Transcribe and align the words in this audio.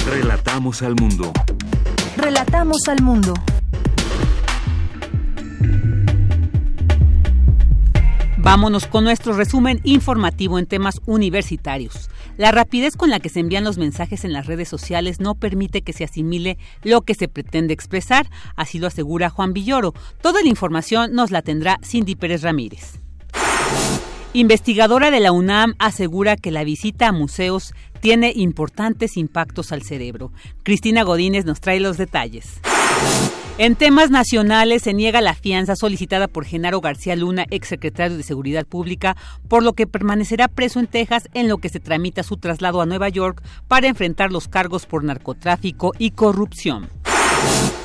Relatamos 0.07 0.83
al 0.83 0.95
mundo. 0.95 1.33
Relatamos 2.17 2.89
al 2.89 3.03
mundo. 3.03 3.35
Vámonos 8.45 8.87
con 8.87 9.05
nuestro 9.05 9.33
resumen 9.33 9.81
informativo 9.85 10.59
en 10.59 10.67
temas 10.67 11.01
universitarios. 11.07 12.11
La 12.37 12.53
rapidez 12.53 12.95
con 12.95 13.09
la 13.09 13.19
que 13.19 13.31
se 13.31 13.41
envían 13.41 13.65
los 13.65 13.79
mensajes 13.79 14.23
en 14.23 14.35
las 14.35 14.45
redes 14.45 14.69
sociales 14.69 15.19
no 15.19 15.35
permite 15.35 15.81
que 15.81 15.95
se 15.95 16.05
asimile 16.05 16.59
lo 16.83 17.01
que 17.01 17.15
se 17.15 17.27
pretende 17.27 17.73
expresar, 17.73 18.29
así 18.55 18.79
lo 18.79 18.87
asegura 18.87 19.31
Juan 19.31 19.55
Villoro. 19.55 19.95
Toda 20.21 20.43
la 20.43 20.49
información 20.49 21.15
nos 21.15 21.31
la 21.31 21.41
tendrá 21.41 21.81
Cindy 21.83 22.17
Pérez 22.17 22.43
Ramírez. 22.43 23.01
Investigadora 24.35 25.11
de 25.11 25.21
la 25.21 25.33
UNAM 25.33 25.75
asegura 25.79 26.37
que 26.37 26.51
la 26.51 26.65
visita 26.65 27.09
a 27.09 27.13
museos 27.13 27.73
tiene 28.01 28.31
importantes 28.37 29.17
impactos 29.17 29.73
al 29.73 29.81
cerebro. 29.81 30.33
Cristina 30.65 31.03
Godínez 31.03 31.47
nos 31.47 31.63
trae 31.63 31.81
los 31.81 31.97
detalles. 31.97 32.61
En 33.57 33.77
temas 33.77 34.11
nacionales 34.11 34.83
se 34.83 34.95
niega 34.95 35.21
la 35.21 35.35
fianza 35.35 35.77
solicitada 35.77 36.27
por 36.27 36.45
Genaro 36.45 36.81
García 36.81 37.15
Luna, 37.15 37.47
exsecretario 37.51 38.17
de 38.17 38.25
Seguridad 38.25 38.67
Pública, 38.67 39.17
por 39.49 39.63
lo 39.63 39.75
que 39.75 39.87
permanecerá 39.87 40.49
preso 40.49 40.81
en 40.81 40.89
Texas 40.89 41.29
en 41.35 41.49
lo 41.49 41.59
que 41.59 41.69
se 41.69 41.79
tramita 41.79 42.25
su 42.25 42.37
traslado 42.37 42.81
a 42.81 42.87
Nueva 42.87 43.09
York 43.11 43.45
para 43.69 43.87
enfrentar 43.87 44.33
los 44.33 44.49
cargos 44.49 44.87
por 44.87 45.05
narcotráfico 45.05 45.93
y 46.01 46.11
corrupción. 46.11 46.89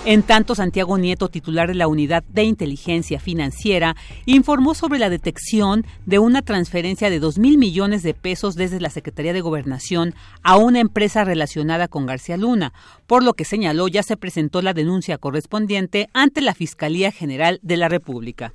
En 0.05 0.23
tanto, 0.23 0.55
Santiago 0.55 0.97
Nieto, 0.97 1.27
titular 1.27 1.67
de 1.67 1.75
la 1.75 1.87
Unidad 1.87 2.23
de 2.23 2.43
Inteligencia 2.43 3.19
Financiera, 3.19 3.95
informó 4.25 4.73
sobre 4.73 4.97
la 4.97 5.09
detección 5.09 5.85
de 6.05 6.17
una 6.17 6.41
transferencia 6.41 7.09
de 7.09 7.19
2 7.19 7.37
mil 7.37 7.57
millones 7.57 8.01
de 8.01 8.13
pesos 8.13 8.55
desde 8.55 8.79
la 8.79 8.89
Secretaría 8.89 9.33
de 9.33 9.41
Gobernación 9.41 10.15
a 10.41 10.57
una 10.57 10.79
empresa 10.79 11.25
relacionada 11.25 11.87
con 11.87 12.05
García 12.05 12.37
Luna, 12.37 12.73
por 13.07 13.23
lo 13.23 13.33
que 13.33 13.45
señaló 13.45 13.87
ya 13.87 14.01
se 14.01 14.17
presentó 14.17 14.61
la 14.61 14.73
denuncia 14.73 15.17
correspondiente 15.17 16.09
ante 16.13 16.41
la 16.41 16.55
Fiscalía 16.55 17.11
General 17.11 17.59
de 17.61 17.77
la 17.77 17.89
República 17.89 18.53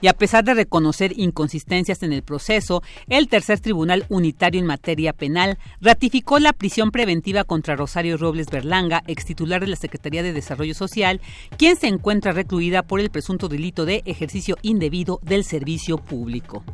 y 0.00 0.08
a 0.08 0.12
pesar 0.12 0.44
de 0.44 0.54
reconocer 0.54 1.18
inconsistencias 1.18 2.02
en 2.02 2.12
el 2.12 2.22
proceso, 2.22 2.82
el 3.08 3.28
tercer 3.28 3.60
tribunal 3.60 4.06
unitario 4.08 4.60
en 4.60 4.66
materia 4.66 5.12
penal 5.12 5.58
ratificó 5.80 6.38
la 6.38 6.52
prisión 6.52 6.90
preventiva 6.90 7.44
contra 7.44 7.76
Rosario 7.76 8.16
Robles 8.16 8.48
Berlanga, 8.50 9.02
ex 9.06 9.24
titular 9.24 9.60
de 9.60 9.68
la 9.68 9.76
Secretaría 9.76 10.22
de 10.22 10.32
Desarrollo 10.32 10.74
Social, 10.74 11.20
quien 11.56 11.76
se 11.76 11.88
encuentra 11.88 12.32
recluida 12.32 12.82
por 12.82 13.00
el 13.00 13.10
presunto 13.10 13.48
delito 13.48 13.84
de 13.84 14.02
ejercicio 14.06 14.56
indebido 14.62 15.20
del 15.22 15.44
servicio 15.44 15.98
público. 15.98 16.64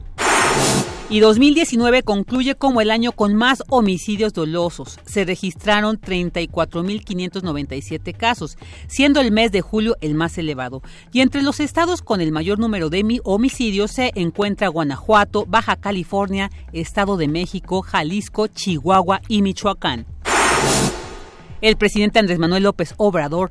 Y 1.13 1.21
2019 1.21 2.03
concluye 2.05 2.55
como 2.55 2.81
el 2.81 2.91
año 2.91 3.13
con 3.13 3.35
más 3.35 3.63
homicidios 3.69 4.33
dolosos. 4.33 4.99
Se 5.05 5.27
registraron 5.27 6.01
34.597 6.01 8.17
casos, 8.17 8.57
siendo 8.87 9.21
el 9.21 9.31
mes 9.31 9.53
de 9.53 9.61
julio 9.61 9.99
el 10.01 10.15
más 10.15 10.39
elevado. 10.39 10.81
Y 11.13 11.21
entre 11.21 11.43
los 11.43 11.61
estados 11.61 12.01
con 12.01 12.23
el 12.23 12.33
mayor 12.33 12.59
número 12.59 12.89
de 12.89 13.21
homicidios 13.25 13.91
se 13.91 14.13
encuentra 14.15 14.69
Guanajuato, 14.69 15.45
Baja 15.45 15.77
California, 15.77 16.51
Estado 16.73 17.19
de 17.19 17.29
México, 17.29 17.83
Jalisco, 17.83 18.47
Chihuahua 18.47 19.21
y 19.29 19.43
Michoacán. 19.43 20.07
El 21.61 21.77
presidente 21.77 22.21
Andrés 22.21 22.39
Manuel 22.39 22.63
López 22.63 22.95
Obrador 22.97 23.51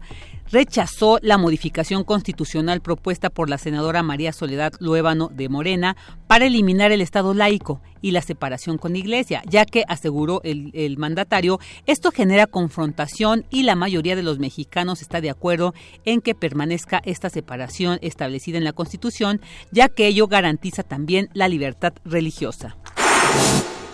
rechazó 0.51 1.19
la 1.21 1.37
modificación 1.37 2.03
constitucional 2.03 2.81
propuesta 2.81 3.29
por 3.29 3.49
la 3.49 3.57
senadora 3.57 4.03
María 4.03 4.33
Soledad 4.33 4.73
Luébano 4.79 5.29
de 5.29 5.49
Morena 5.49 5.95
para 6.27 6.45
eliminar 6.45 6.91
el 6.91 7.01
Estado 7.01 7.33
laico 7.33 7.81
y 8.01 8.11
la 8.11 8.21
separación 8.21 8.77
con 8.77 8.95
Iglesia, 8.95 9.43
ya 9.47 9.65
que, 9.65 9.83
aseguró 9.87 10.41
el, 10.43 10.97
mandatario, 10.97 11.59
esto 11.85 12.11
genera 12.11 12.47
confrontación 12.47 13.45
y 13.49 13.63
la 13.63 13.75
mayoría 13.75 14.15
de 14.15 14.23
los 14.23 14.39
mexicanos 14.39 15.01
está 15.01 15.21
de 15.21 15.29
acuerdo 15.29 15.73
en 16.05 16.21
que 16.21 16.35
permanezca 16.35 17.01
esta 17.05 17.29
separación 17.29 17.99
establecida 18.01 18.57
en 18.57 18.63
la 18.63 18.73
Constitución, 18.73 19.41
ya 19.71 19.89
que 19.89 20.07
ello 20.07 20.27
garantiza 20.27 20.83
también 20.83 21.29
la 21.33 21.47
libertad 21.47 21.93
religiosa. 22.03 22.75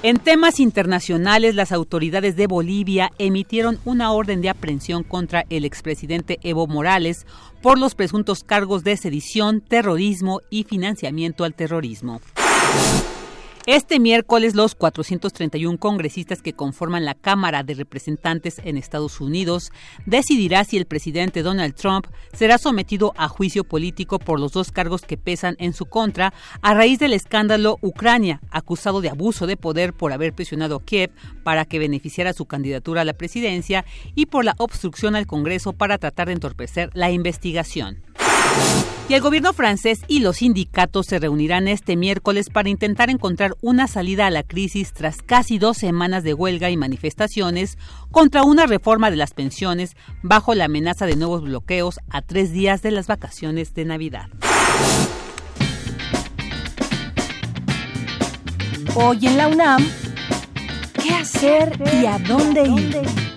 En 0.03 0.17
temas 0.19 0.59
internacionales, 0.59 1.55
las 1.55 1.71
autoridades 1.71 2.35
de 2.35 2.45
Bolivia 2.45 3.11
emitieron 3.17 3.79
una 3.83 4.11
orden 4.11 4.41
de 4.41 4.49
aprehensión 4.49 5.03
contra 5.03 5.44
el 5.49 5.65
expresidente 5.65 6.38
Evo 6.44 6.67
Morales 6.67 7.25
por 7.63 7.79
los 7.79 7.95
presuntos 7.95 8.44
cargos 8.44 8.83
de 8.83 8.95
sedición, 8.95 9.59
terrorismo 9.59 10.41
y 10.51 10.65
financiamiento 10.65 11.44
al 11.44 11.55
terrorismo. 11.55 12.21
Este 13.68 14.00
miércoles 14.00 14.56
los 14.56 14.75
431 14.75 15.78
congresistas 15.78 16.42
que 16.42 16.54
conforman 16.54 17.04
la 17.04 17.16
Cámara 17.16 17.64
de 17.64 17.74
Representantes 17.74 18.62
en 18.64 18.78
Estados 18.78 19.19
Unidos 19.19 19.74
decidirá 20.06 20.64
si 20.64 20.78
el 20.78 20.86
presidente 20.86 21.44
Donald 21.44 21.75
Trump 21.75 22.08
será 22.31 22.60
sometido 22.60 23.12
a 23.18 23.28
juicio 23.28 23.66
político 23.66 24.19
por 24.19 24.40
los 24.40 24.54
dos 24.54 24.72
cargos 24.72 25.02
que 25.02 25.18
pesan 25.18 25.58
en 25.60 25.74
su 25.74 25.86
contra 25.86 26.34
a 26.62 26.74
raíz 26.75 26.98
del 27.00 27.12
escándalo 27.12 27.78
Ucrania, 27.81 28.40
acusado 28.52 29.02
de 29.02 29.10
abuso 29.10 29.48
de 29.48 29.58
poder 29.58 29.92
por 29.92 30.14
haber 30.14 30.31
presionado 30.31 30.78
a 30.78 30.84
Kiev 30.86 31.12
para 31.44 31.66
que 31.66 31.78
beneficiara 31.78 32.31
su 32.31 32.46
candidatura 32.46 33.02
a 33.02 33.06
la 33.06 33.18
presidencia 33.18 33.84
y 34.16 34.28
por 34.28 34.46
la 34.46 34.56
obstrucción 34.60 35.14
al 35.18 35.28
Congreso 35.28 35.74
para 35.74 35.98
tratar 35.98 36.28
de 36.28 36.36
entorpecer 36.36 36.90
la 36.94 37.12
investigación. 37.12 38.02
Y 39.09 39.13
el 39.13 39.21
gobierno 39.21 39.54
francés 39.54 40.01
y 40.09 40.19
los 40.19 40.38
sindicatos 40.38 41.06
se 41.06 41.18
reunirán 41.18 41.69
este 41.69 41.95
miércoles 41.95 42.50
para 42.50 42.68
intentar 42.68 43.09
encontrar 43.09 43.56
una 43.62 43.88
salida 43.88 44.27
a 44.27 44.31
la 44.31 44.44
crisis 44.44 44.92
tras 44.92 45.21
casi 45.21 45.59
dos 45.59 45.77
semanas 45.77 46.25
de 46.25 46.33
huelga 46.33 46.69
y 46.69 46.75
manifestaciones 46.75 47.77
contra 48.12 48.44
una 48.44 48.65
reforma 48.65 49.09
de 49.09 49.15
las 49.15 49.33
pensiones 49.33 49.95
bajo 50.24 50.56
la 50.56 50.65
amenaza 50.65 51.06
de 51.06 51.15
nuevos 51.15 51.42
bloqueos 51.42 52.01
a 52.09 52.21
tres 52.21 52.51
días 52.51 52.81
de 52.81 52.92
las 52.92 53.07
vacaciones 53.07 53.74
de 53.74 53.86
Navidad. 53.86 54.27
Hoy 58.94 59.25
en 59.25 59.38
la 59.38 59.48
UNAM, 59.48 59.88
¿qué 61.01 61.12
hacer 61.12 61.80
y 62.01 62.06
a 62.07 62.19
dónde 62.19 62.63
ir? 62.68 63.37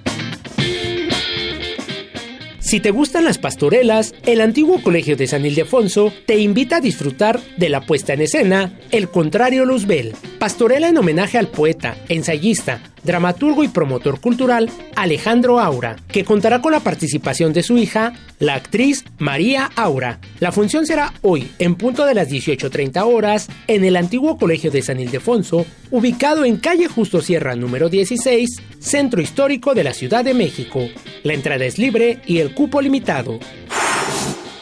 Si 2.70 2.78
te 2.78 2.92
gustan 2.92 3.24
las 3.24 3.38
pastorelas, 3.38 4.14
el 4.22 4.40
antiguo 4.40 4.80
colegio 4.80 5.16
de 5.16 5.26
San 5.26 5.44
Ildefonso 5.44 6.12
te 6.24 6.38
invita 6.38 6.76
a 6.76 6.80
disfrutar 6.80 7.40
de 7.56 7.68
la 7.68 7.80
puesta 7.80 8.12
en 8.12 8.20
escena 8.20 8.78
El 8.92 9.08
Contrario 9.08 9.64
Luzbel, 9.64 10.14
pastorela 10.38 10.86
en 10.86 10.96
homenaje 10.96 11.36
al 11.36 11.48
poeta, 11.48 11.96
ensayista, 12.08 12.80
dramaturgo 13.02 13.64
y 13.64 13.68
promotor 13.68 14.20
cultural 14.20 14.70
Alejandro 14.96 15.60
Aura, 15.60 15.96
que 16.08 16.24
contará 16.24 16.60
con 16.60 16.72
la 16.72 16.80
participación 16.80 17.52
de 17.52 17.62
su 17.62 17.78
hija, 17.78 18.12
la 18.38 18.54
actriz 18.54 19.04
María 19.18 19.70
Aura. 19.76 20.18
La 20.40 20.52
función 20.52 20.86
será 20.86 21.12
hoy, 21.22 21.50
en 21.58 21.74
punto 21.74 22.04
de 22.04 22.14
las 22.14 22.28
18.30 22.28 23.02
horas, 23.04 23.48
en 23.66 23.84
el 23.84 23.96
antiguo 23.96 24.38
Colegio 24.38 24.70
de 24.70 24.82
San 24.82 25.00
Ildefonso, 25.00 25.66
ubicado 25.90 26.44
en 26.44 26.56
calle 26.56 26.88
Justo 26.88 27.20
Sierra 27.20 27.56
número 27.56 27.88
16, 27.88 28.62
Centro 28.78 29.20
Histórico 29.20 29.74
de 29.74 29.84
la 29.84 29.94
Ciudad 29.94 30.24
de 30.24 30.34
México. 30.34 30.80
La 31.22 31.34
entrada 31.34 31.64
es 31.64 31.78
libre 31.78 32.20
y 32.26 32.38
el 32.38 32.54
cupo 32.54 32.80
limitado. 32.80 33.38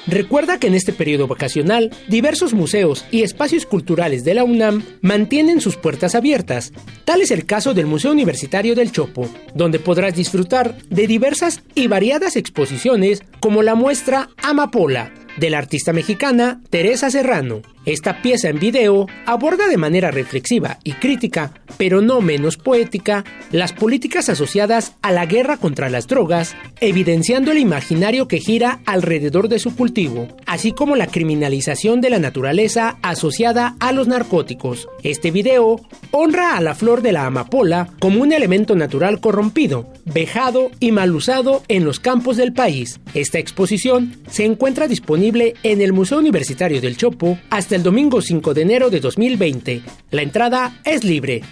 Recuerda 0.09 0.59
que 0.59 0.69
en 0.69 0.75
este 0.75 0.95
periodo 0.95 1.27
vacacional, 1.27 1.91
diversos 2.09 2.55
museos 2.55 3.05
y 3.11 3.25
espacios 3.25 3.67
culturales 3.67 4.25
de 4.25 4.33
la 4.33 4.43
UNAM 4.43 4.83
mantienen 5.03 5.61
sus 5.61 5.77
puertas 5.77 6.15
abiertas. 6.15 6.73
Tal 7.05 7.21
es 7.21 7.31
el 7.31 7.45
caso 7.45 7.75
del 7.75 7.85
Museo 7.85 8.13
Universitario 8.13 8.75
del 8.75 8.91
Chopo, 8.91 9.29
donde 9.55 9.79
podrás 9.79 10.15
disfrutar 10.15 10.79
de 10.89 11.07
diversas 11.07 11.63
y 11.75 11.89
variadas 11.89 12.37
exposiciones 12.37 13.23
como 13.39 13.63
la 13.63 13.75
muestra 13.75 14.31
Amapola, 14.43 15.13
de 15.37 15.51
la 15.51 15.59
artista 15.59 15.93
mexicana 15.93 16.63
Teresa 16.71 17.11
Serrano. 17.11 17.61
Esta 17.85 18.21
pieza 18.21 18.49
en 18.49 18.59
video 18.59 19.07
aborda 19.25 19.67
de 19.67 19.77
manera 19.79 20.11
reflexiva 20.11 20.79
y 20.85 20.93
crítica, 20.93 21.55
pero 21.79 22.03
no 22.03 22.21
menos 22.21 22.57
poética, 22.57 23.25
las 23.51 23.73
políticas 23.73 24.29
asociadas 24.29 24.95
a 25.01 25.13
la 25.13 25.27
guerra 25.27 25.57
contra 25.57 25.89
las 25.89 26.07
drogas, 26.07 26.55
evidenciando 26.81 27.53
el 27.53 27.59
imaginario 27.59 28.29
que 28.29 28.41
gira 28.41 28.81
alrededor 28.85 29.49
de 29.49 29.59
su 29.59 29.75
cultivo, 29.75 30.29
así 30.45 30.73
como 30.73 30.97
la 30.97 31.07
criminalización 31.07 32.01
de 32.01 32.11
la 32.11 32.19
naturaleza 32.19 32.99
asociada 33.03 33.77
a 33.81 33.93
los 33.93 34.07
narcóticos. 34.07 34.89
Este 35.03 35.31
video 35.31 35.81
honra 36.11 36.57
a 36.57 36.61
la 36.61 36.75
flor 36.75 37.01
de 37.01 37.13
la 37.13 37.27
amapola 37.27 37.89
como 38.01 38.21
un 38.21 38.33
elemento 38.33 38.75
natural 38.75 39.21
corrompido, 39.21 39.89
vejado 40.05 40.71
y 40.81 40.93
mal 40.93 41.15
usado 41.15 41.63
en 41.69 41.85
los 41.85 42.01
campos 42.01 42.37
del 42.37 42.53
país. 42.53 43.01
Esta 43.15 43.39
exposición 43.39 44.17
se 44.31 44.45
encuentra 44.45 44.89
disponible 44.89 45.55
en 45.63 45.81
el 45.81 45.93
Museo 45.93 46.19
Universitario 46.19 46.81
del 46.81 46.97
Chopo 46.97 47.39
hasta 47.51 47.78
el 47.79 47.85
domingo 47.85 48.21
5 48.21 48.55
de 48.55 48.63
enero 48.63 48.91
de 48.91 48.99
2020. 48.99 49.83
La 50.11 50.23
entrada 50.23 50.81
es 50.85 51.05
libre. 51.05 51.43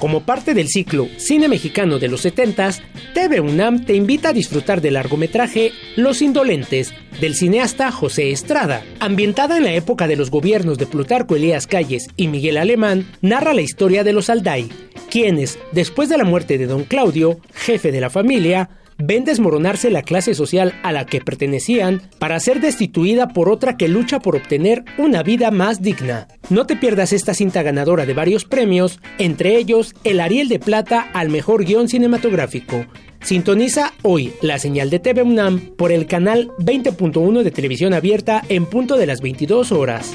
Como 0.00 0.26
parte 0.26 0.54
del 0.54 0.66
ciclo 0.66 1.06
Cine 1.18 1.46
Mexicano 1.46 2.00
de 2.00 2.08
los 2.08 2.26
70s, 2.26 2.80
TV 3.14 3.38
UNAM 3.38 3.84
te 3.84 3.94
invita 3.94 4.30
a 4.30 4.32
disfrutar 4.32 4.80
del 4.80 4.94
largometraje 4.94 5.70
Los 5.94 6.20
Indolentes, 6.20 6.92
del 7.20 7.36
cineasta 7.36 7.92
José 7.92 8.32
Estrada. 8.32 8.82
Ambientada 8.98 9.56
en 9.56 9.62
la 9.62 9.74
época 9.74 10.08
de 10.08 10.16
los 10.16 10.32
gobiernos 10.32 10.78
de 10.78 10.86
Plutarco 10.86 11.36
Elías 11.36 11.68
Calles 11.68 12.08
y 12.16 12.26
Miguel 12.26 12.56
Alemán, 12.56 13.06
narra 13.20 13.54
la 13.54 13.62
historia 13.62 14.02
de 14.02 14.14
los 14.14 14.28
Alday, 14.30 14.68
quienes, 15.10 15.60
después 15.70 16.08
de 16.08 16.18
la 16.18 16.24
muerte 16.24 16.58
de 16.58 16.66
don 16.66 16.82
Claudio, 16.82 17.38
jefe 17.54 17.92
de 17.92 18.00
la 18.00 18.10
familia, 18.10 18.68
ven 18.98 19.24
desmoronarse 19.24 19.90
la 19.90 20.02
clase 20.02 20.34
social 20.34 20.74
a 20.82 20.92
la 20.92 21.06
que 21.06 21.20
pertenecían 21.20 22.02
para 22.18 22.40
ser 22.40 22.60
destituida 22.60 23.28
por 23.28 23.48
otra 23.48 23.76
que 23.76 23.88
lucha 23.88 24.20
por 24.20 24.36
obtener 24.36 24.84
una 24.98 25.22
vida 25.22 25.50
más 25.50 25.82
digna. 25.82 26.28
No 26.50 26.66
te 26.66 26.76
pierdas 26.76 27.12
esta 27.12 27.34
cinta 27.34 27.62
ganadora 27.62 28.06
de 28.06 28.14
varios 28.14 28.44
premios, 28.44 29.00
entre 29.18 29.56
ellos 29.56 29.94
el 30.04 30.20
Ariel 30.20 30.48
de 30.48 30.58
Plata 30.58 31.08
al 31.12 31.28
mejor 31.28 31.64
guion 31.64 31.88
cinematográfico. 31.88 32.86
Sintoniza 33.22 33.94
hoy 34.02 34.34
la 34.42 34.58
señal 34.58 34.90
de 34.90 34.98
TV 34.98 35.22
UNAM 35.22 35.74
por 35.76 35.92
el 35.92 36.06
canal 36.06 36.50
20.1 36.58 37.42
de 37.42 37.50
televisión 37.50 37.94
abierta 37.94 38.42
en 38.50 38.66
punto 38.66 38.96
de 38.96 39.06
las 39.06 39.22
22 39.22 39.72
horas. 39.72 40.14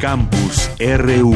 Campus 0.00 0.70
RU. 0.78 1.32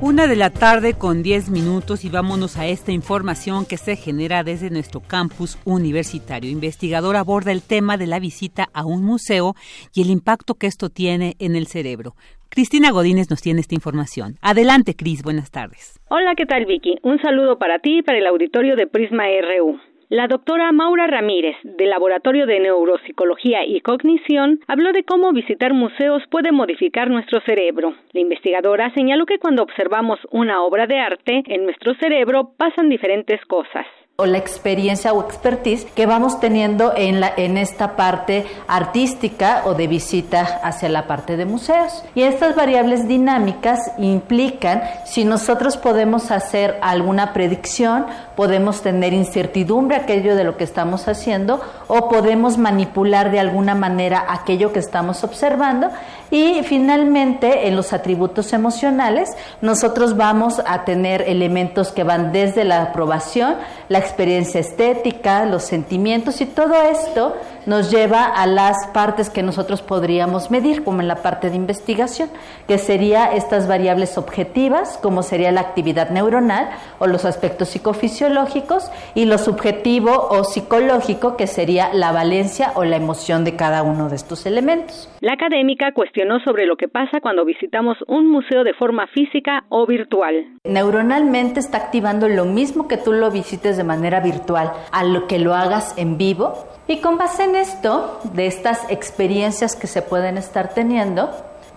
Una 0.00 0.26
de 0.26 0.34
la 0.34 0.50
tarde 0.50 0.94
con 0.94 1.22
10 1.22 1.50
minutos 1.50 2.04
y 2.04 2.08
vámonos 2.08 2.58
a 2.58 2.66
esta 2.66 2.90
información 2.90 3.64
que 3.64 3.76
se 3.76 3.94
genera 3.94 4.42
desde 4.42 4.70
nuestro 4.70 5.00
campus 5.00 5.58
universitario. 5.64 6.50
Investigador 6.50 7.14
aborda 7.14 7.52
el 7.52 7.62
tema 7.62 7.96
de 7.96 8.08
la 8.08 8.18
visita 8.18 8.68
a 8.74 8.84
un 8.84 9.04
museo 9.04 9.54
y 9.94 10.02
el 10.02 10.10
impacto 10.10 10.54
que 10.54 10.66
esto 10.66 10.88
tiene 10.90 11.36
en 11.38 11.54
el 11.54 11.68
cerebro. 11.68 12.14
Cristina 12.48 12.90
Godínez 12.90 13.30
nos 13.30 13.42
tiene 13.42 13.60
esta 13.60 13.76
información. 13.76 14.34
Adelante, 14.42 14.94
Cris, 14.96 15.22
buenas 15.22 15.52
tardes. 15.52 16.00
Hola, 16.08 16.34
¿qué 16.36 16.46
tal, 16.46 16.66
Vicky? 16.66 16.98
Un 17.04 17.20
saludo 17.20 17.58
para 17.58 17.78
ti 17.78 17.98
y 17.98 18.02
para 18.02 18.18
el 18.18 18.26
auditorio 18.26 18.74
de 18.74 18.88
Prisma 18.88 19.24
RU. 19.24 19.93
La 20.14 20.28
doctora 20.28 20.70
Maura 20.70 21.08
Ramírez, 21.08 21.56
del 21.64 21.90
Laboratorio 21.90 22.46
de 22.46 22.60
Neuropsicología 22.60 23.64
y 23.66 23.80
Cognición, 23.80 24.60
habló 24.68 24.92
de 24.92 25.02
cómo 25.02 25.32
visitar 25.32 25.72
museos 25.72 26.22
puede 26.30 26.52
modificar 26.52 27.10
nuestro 27.10 27.40
cerebro. 27.40 27.96
La 28.12 28.20
investigadora 28.20 28.94
señaló 28.94 29.26
que 29.26 29.40
cuando 29.40 29.64
observamos 29.64 30.20
una 30.30 30.62
obra 30.62 30.86
de 30.86 31.00
arte, 31.00 31.42
en 31.48 31.64
nuestro 31.64 31.94
cerebro 31.94 32.52
pasan 32.56 32.90
diferentes 32.90 33.44
cosas 33.46 33.86
o 34.16 34.26
la 34.26 34.38
experiencia 34.38 35.12
o 35.12 35.24
expertise 35.24 35.86
que 35.86 36.06
vamos 36.06 36.38
teniendo 36.38 36.92
en, 36.96 37.18
la, 37.18 37.32
en 37.36 37.58
esta 37.58 37.96
parte 37.96 38.46
artística 38.68 39.62
o 39.64 39.74
de 39.74 39.88
visita 39.88 40.60
hacia 40.62 40.88
la 40.88 41.08
parte 41.08 41.36
de 41.36 41.46
museos. 41.46 42.04
Y 42.14 42.22
estas 42.22 42.54
variables 42.54 43.08
dinámicas 43.08 43.80
implican 43.98 44.82
si 45.04 45.24
nosotros 45.24 45.76
podemos 45.76 46.30
hacer 46.30 46.78
alguna 46.80 47.32
predicción, 47.32 48.06
podemos 48.36 48.82
tener 48.82 49.12
incertidumbre 49.12 49.96
aquello 49.96 50.36
de 50.36 50.44
lo 50.44 50.56
que 50.56 50.62
estamos 50.62 51.08
haciendo 51.08 51.60
o 51.88 52.08
podemos 52.08 52.56
manipular 52.56 53.32
de 53.32 53.40
alguna 53.40 53.74
manera 53.74 54.26
aquello 54.28 54.72
que 54.72 54.78
estamos 54.78 55.24
observando 55.24 55.90
y 56.34 56.64
finalmente, 56.64 57.68
en 57.68 57.76
los 57.76 57.92
atributos 57.92 58.52
emocionales, 58.52 59.36
nosotros 59.60 60.16
vamos 60.16 60.60
a 60.66 60.84
tener 60.84 61.22
elementos 61.28 61.92
que 61.92 62.02
van 62.02 62.32
desde 62.32 62.64
la 62.64 62.82
aprobación, 62.82 63.54
la 63.88 64.00
experiencia 64.00 64.60
estética, 64.60 65.44
los 65.44 65.62
sentimientos 65.62 66.40
y 66.40 66.46
todo 66.46 66.74
esto 66.82 67.36
nos 67.66 67.88
lleva 67.92 68.24
a 68.24 68.48
las 68.48 68.88
partes 68.88 69.30
que 69.30 69.44
nosotros 69.44 69.80
podríamos 69.80 70.50
medir, 70.50 70.82
como 70.82 71.02
en 71.02 71.06
la 71.06 71.22
parte 71.22 71.50
de 71.50 71.56
investigación, 71.56 72.28
que 72.66 72.78
sería 72.78 73.32
estas 73.32 73.68
variables 73.68 74.18
objetivas, 74.18 74.98
como 75.00 75.22
sería 75.22 75.52
la 75.52 75.60
actividad 75.60 76.10
neuronal 76.10 76.68
o 76.98 77.06
los 77.06 77.24
aspectos 77.24 77.68
psicofisiológicos, 77.68 78.90
y 79.14 79.26
lo 79.26 79.38
subjetivo 79.38 80.26
o 80.30 80.42
psicológico, 80.42 81.36
que 81.36 81.46
sería 81.46 81.94
la 81.94 82.10
valencia 82.10 82.72
o 82.74 82.82
la 82.82 82.96
emoción 82.96 83.44
de 83.44 83.54
cada 83.54 83.84
uno 83.84 84.08
de 84.08 84.16
estos 84.16 84.46
elementos. 84.46 85.08
La 85.24 85.32
académica 85.32 85.92
cuestionó 85.94 86.38
sobre 86.40 86.66
lo 86.66 86.76
que 86.76 86.86
pasa 86.86 87.18
cuando 87.22 87.46
visitamos 87.46 87.96
un 88.08 88.30
museo 88.30 88.62
de 88.62 88.74
forma 88.74 89.06
física 89.06 89.64
o 89.70 89.86
virtual. 89.86 90.58
Neuronalmente 90.64 91.60
está 91.60 91.78
activando 91.78 92.28
lo 92.28 92.44
mismo 92.44 92.88
que 92.88 92.98
tú 92.98 93.14
lo 93.14 93.30
visites 93.30 93.78
de 93.78 93.84
manera 93.84 94.20
virtual, 94.20 94.70
a 94.92 95.02
lo 95.02 95.26
que 95.26 95.38
lo 95.38 95.54
hagas 95.54 95.96
en 95.96 96.18
vivo 96.18 96.52
y 96.86 97.00
con 97.00 97.16
base 97.16 97.44
en 97.44 97.56
esto, 97.56 98.20
de 98.34 98.46
estas 98.46 98.90
experiencias 98.90 99.76
que 99.76 99.86
se 99.86 100.02
pueden 100.02 100.36
estar 100.36 100.74
teniendo, 100.74 101.30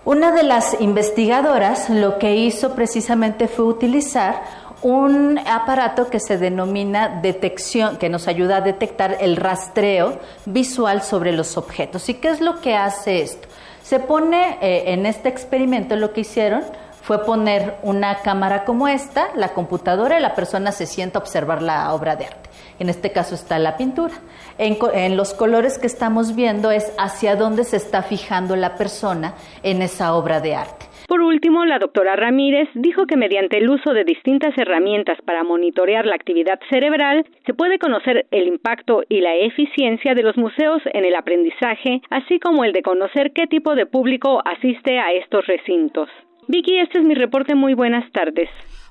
Una 0.04 0.32
de 0.32 0.44
las 0.44 0.80
investigadoras 0.80 1.90
lo 1.90 2.18
que 2.18 2.38
hizo 2.38 2.76
precisamente 2.76 3.50
fue 3.50 3.66
utilizar 3.66 4.42
un 4.82 5.40
aparato 5.40 6.10
que 6.10 6.20
se 6.20 6.38
denomina 6.38 7.20
detección, 7.22 7.98
que 7.98 8.10
nos 8.10 8.28
ayuda 8.28 8.58
a 8.58 8.62
detectar 8.62 9.18
el 9.20 9.36
rastreo 9.36 10.20
visual 10.46 11.02
sobre 11.02 11.32
los 11.32 11.58
objetos. 11.58 12.08
¿Y 12.10 12.16
qué 12.16 12.30
es 12.30 12.42
lo 12.42 12.62
que 12.62 12.76
hace 12.76 13.22
esto? 13.22 13.48
Se 13.84 14.00
pone 14.00 14.58
eh, 14.62 14.94
en 14.94 15.06
este 15.06 15.30
experimento 15.30 15.96
lo 15.96 16.14
que 16.14 16.22
hicieron 16.22 16.64
fue 17.02 17.24
poner 17.24 17.78
una 17.84 18.22
cámara 18.22 18.66
como 18.66 18.90
esta, 18.90 19.30
la 19.36 19.54
computadora 19.54 20.20
y 20.20 20.22
la 20.22 20.36
persona 20.36 20.74
se 20.74 20.86
sienta 20.86 21.20
a 21.20 21.22
observar 21.22 21.62
la 21.62 21.94
obra 21.94 22.18
de 22.18 22.26
arte. 22.26 22.50
En 22.80 22.90
este 22.90 23.14
caso 23.14 23.34
está 23.34 23.58
la 23.60 23.78
pintura. 23.78 24.14
En, 24.58 24.78
en, 24.94 25.16
los 25.16 25.34
colores 25.34 25.78
que 25.78 25.88
estamos 25.88 26.36
viendo 26.36 26.70
es 26.70 26.92
hacia 26.98 27.38
dónde 27.38 27.64
se 27.64 27.78
está 27.78 28.04
fijando 28.04 28.58
la 28.58 28.76
persona 28.76 29.36
en 29.64 29.82
esa 29.82 30.16
obra 30.16 30.42
de 30.42 30.56
arte. 30.56 30.87
Por 31.08 31.22
último, 31.22 31.64
la 31.64 31.80
doctora 31.80 32.18
Ramírez 32.18 32.68
dijo 32.74 33.06
que 33.06 33.16
mediante 33.16 33.60
el 33.60 33.70
uso 33.70 33.94
de 33.94 34.04
distintas 34.04 34.54
herramientas 34.58 35.18
para 35.24 35.44
monitorear 35.44 36.06
la 36.06 36.16
actividad 36.16 36.60
cerebral 36.70 37.26
se 37.46 37.54
puede 37.54 37.80
conocer 37.80 38.26
el 38.32 38.48
impacto 38.48 39.04
y 39.08 39.22
la 39.22 39.36
eficiencia 39.36 40.16
de 40.16 40.24
los 40.24 40.36
museos 40.36 40.82
en 40.94 41.06
el 41.06 41.16
aprendizaje, 41.16 42.02
así 42.10 42.40
como 42.40 42.66
el 42.66 42.74
de 42.74 42.82
conocer 42.82 43.32
qué 43.32 43.48
tipo 43.48 43.76
de 43.76 43.86
público 43.86 44.42
asiste 44.44 45.00
a 45.00 45.14
estos 45.14 45.48
recintos. 45.48 46.10
Vicky, 46.50 46.78
este 46.78 47.00
es 47.00 47.06
mi 47.06 47.14
reporte. 47.14 47.56
Muy 47.56 47.74
buenas 47.74 48.12
tardes. 48.12 48.50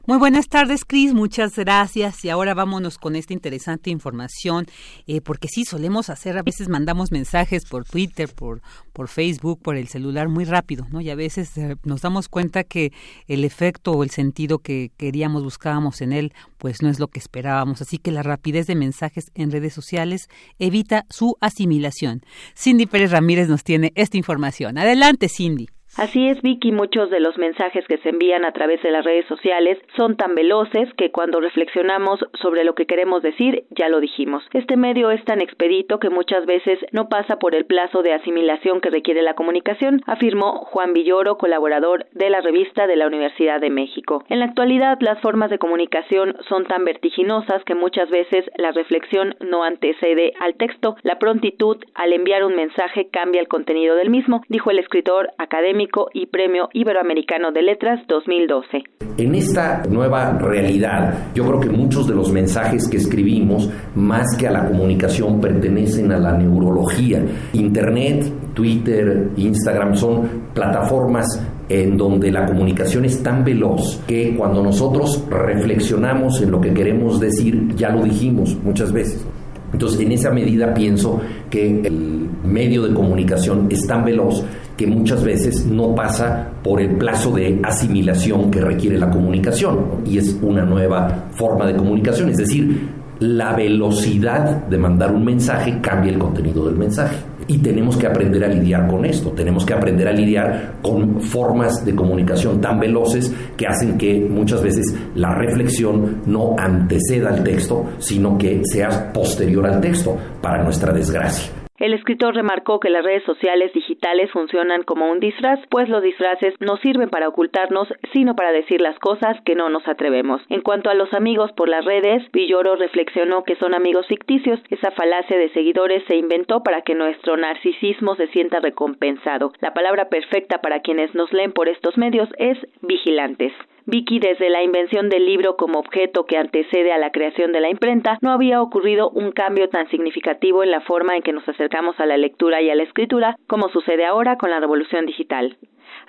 Muy 0.08 0.18
buenas 0.18 0.48
tardes, 0.48 0.84
Cris. 0.84 1.12
Muchas 1.14 1.56
gracias. 1.56 2.24
Y 2.24 2.30
ahora 2.30 2.54
vámonos 2.54 2.96
con 2.96 3.16
esta 3.16 3.32
interesante 3.32 3.90
información, 3.90 4.66
eh, 5.08 5.20
porque 5.20 5.48
sí, 5.48 5.64
solemos 5.64 6.10
hacer, 6.10 6.38
a 6.38 6.44
veces 6.44 6.68
mandamos 6.68 7.10
mensajes 7.10 7.64
por 7.64 7.84
Twitter, 7.84 8.32
por, 8.32 8.62
por 8.92 9.08
Facebook, 9.08 9.60
por 9.60 9.74
el 9.74 9.88
celular 9.88 10.28
muy 10.28 10.44
rápido, 10.44 10.86
¿no? 10.92 11.00
Y 11.00 11.10
a 11.10 11.16
veces 11.16 11.58
eh, 11.58 11.74
nos 11.82 12.02
damos 12.02 12.28
cuenta 12.28 12.62
que 12.62 12.92
el 13.26 13.42
efecto 13.42 13.90
o 13.94 14.04
el 14.04 14.10
sentido 14.10 14.60
que 14.60 14.92
queríamos, 14.96 15.42
buscábamos 15.42 16.00
en 16.00 16.12
él, 16.12 16.32
pues 16.56 16.82
no 16.82 16.88
es 16.88 17.00
lo 17.00 17.08
que 17.08 17.18
esperábamos. 17.18 17.82
Así 17.82 17.98
que 17.98 18.12
la 18.12 18.22
rapidez 18.22 18.68
de 18.68 18.76
mensajes 18.76 19.32
en 19.34 19.50
redes 19.50 19.74
sociales 19.74 20.28
evita 20.60 21.04
su 21.10 21.36
asimilación. 21.40 22.22
Cindy 22.56 22.86
Pérez 22.86 23.10
Ramírez 23.10 23.48
nos 23.48 23.64
tiene 23.64 23.90
esta 23.96 24.16
información. 24.16 24.78
Adelante, 24.78 25.28
Cindy. 25.28 25.66
Así 25.98 26.28
es, 26.28 26.42
Vicky, 26.42 26.72
muchos 26.72 27.08
de 27.08 27.20
los 27.20 27.38
mensajes 27.38 27.86
que 27.86 27.96
se 27.96 28.10
envían 28.10 28.44
a 28.44 28.52
través 28.52 28.82
de 28.82 28.90
las 28.90 29.02
redes 29.02 29.24
sociales 29.28 29.78
son 29.96 30.18
tan 30.18 30.34
veloces 30.34 30.92
que 30.98 31.10
cuando 31.10 31.40
reflexionamos 31.40 32.20
sobre 32.38 32.64
lo 32.64 32.74
que 32.74 32.84
queremos 32.84 33.22
decir, 33.22 33.64
ya 33.70 33.88
lo 33.88 34.00
dijimos. 34.00 34.44
Este 34.52 34.76
medio 34.76 35.10
es 35.10 35.24
tan 35.24 35.40
expedito 35.40 35.98
que 35.98 36.10
muchas 36.10 36.44
veces 36.44 36.78
no 36.92 37.08
pasa 37.08 37.38
por 37.38 37.54
el 37.54 37.64
plazo 37.64 38.02
de 38.02 38.12
asimilación 38.12 38.82
que 38.82 38.90
requiere 38.90 39.22
la 39.22 39.32
comunicación, 39.32 40.02
afirmó 40.04 40.66
Juan 40.66 40.92
Villoro, 40.92 41.38
colaborador 41.38 42.04
de 42.12 42.28
la 42.28 42.42
revista 42.42 42.86
de 42.86 42.96
la 42.96 43.06
Universidad 43.06 43.58
de 43.58 43.70
México. 43.70 44.22
En 44.28 44.40
la 44.40 44.44
actualidad, 44.44 44.98
las 45.00 45.18
formas 45.22 45.48
de 45.48 45.58
comunicación 45.58 46.36
son 46.46 46.66
tan 46.66 46.84
vertiginosas 46.84 47.64
que 47.64 47.74
muchas 47.74 48.10
veces 48.10 48.44
la 48.58 48.72
reflexión 48.72 49.34
no 49.40 49.64
antecede 49.64 50.34
al 50.40 50.56
texto. 50.56 50.96
La 51.04 51.18
prontitud 51.18 51.78
al 51.94 52.12
enviar 52.12 52.44
un 52.44 52.54
mensaje 52.54 53.08
cambia 53.10 53.40
el 53.40 53.48
contenido 53.48 53.96
del 53.96 54.10
mismo, 54.10 54.42
dijo 54.50 54.70
el 54.70 54.78
escritor 54.78 55.30
académico 55.38 55.85
y 56.12 56.26
Premio 56.26 56.68
Iberoamericano 56.72 57.52
de 57.52 57.62
Letras 57.62 58.00
2012. 58.08 58.82
En 59.18 59.34
esta 59.34 59.82
nueva 59.88 60.36
realidad, 60.38 61.32
yo 61.34 61.46
creo 61.46 61.60
que 61.60 61.70
muchos 61.70 62.06
de 62.06 62.14
los 62.14 62.30
mensajes 62.32 62.88
que 62.88 62.96
escribimos, 62.96 63.70
más 63.94 64.36
que 64.36 64.48
a 64.48 64.50
la 64.50 64.66
comunicación, 64.66 65.40
pertenecen 65.40 66.12
a 66.12 66.18
la 66.18 66.36
neurología. 66.36 67.22
Internet, 67.52 68.24
Twitter, 68.52 69.30
Instagram 69.36 69.96
son 69.96 70.50
plataformas 70.52 71.40
en 71.68 71.96
donde 71.96 72.30
la 72.30 72.46
comunicación 72.46 73.04
es 73.04 73.22
tan 73.22 73.44
veloz 73.44 74.02
que 74.06 74.36
cuando 74.36 74.62
nosotros 74.62 75.24
reflexionamos 75.30 76.40
en 76.42 76.50
lo 76.50 76.60
que 76.60 76.74
queremos 76.74 77.20
decir, 77.20 77.74
ya 77.76 77.90
lo 77.90 78.02
dijimos 78.02 78.56
muchas 78.62 78.92
veces. 78.92 79.26
Entonces, 79.72 80.00
en 80.00 80.12
esa 80.12 80.30
medida 80.30 80.72
pienso 80.72 81.20
que 81.50 81.80
el 81.80 82.28
medio 82.44 82.82
de 82.82 82.94
comunicación 82.94 83.66
es 83.70 83.86
tan 83.86 84.04
veloz 84.04 84.44
que 84.76 84.86
muchas 84.86 85.24
veces 85.24 85.66
no 85.66 85.94
pasa 85.94 86.50
por 86.62 86.80
el 86.80 86.96
plazo 86.96 87.32
de 87.32 87.60
asimilación 87.62 88.50
que 88.50 88.60
requiere 88.60 88.98
la 88.98 89.10
comunicación 89.10 90.02
y 90.04 90.18
es 90.18 90.38
una 90.42 90.64
nueva 90.64 91.28
forma 91.32 91.66
de 91.66 91.76
comunicación, 91.76 92.28
es 92.30 92.36
decir, 92.36 92.88
la 93.20 93.54
velocidad 93.54 94.66
de 94.66 94.76
mandar 94.76 95.12
un 95.12 95.24
mensaje 95.24 95.80
cambia 95.80 96.12
el 96.12 96.18
contenido 96.18 96.66
del 96.66 96.76
mensaje. 96.76 97.16
Y 97.48 97.58
tenemos 97.58 97.96
que 97.96 98.08
aprender 98.08 98.44
a 98.44 98.48
lidiar 98.48 98.88
con 98.88 99.04
esto, 99.04 99.30
tenemos 99.30 99.64
que 99.64 99.72
aprender 99.72 100.08
a 100.08 100.12
lidiar 100.12 100.78
con 100.82 101.20
formas 101.20 101.84
de 101.84 101.94
comunicación 101.94 102.60
tan 102.60 102.80
veloces 102.80 103.32
que 103.56 103.66
hacen 103.66 103.96
que 103.96 104.26
muchas 104.28 104.62
veces 104.62 104.92
la 105.14 105.32
reflexión 105.32 106.22
no 106.26 106.56
anteceda 106.58 107.28
al 107.30 107.44
texto, 107.44 107.84
sino 107.98 108.36
que 108.36 108.62
sea 108.64 109.12
posterior 109.12 109.66
al 109.66 109.80
texto, 109.80 110.16
para 110.42 110.62
nuestra 110.62 110.92
desgracia. 110.92 111.65
El 111.78 111.92
escritor 111.92 112.34
remarcó 112.34 112.80
que 112.80 112.88
las 112.88 113.04
redes 113.04 113.22
sociales 113.24 113.72
digitales 113.74 114.30
funcionan 114.30 114.82
como 114.82 115.10
un 115.10 115.20
disfraz, 115.20 115.60
pues 115.68 115.90
los 115.90 116.02
disfraces 116.02 116.54
no 116.58 116.78
sirven 116.78 117.10
para 117.10 117.28
ocultarnos, 117.28 117.88
sino 118.14 118.34
para 118.34 118.50
decir 118.50 118.80
las 118.80 118.98
cosas 118.98 119.36
que 119.44 119.54
no 119.54 119.68
nos 119.68 119.86
atrevemos. 119.86 120.40
En 120.48 120.62
cuanto 120.62 120.88
a 120.88 120.94
los 120.94 121.12
amigos 121.12 121.52
por 121.52 121.68
las 121.68 121.84
redes, 121.84 122.22
Villoro 122.32 122.76
reflexionó 122.76 123.44
que 123.44 123.56
son 123.56 123.74
amigos 123.74 124.06
ficticios. 124.06 124.58
Esa 124.70 124.90
falacia 124.90 125.36
de 125.36 125.50
seguidores 125.50 126.02
se 126.08 126.16
inventó 126.16 126.62
para 126.62 126.80
que 126.80 126.94
nuestro 126.94 127.36
narcisismo 127.36 128.14
se 128.16 128.28
sienta 128.28 128.60
recompensado. 128.60 129.52
La 129.60 129.74
palabra 129.74 130.08
perfecta 130.08 130.62
para 130.62 130.80
quienes 130.80 131.14
nos 131.14 131.30
leen 131.32 131.52
por 131.52 131.68
estos 131.68 131.98
medios 131.98 132.28
es 132.38 132.58
vigilantes. 132.80 133.52
Vicky, 133.86 134.18
desde 134.18 134.50
la 134.50 134.64
invención 134.64 135.08
del 135.08 135.24
libro 135.24 135.56
como 135.56 135.78
objeto 135.78 136.26
que 136.26 136.36
antecede 136.36 136.92
a 136.92 136.98
la 136.98 137.12
creación 137.12 137.52
de 137.52 137.60
la 137.60 137.70
imprenta, 137.70 138.18
no 138.20 138.32
había 138.32 138.60
ocurrido 138.60 139.10
un 139.10 139.30
cambio 139.30 139.68
tan 139.68 139.88
significativo 139.90 140.64
en 140.64 140.72
la 140.72 140.80
forma 140.80 141.14
en 141.14 141.22
que 141.22 141.32
nos 141.32 141.48
acercamos 141.48 141.94
a 142.00 142.06
la 142.06 142.16
lectura 142.16 142.60
y 142.60 142.68
a 142.68 142.74
la 142.74 142.82
escritura 142.82 143.36
como 143.46 143.68
sucede 143.68 144.04
ahora 144.04 144.36
con 144.36 144.50
la 144.50 144.58
revolución 144.58 145.06
digital. 145.06 145.56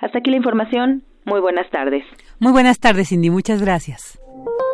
Hasta 0.00 0.18
aquí 0.18 0.30
la 0.30 0.36
información. 0.36 1.02
Muy 1.24 1.40
buenas 1.40 1.70
tardes. 1.70 2.04
Muy 2.40 2.52
buenas 2.52 2.80
tardes, 2.80 3.10
Cindy. 3.10 3.30
Muchas 3.30 3.62
gracias. 3.62 4.18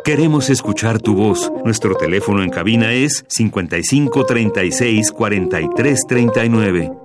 Queremos 0.03 0.49
escuchar 0.49 0.99
tu 0.99 1.15
voz. 1.15 1.51
Nuestro 1.63 1.95
teléfono 1.95 2.43
en 2.43 2.49
cabina 2.49 2.93
es 2.93 3.25
55 3.27 4.25
36 4.25 5.11
43 5.11 5.99
39. 6.07 7.04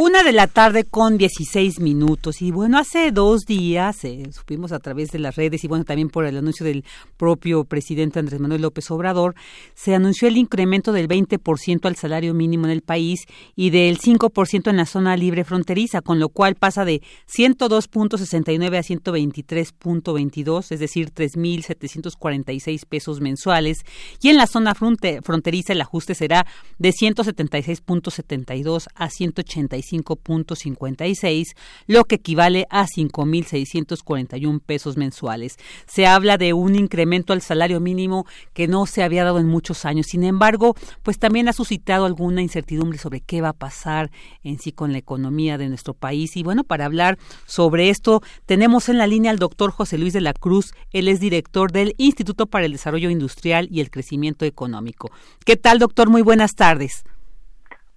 Una 0.00 0.22
de 0.22 0.30
la 0.30 0.46
tarde 0.46 0.84
con 0.84 1.18
16 1.18 1.80
minutos. 1.80 2.40
Y 2.40 2.52
bueno, 2.52 2.78
hace 2.78 3.10
dos 3.10 3.40
días 3.40 4.04
eh, 4.04 4.30
supimos 4.30 4.70
a 4.70 4.78
través 4.78 5.10
de 5.10 5.18
las 5.18 5.34
redes 5.34 5.64
y 5.64 5.66
bueno, 5.66 5.84
también 5.84 6.08
por 6.08 6.24
el 6.24 6.36
anuncio 6.36 6.64
del 6.64 6.84
propio 7.16 7.64
presidente 7.64 8.20
Andrés 8.20 8.38
Manuel 8.38 8.62
López 8.62 8.88
Obrador, 8.92 9.34
se 9.74 9.96
anunció 9.96 10.28
el 10.28 10.36
incremento 10.36 10.92
del 10.92 11.08
20% 11.08 11.84
al 11.84 11.96
salario 11.96 12.32
mínimo 12.32 12.66
en 12.66 12.70
el 12.70 12.82
país 12.82 13.26
y 13.56 13.70
del 13.70 13.98
5% 13.98 14.70
en 14.70 14.76
la 14.76 14.86
zona 14.86 15.16
libre 15.16 15.42
fronteriza, 15.42 16.00
con 16.00 16.20
lo 16.20 16.28
cual 16.28 16.54
pasa 16.54 16.84
de 16.84 17.02
102.69 17.26 18.76
a 18.76 18.82
123.22, 18.84 20.70
es 20.70 20.78
decir, 20.78 21.10
3.746 21.12 22.86
pesos 22.86 23.20
mensuales. 23.20 23.78
Y 24.22 24.28
en 24.28 24.36
la 24.36 24.46
zona 24.46 24.76
fronteriza 24.76 25.72
el 25.72 25.80
ajuste 25.80 26.14
será 26.14 26.46
de 26.78 26.90
176.72 26.90 28.86
a 28.94 29.10
185 29.10 29.87
5.56, 29.88 31.56
lo 31.86 32.04
que 32.04 32.16
equivale 32.16 32.66
a 32.70 32.86
5.641 32.86 34.60
pesos 34.60 34.96
mensuales. 34.96 35.56
Se 35.86 36.06
habla 36.06 36.38
de 36.38 36.52
un 36.52 36.76
incremento 36.76 37.32
al 37.32 37.42
salario 37.42 37.80
mínimo 37.80 38.26
que 38.52 38.68
no 38.68 38.86
se 38.86 39.02
había 39.02 39.24
dado 39.24 39.38
en 39.38 39.46
muchos 39.46 39.84
años. 39.84 40.06
Sin 40.06 40.24
embargo, 40.24 40.74
pues 41.02 41.18
también 41.18 41.48
ha 41.48 41.52
suscitado 41.52 42.04
alguna 42.04 42.42
incertidumbre 42.42 42.98
sobre 42.98 43.20
qué 43.20 43.40
va 43.40 43.50
a 43.50 43.52
pasar 43.52 44.10
en 44.42 44.58
sí 44.58 44.72
con 44.72 44.92
la 44.92 44.98
economía 44.98 45.58
de 45.58 45.68
nuestro 45.68 45.94
país. 45.94 46.36
Y 46.36 46.42
bueno, 46.42 46.64
para 46.64 46.84
hablar 46.84 47.18
sobre 47.46 47.90
esto, 47.90 48.22
tenemos 48.46 48.88
en 48.88 48.98
la 48.98 49.06
línea 49.06 49.30
al 49.30 49.38
doctor 49.38 49.70
José 49.70 49.98
Luis 49.98 50.12
de 50.12 50.20
la 50.20 50.32
Cruz. 50.32 50.72
Él 50.92 51.08
es 51.08 51.20
director 51.20 51.72
del 51.72 51.94
Instituto 51.98 52.46
para 52.46 52.66
el 52.66 52.72
Desarrollo 52.72 53.10
Industrial 53.10 53.68
y 53.70 53.80
el 53.80 53.90
Crecimiento 53.90 54.44
Económico. 54.44 55.10
¿Qué 55.44 55.56
tal, 55.56 55.78
doctor? 55.78 56.10
Muy 56.10 56.22
buenas 56.22 56.54
tardes. 56.54 57.04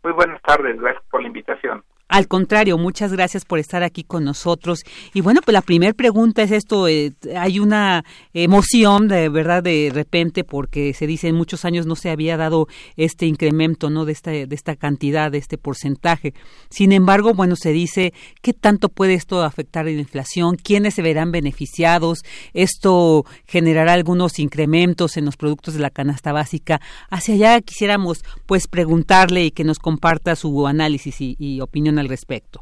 Muy 0.04 0.14
buenas 0.14 0.42
tardes, 0.42 0.80
gracias 0.80 1.04
por 1.12 1.22
la 1.22 1.28
invitación. 1.28 1.84
Al 2.12 2.28
contrario, 2.28 2.78
muchas 2.78 3.14
gracias 3.14 3.46
por 3.46 3.58
estar 3.58 3.84
aquí 3.84 4.04
con 4.04 4.26
nosotros. 4.26 4.82
Y 5.14 5.22
bueno, 5.22 5.40
pues 5.46 5.54
la 5.54 5.62
primera 5.62 5.94
pregunta 5.94 6.44
es 6.44 6.52
esto, 6.52 6.90
eh, 6.90 7.14
hay 7.38 7.60
una 7.60 8.04
emoción 8.34 9.08
de 9.08 9.30
verdad 9.30 9.64
de 9.64 9.92
repente 9.94 10.44
porque 10.44 10.94
se 10.94 11.08
dice 11.08 11.30
en 11.30 11.36
muchos 11.36 11.64
años 11.64 11.86
no 11.86 11.96
se 11.96 12.10
había 12.10 12.36
dado 12.36 12.68
este 12.98 13.28
incremento, 13.28 13.90
¿no? 13.90 14.04
De 14.04 14.12
esta, 14.12 14.32
de 14.32 14.48
esta 14.52 14.76
cantidad, 14.76 15.32
de 15.32 15.38
este 15.38 15.58
porcentaje. 15.58 16.34
Sin 16.70 16.92
embargo, 16.92 17.34
bueno, 17.34 17.56
se 17.56 17.72
dice 17.72 18.14
qué 18.42 18.52
tanto 18.52 18.90
puede 18.90 19.14
esto 19.14 19.42
afectar 19.42 19.86
la 19.86 19.92
inflación, 19.92 20.58
quiénes 20.58 20.96
se 20.96 21.02
verán 21.02 21.32
beneficiados, 21.32 22.26
esto 22.54 23.26
generará 23.48 23.94
algunos 23.94 24.38
incrementos 24.40 25.16
en 25.16 25.24
los 25.24 25.38
productos 25.38 25.76
de 25.76 25.80
la 25.80 25.90
canasta 25.90 26.34
básica. 26.34 26.82
Hacia 27.10 27.36
allá 27.36 27.62
quisiéramos 27.62 28.26
pues 28.48 28.68
preguntarle 28.68 29.46
y 29.46 29.52
que 29.52 29.64
nos 29.64 29.80
comparta 29.80 30.36
su 30.36 30.68
análisis 30.68 31.16
y 31.22 31.62
opinión 31.62 32.01
al 32.02 32.10
respecto. 32.10 32.62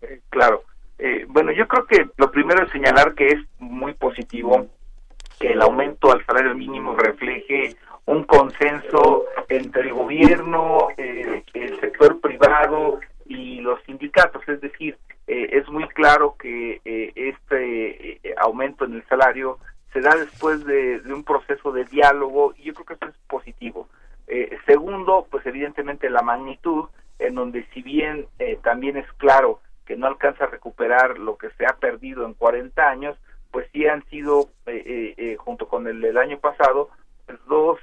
Eh, 0.00 0.20
claro. 0.28 0.64
Eh, 0.98 1.24
bueno, 1.28 1.52
yo 1.52 1.66
creo 1.68 1.86
que 1.86 2.08
lo 2.16 2.30
primero 2.30 2.64
es 2.64 2.72
señalar 2.72 3.14
que 3.14 3.28
es 3.28 3.40
muy 3.58 3.94
positivo 3.94 4.66
que 5.38 5.52
el 5.52 5.62
aumento 5.62 6.12
al 6.12 6.24
salario 6.26 6.54
mínimo 6.54 6.94
refleje 6.94 7.76
un 8.06 8.24
consenso 8.24 9.24
entre 9.48 9.82
el 9.82 9.94
gobierno, 9.94 10.88
eh, 10.96 11.44
el 11.54 11.80
sector 11.80 12.20
privado 12.20 13.00
y 13.26 13.60
los 13.60 13.82
sindicatos. 13.84 14.46
Es 14.48 14.60
decir, 14.60 14.98
es 15.26 15.66
muy 15.68 15.88
claro 15.88 16.36
que 16.38 16.80
este 16.84 18.20
aumento 18.38 18.84
en 18.84 18.94
el 18.94 19.04
salario 19.06 19.58
se 19.92 20.00
da 20.00 20.14
después 20.16 20.64
de, 20.64 21.00
de, 21.00 21.14
un 21.14 21.24
proceso 21.24 21.72
de 21.72 21.84
diálogo 21.84 22.52
y 22.58 22.64
yo 22.64 22.74
creo 22.74 22.86
que 22.86 22.94
eso 22.94 23.06
es 23.06 23.14
positivo. 23.28 23.88
segundo, 24.66 25.26
pues 25.30 25.46
evidentemente 25.46 26.10
la 26.10 26.22
magnitud 26.22 26.88
en 27.22 27.34
donde 27.34 27.66
si 27.72 27.82
bien 27.82 28.26
eh, 28.38 28.58
también 28.62 28.96
es 28.96 29.10
claro 29.14 29.60
que 29.86 29.96
no 29.96 30.06
alcanza 30.06 30.44
a 30.44 30.48
recuperar 30.48 31.18
lo 31.18 31.36
que 31.36 31.50
se 31.50 31.66
ha 31.66 31.76
perdido 31.76 32.26
en 32.26 32.34
40 32.34 32.88
años, 32.88 33.16
pues 33.50 33.68
sí 33.72 33.86
han 33.86 34.04
sido, 34.08 34.48
eh, 34.66 35.14
eh, 35.16 35.36
junto 35.36 35.68
con 35.68 35.86
el 35.86 36.00
del 36.00 36.16
año 36.16 36.38
pasado, 36.38 36.88
pues 37.26 37.38
dos 37.46 37.78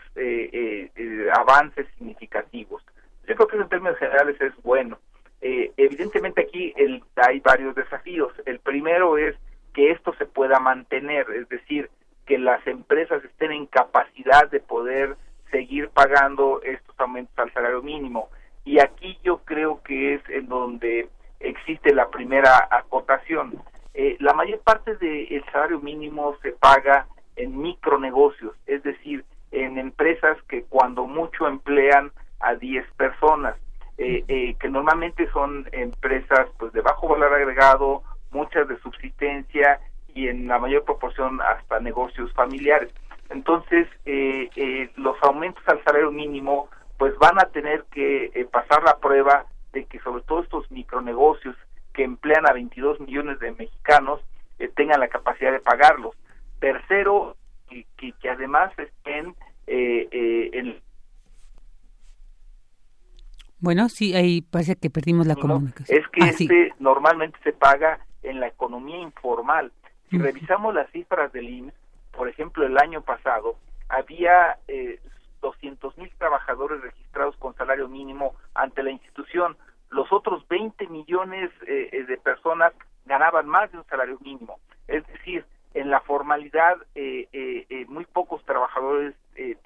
avances 1.33 1.87
significativos. 1.97 2.83
Yo 3.27 3.35
creo 3.35 3.47
que 3.47 3.57
en 3.57 3.69
términos 3.69 3.97
generales 3.97 4.39
es 4.41 4.53
bueno. 4.63 4.99
evidentemente 5.41 6.41
aquí 6.41 6.73
el, 6.75 7.03
hay 7.15 7.39
varios 7.39 7.75
desafíos. 7.75 8.33
El 8.45 8.59
primero 8.59 9.17
es 9.17 9.35
que 9.73 9.91
esto 9.91 10.13
se 10.15 10.25
pueda 10.25 10.59
mantener, 10.59 11.27
es 11.31 11.47
decir, 11.47 11.89
que 12.25 12.37
las 12.37 12.65
empresas 12.67 13.23
estén 13.23 13.51
en 13.51 13.65
capacidad 13.67 14.49
de 14.49 14.59
poder 14.59 15.15
seguir 15.51 15.89
pagando 15.89 16.61
estos 16.63 16.99
aumentos 16.99 17.37
al 17.37 17.53
salario 17.53 17.81
mínimo 17.81 18.29
y 18.69 18.79
aquí 18.79 19.17
yo 19.23 19.39
creo 19.45 19.81
que 19.81 20.13
es 20.13 20.21
en 20.29 20.47
donde 20.47 21.09
existe 21.39 21.91
la 21.91 22.07
primera 22.09 22.67
acotación. 22.69 23.59
Eh, 23.95 24.15
la 24.19 24.35
mayor 24.35 24.59
parte 24.59 24.95
del 24.97 25.43
salario 25.51 25.79
mínimo 25.79 26.35
se 26.43 26.51
paga 26.51 27.07
en 27.35 27.59
micronegocios, 27.59 28.53
es 28.67 28.83
decir, 28.83 29.25
en 29.49 29.79
empresas 29.79 30.37
que 30.47 30.65
cuando 30.65 31.07
mucho 31.07 31.47
emplean 31.47 32.11
a 32.41 32.53
10 32.53 32.85
personas, 32.91 33.55
eh, 33.97 34.23
eh, 34.27 34.55
que 34.59 34.69
normalmente 34.69 35.27
son 35.31 35.67
empresas 35.71 36.47
pues 36.59 36.71
de 36.71 36.81
bajo 36.81 37.07
valor 37.07 37.33
agregado, 37.33 38.03
muchas 38.29 38.67
de 38.67 38.77
subsistencia 38.81 39.79
y 40.13 40.27
en 40.27 40.47
la 40.47 40.59
mayor 40.59 40.83
proporción 40.83 41.41
hasta 41.41 41.79
negocios 41.79 42.31
familiares. 42.33 42.93
Entonces, 43.31 43.87
los 44.95 45.15
aumentos 45.23 45.63
al 45.67 45.83
salario 45.83 46.11
mínimo 46.11 46.69
pues 46.99 47.17
van 47.17 47.39
a 47.39 47.45
tener 47.45 47.85
que 47.85 48.25
eh, 48.35 48.45
pasar 48.51 48.83
la 48.83 48.97
prueba 48.97 49.45
de 49.71 49.85
que 49.85 49.99
sobre 49.99 50.21
todo 50.23 50.43
estos 50.43 50.69
micronegocios 50.69 51.55
que 51.93 52.03
emplean 52.03 52.47
a 52.47 52.53
22 52.53 52.99
millones 52.99 53.39
de 53.39 53.53
mexicanos 53.53 54.19
eh, 54.59 54.69
tengan 54.75 54.99
la 54.99 55.07
capacidad 55.07 55.53
de 55.53 55.61
pagarlos. 55.61 56.13
Tercero, 56.59 57.37
que, 57.69 57.85
que, 57.97 58.29
además 58.29 58.71
estén 58.77 59.33
eh, 59.65 60.49
en 60.53 60.81
bueno, 63.61 63.89
sí, 63.89 64.15
ahí 64.15 64.41
parece 64.41 64.75
que 64.77 64.89
perdimos 64.89 65.27
la 65.27 65.35
comunicación. 65.35 65.99
Es 65.99 66.07
que 66.09 66.23
ah, 66.23 66.29
este 66.29 66.73
normalmente 66.79 67.37
se 67.43 67.51
paga 67.51 67.99
en 68.23 68.39
la 68.39 68.47
economía 68.47 68.99
informal. 68.99 69.71
Si 70.09 70.17
revisamos 70.17 70.73
las 70.73 70.89
cifras 70.91 71.31
del 71.33 71.49
IMSS, 71.49 71.73
por 72.11 72.29
ejemplo, 72.29 72.65
el 72.65 72.77
año 72.77 73.01
pasado 73.01 73.57
había 73.89 74.57
eh, 74.67 74.99
200 75.41 75.97
mil 75.97 76.11
trabajadores 76.17 76.81
registrados 76.81 77.35
con 77.37 77.55
salario 77.55 77.87
mínimo 77.87 78.35
ante 78.53 78.83
la 78.83 78.91
institución. 78.91 79.57
Los 79.89 80.11
otros 80.11 80.47
20 80.47 80.87
millones 80.87 81.49
eh, 81.67 81.89
eh, 81.91 82.03
de 82.03 82.17
personas 82.17 82.73
ganaban 83.05 83.47
más 83.47 83.71
de 83.71 83.79
un 83.79 83.85
salario 83.85 84.17
mínimo. 84.21 84.59
Es 84.87 85.05
decir, 85.07 85.45
en 85.73 85.89
la 85.89 86.01
formalidad 86.01 86.77
eh, 86.95 87.85
muy 87.87 88.05
pocos 88.05 88.43
trabajadores 88.45 89.15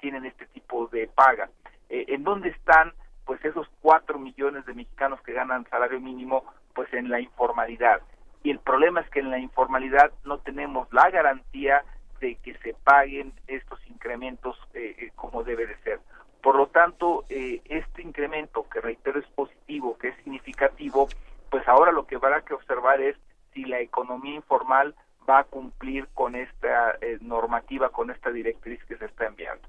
tienen 0.00 0.24
este 0.24 0.46
tipo 0.46 0.86
de 0.88 1.08
paga. 1.08 1.50
¿En 1.88 2.22
dónde 2.24 2.50
están 2.50 2.92
pues 3.24 3.44
esos 3.44 3.66
4 3.80 4.18
millones 4.18 4.64
de 4.66 4.74
mexicanos 4.74 5.20
que 5.22 5.32
ganan 5.32 5.66
salario 5.68 6.00
mínimo? 6.00 6.44
Pues 6.74 6.92
en 6.92 7.08
la 7.08 7.20
informalidad. 7.20 8.00
Y 8.42 8.50
el 8.50 8.58
problema 8.60 9.00
es 9.00 9.08
que 9.10 9.20
en 9.20 9.30
la 9.30 9.38
informalidad 9.38 10.12
no 10.24 10.38
tenemos 10.38 10.92
la 10.92 11.10
garantía 11.10 11.82
de 12.24 12.36
que 12.36 12.54
se 12.62 12.72
paguen 12.72 13.34
estos 13.46 13.78
incrementos 13.86 14.56
eh, 14.72 14.96
eh, 14.98 15.10
como 15.14 15.44
debe 15.44 15.66
de 15.66 15.76
ser. 15.82 16.00
Por 16.42 16.56
lo 16.56 16.68
tanto, 16.68 17.26
eh, 17.28 17.60
este 17.66 18.00
incremento, 18.00 18.66
que 18.72 18.80
reitero 18.80 19.20
es 19.20 19.26
positivo, 19.34 19.98
que 19.98 20.08
es 20.08 20.16
significativo, 20.24 21.08
pues 21.50 21.68
ahora 21.68 21.92
lo 21.92 22.06
que 22.06 22.16
habrá 22.16 22.40
que 22.40 22.54
observar 22.54 23.02
es 23.02 23.16
si 23.52 23.66
la 23.66 23.80
economía 23.80 24.36
informal 24.36 24.94
va 25.28 25.40
a 25.40 25.44
cumplir 25.44 26.08
con 26.14 26.34
esta 26.34 26.98
normativa, 27.20 27.90
con 27.90 28.10
esta 28.10 28.30
directriz 28.30 28.82
que 28.84 28.96
se 28.96 29.04
está 29.04 29.26
enviando. 29.26 29.66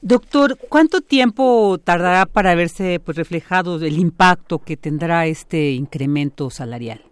Doctor, 0.00 0.56
¿cuánto 0.68 1.00
tiempo 1.00 1.78
tardará 1.78 2.26
para 2.26 2.54
verse 2.54 3.00
pues, 3.00 3.16
reflejado 3.16 3.76
el 3.76 3.98
impacto 3.98 4.58
que 4.58 4.76
tendrá 4.76 5.26
este 5.26 5.70
incremento 5.70 6.50
salarial? 6.50 7.07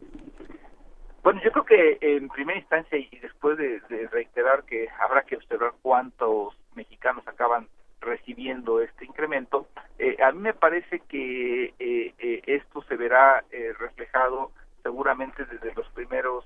Bueno, 1.27 1.41
yo 1.43 1.51
creo 1.51 1.65
que 1.65 1.99
en 2.03 2.29
primera 2.29 2.57
instancia 2.57 2.97
y 2.97 3.09
después 3.19 3.59
de, 3.59 3.81
reiterar 4.13 4.63
que 4.63 4.87
habrá 5.01 5.23
que 5.23 5.35
observar 5.35 5.73
cuántos 5.83 6.57
mexicanos 6.77 7.27
acaban 7.27 7.67
recibiendo 8.01 8.81
este 8.81 9.07
incremento, 9.07 9.67
eh, 9.99 10.17
a 10.23 10.31
mí 10.31 10.39
me 10.39 10.55
parece 10.55 11.01
que 11.01 11.75
eh, 11.81 12.15
eh, 12.21 12.43
esto 12.47 12.81
se 12.83 12.95
verá 12.95 13.43
reflejado 13.77 14.53
seguramente 14.85 15.45
desde 15.47 15.75
los 15.75 15.89
primeros 15.89 16.45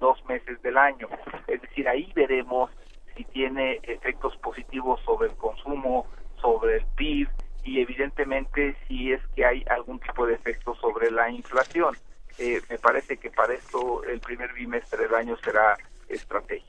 dos 0.00 0.24
meses 0.24 0.60
del 0.62 0.76
año. 0.76 1.08
Es 1.46 1.62
decir, 1.62 1.88
ahí 1.88 2.12
veremos 2.16 2.72
si 3.14 3.22
tiene 3.26 3.78
efectos 3.84 4.36
positivos 4.38 5.00
sobre 5.04 5.28
el 5.28 5.36
consumo, 5.36 6.04
sobre 6.40 6.78
el 6.78 6.86
PIB 6.96 7.28
y 7.62 7.80
evidentemente 7.80 8.74
si 8.88 9.12
es 9.12 9.20
que 9.36 9.46
hay 9.46 9.64
algún 9.70 10.00
tipo 10.00 10.26
de 10.26 10.34
efecto 10.34 10.74
sobre 10.74 11.12
la 11.12 11.30
inflación. 11.30 11.94
Eh, 12.38 12.60
me 12.70 12.78
parece 12.78 13.16
que 13.16 13.30
para 13.30 13.54
esto 13.54 14.04
el 14.04 14.20
primer 14.20 14.52
bimestre 14.52 15.04
del 15.04 15.14
año 15.14 15.36
será 15.42 15.76
estratégico. 16.08 16.68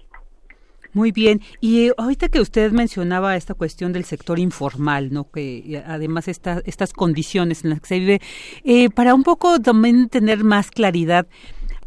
Muy 0.93 1.11
bien. 1.11 1.41
Y 1.61 1.87
eh, 1.87 1.93
ahorita 1.97 2.29
que 2.29 2.41
usted 2.41 2.71
mencionaba 2.71 3.35
esta 3.35 3.53
cuestión 3.53 3.93
del 3.93 4.05
sector 4.05 4.39
informal, 4.39 5.13
¿no? 5.13 5.29
Que 5.29 5.57
eh, 5.57 5.83
además 5.85 6.27
esta, 6.27 6.61
estas 6.65 6.93
condiciones 6.93 7.63
en 7.63 7.69
las 7.69 7.81
que 7.81 7.87
se 7.87 7.99
vive, 7.99 8.19
para 8.95 9.13
un 9.13 9.23
poco 9.23 9.59
también 9.59 10.09
tener 10.09 10.43
más 10.43 10.71
claridad, 10.71 11.27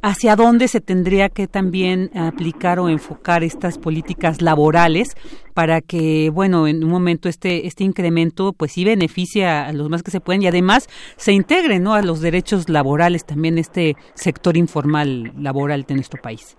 hacia 0.02 0.34
dónde 0.34 0.66
se 0.66 0.80
tendría 0.80 1.28
que 1.28 1.46
también 1.46 2.10
aplicar 2.16 2.80
o 2.80 2.88
enfocar 2.88 3.44
estas 3.44 3.78
políticas 3.78 4.42
laborales 4.42 5.14
para 5.54 5.80
que, 5.80 6.30
bueno, 6.32 6.66
en 6.66 6.82
un 6.82 6.90
momento 6.90 7.28
este, 7.28 7.66
este 7.66 7.84
incremento 7.84 8.52
pues 8.52 8.72
sí 8.72 8.84
beneficia 8.84 9.66
a 9.66 9.72
los 9.72 9.88
más 9.88 10.02
que 10.02 10.10
se 10.10 10.20
pueden 10.20 10.42
y 10.42 10.48
además 10.48 10.88
se 11.16 11.32
integre, 11.32 11.78
¿no? 11.78 11.94
A 11.94 12.02
los 12.02 12.20
derechos 12.20 12.68
laborales 12.68 13.24
también 13.24 13.58
este 13.58 13.94
sector 14.14 14.56
informal 14.56 15.32
laboral 15.36 15.84
de 15.84 15.94
nuestro 15.94 16.20
país. 16.20 16.58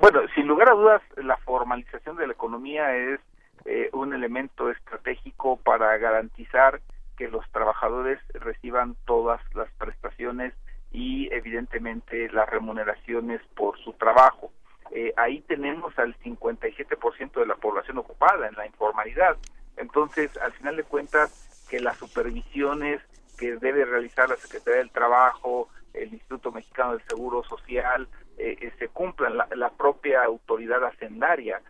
Bueno, 0.00 0.20
sin 0.34 0.48
lugar 0.48 0.70
a 0.70 0.74
dudas, 0.74 1.02
la 1.16 1.36
formalización 1.36 2.16
de 2.16 2.26
la 2.26 2.32
economía 2.32 2.96
es 2.96 3.20
eh, 3.64 3.90
un 3.92 4.12
elemento 4.12 4.68
estratégico 4.70 5.56
para 5.58 5.96
garantizar 5.98 6.80
que 7.16 7.28
los 7.28 7.48
trabajadores 7.52 8.18
reciban 8.34 8.96
todas 9.04 9.40
las 9.54 9.70
prestaciones 9.74 10.52
y 10.92 11.32
evidentemente 11.32 12.30
las 12.30 12.48
remuneraciones 12.48 13.40
por 13.54 13.78
su 13.78 13.92
trabajo. 13.94 14.52
Eh, 14.90 15.12
ahí 15.16 15.40
tenemos 15.42 15.98
al 15.98 16.14
57% 16.18 17.40
de 17.40 17.46
la 17.46 17.54
población 17.54 17.98
ocupada 17.98 18.46
en 18.46 18.54
la 18.54 18.66
informalidad. 18.66 19.38
Entonces, 19.76 20.36
al 20.36 20.52
final 20.52 20.76
de 20.76 20.84
cuentas, 20.84 21.66
que 21.70 21.80
las 21.80 21.96
supervisiones 21.96 23.00
que 23.38 23.56
debe 23.56 23.86
realizar 23.86 24.28
la 24.28 24.36
Secretaría 24.36 24.80
del 24.80 24.90
Trabajo, 24.90 25.70
el 25.94 26.12
Instituto 26.12 26.52
Mexicano 26.52 26.92
del 26.92 27.08
Seguro 27.08 27.42
Social, 27.44 28.06
eh, 28.36 28.58
eh, 28.60 28.72
se 28.78 28.88
cumplan, 28.88 29.38
la, 29.38 29.70
propia 29.70 30.24
autoridad 30.24 30.84
hacendaria 30.84 31.62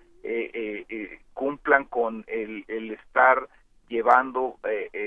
cumplan 1.34 1.84
con 1.86 2.24
el, 2.28 2.64
el 2.68 2.92
estar 2.92 3.48
llevando 3.88 4.58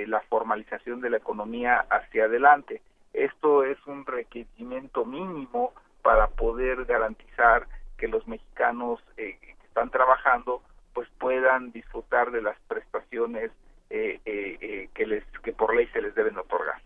la 0.08 0.19
formalización 0.21 0.99
de 0.99 1.10
la 1.10 1.17
economía 1.17 1.86
hacia 1.89 2.25
adelante. 2.25 2.82
Esto 3.15 3.63
es 3.63 3.78
un 3.88 4.06
requerimiento 4.06 5.06
mínimo 5.06 5.73
para 6.01 6.28
poder 6.28 6.86
garantizar 6.86 7.67
que 7.97 8.08
los 8.08 8.28
mexicanos 8.28 8.99
eh, 9.17 9.38
que 9.41 9.67
están 9.67 9.89
trabajando 9.89 10.62
pues 10.93 11.10
puedan 11.19 11.71
disfrutar 11.71 12.32
de 12.32 12.41
las 12.41 12.58
prestaciones 12.67 13.51
eh, 13.89 14.19
eh, 14.25 14.89
que 14.93 15.06
les 15.06 15.23
que 15.43 15.54
por 15.54 15.75
ley 15.75 15.88
se 15.88 16.01
les 16.01 16.15
deben 16.15 16.38
otorgar. 16.38 16.82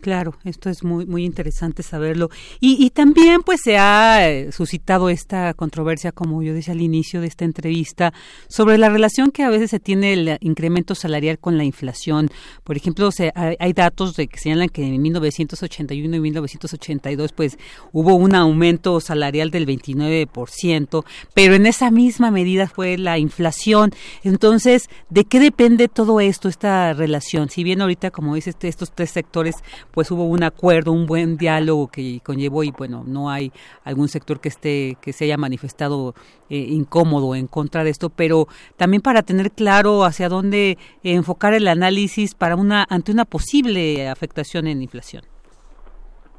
Claro, 0.00 0.34
esto 0.44 0.70
es 0.70 0.82
muy 0.82 1.06
muy 1.06 1.24
interesante 1.24 1.82
saberlo. 1.82 2.30
Y, 2.60 2.84
y 2.84 2.90
también 2.90 3.42
pues 3.42 3.60
se 3.62 3.76
ha 3.76 4.28
eh, 4.28 4.52
suscitado 4.52 5.10
esta 5.10 5.52
controversia, 5.54 6.12
como 6.12 6.42
yo 6.42 6.54
decía 6.54 6.72
al 6.72 6.80
inicio 6.80 7.20
de 7.20 7.26
esta 7.26 7.44
entrevista, 7.44 8.12
sobre 8.48 8.78
la 8.78 8.88
relación 8.88 9.30
que 9.30 9.42
a 9.42 9.50
veces 9.50 9.70
se 9.70 9.80
tiene 9.80 10.12
el 10.12 10.38
incremento 10.40 10.94
salarial 10.94 11.38
con 11.38 11.58
la 11.58 11.64
inflación. 11.64 12.30
Por 12.64 12.76
ejemplo, 12.76 13.10
se, 13.12 13.32
hay, 13.34 13.72
datos 13.72 14.16
de 14.16 14.26
que 14.26 14.38
señalan 14.38 14.68
que 14.68 14.84
en 14.86 15.00
1981 15.00 16.16
y 16.16 16.20
1982 16.20 17.32
pues 17.32 17.58
hubo 17.92 18.14
un 18.14 18.34
aumento 18.34 19.00
salarial 19.00 19.50
del 19.50 19.66
29%, 19.66 21.04
pero 21.34 21.54
en 21.54 21.66
esa 21.66 21.90
misma 21.90 22.30
medida 22.30 22.68
fue 22.68 22.98
la 22.98 23.18
inflación. 23.18 23.92
Entonces, 24.22 24.88
¿de 25.08 25.24
qué 25.24 25.40
depende 25.40 25.88
todo 25.88 26.20
esto, 26.20 26.48
esta 26.48 26.92
relación? 26.92 27.50
Si 27.50 27.64
bien 27.64 27.80
ahorita, 27.80 28.10
como 28.10 28.34
dices, 28.34 28.56
estos 28.62 28.92
tres 28.92 29.10
sectores 29.10 29.56
pues 29.92 30.10
hubo 30.10 30.24
un 30.24 30.42
acuerdo, 30.42 30.92
un 30.92 31.06
buen 31.06 31.36
diálogo 31.36 31.88
que 31.88 32.20
conllevó 32.24 32.64
y 32.64 32.70
bueno, 32.70 33.04
no 33.06 33.30
hay 33.30 33.52
algún 33.84 34.08
sector 34.08 34.40
que 34.40 34.48
esté 34.48 34.96
que 35.00 35.12
se 35.12 35.24
haya 35.24 35.36
manifestado 35.36 36.14
eh, 36.48 36.56
incómodo 36.56 37.34
en 37.34 37.46
contra 37.46 37.84
de 37.84 37.90
esto, 37.90 38.10
pero 38.10 38.46
también 38.76 39.02
para 39.02 39.22
tener 39.22 39.50
claro 39.50 40.04
hacia 40.04 40.28
dónde 40.28 40.78
enfocar 41.02 41.54
el 41.54 41.68
análisis 41.68 42.34
para 42.34 42.56
una 42.56 42.86
ante 42.88 43.12
una 43.12 43.24
posible 43.24 44.08
afectación 44.08 44.66
en 44.66 44.82
inflación. 44.82 45.24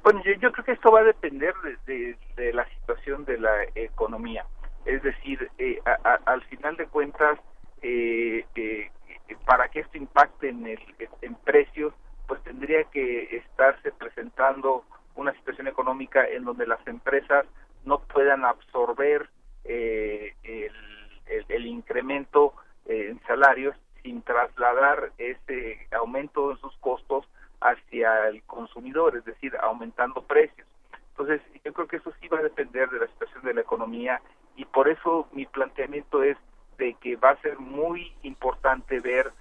Bueno, 0.03 0.21
yo, 0.23 0.51
creo 0.51 0.65
que 0.65 0.71
esto 0.71 0.91
va 0.91 1.01
a 1.01 1.03
depender 1.03 1.53
de, 1.85 2.53
la 2.53 2.67
situación 2.69 3.23
de 3.25 3.37
la 3.37 3.51
economía. 3.75 4.45
Es 4.85 5.03
decir, 5.03 5.47
eh, 5.59 5.79
al 6.25 6.41
final 6.45 6.75
de 6.75 6.87
cuentas, 6.87 7.37
eh, 7.83 8.43
para 9.45 9.67
que 9.69 9.81
esto 9.81 9.97
impacte 9.97 10.49
en, 10.49 10.65
el, 10.65 10.79
en 11.21 11.35
precios, 11.35 11.93
pues 12.31 12.43
tendría 12.43 12.85
que 12.85 13.35
estarse 13.35 13.91
presentando 13.91 14.85
una 15.15 15.33
situación 15.33 15.67
económica 15.67 16.25
en 16.25 16.45
donde 16.45 16.65
las 16.65 16.79
empresas 16.87 17.45
no 17.83 17.99
puedan 17.99 18.45
absorber 18.45 19.29
eh, 19.65 20.33
el, 20.45 21.65
incremento 21.65 22.53
eh, 22.85 23.09
en 23.09 23.21
salarios 23.27 23.75
sin 24.01 24.21
trasladar 24.21 25.11
ese 25.17 25.85
aumento 25.91 26.51
en 26.51 26.57
sus 26.59 26.73
costos 26.77 27.27
hacia 27.59 28.29
el 28.29 28.41
consumidor, 28.43 29.17
es 29.17 29.25
decir, 29.25 29.53
aumentando 29.61 30.21
precios. 30.23 30.65
Entonces, 31.09 31.41
yo 31.65 31.73
creo 31.73 31.87
que 31.87 31.97
eso 31.97 32.13
sí 32.21 32.29
va 32.29 32.39
a 32.39 32.43
depender 32.43 32.89
de 32.91 32.99
la 32.99 33.07
situación 33.07 33.43
de 33.43 33.55
la 33.55 33.61
economía 33.61 34.21
y 34.55 34.63
por 34.63 34.87
eso 34.87 35.27
mi 35.33 35.45
planteamiento 35.47 36.23
es 36.23 36.37
de 36.77 36.93
que 36.93 37.17
va 37.17 37.31
a 37.31 37.41
ser 37.41 37.59
muy 37.59 38.13
importante 38.23 39.01
ver 39.01 39.33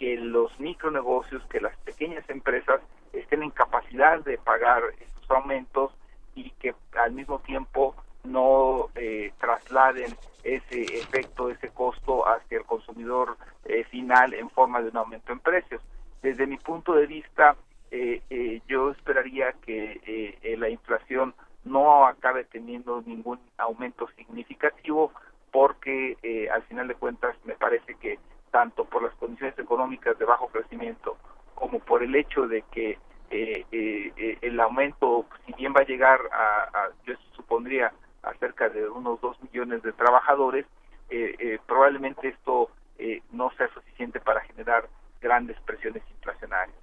que 0.00 0.16
los 0.16 0.58
micronegocios, 0.58 1.44
que 1.50 1.60
las 1.60 1.76
pequeñas 1.80 2.28
empresas 2.30 2.80
estén 3.12 3.42
en 3.42 3.50
capacidad 3.50 4.18
de 4.20 4.38
pagar 4.38 4.82
estos 4.98 5.30
aumentos 5.30 5.92
y 6.34 6.50
que 6.52 6.74
al 6.98 7.12
mismo 7.12 7.38
tiempo 7.40 7.94
no 8.24 8.88
eh, 8.94 9.30
trasladen 9.38 10.16
ese 10.42 10.82
efecto, 10.96 11.50
ese 11.50 11.68
costo 11.68 12.26
hacia 12.26 12.58
el 12.58 12.64
consumidor 12.64 13.36
eh, 13.66 13.84
final 13.84 14.32
en 14.32 14.48
forma 14.48 14.80
de 14.80 14.88
un 14.88 14.96
aumento 14.96 15.34
en 15.34 15.40
precios. 15.40 15.82
Desde 16.22 16.46
mi 16.46 16.56
punto 16.56 16.94
de 16.94 17.06
vista, 17.06 17.56
eh, 17.90 18.62
yo 18.66 18.92
esperaría 18.92 19.52
que 19.66 20.38
la 20.56 20.70
inflación 20.70 21.34
no 21.64 22.06
acabe 22.06 22.44
teniendo 22.44 23.02
ningún 23.04 23.38
aumento 23.58 24.08
significativo 24.16 25.12
porque 25.50 26.16
al 26.50 26.62
final 26.62 26.88
de 26.88 26.94
cuentas 26.94 27.36
me 27.44 27.54
parece 27.54 27.96
que 27.96 28.18
tanto 28.50 28.84
por 28.84 29.02
las 29.02 29.14
condiciones 29.14 29.58
económicas 29.58 30.18
de 30.18 30.24
bajo 30.24 30.48
crecimiento 30.48 31.16
como 31.54 31.78
por 31.78 32.02
el 32.02 32.14
hecho 32.14 32.48
de 32.48 32.62
que 32.72 32.98
eh, 33.30 33.64
eh, 33.70 34.12
eh, 34.16 34.38
el 34.40 34.58
aumento, 34.58 35.26
si 35.46 35.52
bien 35.52 35.72
va 35.76 35.82
a 35.82 35.86
llegar 35.86 36.20
a, 36.32 36.88
yo 37.04 37.14
supondría, 37.36 37.92
a 38.22 38.34
cerca 38.34 38.68
de 38.68 38.88
unos 38.88 39.20
dos 39.20 39.40
millones 39.42 39.82
de 39.82 39.92
trabajadores, 39.92 40.66
probablemente 41.66 42.28
esto 42.28 42.70
no 43.32 43.50
sea 43.56 43.68
suficiente 43.68 44.20
para 44.20 44.40
generar 44.42 44.88
grandes 45.20 45.58
presiones 45.62 46.02
inflacionarias. 46.10 46.76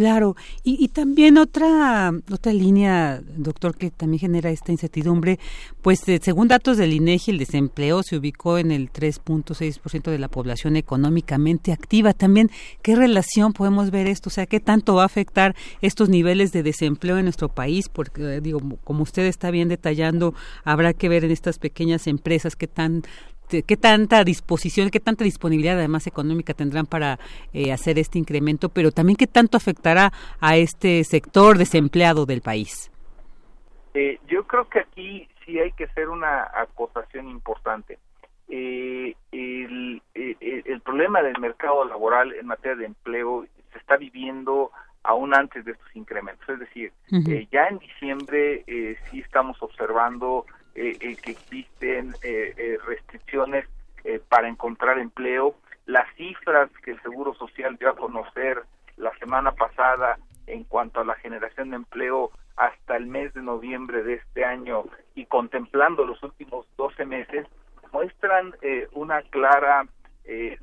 Claro, 0.00 0.34
y, 0.64 0.88
también 0.88 1.36
otra 1.36 2.10
otra 2.32 2.54
línea, 2.54 3.20
doctor, 3.36 3.76
que 3.76 3.90
también 3.90 4.18
genera 4.18 4.48
esta 4.48 4.72
incertidumbre, 4.72 5.38
pues 5.82 6.08
eh, 6.08 6.18
según 6.22 6.48
datos 6.48 6.78
del 6.78 6.94
INEGI, 6.94 7.32
el 7.32 7.38
desempleo 7.38 8.02
se 8.02 8.16
ubicó 8.16 8.56
en 8.56 8.70
el 8.70 8.90
3.6% 8.90 10.10
de 10.10 10.18
la 10.18 10.28
población 10.28 10.76
económicamente 10.76 11.70
activa. 11.70 12.14
También, 12.14 12.50
¿qué 12.80 12.96
relación 12.96 13.52
podemos 13.52 13.90
ver 13.90 14.06
esto? 14.06 14.30
O 14.30 14.32
sea, 14.32 14.46
¿qué 14.46 14.58
tanto 14.58 14.94
va 14.94 15.02
a 15.02 15.04
afectar 15.04 15.54
estos 15.82 16.08
niveles 16.08 16.50
de 16.52 16.62
desempleo 16.62 17.18
en 17.18 17.24
nuestro 17.24 17.50
país? 17.50 17.90
Porque, 17.90 18.36
eh, 18.36 18.40
digo, 18.40 18.58
como 18.84 19.02
usted 19.02 19.26
está 19.26 19.50
bien 19.50 19.68
detallando, 19.68 20.32
habrá 20.64 20.94
que 20.94 21.10
ver 21.10 21.26
en 21.26 21.30
estas 21.30 21.58
pequeñas 21.58 22.06
empresas 22.06 22.56
qué 22.56 22.68
tan 22.68 23.02
este, 23.50 23.64
qué 23.64 23.76
tanta 23.76 24.22
disposición, 24.22 24.90
qué 24.90 25.00
tanta 25.00 25.24
disponibilidad 25.24 25.76
además 25.76 26.06
económica 26.06 26.54
tendrán 26.54 26.86
para 26.86 27.18
eh, 27.52 27.72
hacer 27.72 27.98
este 27.98 28.16
incremento, 28.16 28.68
pero 28.68 28.92
también 28.92 29.16
qué 29.16 29.26
tanto 29.26 29.56
afectará 29.56 30.12
a 30.40 30.56
este 30.56 31.02
sector 31.02 31.58
desempleado 31.58 32.26
del 32.26 32.42
país. 32.42 32.92
Eh, 33.94 34.20
yo 34.28 34.46
creo 34.46 34.68
que 34.68 34.78
aquí 34.78 35.28
sí 35.44 35.58
hay 35.58 35.72
que 35.72 35.84
hacer 35.84 36.08
una 36.08 36.48
acotación 36.54 37.28
importante. 37.28 37.98
Eh, 38.48 39.16
el, 39.32 40.00
el, 40.14 40.80
problema 40.82 41.20
del 41.22 41.38
mercado 41.40 41.84
laboral 41.84 42.32
en 42.34 42.46
materia 42.46 42.76
de 42.76 42.86
empleo 42.86 43.46
se 43.72 43.78
está 43.78 43.96
viviendo 43.96 44.70
aún 45.02 45.34
antes 45.34 45.64
de 45.64 45.72
estos 45.72 45.96
incrementos. 45.96 46.48
Es 46.48 46.60
decir, 46.60 46.92
ya 47.50 47.66
en 47.66 47.78
diciembre 47.78 48.64
sí 49.10 49.20
estamos 49.20 49.60
observando 49.60 50.46
eh, 50.76 50.96
eh, 51.00 51.16
que 51.16 51.32
existen 51.32 52.14
eh, 52.22 52.78
restricciones 52.86 53.66
para 54.28 54.48
encontrar 54.48 54.98
empleo. 54.98 55.54
Las 55.84 56.06
cifras 56.14 56.70
que 56.84 56.92
el 56.92 57.02
Seguro 57.02 57.34
Social 57.34 57.76
dio 57.76 57.90
a 57.90 57.96
conocer 57.96 58.62
la 58.96 59.12
semana 59.18 59.52
pasada 59.52 60.18
en 60.46 60.64
cuanto 60.64 61.00
a 61.00 61.04
la 61.04 61.16
generación 61.16 61.70
de 61.70 61.76
empleo 61.76 62.30
hasta 62.56 62.96
el 62.96 63.06
mes 63.06 63.34
de 63.34 63.42
noviembre 63.42 64.02
de 64.02 64.14
este 64.14 64.44
año 64.44 64.84
y 65.14 65.26
contemplando 65.26 66.06
los 66.06 66.22
últimos 66.22 66.66
12 66.76 67.04
meses, 67.04 67.46
muestran 67.92 68.54
una 68.92 69.22
clara 69.22 69.86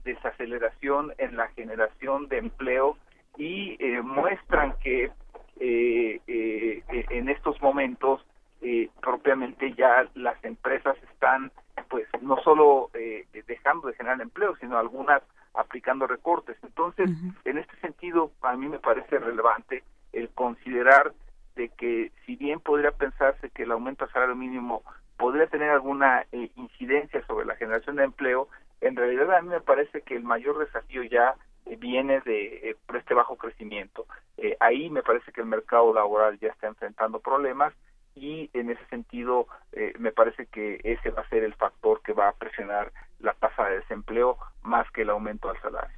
desaceleración 0.04 1.14
en 1.20 1.38
la 1.38 1.50
generación 1.50 2.28
de 2.28 2.38
empleo 2.40 2.98
y 3.38 3.78
muestran 4.02 4.74
que 4.82 5.12
en 5.60 7.30
estos 7.30 7.62
momentos 7.62 8.26
eh, 8.62 8.90
propiamente 9.02 9.74
ya 9.76 10.10
las 10.16 10.44
empresas 10.44 10.98
están 11.12 11.52
pues 11.90 12.08
no 12.22 12.38
solo 12.42 12.90
eh, 12.96 13.28
dejando 13.48 13.88
de 13.88 13.94
generar 13.94 14.20
empleo 14.20 14.56
sino 14.58 14.78
algunas 14.78 15.22
aplicando 15.54 16.08
recortes. 16.08 16.58
Entonces 16.64 17.10
en 17.46 17.58
este 17.58 17.76
sentido 17.82 18.32
a 18.42 18.56
mí 18.56 18.68
me 18.68 18.80
parece 18.80 19.20
relevante 19.20 19.84
el 20.12 20.30
considerar 20.30 21.14
de 21.56 21.70
que 21.70 22.12
si 22.26 22.36
bien 22.36 22.60
podría 22.60 22.92
pensarse 22.92 23.52
que 23.52 23.64
el 23.64 23.72
aumento 23.72 24.06
al 24.06 24.12
salario 24.12 24.36
mínimo 24.36 24.84
podría 25.18 25.48
tener 25.48 25.70
alguna 25.70 26.26
eh, 26.32 26.50
incidencia 26.56 27.24
sobre 27.28 27.46
la 27.46 27.56
generación 27.56 27.96
de 27.98 28.06
empleo 28.06 28.48
en 28.82 28.96
realidad 28.96 29.36
a 29.36 29.42
mí 29.42 29.50
me 29.50 29.62
parece 29.62 30.02
que 30.02 30.16
el 30.16 30.24
mayor 30.24 30.58
desafío 30.58 31.04
ya 31.04 31.36
viene 31.78 32.22
de 32.22 32.76
por 32.86 32.98
este 32.98 33.14
bajo 33.14 33.36
crecimiento. 33.36 34.06
Ahí 34.60 34.90
me 34.90 35.04
parece 35.04 35.32
que 35.32 35.42
el 35.42 35.48
mercado 35.48 35.94
laboral 35.94 36.40
ya 36.40 36.50
está 36.50 36.68
enfrentando 36.68 37.20
problemas 37.20 37.74
y 38.18 38.50
en 38.54 38.70
ese 38.70 38.86
sentido 38.88 39.48
eh, 39.72 39.94
me 40.00 40.12
parece 40.12 40.48
que 40.48 40.80
ese 40.84 41.12
va 41.12 41.22
a 41.22 41.30
ser 41.30 41.44
el 41.44 41.54
factor 41.54 42.02
que 42.02 42.14
va 42.14 42.30
a 42.30 42.34
presionar 42.34 42.92
la 43.20 43.34
tasa 43.34 43.66
de 43.66 43.78
desempleo 43.78 44.38
más 44.64 44.90
que 44.92 45.04
el 45.04 45.10
aumento 45.10 45.48
del 45.48 45.62
salario. 45.62 45.98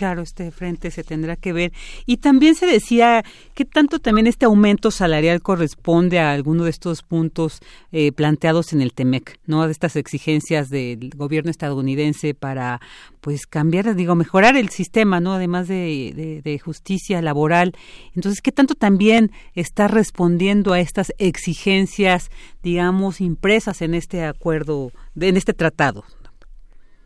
Claro, 0.00 0.22
este 0.22 0.50
frente 0.50 0.90
se 0.90 1.04
tendrá 1.04 1.36
que 1.36 1.52
ver. 1.52 1.74
Y 2.06 2.16
también 2.16 2.54
se 2.54 2.64
decía 2.64 3.22
que 3.52 3.66
tanto 3.66 3.98
también 3.98 4.26
este 4.26 4.46
aumento 4.46 4.90
salarial 4.90 5.42
corresponde 5.42 6.18
a 6.18 6.32
alguno 6.32 6.64
de 6.64 6.70
estos 6.70 7.02
puntos 7.02 7.60
eh, 7.92 8.10
planteados 8.10 8.72
en 8.72 8.80
el 8.80 8.94
TEMEC, 8.94 9.38
¿no? 9.44 9.66
De 9.66 9.72
estas 9.72 9.96
exigencias 9.96 10.70
del 10.70 11.10
gobierno 11.14 11.50
estadounidense 11.50 12.32
para, 12.32 12.80
pues, 13.20 13.46
cambiar, 13.46 13.94
digo, 13.94 14.14
mejorar 14.14 14.56
el 14.56 14.70
sistema, 14.70 15.20
¿no? 15.20 15.34
Además 15.34 15.68
de, 15.68 16.40
de 16.42 16.58
justicia 16.58 17.20
laboral. 17.20 17.74
Entonces, 18.14 18.40
¿qué 18.40 18.52
tanto 18.52 18.74
también 18.74 19.30
está 19.54 19.86
respondiendo 19.86 20.72
a 20.72 20.80
estas 20.80 21.12
exigencias, 21.18 22.30
digamos, 22.62 23.20
impresas 23.20 23.82
en 23.82 23.92
este 23.92 24.24
acuerdo, 24.24 24.92
en 25.20 25.36
este 25.36 25.52
tratado? 25.52 26.04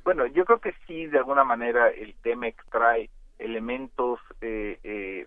Bueno, 0.05 0.27
yo 0.27 0.45
creo 0.45 0.61
que 0.61 0.75
sí, 0.87 1.07
de 1.07 1.19
alguna 1.19 1.45
manera 1.45 1.89
el 1.89 2.15
TEMEC 2.15 2.63
trae 2.71 3.11
elementos 3.39 4.21
eh, 4.41 4.79
eh, 4.85 5.27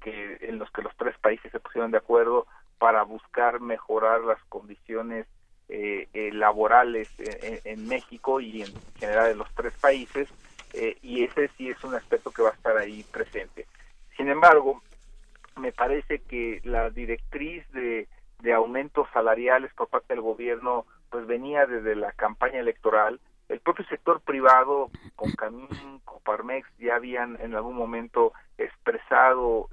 que 0.00 0.38
en 0.42 0.58
los 0.58 0.70
que 0.70 0.82
los 0.82 0.94
tres 0.96 1.16
países 1.18 1.50
se 1.50 1.60
pusieron 1.60 1.90
de 1.90 1.98
acuerdo 1.98 2.46
para 2.78 3.02
buscar 3.02 3.60
mejorar 3.60 4.20
las 4.22 4.42
condiciones 4.44 5.26
eh, 5.70 6.08
eh, 6.14 6.30
laborales 6.32 7.10
en, 7.18 7.86
México 7.88 8.40
y 8.40 8.62
en 8.62 8.72
general 8.98 9.32
en 9.32 9.38
los 9.38 9.54
tres 9.54 9.74
países 9.78 10.26
eh, 10.72 10.96
y 11.02 11.24
ese 11.24 11.48
sí 11.58 11.68
es 11.68 11.84
un 11.84 11.94
aspecto 11.94 12.30
que 12.30 12.40
va 12.40 12.48
a 12.48 12.54
estar 12.54 12.76
ahí 12.78 13.04
presente. 13.12 13.66
Sin 14.16 14.28
embargo, 14.28 14.82
me 15.56 15.72
parece 15.72 16.20
que 16.20 16.62
la 16.64 16.88
directriz 16.88 17.70
de, 17.72 18.08
de 18.40 18.52
aumentos 18.54 19.08
salariales 19.12 19.70
por 19.74 19.88
parte 19.88 20.14
del 20.14 20.22
gobierno 20.22 20.86
pues 21.10 21.26
venía 21.26 21.66
desde 21.66 21.94
la 21.94 22.12
campaña 22.12 22.60
electoral. 22.60 23.20
El 23.48 23.60
propio 23.60 23.84
sector 23.86 24.20
privado, 24.20 24.90
con 25.16 25.32
Camín, 25.32 26.00
Coparmex, 26.04 26.68
ya 26.78 26.96
habían 26.96 27.40
en 27.40 27.54
algún 27.54 27.76
momento 27.76 28.32
expresado 28.58 29.68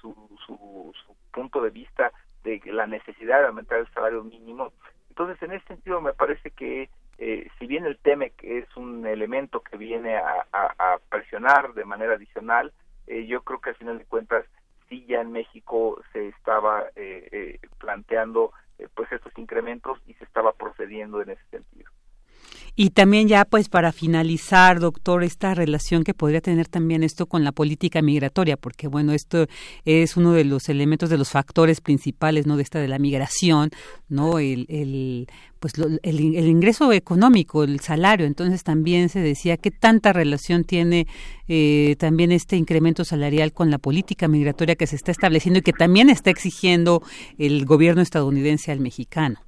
su, 0.00 0.14
su, 0.46 0.92
su 1.06 1.16
punto 1.32 1.62
de 1.62 1.70
vista 1.70 2.12
de 2.44 2.60
la 2.66 2.86
necesidad 2.86 3.40
de 3.40 3.46
aumentar 3.46 3.78
el 3.78 3.88
salario 3.92 4.24
mínimo. 4.24 4.72
Entonces, 5.10 5.42
en 5.42 5.52
ese 5.52 5.66
sentido, 5.66 6.00
me 6.00 6.12
parece 6.12 6.50
que 6.50 6.90
eh, 7.18 7.48
si 7.58 7.66
bien 7.66 7.84
el 7.84 7.98
TEMEC 7.98 8.32
es 8.44 8.76
un 8.76 9.04
elemento 9.04 9.60
que 9.60 9.76
viene 9.76 10.16
a, 10.16 10.98
presionar 11.10 11.74
de 11.74 11.84
manera 11.84 12.14
adicional, 12.14 12.72
eh, 13.08 13.26
yo 13.26 13.42
creo 13.42 13.60
que 13.60 13.70
al 13.70 13.76
final 13.76 13.98
de 13.98 14.04
cuentas 14.04 14.44
sí 14.88 15.04
ya 15.06 15.20
en 15.20 15.32
México 15.32 16.00
se 16.12 16.28
estaba 16.28 16.84
eh, 16.94 17.58
planteando 17.78 18.52
pues 18.94 19.10
estos 19.10 19.36
incrementos 19.36 19.98
y 20.06 20.14
se 20.14 20.24
estaba 20.24 20.52
procediendo 20.52 21.20
en 21.20 21.30
ese 21.30 21.44
sentido. 21.50 21.90
Y 22.80 22.90
también 22.90 23.26
ya 23.26 23.44
pues 23.44 23.68
para 23.68 23.90
finalizar, 23.90 24.78
doctor, 24.78 25.24
esta 25.24 25.52
relación 25.52 26.04
que 26.04 26.14
podría 26.14 26.40
tener 26.40 26.68
también 26.68 27.02
esto 27.02 27.26
con 27.26 27.42
la 27.42 27.50
política 27.50 28.02
migratoria, 28.02 28.56
porque 28.56 28.86
bueno, 28.86 29.14
esto 29.14 29.48
es 29.84 30.16
uno 30.16 30.32
de 30.32 30.44
los 30.44 30.68
elementos 30.68 31.10
de 31.10 31.18
los 31.18 31.30
factores 31.30 31.80
principales, 31.80 32.46
¿no? 32.46 32.56
De 32.56 32.62
esta 32.62 32.78
de 32.78 32.86
la 32.86 33.00
migración, 33.00 33.70
¿no? 34.08 34.38
El, 34.38 34.66
el 34.68 35.26
pues 35.58 35.72
el, 36.04 36.20
ingreso 36.20 36.92
económico, 36.92 37.64
el 37.64 37.80
salario. 37.80 38.26
Entonces 38.26 38.62
también 38.62 39.08
se 39.08 39.18
decía 39.18 39.56
qué 39.56 39.72
tanta 39.72 40.12
relación 40.12 40.62
tiene 40.62 41.08
eh, 41.48 41.96
también 41.98 42.30
este 42.30 42.54
incremento 42.54 43.04
salarial 43.04 43.52
con 43.52 43.72
la 43.72 43.78
política 43.78 44.28
migratoria 44.28 44.76
que 44.76 44.86
se 44.86 44.94
está 44.94 45.10
estableciendo 45.10 45.58
y 45.58 45.62
que 45.62 45.72
también 45.72 46.10
está 46.10 46.30
exigiendo 46.30 47.02
el 47.38 47.64
gobierno 47.64 48.02
estadounidense 48.02 48.70
al 48.70 48.78
mexicano. 48.78 49.47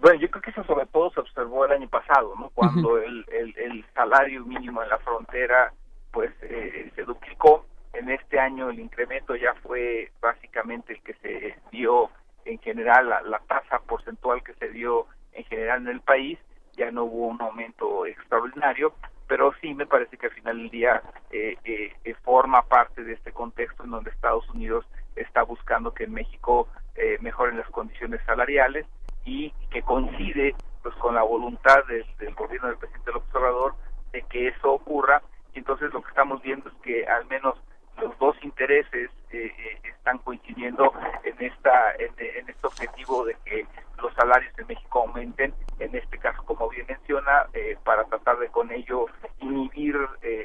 Bueno, 0.00 0.20
yo 0.20 0.30
creo 0.30 0.42
que 0.42 0.50
eso 0.50 0.64
sobre 0.64 0.86
todo 0.86 1.10
se 1.10 1.20
observó 1.20 1.64
el 1.64 1.72
año 1.72 1.88
pasado, 1.88 2.34
¿no? 2.38 2.50
Cuando 2.50 2.98
el, 2.98 3.24
el, 3.28 3.84
salario 3.94 4.44
mínimo 4.44 4.82
en 4.82 4.88
la 4.88 4.98
frontera, 4.98 5.72
pues, 6.12 6.30
eh, 6.42 6.90
se 6.94 7.04
duplicó. 7.04 7.64
En 7.92 8.10
este 8.10 8.38
año 8.38 8.70
el 8.70 8.78
incremento 8.78 9.34
ya 9.34 9.54
fue 9.62 10.12
básicamente 10.20 10.92
el 10.92 11.02
que 11.02 11.14
se 11.14 11.56
dio 11.72 12.10
en 12.44 12.58
general, 12.60 13.08
la, 13.08 13.38
tasa 13.46 13.78
porcentual 13.80 14.42
que 14.42 14.54
se 14.54 14.68
dio 14.70 15.06
en 15.32 15.44
general 15.44 15.82
en 15.82 15.88
el 15.88 16.00
país, 16.00 16.38
ya 16.76 16.90
no 16.90 17.04
hubo 17.04 17.26
un 17.28 17.40
aumento 17.42 18.06
extraordinario, 18.06 18.94
pero 19.26 19.52
sí 19.60 19.74
me 19.74 19.86
parece 19.86 20.16
que 20.16 20.26
al 20.26 20.32
final 20.32 20.58
del 20.58 20.70
día 20.70 21.02
eh, 21.30 21.56
eh, 21.64 22.14
forma 22.24 22.62
parte 22.62 23.04
de 23.04 23.12
este 23.12 23.32
contexto 23.32 23.84
en 23.84 23.90
donde 23.90 24.10
Estados 24.10 24.48
Unidos 24.50 24.86
está 25.16 25.42
buscando 25.42 25.92
que 25.92 26.04
en 26.04 26.12
México 26.12 26.68
eh, 26.94 27.18
mejoren 27.20 27.58
las 27.58 27.68
condiciones 27.68 28.20
salariales 28.24 28.86
y 29.24 29.50
que 29.70 29.82
coincide 29.82 30.54
pues 30.82 30.94
con 30.96 31.14
la 31.14 31.22
voluntad 31.22 31.84
del, 31.86 32.34
gobierno 32.34 32.68
del 32.68 32.78
presidente 32.78 33.12
López 33.12 33.34
Obrador 33.34 33.74
de 34.12 34.22
que 34.22 34.48
eso 34.48 34.72
ocurra. 34.72 35.22
Y 35.54 35.58
entonces 35.58 35.92
lo 35.92 36.02
que 36.02 36.08
estamos 36.08 36.42
viendo 36.42 36.68
es 36.68 36.74
que 36.82 37.06
al 37.06 37.26
menos 37.26 37.56
los 38.00 38.16
dos 38.18 38.36
intereses 38.42 39.10
eh, 39.30 39.52
eh, 39.58 39.80
están 39.84 40.18
coincidiendo 40.18 40.92
en 41.24 41.34
esta 41.44 41.92
en, 41.98 42.48
este 42.48 42.66
objetivo 42.66 43.24
de 43.24 43.36
que 43.44 43.66
los 44.00 44.14
salarios 44.14 44.56
en 44.58 44.68
México 44.68 45.00
aumenten 45.00 45.52
en 45.80 45.94
este 45.94 46.18
caso 46.18 46.42
como 46.44 46.68
bien 46.68 46.86
menciona 46.88 47.46
eh, 47.52 47.76
para 47.84 48.04
tratar 48.04 48.38
de 48.38 48.48
con 48.48 48.70
ello 48.70 49.06
inhibir 49.40 49.96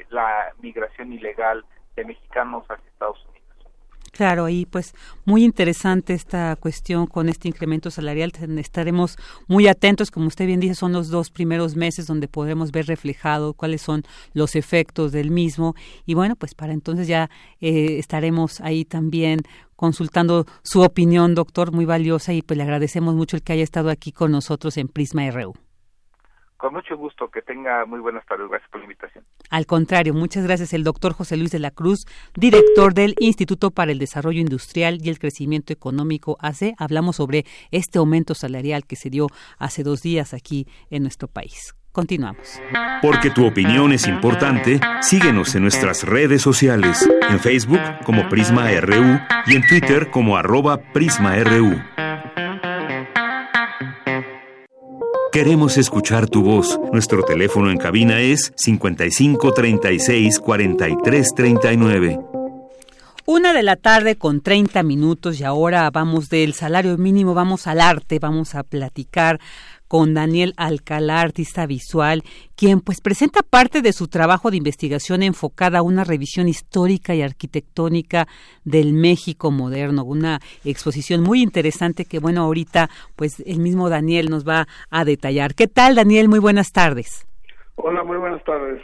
la 0.08 0.52
migración 0.60 1.12
ilegal 1.12 1.64
de 1.94 2.04
mexicanos 2.04 2.64
hacia 2.68 2.90
Estados 2.90 3.24
Unidos 3.26 3.33
Claro, 4.14 4.48
y 4.48 4.64
pues 4.64 4.94
muy 5.24 5.42
interesante 5.42 6.14
esta 6.14 6.54
cuestión 6.54 7.08
con 7.08 7.28
este 7.28 7.48
incremento 7.48 7.90
salarial. 7.90 8.32
Estaremos 8.58 9.16
muy 9.48 9.66
atentos, 9.66 10.12
como 10.12 10.28
usted 10.28 10.46
bien 10.46 10.60
dice, 10.60 10.76
son 10.76 10.92
los 10.92 11.08
dos 11.08 11.30
primeros 11.30 11.74
meses 11.74 12.06
donde 12.06 12.28
podremos 12.28 12.70
ver 12.70 12.86
reflejado 12.86 13.54
cuáles 13.54 13.82
son 13.82 14.04
los 14.32 14.54
efectos 14.54 15.10
del 15.10 15.32
mismo. 15.32 15.74
Y 16.06 16.14
bueno, 16.14 16.36
pues 16.36 16.54
para 16.54 16.72
entonces 16.72 17.08
ya 17.08 17.28
eh, 17.60 17.98
estaremos 17.98 18.60
ahí 18.60 18.84
también 18.84 19.40
consultando 19.74 20.46
su 20.62 20.82
opinión, 20.82 21.34
doctor, 21.34 21.72
muy 21.72 21.84
valiosa, 21.84 22.32
y 22.32 22.42
pues 22.42 22.56
le 22.56 22.62
agradecemos 22.62 23.16
mucho 23.16 23.36
el 23.36 23.42
que 23.42 23.54
haya 23.54 23.64
estado 23.64 23.90
aquí 23.90 24.12
con 24.12 24.30
nosotros 24.30 24.76
en 24.76 24.86
Prisma 24.86 25.28
RU. 25.28 25.54
Con 26.64 26.72
mucho 26.72 26.96
gusto, 26.96 27.28
que 27.28 27.42
tenga 27.42 27.84
muy 27.84 28.00
buenas 28.00 28.24
tardes. 28.24 28.48
Gracias 28.48 28.70
por 28.70 28.80
la 28.80 28.86
invitación. 28.86 29.22
Al 29.50 29.66
contrario, 29.66 30.14
muchas 30.14 30.44
gracias 30.44 30.72
el 30.72 30.82
doctor 30.82 31.12
José 31.12 31.36
Luis 31.36 31.50
de 31.50 31.58
la 31.58 31.70
Cruz, 31.70 32.06
director 32.34 32.94
del 32.94 33.14
Instituto 33.18 33.70
para 33.70 33.92
el 33.92 33.98
Desarrollo 33.98 34.40
Industrial 34.40 34.98
y 34.98 35.10
el 35.10 35.18
Crecimiento 35.18 35.74
Económico 35.74 36.38
AC. 36.40 36.72
Hablamos 36.78 37.16
sobre 37.16 37.44
este 37.70 37.98
aumento 37.98 38.34
salarial 38.34 38.86
que 38.86 38.96
se 38.96 39.10
dio 39.10 39.26
hace 39.58 39.82
dos 39.82 40.00
días 40.00 40.32
aquí 40.32 40.66
en 40.88 41.02
nuestro 41.02 41.28
país. 41.28 41.74
Continuamos. 41.92 42.58
Porque 43.02 43.28
tu 43.28 43.46
opinión 43.46 43.92
es 43.92 44.08
importante, 44.08 44.80
síguenos 45.02 45.54
en 45.54 45.64
nuestras 45.64 46.02
redes 46.04 46.40
sociales, 46.40 47.06
en 47.28 47.40
Facebook 47.40 47.82
como 48.06 48.26
Prisma 48.30 48.70
RU 48.80 49.20
y 49.44 49.56
en 49.56 49.66
Twitter 49.68 50.10
como 50.10 50.38
arroba 50.38 50.78
PrismaRU. 50.94 52.03
Queremos 55.34 55.78
escuchar 55.78 56.28
tu 56.28 56.44
voz. 56.44 56.78
Nuestro 56.92 57.24
teléfono 57.24 57.68
en 57.68 57.76
cabina 57.76 58.20
es 58.20 58.52
55 58.54 59.52
36 59.52 60.38
43 60.38 61.34
39. 61.34 62.20
Una 63.26 63.52
de 63.52 63.64
la 63.64 63.74
tarde 63.74 64.14
con 64.14 64.42
30 64.42 64.84
minutos 64.84 65.40
y 65.40 65.42
ahora 65.42 65.90
vamos 65.90 66.28
del 66.28 66.54
salario 66.54 66.96
mínimo, 66.98 67.34
vamos 67.34 67.66
al 67.66 67.80
arte, 67.80 68.20
vamos 68.20 68.54
a 68.54 68.62
platicar 68.62 69.40
con 69.94 70.12
Daniel 70.12 70.54
Alcalá, 70.56 71.20
artista 71.20 71.66
visual, 71.66 72.24
quien 72.56 72.80
pues 72.80 73.00
presenta 73.00 73.42
parte 73.48 73.80
de 73.80 73.92
su 73.92 74.08
trabajo 74.08 74.50
de 74.50 74.56
investigación 74.56 75.22
enfocada 75.22 75.78
a 75.78 75.82
una 75.82 76.02
revisión 76.02 76.48
histórica 76.48 77.14
y 77.14 77.22
arquitectónica 77.22 78.26
del 78.64 78.92
México 78.92 79.52
moderno, 79.52 80.02
una 80.02 80.40
exposición 80.64 81.20
muy 81.22 81.42
interesante 81.42 82.06
que 82.06 82.18
bueno, 82.18 82.42
ahorita 82.42 82.88
pues 83.14 83.38
el 83.46 83.60
mismo 83.60 83.88
Daniel 83.88 84.30
nos 84.30 84.44
va 84.44 84.66
a 84.90 85.04
detallar. 85.04 85.54
¿Qué 85.54 85.68
tal 85.68 85.94
Daniel? 85.94 86.28
Muy 86.28 86.40
buenas 86.40 86.72
tardes. 86.72 87.24
Hola, 87.76 88.02
muy 88.02 88.16
buenas 88.16 88.42
tardes. 88.42 88.82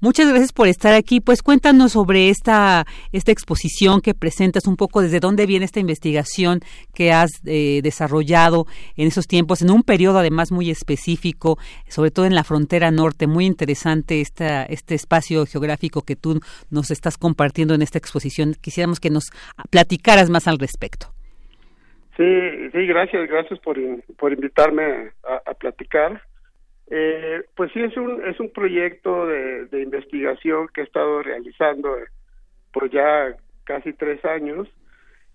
Muchas 0.00 0.28
gracias 0.28 0.52
por 0.52 0.68
estar 0.68 0.94
aquí. 0.94 1.20
Pues 1.20 1.42
cuéntanos 1.42 1.92
sobre 1.92 2.28
esta, 2.28 2.84
esta 3.12 3.32
exposición 3.32 4.00
que 4.00 4.14
presentas, 4.14 4.66
un 4.66 4.76
poco 4.76 5.02
desde 5.02 5.20
dónde 5.20 5.46
viene 5.46 5.64
esta 5.64 5.80
investigación 5.80 6.60
que 6.94 7.12
has 7.12 7.30
eh, 7.46 7.80
desarrollado 7.82 8.66
en 8.96 9.08
esos 9.08 9.26
tiempos, 9.26 9.62
en 9.62 9.70
un 9.70 9.82
periodo 9.82 10.18
además 10.18 10.52
muy 10.52 10.70
específico, 10.70 11.58
sobre 11.88 12.10
todo 12.10 12.26
en 12.26 12.34
la 12.34 12.44
frontera 12.44 12.90
norte. 12.90 13.26
Muy 13.26 13.46
interesante 13.46 14.20
esta, 14.20 14.64
este 14.64 14.94
espacio 14.94 15.46
geográfico 15.46 16.02
que 16.02 16.16
tú 16.16 16.40
nos 16.70 16.90
estás 16.90 17.16
compartiendo 17.16 17.74
en 17.74 17.82
esta 17.82 17.98
exposición. 17.98 18.54
Quisiéramos 18.60 19.00
que 19.00 19.10
nos 19.10 19.30
platicaras 19.70 20.30
más 20.30 20.48
al 20.48 20.58
respecto. 20.58 21.08
Sí, 22.16 22.70
sí, 22.72 22.86
gracias, 22.86 23.28
gracias 23.28 23.58
por, 23.60 23.76
por 24.16 24.32
invitarme 24.32 25.10
a 25.46 25.54
platicar. 25.54 26.22
Eh, 26.96 27.42
pues 27.56 27.72
sí, 27.72 27.80
es 27.80 27.96
un, 27.96 28.24
es 28.24 28.38
un 28.38 28.50
proyecto 28.50 29.26
de, 29.26 29.66
de 29.66 29.82
investigación 29.82 30.68
que 30.72 30.82
he 30.82 30.84
estado 30.84 31.24
realizando 31.24 31.98
eh, 31.98 32.04
por 32.72 32.88
ya 32.88 33.34
casi 33.64 33.92
tres 33.94 34.24
años 34.24 34.68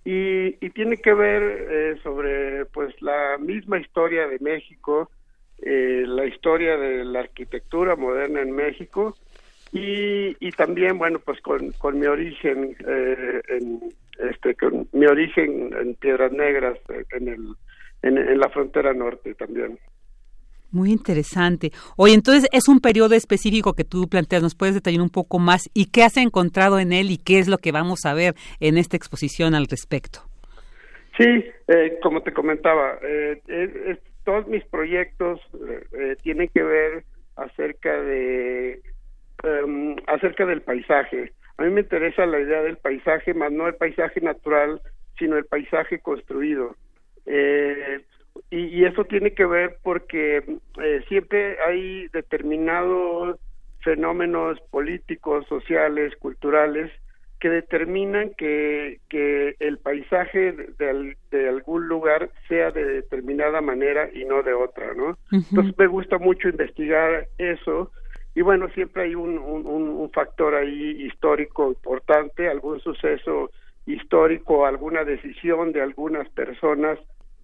y, 0.05 0.55
y 0.65 0.69
tiene 0.69 0.95
que 0.95 1.13
ver 1.13 1.43
eh, 1.43 1.99
sobre 2.01 2.65
pues 2.67 2.95
la 3.01 3.37
misma 3.39 3.77
historia 3.77 4.25
de 4.29 4.39
México, 4.39 5.11
eh, 5.61 6.05
la 6.07 6.25
historia 6.27 6.77
de 6.77 7.03
la 7.03 7.19
arquitectura 7.19 7.97
moderna 7.97 8.41
en 8.41 8.53
México 8.53 9.17
y, 9.73 10.37
y 10.39 10.51
también 10.53 10.97
bueno 10.97 11.19
pues 11.19 11.41
con, 11.41 11.73
con 11.73 11.99
mi 11.99 12.05
origen 12.05 12.73
eh, 12.87 13.41
en 13.49 13.81
este 14.31 14.55
con 14.55 14.87
mi 14.93 15.07
origen 15.07 15.73
en 15.77 15.95
Piedras 15.95 16.31
Negras 16.31 16.79
en 17.11 17.27
el 17.27 17.55
en 18.01 18.39
la 18.39 18.47
frontera 18.47 18.93
norte 18.93 19.35
también. 19.35 19.77
Muy 20.71 20.91
interesante. 20.91 21.71
Oye, 21.97 22.13
entonces 22.13 22.47
es 22.51 22.67
un 22.67 22.79
periodo 22.79 23.15
específico 23.15 23.73
que 23.73 23.83
tú 23.83 24.07
planteas, 24.07 24.43
¿nos 24.43 24.55
puedes 24.55 24.75
detallar 24.75 25.01
un 25.01 25.09
poco 25.09 25.39
más? 25.39 25.69
¿Y 25.73 25.89
qué 25.91 26.03
has 26.03 26.17
encontrado 26.17 26.79
en 26.79 26.93
él 26.93 27.09
y 27.09 27.17
qué 27.17 27.39
es 27.39 27.47
lo 27.47 27.57
que 27.57 27.71
vamos 27.71 28.05
a 28.05 28.13
ver 28.13 28.35
en 28.59 28.77
esta 28.77 28.95
exposición 28.95 29.55
al 29.55 29.65
respecto? 29.65 30.19
Sí, 31.17 31.43
eh, 31.67 31.97
como 32.01 32.21
te 32.21 32.31
comentaba, 32.31 32.99
eh, 33.01 33.41
todos 34.23 34.47
mis 34.47 34.63
proyectos 34.65 35.41
eh, 35.93 36.15
tienen 36.21 36.49
que 36.49 36.61
ver 36.61 37.03
acerca 37.35 37.99
de 38.01 38.81
em, 39.43 39.95
acerca 40.07 40.45
del 40.45 40.61
paisaje, 40.61 41.33
A 41.57 41.63
mí 41.63 41.71
me 41.71 41.81
interesa 41.81 42.25
la 42.25 42.39
idea 42.39 42.61
del 42.61 42.77
paisaje, 42.77 43.33
más 43.33 43.51
no 43.51 43.67
el 43.67 43.75
paisaje 43.75 44.21
natural, 44.21 44.81
sino 45.17 45.35
el 45.35 45.45
paisaje 45.45 45.99
construido. 45.99 46.75
Eh, 47.25 47.99
y, 48.49 48.85
eso 48.85 49.05
tiene 49.05 49.33
que 49.33 49.45
ver 49.45 49.77
porque 49.83 50.37
eh, 50.81 51.01
siempre 51.07 51.57
hay 51.67 52.07
determinados 52.09 53.39
fenómenos 53.81 54.59
políticos, 54.71 55.45
sociales, 55.47 56.15
culturales, 56.17 56.91
que 57.39 57.49
determinan 57.49 58.31
que, 58.37 58.99
que 59.07 59.55
el 59.59 59.77
paisaje 59.77 60.51
de, 60.51 61.15
de, 61.31 61.49
algún 61.49 61.87
lugar 61.87 62.29
sea 62.49 62.71
de 62.71 62.83
determinada 62.83 63.61
manera 63.61 64.09
y 64.13 64.25
no 64.25 64.43
de 64.43 64.53
otra, 64.53 64.93
¿no? 64.93 65.17
Entonces 65.31 65.73
me 65.77 65.87
gusta 65.87 66.17
mucho 66.17 66.49
investigar 66.49 67.27
eso 67.37 67.91
y 68.35 68.41
bueno, 68.41 68.67
siempre 68.69 69.03
hay 69.03 69.15
un, 69.15 69.37
un, 69.37 69.65
un 69.65 70.11
factor 70.11 70.53
ahí 70.55 71.05
histórico 71.05 71.69
importante, 71.69 72.49
algún 72.49 72.79
suceso 72.81 73.51
histórico, 73.85 74.65
alguna 74.65 75.03
decisión 75.03 75.71
de 75.71 75.81
algunas 75.81 76.29
personas 76.29 76.99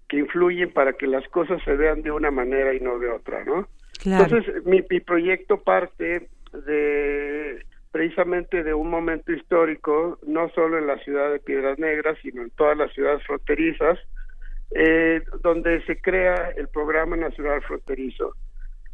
que 0.08 0.18
influyen 0.18 0.72
para 0.72 0.94
que 0.94 1.08
las 1.08 1.28
cosas 1.30 1.62
se 1.64 1.76
vean 1.76 2.02
de 2.02 2.12
una 2.12 2.32
manera 2.32 2.74
y 2.74 2.80
no 2.80 3.00
de 3.00 3.10
otra, 3.10 3.44
¿no? 3.44 3.68
Entonces, 4.06 4.64
mi, 4.66 4.84
mi 4.90 5.00
proyecto 5.00 5.62
parte 5.64 6.28
de 6.66 7.66
precisamente 7.92 8.62
de 8.62 8.74
un 8.74 8.90
momento 8.90 9.32
histórico, 9.32 10.20
no 10.28 10.50
solo 10.50 10.78
en 10.78 10.86
la 10.86 10.98
ciudad 11.00 11.32
de 11.32 11.40
Piedras 11.40 11.80
Negras, 11.80 12.18
sino 12.22 12.42
en 12.42 12.50
todas 12.50 12.78
las 12.78 12.92
ciudades 12.92 13.24
fronterizas, 13.24 13.98
eh, 14.72 15.24
donde 15.42 15.82
se 15.86 16.02
crea 16.02 16.52
el 16.58 16.68
Programa 16.68 17.16
Nacional 17.16 17.62
Fronterizo, 17.62 18.36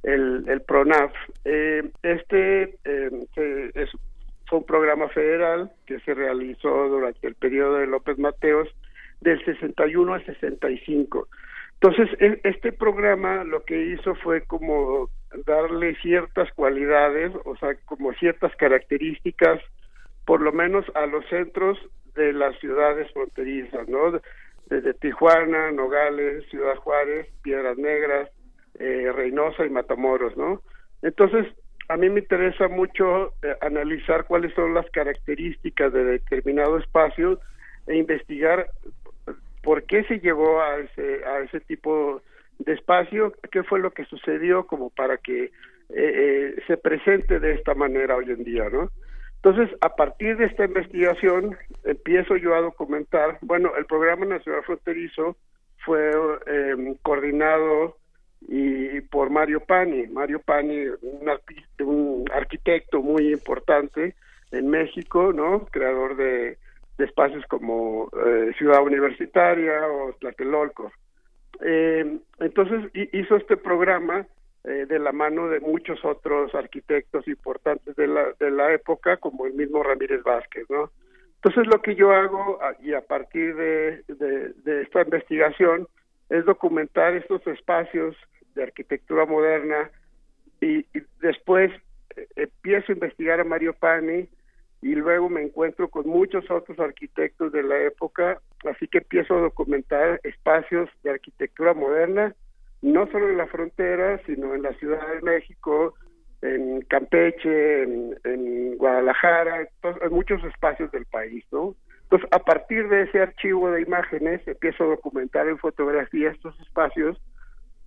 el, 0.03 0.45
el 0.47 0.61
PRONAF. 0.61 1.11
Eh, 1.45 1.89
este 2.03 2.77
eh, 2.85 3.71
es, 3.73 3.89
fue 4.47 4.59
un 4.59 4.65
programa 4.65 5.09
federal 5.09 5.71
que 5.87 5.99
se 6.01 6.13
realizó 6.13 6.87
durante 6.87 7.25
el 7.25 7.33
periodo 7.33 7.77
de 7.77 7.87
López 7.87 8.19
Mateos 8.19 8.69
del 9.21 9.43
61 9.45 10.13
al 10.13 10.25
65. 10.25 11.27
Entonces, 11.81 12.09
e, 12.19 12.39
este 12.43 12.71
programa 12.71 13.43
lo 13.43 13.63
que 13.63 13.93
hizo 13.93 14.15
fue 14.15 14.41
como 14.43 15.09
darle 15.45 15.95
ciertas 16.01 16.51
cualidades, 16.53 17.31
o 17.45 17.55
sea, 17.57 17.75
como 17.85 18.13
ciertas 18.13 18.55
características, 18.57 19.61
por 20.25 20.41
lo 20.41 20.51
menos 20.51 20.85
a 20.95 21.05
los 21.05 21.25
centros 21.27 21.77
de 22.15 22.33
las 22.33 22.57
ciudades 22.59 23.11
fronterizas, 23.13 23.87
¿no? 23.87 24.19
Desde 24.67 24.93
Tijuana, 24.93 25.71
Nogales, 25.71 26.45
Ciudad 26.49 26.75
Juárez, 26.75 27.27
Piedras 27.41 27.77
Negras, 27.77 28.29
eh, 28.79 29.11
Reynosa 29.13 29.65
y 29.65 29.69
Matamoros, 29.69 30.35
¿no? 30.37 30.61
Entonces, 31.01 31.47
a 31.89 31.97
mí 31.97 32.09
me 32.09 32.21
interesa 32.21 32.67
mucho 32.67 33.33
eh, 33.41 33.55
analizar 33.61 34.25
cuáles 34.25 34.53
son 34.53 34.73
las 34.73 34.89
características 34.91 35.91
de 35.91 36.03
determinado 36.03 36.77
espacio 36.77 37.39
e 37.87 37.97
investigar 37.97 38.67
por 39.61 39.83
qué 39.83 40.03
se 40.05 40.19
llegó 40.19 40.61
a 40.61 40.79
ese, 40.79 41.25
a 41.25 41.39
ese 41.39 41.59
tipo 41.61 42.21
de 42.59 42.73
espacio, 42.73 43.33
qué 43.51 43.63
fue 43.63 43.79
lo 43.79 43.91
que 43.91 44.05
sucedió 44.05 44.65
como 44.65 44.89
para 44.89 45.17
que 45.17 45.45
eh, 45.45 45.51
eh, 45.89 46.55
se 46.67 46.77
presente 46.77 47.39
de 47.39 47.53
esta 47.53 47.73
manera 47.73 48.15
hoy 48.15 48.29
en 48.29 48.43
día, 48.43 48.69
¿no? 48.69 48.89
Entonces, 49.43 49.75
a 49.81 49.95
partir 49.95 50.37
de 50.37 50.45
esta 50.45 50.65
investigación, 50.65 51.57
empiezo 51.83 52.37
yo 52.37 52.53
a 52.53 52.61
documentar, 52.61 53.39
bueno, 53.41 53.71
el 53.75 53.85
Programa 53.85 54.25
Nacional 54.25 54.63
Fronterizo 54.63 55.35
fue 55.83 56.11
eh, 56.45 56.95
coordinado 57.01 57.97
y 58.47 59.01
por 59.01 59.31
Mario 59.31 59.59
Pani. 59.61 60.07
Mario 60.07 60.39
Pani, 60.41 60.85
un, 61.01 61.87
un 61.87 62.25
arquitecto 62.31 63.01
muy 63.01 63.33
importante 63.33 64.15
en 64.51 64.69
México, 64.69 65.33
¿no? 65.33 65.65
Creador 65.71 66.15
de 66.17 66.57
de 67.01 67.07
espacios 67.07 67.43
como 67.47 68.09
eh, 68.25 68.51
Ciudad 68.59 68.83
Universitaria 68.83 69.87
o 69.87 70.13
Tlatelolco. 70.19 70.91
Eh, 71.61 72.19
entonces 72.39 72.91
hizo 73.11 73.35
este 73.37 73.57
programa 73.57 74.27
eh, 74.63 74.85
de 74.87 74.99
la 74.99 75.11
mano 75.11 75.47
de 75.47 75.59
muchos 75.59 76.05
otros 76.05 76.53
arquitectos 76.53 77.27
importantes 77.27 77.95
de 77.95 78.05
la, 78.05 78.33
de 78.39 78.51
la 78.51 78.71
época, 78.71 79.17
como 79.17 79.47
el 79.47 79.53
mismo 79.53 79.81
Ramírez 79.81 80.21
Vázquez, 80.23 80.69
¿no? 80.69 80.91
Entonces 81.37 81.65
lo 81.73 81.81
que 81.81 81.95
yo 81.95 82.11
hago, 82.11 82.59
y 82.83 82.93
a 82.93 83.01
partir 83.01 83.55
de, 83.55 84.03
de, 84.07 84.81
esta 84.83 85.01
investigación, 85.01 85.87
es 86.29 86.45
documentar 86.45 87.15
estos 87.15 87.45
espacios 87.47 88.15
de 88.53 88.61
arquitectura 88.61 89.25
moderna 89.25 89.89
y, 90.61 90.85
después 91.19 91.71
eh, 92.15 92.27
empiezo 92.35 92.91
a 92.91 92.93
investigar 92.93 93.39
a 93.39 93.43
Mario 93.43 93.73
Pani, 93.73 94.29
y 94.81 94.95
luego 94.95 95.29
me 95.29 95.43
encuentro 95.43 95.89
con 95.89 96.07
muchos 96.07 96.49
otros 96.49 96.79
arquitectos 96.79 97.51
de 97.51 97.63
la 97.63 97.79
época, 97.81 98.41
así 98.69 98.87
que 98.87 98.99
empiezo 98.99 99.35
a 99.35 99.41
documentar 99.41 100.19
espacios 100.23 100.89
de 101.03 101.11
arquitectura 101.11 101.73
moderna, 101.73 102.35
no 102.81 103.05
solo 103.11 103.29
en 103.29 103.37
la 103.37 103.45
frontera, 103.45 104.19
sino 104.25 104.55
en 104.55 104.63
la 104.63 104.73
Ciudad 104.73 105.07
de 105.13 105.21
México, 105.21 105.93
en 106.41 106.81
Campeche, 106.81 107.83
en, 107.83 108.77
Guadalajara, 108.77 109.61
en 109.61 110.11
muchos 110.11 110.43
espacios 110.43 110.91
del 110.91 111.05
país, 111.05 111.45
¿no? 111.51 111.75
Entonces, 112.03 112.27
a 112.31 112.39
partir 112.39 112.89
de 112.89 113.03
ese 113.03 113.21
archivo 113.21 113.69
de 113.69 113.83
imágenes, 113.83 114.45
empiezo 114.47 114.83
a 114.83 114.87
documentar 114.87 115.47
en 115.47 115.59
fotografía 115.59 116.31
estos 116.31 116.59
espacios 116.59 117.21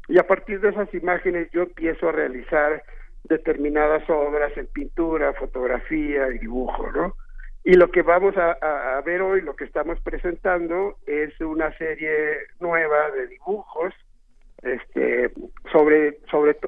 y 0.09 0.19
a 0.19 0.27
partir 0.27 0.61
de 0.61 0.69
esas 0.69 0.93
imágenes 0.95 1.51
yo 1.51 1.63
empiezo 1.63 2.09
a 2.09 2.13
realizar 2.13 2.83
determinadas 3.25 4.09
obras 4.09 4.57
en 4.57 4.67
pintura, 4.67 5.33
fotografía 5.35 6.29
y 6.29 6.39
dibujo, 6.39 6.91
¿no? 6.93 7.15
Y 7.65 7.75
lo 7.75 7.91
que 7.91 8.03
vamos 8.03 8.35
a, 8.37 9.01
ver 9.07 9.23
hoy, 9.23 9.41
lo 9.41 9.57
que 9.57 9.65
estamos 9.65 9.99
presentando, 10.01 10.99
es 11.07 11.39
una 11.41 11.77
serie 11.79 12.11
nueva 12.61 13.11
de 13.11 13.27
dibujos, 13.29 13.95
este, 14.63 15.33
sobre, 15.73 16.19
sobre, 16.31 16.59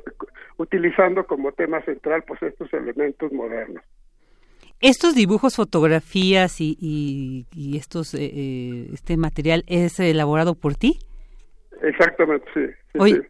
utilizando 0.57 1.27
como 1.27 1.53
tema 1.53 1.83
central, 1.83 2.25
pues 2.27 2.43
estos 2.43 2.73
elementos 2.73 3.31
modernos. 3.31 3.85
Estos 4.81 5.15
dibujos, 5.15 5.57
fotografías 5.57 6.61
y, 6.61 6.77
y, 6.81 7.77
estos, 7.77 8.15
eh, 8.15 8.31
eh, 8.33 8.89
este 8.93 9.19
material 9.19 9.65
es 9.67 10.01
elaborado 10.01 10.55
por 10.55 10.77
ti. 10.77 10.99
Exactamente, 11.83 12.47
sí. 12.55 12.67
sí. 12.95 13.21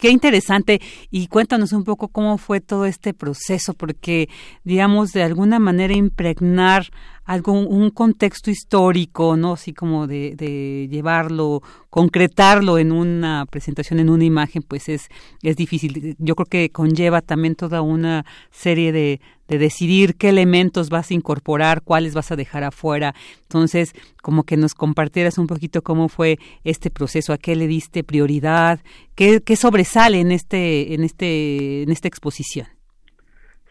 Qué 0.00 0.08
interesante. 0.08 0.80
Y 1.10 1.26
cuéntanos 1.26 1.72
un 1.72 1.84
poco 1.84 2.08
cómo 2.08 2.38
fue 2.38 2.60
todo 2.62 2.86
este 2.86 3.12
proceso, 3.12 3.74
porque, 3.74 4.30
digamos, 4.64 5.12
de 5.12 5.22
alguna 5.22 5.58
manera 5.58 5.94
impregnar 5.94 6.86
algún 7.26 7.66
un 7.70 7.90
contexto 7.90 8.50
histórico, 8.50 9.36
¿no? 9.36 9.52
Así 9.52 9.74
como 9.74 10.06
de, 10.06 10.34
de, 10.36 10.88
llevarlo, 10.90 11.62
concretarlo 11.90 12.78
en 12.78 12.92
una 12.92 13.44
presentación, 13.46 14.00
en 14.00 14.08
una 14.08 14.24
imagen, 14.24 14.62
pues 14.62 14.88
es, 14.88 15.08
es 15.42 15.54
difícil. 15.56 16.16
Yo 16.18 16.34
creo 16.34 16.46
que 16.46 16.70
conlleva 16.70 17.20
también 17.20 17.54
toda 17.54 17.82
una 17.82 18.24
serie 18.50 18.92
de, 18.92 19.20
de 19.50 19.58
decidir 19.58 20.14
qué 20.14 20.28
elementos 20.28 20.90
vas 20.90 21.10
a 21.10 21.14
incorporar, 21.14 21.82
cuáles 21.82 22.14
vas 22.14 22.30
a 22.30 22.36
dejar 22.36 22.62
afuera. 22.62 23.12
Entonces, 23.42 23.92
como 24.22 24.44
que 24.44 24.56
nos 24.56 24.74
compartieras 24.74 25.38
un 25.38 25.48
poquito 25.48 25.82
cómo 25.82 26.08
fue 26.08 26.36
este 26.64 26.88
proceso, 26.88 27.32
a 27.32 27.38
qué 27.38 27.56
le 27.56 27.66
diste 27.66 28.04
prioridad, 28.04 28.78
qué, 29.16 29.40
qué 29.44 29.56
sobresale 29.56 30.20
en 30.20 30.30
este, 30.30 30.94
en 30.94 31.02
este, 31.02 31.82
en 31.82 31.90
esta 31.90 32.06
exposición. 32.06 32.68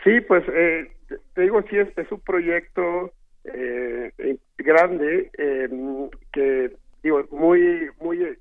Sí, 0.04 0.20
pues 0.28 0.44
eh, 0.50 0.92
te 1.34 1.42
digo, 1.42 1.62
sí, 1.70 1.78
es, 1.78 2.12
un 2.12 2.20
proyecto 2.20 3.14
eh, 3.46 4.12
eh, 4.18 4.38
grande 4.58 5.32
em, 5.38 6.10
que 6.34 6.72
digo 7.02 7.24
muy 7.32 7.90
muy 8.02 8.38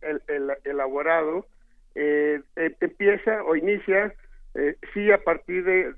elaborado 0.65 1.47
eh, 1.95 2.41
em, 2.57 2.75
empieza 2.81 3.45
o 3.45 3.55
inicia 3.55 4.13
eh, 4.59 4.77
sí 4.93 5.11
a 5.11 5.19
partir 5.19 5.65
de, 5.65 5.93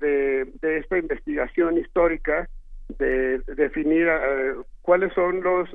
de, 0.61 0.77
esta 0.77 0.97
investigación 0.97 1.77
histórica 1.77 2.47
de, 2.99 3.39
definir 3.55 4.07
cuáles 4.81 5.13
son 5.13 5.41
los 5.41 5.69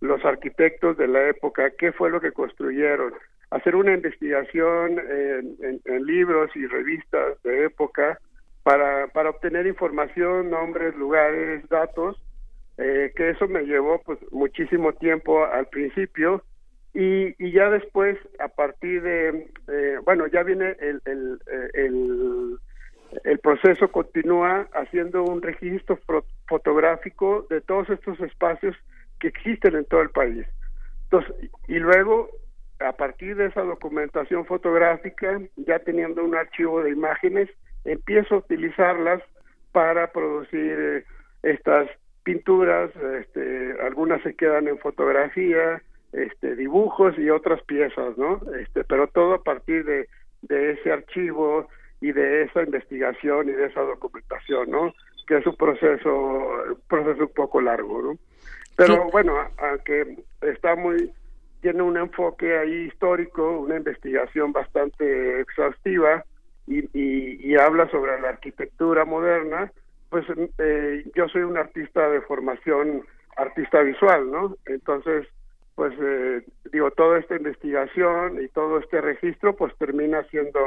los 0.00 0.24
arquitectos 0.24 0.96
de 0.96 1.08
la 1.08 1.28
época 1.28 1.70
qué 1.78 1.92
fue 1.92 2.10
lo 2.10 2.20
que 2.20 2.32
construyeron 2.32 3.12
hacer 3.50 3.76
una 3.76 3.92
investigación 3.92 4.98
en 5.00 6.06
libros 6.06 6.50
y 6.54 6.66
revistas 6.66 7.42
de 7.42 7.64
época 7.64 8.18
para, 8.62 9.08
para 9.08 9.30
obtener 9.30 9.66
información, 9.66 10.50
nombres, 10.50 10.94
lugares, 10.94 11.66
datos, 11.68 12.16
eh, 12.78 13.12
que 13.16 13.30
eso 13.30 13.48
me 13.48 13.62
llevó 13.62 14.00
pues 14.02 14.18
muchísimo 14.32 14.92
tiempo 14.94 15.44
al 15.44 15.66
principio 15.66 16.42
y, 16.94 17.34
y 17.38 17.52
ya 17.52 17.70
después 17.70 18.18
a 18.38 18.48
partir 18.48 19.02
de, 19.02 19.48
eh, 19.68 19.98
bueno, 20.04 20.26
ya 20.26 20.42
viene 20.42 20.76
el, 20.80 21.00
el, 21.04 21.40
el, 21.74 22.58
el, 23.24 23.38
proceso 23.38 23.90
continúa 23.92 24.66
haciendo 24.74 25.22
un 25.22 25.40
registro 25.40 25.98
fotográfico 26.48 27.46
de 27.48 27.60
todos 27.60 27.88
estos 27.90 28.18
espacios 28.20 28.76
que 29.20 29.28
existen 29.28 29.76
en 29.76 29.84
todo 29.84 30.02
el 30.02 30.10
país. 30.10 30.46
Entonces, 31.04 31.50
y 31.68 31.78
luego 31.78 32.30
a 32.80 32.92
partir 32.92 33.36
de 33.36 33.46
esa 33.46 33.62
documentación 33.62 34.46
fotográfica, 34.46 35.40
ya 35.56 35.78
teniendo 35.80 36.24
un 36.24 36.34
archivo 36.34 36.82
de 36.82 36.90
imágenes, 36.90 37.48
empiezo 37.84 38.36
a 38.36 38.38
utilizarlas 38.38 39.22
para 39.72 40.10
producir 40.10 41.04
estas 41.42 41.88
pinturas, 42.24 42.90
este, 43.20 43.74
algunas 43.82 44.22
se 44.22 44.34
quedan 44.34 44.68
en 44.68 44.78
fotografía, 44.78 45.82
este, 46.12 46.56
dibujos 46.56 47.18
y 47.18 47.30
otras 47.30 47.62
piezas, 47.64 48.16
¿no? 48.18 48.40
Este, 48.58 48.84
pero 48.84 49.06
todo 49.08 49.34
a 49.34 49.42
partir 49.42 49.84
de, 49.84 50.08
de 50.42 50.72
ese 50.72 50.92
archivo 50.92 51.68
y 52.00 52.12
de 52.12 52.42
esa 52.42 52.62
investigación 52.62 53.48
y 53.48 53.52
de 53.52 53.66
esa 53.66 53.82
documentación, 53.82 54.70
¿no? 54.70 54.94
Que 55.26 55.38
es 55.38 55.46
un 55.46 55.56
proceso, 55.56 56.10
un 56.10 56.80
proceso 56.88 57.22
un 57.22 57.32
poco 57.34 57.60
largo, 57.60 58.02
¿no? 58.02 58.18
Pero 58.76 59.10
bueno, 59.10 59.34
aunque 59.58 60.16
está 60.40 60.74
muy, 60.74 61.12
tiene 61.60 61.82
un 61.82 61.98
enfoque 61.98 62.56
ahí 62.56 62.86
histórico, 62.86 63.60
una 63.60 63.76
investigación 63.76 64.52
bastante 64.52 65.40
exhaustiva 65.40 66.24
y, 66.66 66.88
y, 66.94 67.56
habla 67.56 67.90
sobre 67.90 68.18
la 68.20 68.30
arquitectura 68.30 69.04
moderna, 69.04 69.70
pues 70.08 70.24
eh, 70.58 71.04
yo 71.14 71.28
soy 71.28 71.42
un 71.42 71.58
artista 71.58 72.08
de 72.08 72.20
formación 72.22 73.02
artista 73.36 73.80
visual, 73.82 74.30
¿no? 74.30 74.56
Entonces, 74.66 75.26
pues 75.80 75.94
eh, 75.98 76.44
digo, 76.70 76.90
toda 76.90 77.18
esta 77.18 77.36
investigación 77.36 78.44
y 78.44 78.48
todo 78.48 78.80
este 78.80 79.00
registro, 79.00 79.56
pues 79.56 79.74
termina 79.78 80.22
siendo 80.24 80.60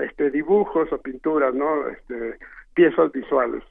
este 0.00 0.30
dibujos 0.30 0.92
o 0.92 0.98
pinturas, 0.98 1.52
¿no? 1.52 1.88
Este, 1.88 2.38
piezas 2.72 3.10
visuales. 3.10 3.64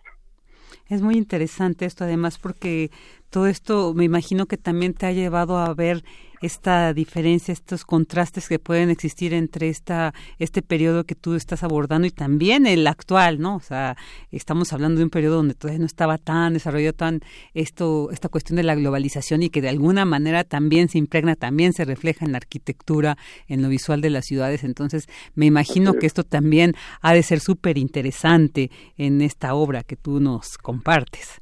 Es 0.90 1.02
muy 1.02 1.16
interesante 1.16 1.86
esto 1.86 2.04
además 2.04 2.38
porque 2.38 2.90
todo 3.30 3.48
esto 3.48 3.94
me 3.94 4.04
imagino 4.04 4.48
que 4.48 4.58
también 4.58 4.94
te 4.94 5.06
ha 5.06 5.14
llevado 5.14 5.58
a 5.60 5.74
ver 5.74 6.04
esta 6.42 6.94
diferencia, 6.94 7.52
estos 7.52 7.86
contrastes 7.86 8.48
que 8.48 8.60
pueden 8.60 8.90
existir 8.90 9.34
entre 9.34 9.70
esta 9.70 10.14
este 10.40 10.62
periodo 10.62 11.04
que 11.04 11.16
tú 11.16 11.36
estás 11.36 11.64
abordando 11.64 12.08
y 12.08 12.12
también 12.12 12.66
el 12.66 12.88
actual, 12.88 13.40
¿no? 13.40 13.56
O 13.56 13.60
sea, 13.60 13.96
estamos 14.32 14.74
hablando 14.74 15.00
de 15.00 15.06
un 15.06 15.10
periodo 15.10 15.38
donde 15.38 15.54
todavía 15.54 15.80
no 15.80 15.86
estaba 15.86 16.18
tan 16.18 16.54
desarrollado 16.54 16.94
tan 16.94 17.22
esto 17.54 18.10
esta 18.12 18.30
cuestión 18.30 18.58
de 18.58 18.64
la 18.64 18.76
globalización 18.76 19.44
y 19.44 19.50
que 19.50 19.62
de 19.62 19.70
alguna 19.70 20.06
manera 20.06 20.44
también 20.44 20.90
se 20.90 20.98
impregna, 20.98 21.36
también 21.36 21.74
se 21.74 21.86
refleja 21.86 22.26
en 22.26 22.32
la 22.32 22.38
arquitectura, 22.38 23.18
en 23.48 23.62
lo 23.62 23.70
visual 23.70 24.02
de 24.02 24.10
las 24.10 24.26
ciudades. 24.26 24.64
Entonces, 24.64 25.08
me 25.36 25.46
imagino 25.46 25.94
que 25.94 26.06
esto 26.06 26.24
también 26.24 26.74
ha 27.02 27.14
de 27.14 27.24
ser 27.24 27.40
súper 27.40 27.78
interesante 27.78 28.72
en 28.98 29.22
esta 29.22 29.54
obra 29.56 29.84
que 29.84 29.96
tú 29.96 30.20
nos 30.20 30.58
compartes. 30.58 31.42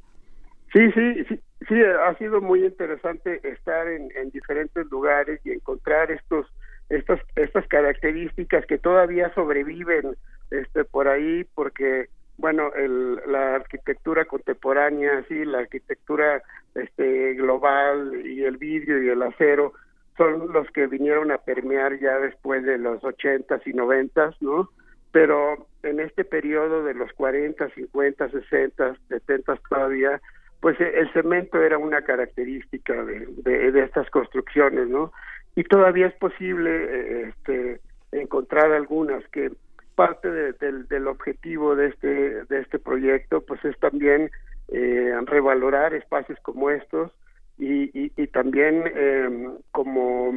Sí, 0.74 0.80
sí, 0.96 1.24
sí, 1.30 1.40
Sí, 1.68 1.82
ha 1.82 2.14
sido 2.18 2.42
muy 2.42 2.66
interesante 2.66 3.40
estar 3.44 3.88
en, 3.88 4.10
diferentes 4.32 4.90
lugares 4.90 5.40
y 5.44 5.52
encontrar 5.52 6.12
estos 6.12 6.48
estas 6.90 7.22
estas 7.36 7.66
características 7.68 8.66
que 8.66 8.78
todavía 8.78 9.34
sobreviven 9.34 10.16
este 10.52 10.84
por 10.84 11.08
ahí 11.08 11.46
porque 11.56 12.10
bueno 12.38 12.74
el, 12.76 13.16
la 13.28 13.56
arquitectura 13.56 14.26
contemporánea 14.26 15.24
sí 15.30 15.46
la 15.46 15.60
arquitectura 15.60 16.44
este 16.76 17.36
global 17.36 18.26
y 18.26 18.44
el 18.44 18.58
vidrio 18.58 19.02
y 19.02 19.10
el 19.10 19.22
acero 19.22 19.74
son 20.18 20.52
los 20.52 20.70
que 20.72 20.88
vinieron 20.88 21.32
a 21.32 21.38
permear 21.38 21.98
ya 22.00 22.20
después 22.20 22.64
de 22.64 22.78
los 22.78 23.02
ochentas 23.04 23.66
y 23.66 23.72
noventas 23.72 24.36
no 24.42 24.70
pero 25.12 25.68
en 25.84 26.02
este 26.02 26.26
periodo 26.26 26.84
de 26.84 26.96
los 26.96 27.14
cuarenta 27.14 27.70
cincuenta 27.70 28.30
sesenta 28.30 28.96
setentas 29.08 29.60
todavía 29.70 30.20
pues 30.64 30.80
eh, 30.80 30.94
el 30.96 31.12
cemento 31.12 31.62
era 31.62 31.78
una 31.78 32.04
característica 32.04 32.94
de, 33.04 33.84
estas 33.84 34.10
construcciones, 34.10 34.88
¿no? 34.88 35.12
Y 35.58 35.66
todavía 35.66 36.08
es 36.08 36.14
posible 36.14 36.70
eh, 36.72 37.24
este, 37.28 37.82
encontrar 38.14 38.72
algunas 38.72 39.28
que 39.28 39.52
parte 39.96 40.30
del 40.32 41.08
objetivo 41.08 41.76
de 41.76 41.88
este 41.88 42.46
de 42.46 42.62
este 42.62 42.80
proyecto 42.80 43.42
pues 43.42 43.64
es 43.66 43.78
también 43.80 44.32
eh, 44.70 45.14
revalorar 45.26 45.94
espacios 45.94 46.40
como 46.42 46.70
estos 46.70 47.12
y, 47.60 48.10
también 48.28 48.86
eh, 48.96 49.50
como 49.72 50.34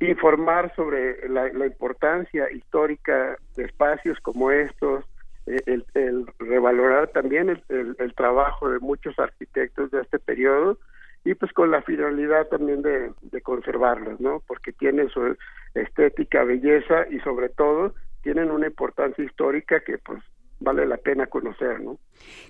informar 0.00 0.74
sobre 0.74 1.28
la, 1.28 1.66
importancia 1.66 2.50
histórica 2.50 3.36
de 3.54 3.64
espacios 3.64 4.18
como 4.20 4.50
estos 4.50 5.04
el, 5.46 5.84
el 5.94 6.26
revalorar 6.38 7.08
también 7.08 7.50
el, 7.50 7.96
el, 7.98 8.14
trabajo 8.14 8.70
de 8.70 8.78
muchos 8.78 9.18
arquitectos 9.18 9.90
de 9.90 10.00
este 10.00 10.18
periodo 10.18 10.78
y 11.24 11.34
pues 11.34 11.52
con 11.52 11.70
la 11.70 11.82
finalidad 11.82 12.48
también 12.48 12.82
de, 12.82 13.12
de 13.22 13.40
conservarlos, 13.42 14.20
¿no? 14.20 14.42
Porque 14.46 14.72
tienen 14.72 15.08
su 15.08 15.36
estética, 15.74 16.44
belleza 16.44 17.06
y 17.10 17.18
sobre 17.20 17.48
todo 17.48 17.94
tienen 18.22 18.50
una 18.50 18.66
importancia 18.66 19.24
histórica 19.24 19.80
que 19.80 19.98
pues 19.98 20.22
vale 20.60 20.86
la 20.86 20.96
pena 20.96 21.26
conocer, 21.26 21.80
¿no? 21.80 21.98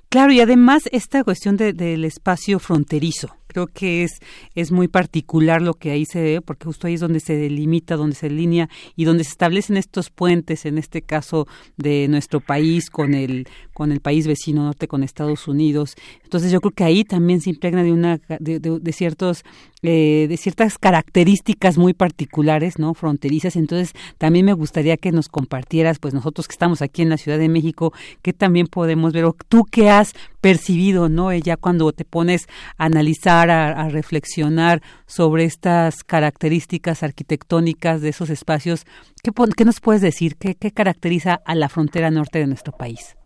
Claro, 0.09 0.33
y 0.33 0.41
además 0.41 0.89
esta 0.93 1.25
cuestión 1.25 1.57
de, 1.57 1.73
del 1.73 2.05
espacio 2.05 2.59
fronterizo, 2.61 3.37
creo 3.55 3.69
que 3.69 4.03
es, 4.03 4.19
es 4.55 4.73
muy 4.73 4.89
particular 4.89 5.63
lo 5.63 5.75
que 5.75 5.93
ahí 5.93 6.05
se 6.05 6.21
ve, 6.21 6.41
porque 6.41 6.67
justo 6.67 6.87
ahí 6.87 6.95
es 6.95 7.01
donde 7.01 7.21
se 7.21 7.37
delimita, 7.37 7.97
donde 7.97 8.17
se 8.17 8.29
delinea 8.29 8.69
y 8.97 9.05
donde 9.05 9.25
se 9.25 9.31
establecen 9.31 9.77
estos 9.77 10.11
puentes, 10.11 10.67
en 10.67 10.77
este 10.77 11.03
caso 11.03 11.47
de 11.77 12.09
nuestro 12.09 12.41
país 12.41 12.91
con 12.91 13.15
el, 13.15 13.47
con 13.73 13.93
el 13.93 14.01
país 14.01 14.27
vecino 14.27 14.65
norte, 14.65 14.89
con 14.89 15.05
Estados 15.05 15.47
Unidos. 15.47 15.95
Entonces 16.25 16.51
yo 16.51 16.61
creo 16.61 16.73
que 16.73 16.85
ahí 16.85 17.05
también 17.05 17.41
se 17.41 17.51
impregna 17.51 17.85
de 17.85 17.93
una, 17.93 18.21
de, 18.41 18.59
de, 18.59 18.93
ciertos, 18.93 19.45
eh, 19.83 20.27
de 20.29 20.37
ciertas 20.37 20.77
características 20.77 21.79
muy 21.79 21.93
particulares, 21.93 22.81
¿no? 22.81 22.93
Fronterizas. 22.95 23.55
Entonces 23.55 23.93
también 24.19 24.47
me 24.47 24.53
gustaría 24.53 24.97
que 24.97 25.13
nos 25.13 25.29
compartieras, 25.29 26.01
pues 26.01 26.13
nosotros 26.13 26.49
que 26.49 26.55
estamos 26.55 26.83
aquí 26.83 27.03
en 27.03 27.09
la 27.09 27.19
Ciudad 27.19 27.39
de 27.39 27.49
México, 27.49 27.93
que 28.21 28.33
también 28.33 28.67
podemos 28.67 29.13
ver, 29.13 29.27
tú 29.55 29.65
qué 29.71 29.89
has 29.89 30.15
percibido, 30.41 31.09
¿no? 31.09 31.33
Ya 31.33 31.57
cuando 31.57 31.93
te 31.93 32.05
pones 32.05 32.49
a 32.77 32.87
analizar, 32.87 33.51
a, 33.51 33.89
reflexionar 33.89 34.81
sobre 35.07 35.45
estas 35.45 36.03
características 36.03 37.05
arquitectónicas 37.05 38.03
de 38.03 38.09
esos 38.09 38.31
espacios, 38.31 38.85
¿qué, 39.23 39.31
qué 39.57 39.65
nos 39.65 39.81
puedes 39.81 40.03
decir? 40.03 40.33
¿Qué, 40.41 40.57
¿Qué, 40.61 40.73
caracteriza 40.73 41.39
a 41.47 41.55
la 41.55 41.69
frontera 41.69 42.11
norte 42.11 42.41
de 42.41 42.49
nuestro 42.49 42.73
país? 42.73 43.17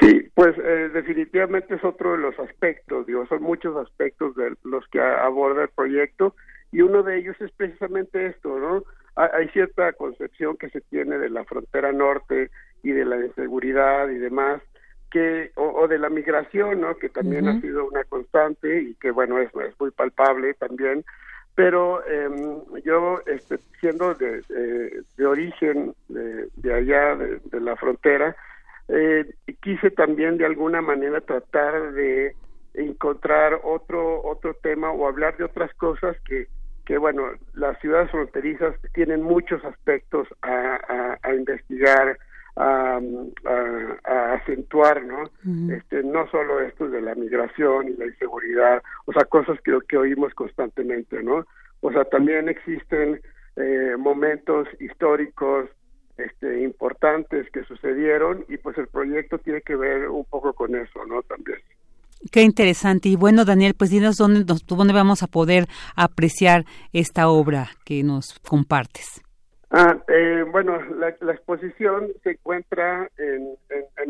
Sí, 0.00 0.28
pues 0.34 0.58
eh, 0.58 0.90
definitivamente 0.92 1.76
es 1.76 1.84
otro 1.84 2.12
de 2.12 2.18
los 2.18 2.36
aspectos, 2.40 3.06
digo, 3.06 3.24
son 3.28 3.40
muchos 3.42 3.76
aspectos 3.76 4.34
de 4.34 4.56
los 4.64 4.84
que 4.88 5.00
aborda 5.00 5.62
el 5.62 5.68
proyecto 5.68 6.34
y 6.72 6.80
uno 6.80 7.04
de 7.04 7.18
ellos 7.18 7.36
es 7.40 7.52
precisamente 7.52 8.26
esto, 8.26 8.58
¿no? 8.58 8.82
Hay 9.14 9.48
cierta 9.50 9.92
concepción 9.92 10.56
que 10.56 10.70
se 10.70 10.80
tiene 10.80 11.18
de 11.18 11.30
la 11.30 11.44
frontera 11.44 11.92
norte 11.92 12.50
y 12.82 12.90
de 12.90 13.04
la 13.04 13.24
inseguridad 13.24 14.08
y 14.08 14.14
demás, 14.18 14.60
que 15.10 15.50
o, 15.56 15.86
de 15.88 15.98
la 15.98 16.08
migración, 16.08 16.80
¿no? 16.80 16.96
Que 16.96 17.08
también 17.08 17.48
ha 17.48 17.60
sido 17.60 17.86
una 17.86 18.04
constante 18.04 18.80
y 18.82 18.94
que 18.94 19.10
bueno 19.10 19.38
es, 19.38 19.50
es 19.66 19.78
muy 19.78 19.90
palpable 19.90 20.54
también. 20.54 21.04
Pero 21.54 22.02
eh, 22.06 22.28
yo, 22.84 23.20
este, 23.26 23.58
siendo 23.80 24.14
de, 24.14 24.42
de, 25.16 25.26
origen 25.26 25.94
de, 26.08 26.48
de 26.56 26.74
allá, 26.74 27.16
de, 27.16 27.40
de, 27.44 27.60
la 27.60 27.76
frontera, 27.76 28.36
eh, 28.88 29.34
quise 29.60 29.90
también 29.90 30.38
de 30.38 30.46
alguna 30.46 30.80
manera 30.80 31.20
tratar 31.20 31.92
de 31.92 32.34
encontrar 32.74 33.60
otro 33.64 34.22
otro 34.22 34.54
tema 34.54 34.92
o 34.92 35.08
hablar 35.08 35.36
de 35.36 35.44
otras 35.44 35.74
cosas 35.74 36.16
que 36.20 36.46
que 36.86 36.98
bueno 36.98 37.24
las 37.54 37.78
ciudades 37.80 38.10
fronterizas 38.12 38.76
tienen 38.94 39.22
muchos 39.22 39.64
aspectos 39.64 40.28
a, 40.42 40.78
a, 40.88 41.18
a 41.20 41.34
investigar 41.34 42.16
a, 42.56 43.00
a, 44.04 44.32
acentuar, 44.34 45.02
¿no? 45.04 45.24
Este, 45.74 46.02
no 46.02 46.28
solo 46.30 46.60
esto 46.60 46.88
de 46.88 47.00
la 47.00 47.14
migración 47.14 47.88
y 47.88 47.96
la 47.96 48.06
inseguridad, 48.06 48.82
o 49.06 49.12
sea, 49.12 49.24
cosas 49.24 49.58
que, 49.62 49.76
que 49.88 49.96
oímos 49.96 50.34
constantemente, 50.34 51.22
¿no? 51.22 51.46
O 51.80 51.92
sea, 51.92 52.04
también 52.04 52.48
existen 52.48 53.20
eh, 53.56 53.96
momentos 53.98 54.68
históricos 54.78 55.68
este, 56.18 56.62
importantes 56.62 57.50
que 57.50 57.64
sucedieron 57.64 58.44
y 58.48 58.58
pues 58.58 58.76
el 58.78 58.88
proyecto 58.88 59.38
tiene 59.38 59.62
que 59.62 59.76
ver 59.76 60.08
un 60.08 60.24
poco 60.24 60.52
con 60.52 60.74
eso, 60.74 61.04
¿no? 61.06 61.22
También. 61.22 61.58
Qué 62.30 62.42
interesante. 62.42 63.08
Y 63.08 63.16
bueno, 63.16 63.44
Daniel, 63.46 63.74
pues 63.74 63.90
dinos 63.90 64.16
dónde, 64.16 64.44
dónde 64.44 64.92
vamos 64.92 65.22
a 65.22 65.26
poder 65.26 65.66
apreciar 65.96 66.64
esta 66.92 67.28
obra 67.28 67.70
que 67.84 68.02
nos 68.02 68.38
compartes. 68.40 69.22
Ah, 69.72 69.96
eh, 70.08 70.44
bueno, 70.50 70.80
la, 70.96 71.10
exposición 71.10 72.08
se 72.24 72.32
encuentra 72.32 73.08
en, 73.18 73.56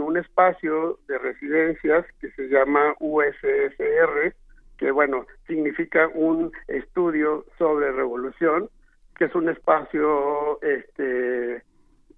un 0.00 0.16
espacio 0.16 0.98
de 1.06 1.18
residencias 1.18 2.06
que 2.18 2.30
se 2.30 2.48
llama 2.48 2.94
USSR, 2.98 4.34
que 4.78 4.90
bueno, 4.90 5.26
significa 5.46 6.08
un 6.14 6.50
estudio 6.66 7.44
sobre 7.58 7.92
revolución, 7.92 8.70
que 9.16 9.26
es 9.26 9.34
un 9.34 9.50
espacio 9.50 10.62
este 10.62 11.62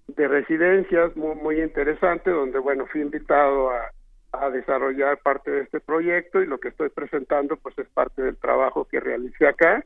de 0.07 0.27
residencias 0.27 1.13
muy, 1.17 1.61
interesante, 1.61 2.29
donde 2.31 2.59
bueno, 2.59 2.85
fui 2.87 3.01
invitado 3.01 3.71
a, 3.71 3.91
a 4.31 4.49
desarrollar 4.51 5.17
parte 5.17 5.51
de 5.51 5.61
este 5.63 5.81
proyecto 5.81 6.41
y 6.41 6.45
lo 6.45 6.59
que 6.59 6.69
estoy 6.69 6.89
presentando 6.89 7.57
pues 7.57 7.77
es 7.77 7.89
parte 7.89 8.21
del 8.21 8.37
trabajo 8.37 8.85
que 8.85 9.01
realicé 9.01 9.47
acá. 9.47 9.83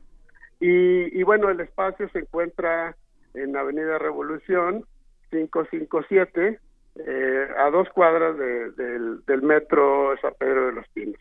Y, 0.60 1.18
y 1.18 1.22
bueno, 1.24 1.50
el 1.50 1.58
espacio 1.58 2.08
se 2.10 2.20
encuentra 2.20 2.96
en 3.42 3.56
Avenida 3.56 3.98
Revolución 3.98 4.84
557 5.30 6.60
eh, 6.96 7.48
a 7.58 7.70
dos 7.70 7.88
cuadras 7.90 8.36
del, 8.38 9.24
del 9.24 9.42
metro 9.42 10.14
San 10.20 10.32
Pedro 10.38 10.66
de 10.66 10.72
los 10.72 10.88
Pinos. 10.88 11.20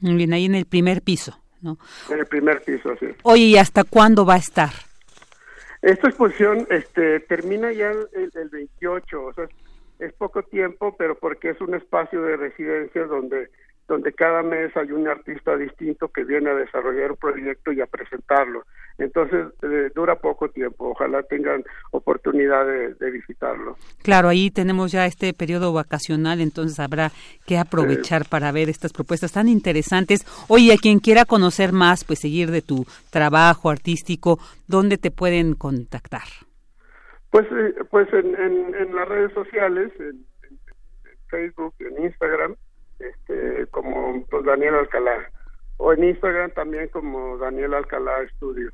Bien, 0.00 0.32
ahí 0.32 0.46
en 0.46 0.54
el 0.54 0.66
primer 0.66 1.02
piso, 1.02 1.38
¿no? 1.60 1.76
En 2.10 2.20
el 2.20 2.26
primer 2.26 2.62
piso, 2.62 2.94
sí. 2.98 3.08
Oye, 3.22 3.42
¿y 3.42 3.56
hasta 3.56 3.84
cuándo 3.84 4.24
va 4.24 4.34
a 4.34 4.38
estar? 4.38 4.70
Esta 5.82 6.08
exposición 6.08 6.66
este, 6.70 7.20
termina 7.20 7.72
ya 7.72 7.90
el, 7.90 8.30
el 8.34 8.48
28, 8.48 9.22
o 9.22 9.32
sea, 9.34 9.48
es 9.98 10.12
poco 10.14 10.42
tiempo, 10.42 10.96
pero 10.96 11.18
porque 11.18 11.50
es 11.50 11.60
un 11.60 11.74
espacio 11.74 12.22
de 12.22 12.36
residencia 12.36 13.04
donde 13.04 13.50
donde 13.90 14.12
cada 14.12 14.44
mes 14.44 14.70
hay 14.76 14.92
un 14.92 15.08
artista 15.08 15.56
distinto 15.56 16.06
que 16.06 16.22
viene 16.22 16.48
a 16.48 16.54
desarrollar 16.54 17.10
un 17.10 17.16
proyecto 17.16 17.72
y 17.72 17.80
a 17.80 17.86
presentarlo. 17.86 18.62
Entonces, 18.98 19.48
eh, 19.62 19.90
dura 19.92 20.14
poco 20.14 20.48
tiempo. 20.48 20.90
Ojalá 20.90 21.24
tengan 21.24 21.64
oportunidad 21.90 22.64
de, 22.66 23.10
visitarlo. 23.10 23.76
Claro, 24.04 24.28
ahí 24.28 24.52
tenemos 24.52 24.92
ya 24.92 25.06
este 25.06 25.34
periodo 25.34 25.72
vacacional, 25.72 26.40
entonces 26.40 26.78
habrá 26.78 27.10
que 27.48 27.58
aprovechar 27.58 28.26
para 28.30 28.52
ver 28.52 28.68
estas 28.68 28.92
propuestas 28.92 29.32
tan 29.32 29.48
interesantes. 29.48 30.24
Oye, 30.46 30.72
a 30.72 30.76
quien 30.76 31.00
quiera 31.00 31.24
conocer 31.24 31.72
más, 31.72 32.04
pues 32.04 32.20
seguir 32.20 32.52
de 32.52 32.62
tu 32.62 32.86
trabajo 33.10 33.70
artístico, 33.70 34.38
¿dónde 34.68 34.98
te 34.98 35.10
pueden 35.10 35.54
contactar? 35.54 36.28
Pues, 37.30 37.44
eh, 37.50 37.74
pues 37.90 38.06
en, 38.12 38.36
en, 38.36 38.94
las 38.94 39.08
redes 39.08 39.32
sociales, 39.32 39.90
en, 39.98 40.24
en 40.48 40.58
Facebook, 41.28 41.74
en 41.80 42.04
Instagram, 42.04 42.54
este, 43.00 43.66
como 43.70 44.24
pues, 44.26 44.44
Daniel 44.44 44.74
Alcalá, 44.74 45.30
o 45.78 45.92
en 45.92 46.04
Instagram 46.04 46.50
también 46.52 46.88
como 46.88 47.38
Daniel 47.38 47.74
Alcalá 47.74 48.22
Estudios. 48.22 48.72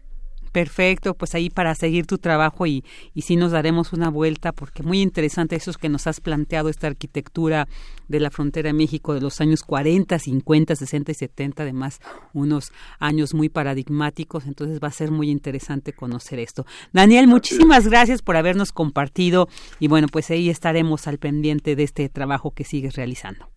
Perfecto, 0.57 1.13
pues 1.13 1.35
ahí 1.35 1.51
para 1.51 1.75
seguir 1.75 2.07
tu 2.07 2.17
trabajo 2.17 2.67
y, 2.67 2.83
y 3.13 3.23
sí 3.23 3.37
nos 3.37 3.53
daremos 3.53 3.93
una 3.93 4.09
vuelta 4.09 4.53
porque 4.53 4.83
muy 4.83 5.03
interesante 5.03 5.55
eso 5.55 5.71
que 5.75 5.91
nos 5.91 6.07
has 6.07 6.23
planteado, 6.23 6.71
esta 6.71 6.87
arquitectura 6.87 7.69
de 8.09 8.21
la 8.21 8.31
frontera 8.31 8.69
de 8.69 8.73
México 8.73 9.13
de 9.13 9.21
los 9.21 9.43
años 9.43 9.63
40, 9.63 10.19
50, 10.19 10.77
60 10.77 11.11
y 11.11 11.15
70, 11.15 11.63
además 11.63 12.01
unos 12.33 12.73
años 12.99 13.35
muy 13.35 13.51
paradigmáticos, 13.51 14.47
entonces 14.47 14.81
va 14.83 14.89
a 14.89 14.93
ser 14.93 15.11
muy 15.11 15.31
interesante 15.31 15.93
conocer 15.93 16.39
esto. 16.39 16.65
Daniel, 16.91 17.27
muchísimas 17.27 17.87
gracias 17.87 18.23
por 18.23 18.37
habernos 18.39 18.73
compartido 18.73 19.49
y 19.79 19.89
bueno, 19.89 20.07
pues 20.11 20.31
ahí 20.31 20.49
estaremos 20.49 21.07
al 21.07 21.19
pendiente 21.19 21.77
de 21.77 21.83
este 21.83 22.09
trabajo 22.09 22.53
que 22.53 22.65
sigues 22.65 22.97
realizando. 22.97 23.56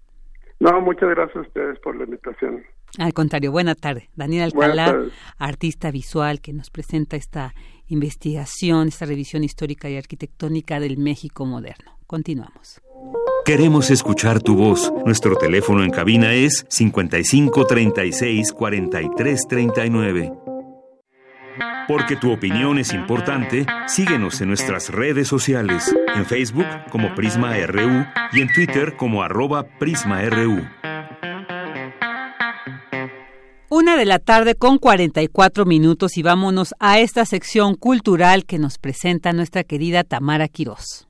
No, 0.60 0.82
muchas 0.82 1.10
gracias 1.10 1.38
a 1.38 1.42
ustedes 1.42 1.80
por 1.80 1.96
la 1.96 2.04
invitación. 2.04 2.64
Al 2.98 3.14
contrario, 3.14 3.52
buena 3.52 3.76
tarde. 3.76 4.10
Daniel 4.16 4.46
Alcalá, 4.46 5.06
artista 5.38 5.92
visual 5.92 6.42
que 6.42 6.54
nos 6.54 6.70
presenta 6.70 7.16
esta 7.16 7.54
investigación, 7.88 8.88
esta 8.88 9.06
revisión 9.06 9.44
histórica 9.44 9.90
y 9.90 9.98
arquitectónica 9.98 10.80
del 10.80 10.98
México 10.98 11.46
moderno. 11.46 11.98
Continuamos. 12.08 12.82
Queremos 13.46 13.90
escuchar 13.90 14.42
tu 14.42 14.56
voz. 14.56 14.92
Nuestro 15.06 15.36
teléfono 15.36 15.84
en 15.84 15.92
cabina 15.92 16.34
es 16.34 16.66
55 16.70 17.66
36 17.66 18.52
43 18.52 19.48
39. 19.48 20.49
Porque 21.88 22.16
tu 22.16 22.32
opinión 22.32 22.78
es 22.78 22.94
importante, 22.94 23.66
síguenos 23.88 24.42
en 24.42 24.50
nuestras 24.50 24.90
redes 24.90 25.28
sociales, 25.28 25.96
en 26.16 26.26
Facebook 26.26 26.68
como 26.90 27.16
Prisma 27.16 27.56
RU 27.66 28.06
y 28.32 28.42
en 28.42 28.54
Twitter 28.54 28.96
como 28.96 29.24
arroba 29.24 29.64
PrismaRU. 29.80 30.62
Una 33.72 33.98
de 33.98 34.06
la 34.06 34.18
tarde 34.18 34.56
con 34.56 34.80
44 34.80 35.64
minutos 35.66 36.18
y 36.18 36.24
vámonos 36.24 36.74
a 36.80 37.00
esta 37.00 37.24
sección 37.26 37.76
cultural 37.76 38.46
que 38.46 38.58
nos 38.58 38.80
presenta 38.80 39.32
nuestra 39.32 39.64
querida 39.64 40.04
Tamara 40.04 40.48
Quirós. 40.48 41.08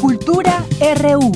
Cultura 0.00 0.64
RU. 0.96 1.32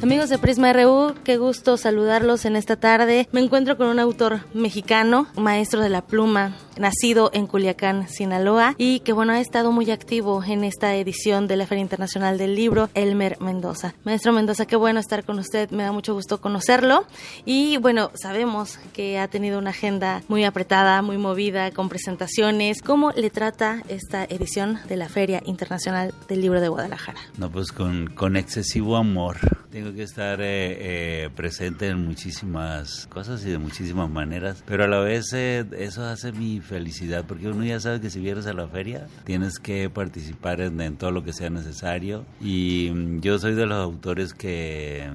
Amigos 0.00 0.28
de 0.28 0.38
Prisma 0.38 0.72
RU, 0.72 1.14
qué 1.24 1.38
gusto 1.38 1.76
saludarlos 1.76 2.44
en 2.44 2.54
esta 2.54 2.76
tarde. 2.76 3.28
Me 3.32 3.40
encuentro 3.40 3.76
con 3.76 3.88
un 3.88 3.98
autor 3.98 4.40
mexicano, 4.54 5.26
maestro 5.36 5.80
de 5.80 5.88
la 5.88 6.02
pluma, 6.02 6.56
nacido 6.78 7.30
en 7.34 7.48
Culiacán, 7.48 8.08
Sinaloa, 8.08 8.76
y 8.78 9.00
que 9.00 9.12
bueno, 9.12 9.32
ha 9.32 9.40
estado 9.40 9.72
muy 9.72 9.90
activo 9.90 10.42
en 10.44 10.62
esta 10.62 10.94
edición 10.94 11.48
de 11.48 11.56
la 11.56 11.66
Feria 11.66 11.82
Internacional 11.82 12.38
del 12.38 12.54
Libro, 12.54 12.88
Elmer 12.94 13.38
Mendoza. 13.40 13.94
Maestro 14.04 14.32
Mendoza, 14.32 14.66
qué 14.66 14.76
bueno 14.76 15.00
estar 15.00 15.24
con 15.24 15.40
usted, 15.40 15.68
me 15.70 15.82
da 15.82 15.90
mucho 15.90 16.14
gusto 16.14 16.40
conocerlo. 16.40 17.04
Y 17.44 17.78
bueno, 17.78 18.12
sabemos 18.14 18.78
que 18.92 19.18
ha 19.18 19.26
tenido 19.26 19.58
una 19.58 19.70
agenda 19.70 20.22
muy 20.28 20.44
apretada, 20.44 21.02
muy 21.02 21.18
movida, 21.18 21.72
con 21.72 21.88
presentaciones. 21.88 22.82
¿Cómo 22.82 23.10
le 23.10 23.30
trata 23.30 23.82
esta 23.88 24.24
edición 24.24 24.78
de 24.88 24.96
la 24.96 25.08
Feria 25.08 25.42
Internacional 25.44 26.14
del 26.28 26.40
Libro 26.40 26.60
de 26.60 26.68
Guadalajara? 26.68 27.18
No, 27.36 27.50
pues 27.50 27.72
con, 27.72 28.06
con 28.14 28.36
excesivo 28.36 28.96
amor. 28.96 29.38
Que 29.94 30.02
estar 30.02 30.40
eh, 30.40 31.24
eh, 31.24 31.30
presente 31.34 31.88
en 31.88 32.04
muchísimas 32.04 33.06
cosas 33.06 33.44
y 33.44 33.50
de 33.50 33.58
muchísimas 33.58 34.10
maneras, 34.10 34.62
pero 34.66 34.84
a 34.84 34.86
la 34.86 35.00
vez 35.00 35.32
eh, 35.32 35.64
eso 35.78 36.04
hace 36.04 36.32
mi 36.32 36.60
felicidad, 36.60 37.24
porque 37.26 37.48
uno 37.48 37.64
ya 37.64 37.80
sabe 37.80 38.00
que 38.00 38.10
si 38.10 38.20
vienes 38.20 38.46
a 38.46 38.52
la 38.52 38.66
feria 38.68 39.06
tienes 39.24 39.58
que 39.58 39.90
participar 39.90 40.60
en, 40.60 40.96
todo 40.96 41.10
lo 41.10 41.24
que 41.24 41.32
sea 41.32 41.50
necesario 41.50 42.24
y 42.40 42.90
mm, 42.92 43.20
yo 43.20 43.38
soy 43.38 43.54
de 43.54 43.66
los 43.66 43.78
autores 43.78 44.34
que 44.34 45.08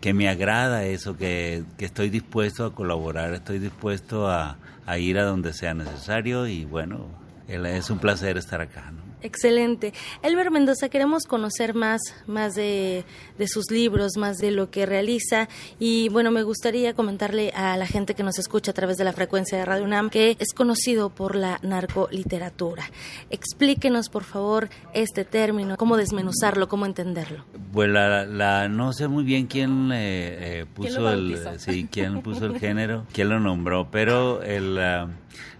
que 0.00 0.14
me 0.14 0.28
agrada 0.28 0.84
eso, 0.84 1.16
que, 1.16 1.64
que 1.76 1.84
estoy 1.84 2.08
dispuesto 2.08 2.64
a 2.64 2.72
colaborar, 2.72 3.34
estoy 3.34 3.58
dispuesto 3.58 4.28
a, 4.28 4.56
a 4.86 4.98
ir 4.98 5.18
a 5.18 5.24
donde 5.24 5.52
sea 5.52 5.74
necesario 5.74 6.46
y 6.46 6.64
bueno, 6.64 7.08
es 7.48 7.90
un 7.90 7.98
placer 7.98 8.36
estar 8.36 8.60
acá. 8.60 8.92
¿no? 8.92 9.07
Excelente. 9.22 9.92
Elber 10.22 10.50
Mendoza, 10.50 10.88
queremos 10.88 11.24
conocer 11.24 11.74
más, 11.74 12.00
más 12.26 12.54
de, 12.54 13.04
sus 13.46 13.70
libros, 13.70 14.12
más 14.16 14.38
de 14.38 14.50
lo 14.50 14.70
que 14.70 14.86
realiza. 14.86 15.48
Y 15.78 16.08
bueno, 16.08 16.30
me 16.30 16.42
gustaría 16.42 16.94
comentarle 16.94 17.50
a 17.54 17.76
la 17.76 17.86
gente 17.86 18.14
que 18.14 18.22
nos 18.22 18.38
escucha 18.38 18.70
a 18.70 18.74
través 18.74 18.96
de 18.96 19.04
la 19.04 19.12
frecuencia 19.12 19.58
de 19.58 19.64
Radio 19.64 19.84
UNAM 19.84 20.10
que 20.10 20.36
es 20.38 20.52
conocido 20.54 21.10
por 21.10 21.34
la 21.34 21.58
narcoliteratura. 21.62 22.84
Explíquenos, 23.30 24.08
por 24.08 24.24
favor, 24.24 24.68
este 24.94 25.24
término, 25.24 25.76
cómo 25.76 25.96
desmenuzarlo, 25.96 26.68
cómo 26.68 26.86
entenderlo. 26.86 27.44
Pues 27.72 27.90
la, 27.90 28.68
no 28.68 28.92
sé 28.92 29.08
muy 29.08 29.24
bien 29.24 29.46
quién 29.46 29.90
eh, 29.92 30.66
puso 30.74 31.10
el, 31.10 31.38
sí, 31.58 31.88
quién 31.90 32.22
puso 32.22 32.46
el 32.46 32.58
género, 32.60 33.04
quién 33.12 33.28
lo 33.28 33.40
nombró, 33.40 33.88
pero 33.90 34.42
el 34.42 34.78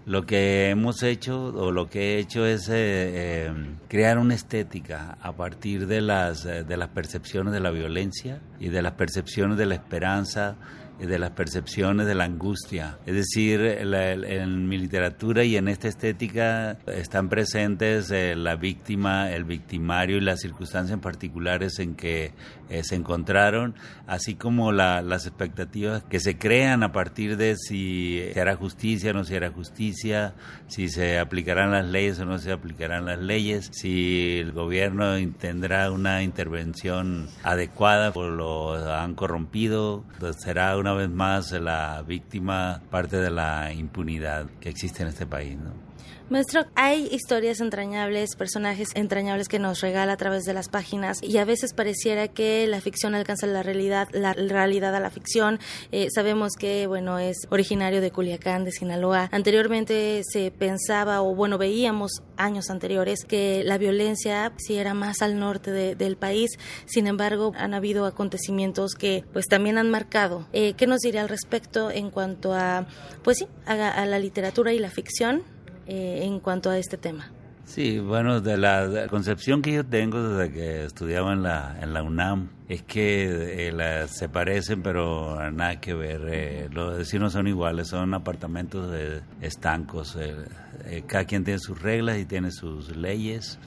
lo 0.09 0.25
que 0.25 0.71
hemos 0.71 1.03
hecho 1.03 1.53
o 1.53 1.71
lo 1.71 1.87
que 1.87 2.15
he 2.15 2.17
hecho 2.17 2.43
es 2.43 2.67
eh, 2.67 2.73
eh, 2.73 3.53
crear 3.87 4.17
una 4.17 4.33
estética 4.33 5.19
a 5.21 5.33
partir 5.33 5.85
de 5.85 6.01
las, 6.01 6.45
eh, 6.45 6.63
de 6.63 6.77
las 6.77 6.89
percepciones 6.89 7.53
de 7.53 7.59
la 7.59 7.69
violencia 7.69 8.41
y 8.59 8.69
de 8.69 8.81
las 8.81 8.93
percepciones 8.93 9.59
de 9.59 9.67
la 9.67 9.75
esperanza 9.75 10.55
de 10.99 11.17
las 11.17 11.31
percepciones 11.31 12.07
de 12.07 12.13
la 12.13 12.25
angustia. 12.25 12.97
Es 13.05 13.15
decir, 13.15 13.61
en 13.61 14.67
mi 14.67 14.77
literatura 14.77 15.45
y 15.45 15.55
en 15.55 15.69
esta 15.69 15.87
estética 15.87 16.77
están 16.87 17.29
presentes 17.29 18.11
la 18.11 18.57
víctima, 18.57 19.31
el 19.31 19.45
victimario 19.45 20.17
y 20.17 20.19
las 20.19 20.41
circunstancias 20.41 20.99
particulares 20.99 21.79
en 21.79 21.95
que 21.95 22.33
eh, 22.69 22.83
se 22.83 22.95
encontraron, 22.95 23.75
así 24.07 24.35
como 24.35 24.71
las 24.71 25.25
expectativas 25.25 26.03
que 26.03 26.19
se 26.19 26.37
crean 26.37 26.83
a 26.83 26.91
partir 26.91 27.37
de 27.37 27.55
si 27.55 28.21
se 28.33 28.39
hará 28.39 28.55
justicia 28.55 29.11
o 29.11 29.13
no 29.13 29.23
se 29.23 29.37
hará 29.37 29.51
justicia, 29.51 30.33
si 30.67 30.89
se 30.89 31.19
aplicarán 31.19 31.71
las 31.71 31.85
leyes 31.85 32.19
o 32.19 32.25
no 32.25 32.37
se 32.37 32.51
aplicarán 32.51 33.05
las 33.05 33.19
leyes, 33.19 33.69
si 33.71 34.37
el 34.39 34.51
gobierno 34.51 35.15
tendrá 35.39 35.91
una 35.91 36.23
intervención 36.23 37.27
adecuada 37.43 38.11
o 38.15 38.29
lo 38.29 38.93
han 38.93 39.15
corrompido, 39.15 40.03
pues 40.19 40.37
será 40.39 40.77
una 40.77 40.93
vez 40.93 41.09
más 41.09 41.51
la 41.51 42.03
víctima 42.07 42.81
parte 42.89 43.17
de 43.17 43.31
la 43.31 43.73
impunidad 43.73 44.47
que 44.59 44.69
existe 44.69 45.03
en 45.03 45.09
este 45.09 45.25
país. 45.25 45.57
¿no? 45.57 45.88
Maestro, 46.29 46.67
hay 46.75 47.07
historias 47.11 47.59
entrañables, 47.59 48.35
personajes 48.35 48.89
entrañables 48.93 49.47
que 49.47 49.57
nos 49.57 49.81
regala 49.81 50.13
a 50.13 50.17
través 50.17 50.45
de 50.45 50.53
las 50.53 50.69
páginas 50.69 51.17
y 51.23 51.39
a 51.39 51.45
veces 51.45 51.73
pareciera 51.73 52.27
que 52.27 52.67
la 52.67 52.81
ficción 52.81 53.15
alcanza 53.15 53.47
la 53.47 53.63
realidad, 53.63 54.09
la 54.13 54.33
realidad 54.33 54.93
a 54.93 54.99
la 54.99 55.09
ficción. 55.09 55.59
Eh, 55.91 56.09
sabemos 56.13 56.53
que, 56.53 56.85
bueno, 56.85 57.17
es 57.17 57.47
originario 57.49 57.99
de 57.99 58.11
Culiacán, 58.11 58.63
de 58.63 58.71
Sinaloa. 58.71 59.27
Anteriormente 59.31 60.21
se 60.23 60.51
pensaba, 60.51 61.23
o 61.23 61.33
bueno, 61.33 61.57
veíamos 61.57 62.21
años 62.37 62.69
anteriores 62.69 63.25
que 63.25 63.63
la 63.65 63.79
violencia 63.79 64.53
sí 64.57 64.75
era 64.75 64.93
más 64.93 65.23
al 65.23 65.39
norte 65.39 65.71
del 65.95 66.15
país. 66.15 66.51
Sin 66.85 67.07
embargo, 67.07 67.53
han 67.57 67.73
habido 67.73 68.05
acontecimientos 68.05 68.93
que 68.93 69.23
pues 69.33 69.47
también 69.47 69.79
han 69.79 69.89
marcado. 69.89 70.47
Eh, 70.53 70.73
¿Qué 70.73 70.85
nos 70.85 70.99
diría 70.99 71.21
al 71.21 71.29
respecto 71.29 71.89
en 71.89 72.11
cuanto 72.11 72.53
a, 72.53 72.85
pues 73.23 73.39
sí, 73.39 73.47
a 73.65 74.05
la 74.05 74.19
literatura 74.19 74.73
y 74.73 74.77
la 74.77 74.91
ficción? 74.91 75.41
Eh, 75.89 76.23
en 76.23 76.39
cuanto 76.39 76.69
a 76.69 76.77
este 76.77 76.97
tema? 76.97 77.31
Sí, 77.65 77.99
bueno, 77.99 78.41
de 78.41 78.57
la, 78.57 79.07
concepción 79.09 79.61
que 79.61 79.73
yo 79.73 79.85
tengo 79.85 80.21
desde 80.21 80.53
que 80.53 80.85
estudiaba 80.85 81.33
en 81.33 81.43
la, 81.43 81.77
en 81.81 81.93
la 81.93 82.03
UNAM 82.03 82.49
es 82.67 82.83
que 82.83 83.69
eh, 83.69 84.07
se 84.07 84.29
parecen, 84.29 84.83
pero 84.83 85.51
nada 85.51 85.79
que 85.79 85.95
ver. 85.95 86.21
Eh, 86.31 86.69
los 86.71 86.97
vecinos 86.97 87.33
son 87.33 87.47
iguales, 87.47 87.87
son 87.87 88.13
apartamentos 88.13 88.95
estancos. 89.41 90.15
Eh, 90.19 91.03
cada 91.07 91.25
quien 91.25 91.43
tiene 91.43 91.59
sus 91.59 91.81
reglas 91.81 92.19
y 92.19 92.25
tiene 92.25 92.51
sus 92.51 92.95
leyes. 92.95 93.57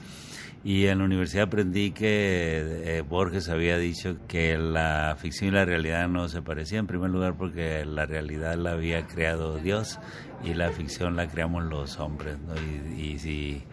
Y 0.63 0.87
en 0.87 0.99
la 0.99 1.05
universidad 1.05 1.47
aprendí 1.47 1.91
que 1.91 3.03
Borges 3.09 3.49
había 3.49 3.77
dicho 3.77 4.15
que 4.27 4.57
la 4.57 5.15
ficción 5.19 5.49
y 5.49 5.51
la 5.51 5.65
realidad 5.65 6.07
no 6.07 6.29
se 6.29 6.41
parecían, 6.41 6.81
en 6.81 6.87
primer 6.87 7.09
lugar 7.09 7.35
porque 7.35 7.83
la 7.85 8.05
realidad 8.05 8.55
la 8.55 8.71
había 8.71 9.05
creado 9.05 9.57
Dios 9.57 9.99
y 10.43 10.53
la 10.53 10.71
ficción 10.71 11.17
la 11.17 11.27
creamos 11.27 11.65
los 11.65 11.99
hombres. 11.99 12.37
Y, 12.95 13.01
y 13.01 13.19
si 13.19 13.63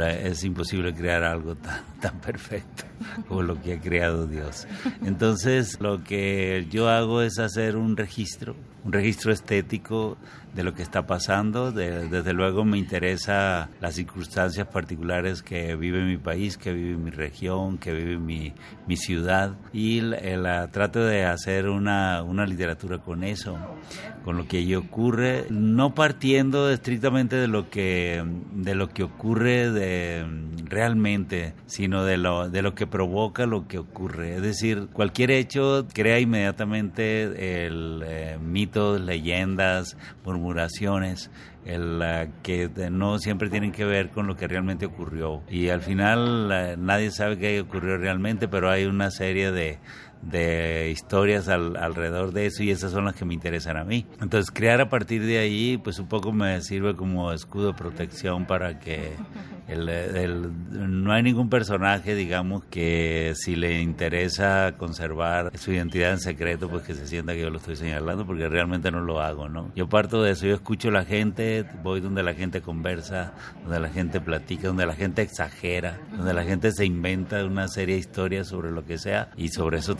es 0.00 0.42
imposible 0.44 0.94
crear 0.94 1.22
algo 1.22 1.54
tan, 1.54 1.84
tan 2.00 2.18
perfecto 2.20 2.84
como 3.28 3.42
lo 3.42 3.60
que 3.60 3.74
ha 3.74 3.80
creado 3.80 4.26
Dios. 4.26 4.66
Entonces, 5.04 5.80
lo 5.80 6.02
que 6.02 6.66
yo 6.70 6.88
hago 6.88 7.22
es 7.22 7.38
hacer 7.38 7.76
un 7.76 7.96
registro, 7.96 8.56
un 8.84 8.92
registro 8.92 9.32
estético 9.32 10.16
de 10.54 10.62
lo 10.62 10.74
que 10.74 10.82
está 10.82 11.06
pasando. 11.06 11.72
desde 11.72 12.32
luego 12.32 12.64
me 12.64 12.78
interesa 12.78 13.70
las 13.80 13.94
circunstancias 13.94 14.66
particulares 14.66 15.42
que 15.42 15.76
vive 15.76 16.04
mi 16.04 16.18
país, 16.18 16.56
que 16.58 16.72
vive 16.72 16.96
mi 16.96 17.10
región, 17.10 17.78
que 17.78 17.92
vive 17.92 18.18
mi, 18.18 18.52
mi 18.86 18.96
ciudad 18.96 19.54
y 19.72 20.00
la, 20.00 20.68
trato 20.68 21.04
de 21.04 21.24
hacer 21.24 21.68
una, 21.68 22.22
una 22.22 22.46
literatura 22.46 22.98
con 22.98 23.24
eso, 23.24 23.58
con 24.24 24.36
lo 24.36 24.46
que 24.46 24.58
allí 24.58 24.74
ocurre, 24.74 25.46
no 25.50 25.94
partiendo 25.94 26.70
estrictamente 26.70 27.36
de 27.36 27.48
lo 27.48 27.70
que, 27.70 28.24
de 28.52 28.74
lo 28.74 28.88
que 28.88 29.02
ocurre 29.02 29.70
de, 29.70 30.24
realmente, 30.66 31.54
sino 31.66 32.04
de 32.04 32.16
lo, 32.16 32.48
de 32.48 32.62
lo 32.62 32.74
que 32.74 32.86
provoca 32.86 33.46
lo 33.46 33.66
que 33.68 33.78
ocurre. 33.78 34.36
Es 34.36 34.42
decir, 34.42 34.88
cualquier 34.92 35.30
hecho 35.30 35.86
crea 35.92 36.18
inmediatamente 36.18 37.66
el 37.66 38.02
eh, 38.04 38.38
mitos, 38.42 39.00
leyendas, 39.00 39.96
murmuraciones, 40.24 40.41
el, 41.64 42.30
que 42.42 42.70
no 42.90 43.18
siempre 43.18 43.50
tienen 43.50 43.72
que 43.72 43.84
ver 43.84 44.10
con 44.10 44.26
lo 44.26 44.36
que 44.36 44.48
realmente 44.48 44.86
ocurrió. 44.86 45.42
Y 45.48 45.68
al 45.68 45.82
final 45.82 46.84
nadie 46.84 47.10
sabe 47.10 47.38
qué 47.38 47.60
ocurrió 47.60 47.96
realmente, 47.98 48.48
pero 48.48 48.70
hay 48.70 48.84
una 48.84 49.10
serie 49.10 49.52
de, 49.52 49.78
de 50.22 50.90
historias 50.90 51.48
alrededor 51.48 52.32
de 52.32 52.46
eso 52.46 52.62
y 52.62 52.70
esas 52.70 52.92
son 52.92 53.04
las 53.04 53.14
que 53.14 53.24
me 53.24 53.34
interesan 53.34 53.76
a 53.76 53.84
mí. 53.84 54.06
Entonces 54.20 54.50
crear 54.50 54.80
a 54.80 54.88
partir 54.88 55.24
de 55.24 55.38
ahí 55.38 55.78
pues 55.78 55.98
un 55.98 56.08
poco 56.08 56.32
me 56.32 56.60
sirve 56.62 56.94
como 56.94 57.32
escudo 57.32 57.68
de 57.68 57.74
protección 57.74 58.46
para 58.46 58.78
que 58.78 59.12
no 59.68 61.12
hay 61.12 61.22
ningún 61.22 61.48
personaje 61.48 62.14
digamos 62.14 62.64
que 62.64 63.32
si 63.34 63.56
le 63.56 63.80
interesa 63.80 64.74
conservar 64.76 65.56
su 65.56 65.72
identidad 65.72 66.12
en 66.12 66.20
secreto 66.20 66.68
pues 66.68 66.82
que 66.82 66.94
se 66.94 67.06
sienta 67.06 67.32
que 67.32 67.40
yo 67.40 67.50
lo 67.50 67.58
estoy 67.58 67.76
señalando 67.76 68.26
porque 68.26 68.48
realmente 68.48 68.90
no 68.90 69.00
lo 69.00 69.20
hago, 69.20 69.48
¿no? 69.48 69.70
Yo 69.74 69.88
parto 69.88 70.22
de 70.22 70.32
eso, 70.32 70.46
yo 70.46 70.54
escucho 70.54 70.88
a 70.88 70.92
la 70.92 71.04
gente, 71.04 71.64
voy 71.82 72.00
donde 72.00 72.22
la 72.22 72.34
gente 72.34 72.60
conversa, 72.60 73.32
donde 73.62 73.80
la 73.80 73.88
gente 73.88 74.20
platica, 74.20 74.68
donde 74.68 74.86
la 74.86 74.94
gente 74.94 75.22
exagera, 75.22 75.98
donde 76.16 76.34
la 76.34 76.44
gente 76.44 76.70
se 76.72 76.84
inventa 76.84 77.44
una 77.44 77.68
serie 77.68 77.94
de 77.94 78.00
historias 78.00 78.48
sobre 78.48 78.70
lo 78.70 78.84
que 78.84 78.98
sea 78.98 79.30
y 79.36 79.48
sobre 79.48 79.78
eso 79.78 79.96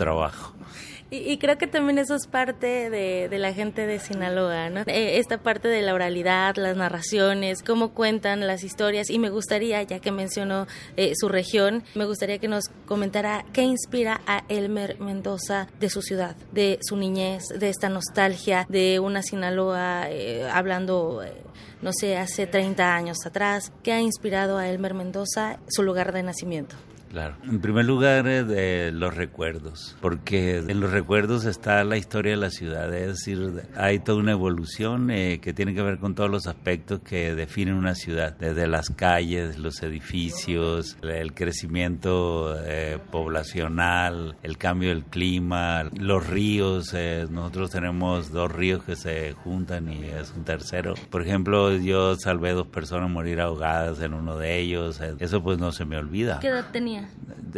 y, 1.15 1.37
creo 1.37 1.59
que 1.59 1.67
también 1.67 1.99
eso 1.99 2.15
es 2.15 2.27
parte 2.27 2.89
de, 2.89 3.29
la 3.39 3.53
gente 3.53 3.87
de 3.87 3.99
Sinaloa, 3.99 4.71
¿no? 4.71 4.81
Eh, 4.87 5.19
esta 5.19 5.43
parte 5.43 5.69
de 5.69 5.83
la 5.83 5.93
oralidad, 5.93 6.57
las 6.57 6.75
narraciones, 6.75 7.63
cómo 7.63 7.91
cuentan 7.91 8.47
las 8.47 8.65
historias. 8.65 9.11
Y 9.11 9.19
me 9.19 9.29
gustaría, 9.29 9.83
ya 9.83 9.99
que 9.99 10.11
mencionó 10.11 10.67
eh, 10.97 11.13
su 11.15 11.29
región, 11.29 11.85
me 11.95 12.07
gustaría 12.07 12.39
que 12.39 12.49
nos 12.49 12.71
comentara 12.87 13.45
qué 13.53 13.61
inspira 13.61 14.23
a 14.27 14.45
Elmer 14.49 14.99
Mendoza 15.01 15.69
de 15.79 15.91
su 15.91 16.01
ciudad, 16.01 16.35
de 16.51 16.79
su 16.81 16.97
niñez, 16.97 17.43
de 17.59 17.69
esta 17.69 17.91
nostalgia, 17.91 18.65
de 18.71 18.99
una 18.99 19.23
Sinaloa 19.23 20.07
eh, 20.09 20.49
hablando 20.51 21.23
no 21.83 21.91
sé, 21.93 22.17
hace 22.17 22.47
30 22.47 22.95
años 22.95 23.19
atrás. 23.27 23.71
¿Qué 23.83 23.93
ha 23.93 24.01
inspirado 24.01 24.57
a 24.57 24.67
Elmer 24.67 24.95
Mendoza, 24.95 25.59
su 25.69 25.83
lugar 25.83 26.15
de 26.15 26.23
nacimiento? 26.23 26.75
Claro. 27.13 27.37
En 27.45 27.61
primer 27.61 27.85
lugar, 27.85 28.27
eh, 28.27 28.43
de 28.43 28.91
los 28.91 29.15
recuerdos, 29.15 29.95
porque 30.01 30.57
en 30.57 30.81
los 30.81 30.91
recuerdos 30.91 31.45
está 31.45 31.85
la 31.85 31.99
historia 31.99 32.33
de 32.33 32.39
la 32.39 32.49
ciudad, 32.49 32.93
es 32.95 33.09
decir, 33.09 33.65
hay 33.77 33.99
toda 33.99 34.19
una 34.19 34.33
evolución 34.33 35.11
eh, 35.11 35.39
que 35.43 35.53
tiene 35.53 35.75
que 35.75 35.83
ver 35.83 35.99
con 35.99 36.15
todos 36.15 36.31
los 36.31 36.47
aspectos 36.47 37.01
que 37.01 37.35
definen 37.35 37.75
una 37.75 37.95
ciudad, 37.95 38.35
desde 38.39 38.67
las 38.67 38.89
calles, 38.89 39.59
los 39.59 39.83
edificios, 39.83 40.97
el 41.03 41.35
crecimiento 41.35 42.57
eh, 42.65 42.99
poblacional, 43.11 44.37
el 44.43 44.57
cambio 44.57 44.89
del 44.89 45.05
clima, 45.05 45.91
los 45.95 46.27
ríos, 46.27 46.95
nosotros 47.29 47.73
tenemos 47.73 48.33
dos 48.33 48.51
ríos 48.51 48.85
que 48.85 48.97
se 48.97 49.33
juntan 49.33 49.93
y 49.93 50.05
es 50.05 50.33
un 50.35 50.45
tercero. 50.45 50.95
Por 51.11 51.21
ejemplo, 51.21 51.77
yo 51.77 52.17
salvé 52.17 52.53
dos 52.53 52.69
personas 52.69 53.11
morir 53.11 53.39
ahogadas 53.43 54.01
en 54.01 54.15
uno 54.15 54.39
de 54.39 54.61
ellos, 54.61 54.99
eso 55.19 55.43
pues 55.43 55.59
no 55.59 55.73
se 55.73 55.85
me 55.85 55.99
olvida. 55.99 56.41
¿Qué 56.41 56.49
edad 56.49 56.71
tenía? 56.73 57.02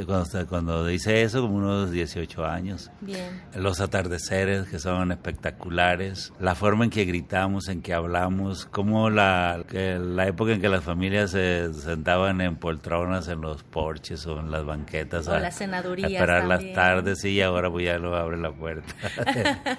Cuando, 0.06 0.46
cuando 0.48 0.86
dice 0.86 1.22
eso, 1.22 1.42
como 1.42 1.56
unos 1.56 1.90
18 1.90 2.44
años. 2.44 2.90
Bien. 3.00 3.42
Los 3.54 3.80
atardeceres 3.80 4.68
que 4.68 4.78
son 4.78 5.12
espectaculares, 5.12 6.32
la 6.40 6.54
forma 6.54 6.84
en 6.84 6.90
que 6.90 7.04
gritamos, 7.04 7.68
en 7.68 7.82
que 7.82 7.94
hablamos, 7.94 8.66
como 8.66 9.10
la, 9.10 9.64
la 9.72 10.26
época 10.26 10.52
en 10.52 10.60
que 10.60 10.68
las 10.68 10.82
familias 10.82 11.30
se 11.30 11.72
sentaban 11.74 12.40
en 12.40 12.56
poltronas 12.56 13.28
en 13.28 13.40
los 13.40 13.62
porches 13.62 14.26
o 14.26 14.40
en 14.40 14.50
las 14.50 14.64
banquetas 14.64 15.28
a, 15.28 15.46
esperar 15.46 16.44
las 16.44 16.72
tardes 16.72 17.24
y 17.24 17.40
ahora 17.40 17.70
pues 17.70 17.86
ya 17.86 17.98
lo 17.98 18.16
abre 18.16 18.36
la 18.36 18.52
puerta. 18.52 18.94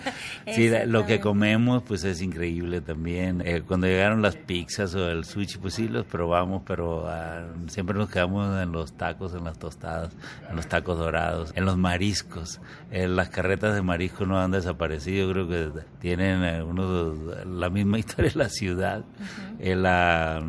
sí, 0.54 0.72
lo 0.86 1.06
que 1.06 1.20
comemos 1.20 1.84
pues 1.84 2.04
es 2.04 2.22
increíble 2.22 2.82
también. 2.82 3.42
Eh, 3.46 3.64
cuando 3.66 3.88
llegaron 3.88 4.22
las 4.22 4.36
pizzas 4.36 4.96
o 4.96 5.10
el 5.10 5.26
sushi 5.26 5.58
pues 5.58 5.74
sí 5.74 5.88
los 5.88 6.06
probamos, 6.06 6.64
pero 6.66 7.08
ah, 7.08 7.48
siempre 7.68 7.98
nos 7.98 8.10
quedamos 8.10 8.62
en 8.62 8.72
los 8.72 8.94
tacos, 8.94 9.34
en 9.34 9.44
las 9.44 9.55
tostadas, 9.58 10.14
en 10.50 10.56
los 10.56 10.68
tacos 10.68 10.98
dorados, 10.98 11.52
en 11.56 11.66
los 11.66 11.78
mariscos. 11.78 12.60
Eh, 12.92 13.08
las 13.08 13.30
carretas 13.30 13.76
de 13.76 13.82
marisco 13.82 14.26
no 14.26 14.40
han 14.40 14.52
desaparecido, 14.52 15.32
creo 15.32 15.48
que 15.48 15.72
tienen 16.00 16.44
eh, 16.44 16.64
uno, 16.64 17.14
la 17.46 17.70
misma 17.70 18.00
historia 18.00 18.32
de 18.32 18.40
la 18.40 18.50
ciudad. 18.50 19.04
Eh, 19.60 19.76
la, 19.76 20.44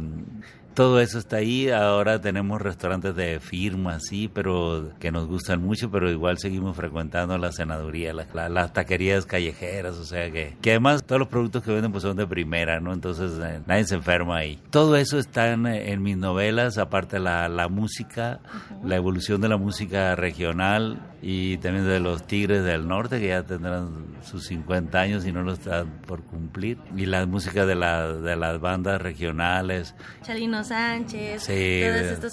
todo 0.77 1.01
eso 1.01 1.18
está 1.18 1.37
ahí. 1.37 1.70
Ahora 1.70 2.20
tenemos 2.20 2.61
restaurantes 2.61 3.16
de 3.16 3.41
firma, 3.41 3.99
sí, 3.99 4.31
pero 4.33 4.91
que 5.01 5.11
nos 5.11 5.27
gustan 5.27 5.62
mucho, 5.62 5.91
pero 5.91 6.11
igual 6.11 6.37
seguimos 6.37 6.77
frecuentando 6.77 7.39
la 7.39 7.51
senaduría, 7.51 8.12
las, 8.12 8.29
las 8.51 8.74
taquerías 8.74 9.24
callejeras, 9.24 9.97
o 9.97 10.05
sea 10.05 10.31
que, 10.31 10.55
que 10.61 10.72
además 10.72 11.03
todos 11.05 11.18
los 11.18 11.29
productos 11.29 11.62
que 11.62 11.72
venden 11.72 11.93
pues 11.93 12.03
son 12.03 12.18
de 12.18 12.27
primera, 12.27 12.79
¿no? 12.79 12.93
Entonces 12.93 13.33
eh, 13.43 13.62
nadie 13.66 13.85
se 13.85 13.95
enferma 13.95 14.37
ahí. 14.37 14.61
Todo 14.68 14.97
eso 14.97 15.18
está 15.18 15.51
en, 15.51 16.03
mis 16.03 16.18
novelas, 16.18 16.77
aparte 16.77 17.18
la, 17.20 17.49
la 17.49 17.68
música, 17.68 18.41
la 18.85 18.97
evolución 18.97 19.41
de 19.41 19.49
la 19.49 19.57
música 19.57 20.14
regional 20.14 21.01
y 21.22 21.57
también 21.57 21.87
de 21.87 22.01
los 22.01 22.27
Tigres 22.27 22.64
del 22.64 22.87
Norte, 22.87 23.18
que 23.18 23.29
ya 23.29 23.43
tendrán 23.43 23.89
sus 24.22 24.45
50 24.45 25.01
años 25.01 25.27
y 25.27 25.33
no 25.33 25.43
lo 25.43 25.55
están 25.55 26.03
por 26.07 26.22
cumplir, 26.22 26.79
y 26.95 27.07
la 27.07 27.24
música 27.24 27.64
de, 27.64 27.74
la, 27.74 28.12
de 28.12 28.37
las 28.37 28.61
bandas 28.61 29.01
regionales. 29.01 29.95
Chalinos 30.22 30.66
Sánchez, 30.67 31.43
sí, 31.43 31.83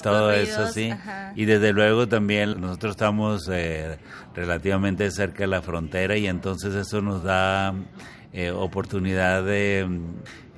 todo 0.01 0.31
eso, 0.31 0.67
sí. 0.67 0.91
Y 1.35 1.45
desde 1.45 1.73
luego 1.73 2.07
también 2.07 2.59
nosotros 2.59 2.91
estamos 2.91 3.49
eh, 3.51 3.97
relativamente 4.35 5.09
cerca 5.11 5.39
de 5.39 5.47
la 5.47 5.61
frontera 5.61 6.17
y 6.17 6.27
entonces 6.27 6.73
eso 6.75 7.01
nos 7.01 7.23
da 7.23 7.73
eh, 8.31 8.51
oportunidad 8.51 9.43
de 9.43 9.87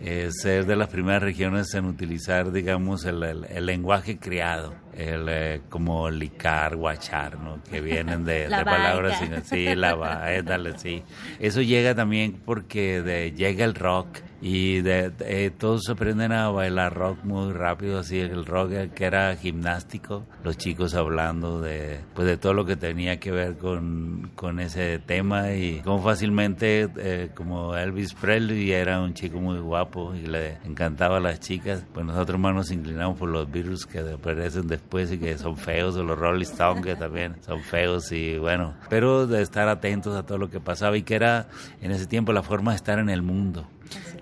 eh, 0.02 0.30
ser 0.32 0.66
de 0.66 0.76
las 0.76 0.90
primeras 0.90 1.24
regiones 1.24 1.74
en 1.74 1.86
utilizar, 1.86 2.52
digamos, 2.52 3.06
el, 3.06 3.46
lenguaje 3.66 4.18
criado, 4.18 4.76
el, 4.94 5.62
como 5.70 6.10
licar, 6.10 6.76
guachar, 6.76 7.40
¿no? 7.40 7.64
que 7.64 7.80
vienen 7.80 8.26
de, 8.26 8.48
palabras, 8.66 9.22
sí, 9.46 9.74
la 9.74 9.96
va, 9.96 10.26
dale, 10.44 10.78
sí. 10.78 11.02
Eso 11.40 11.62
llega 11.62 11.96
también 11.96 12.42
porque 12.46 13.02
de, 13.02 13.32
llega 13.32 13.64
el 13.64 13.74
rock 13.74 14.20
y 14.42 14.82
de, 14.82 15.14
eh, 15.22 15.52
todos 15.58 15.90
aprenden 15.90 16.34
a 16.34 16.50
bailar 16.50 16.94
rock 16.94 17.24
muy 17.24 17.54
rápido, 17.54 18.00
así 18.00 18.20
el 18.20 18.46
rock 18.46 18.94
que 18.94 19.06
era 19.06 19.36
gimnástico, 19.38 20.26
los 20.44 20.58
chicos 20.58 20.94
hablando 20.94 21.62
de, 21.62 22.02
pues 22.14 22.28
de 22.28 22.38
todo 22.38 22.54
lo 22.54 22.66
que 22.66 22.76
tenía 22.76 23.18
que 23.18 23.32
ver 23.32 23.58
con, 23.58 24.30
con 24.36 24.60
ese 24.60 25.00
tema 25.00 25.54
y 25.54 25.80
como 25.80 26.04
fácilmente, 26.04 26.90
eh, 26.98 27.30
como 27.34 27.76
Elvis 27.78 28.14
Presley 28.14 28.72
era 28.72 29.02
un 29.02 29.14
chico 29.14 29.40
muy 29.40 29.58
guapo 29.60 29.85
y 30.16 30.28
le 30.28 30.58
encantaba 30.66 31.18
a 31.18 31.20
las 31.20 31.40
chicas, 31.40 31.86
pues 31.94 32.06
nosotros 32.06 32.40
más 32.40 32.54
nos 32.54 32.72
inclinamos 32.72 33.18
por 33.18 33.30
los 33.30 33.50
virus 33.50 33.86
que 33.86 34.00
aparecen 34.00 34.68
después 34.68 35.12
y 35.12 35.18
que 35.18 35.38
son 35.38 35.58
feos, 35.58 35.96
o 35.96 36.04
los 36.04 36.18
Rolling 36.18 36.44
Stones 36.44 36.84
que 36.84 36.96
también 36.96 37.36
son 37.42 37.62
feos 37.62 38.12
y 38.12 38.38
bueno, 38.38 38.76
pero 38.90 39.28
de 39.28 39.42
estar 39.42 39.68
atentos 39.68 40.16
a 40.16 40.26
todo 40.26 40.38
lo 40.38 40.50
que 40.50 40.60
pasaba 40.60 40.98
y 40.98 41.04
que 41.04 41.16
era 41.16 41.48
en 41.82 41.92
ese 41.92 42.06
tiempo 42.06 42.34
la 42.34 42.44
forma 42.44 42.72
de 42.72 42.78
estar 42.78 43.00
en 43.00 43.10
el 43.10 43.22
mundo 43.22 43.68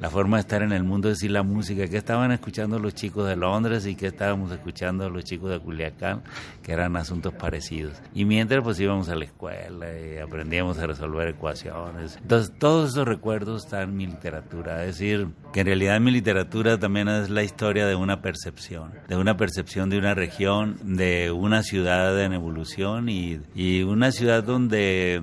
la 0.04 0.10
forma 0.10 0.36
de 0.36 0.42
estar 0.42 0.62
en 0.62 0.74
el 0.74 0.84
mundo, 0.84 1.08
es 1.08 1.20
decir, 1.20 1.32
la 1.32 1.44
música, 1.44 1.88
que 1.88 1.96
estaban 1.96 2.34
escuchando 2.34 2.78
los 2.78 2.94
chicos 2.94 3.26
de 3.26 3.38
Londres 3.38 3.86
y 3.86 3.96
que 3.96 4.08
estábamos 4.08 4.52
escuchando 4.52 5.10
los 5.10 5.24
chicos 5.24 5.50
de 5.50 5.60
Culiacán, 5.62 6.24
que 6.62 6.74
eran 6.74 6.98
asuntos 6.98 7.34
parecidos. 7.34 8.02
Y 8.14 8.26
mientras 8.26 8.62
pues 8.64 8.78
íbamos 8.82 9.08
a 9.08 9.16
la 9.16 9.24
escuela 9.24 9.88
y 9.98 10.18
aprendíamos 10.18 10.78
a 10.80 10.88
resolver 10.88 11.30
ecuaciones. 11.30 12.18
Entonces 12.22 12.52
todos 12.60 12.90
esos 12.90 13.08
recuerdos 13.08 13.64
están 13.64 13.84
en 13.92 13.96
mi 13.96 14.06
literatura, 14.08 14.82
es 14.84 14.98
decir, 15.00 15.30
que 15.54 15.62
en 15.62 15.68
realidad 15.68 16.02
mi 16.02 16.12
literatura 16.12 16.78
también 16.78 17.08
es 17.08 17.30
la 17.30 17.44
historia 17.44 17.88
de 17.88 17.96
una 17.96 18.22
percepción, 18.22 18.92
de 19.08 19.16
una 19.16 19.38
percepción 19.38 19.90
de 19.90 20.00
una 20.00 20.14
región, 20.14 20.80
de 20.84 21.32
una 21.32 21.64
ciudad 21.64 22.22
en 22.22 22.34
evolución 22.34 23.08
y, 23.08 23.40
y 23.56 23.84
una 23.84 24.12
ciudad 24.12 24.44
donde, 24.44 25.22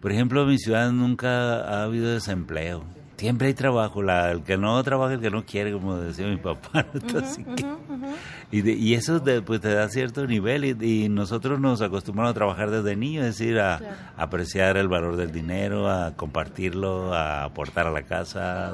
por 0.00 0.10
ejemplo, 0.10 0.42
en 0.42 0.48
mi 0.48 0.58
ciudad 0.58 0.90
nunca 0.90 1.60
ha 1.60 1.84
habido 1.84 2.10
desempleo 2.10 2.82
siempre 3.20 3.48
hay 3.48 3.54
trabajo, 3.54 4.02
la, 4.02 4.30
el 4.30 4.42
que 4.42 4.56
no 4.56 4.82
trabaja, 4.82 5.12
el 5.12 5.20
que 5.20 5.28
no 5.28 5.44
quiere, 5.44 5.72
como 5.72 5.98
decía 5.98 6.26
mi 6.26 6.38
papá. 6.38 6.86
y, 8.50 8.94
eso 8.94 9.22
pues, 9.44 9.60
te 9.60 9.74
da 9.74 9.90
cierto 9.90 10.26
nivel 10.26 10.64
y, 10.64 11.10
nosotros 11.10 11.60
nos 11.60 11.82
acostumbramos 11.82 12.30
a 12.30 12.34
trabajar 12.34 12.70
desde 12.70 12.96
niños, 12.96 13.26
es 13.26 13.36
decir, 13.36 13.60
a, 13.60 13.78
apreciar 14.16 14.78
el 14.78 14.88
valor 14.88 15.18
del 15.18 15.32
dinero, 15.32 15.90
a 15.90 16.16
compartirlo, 16.16 17.12
a 17.12 17.44
aportar 17.44 17.86
a 17.86 17.90
la 17.90 18.04
casa. 18.04 18.72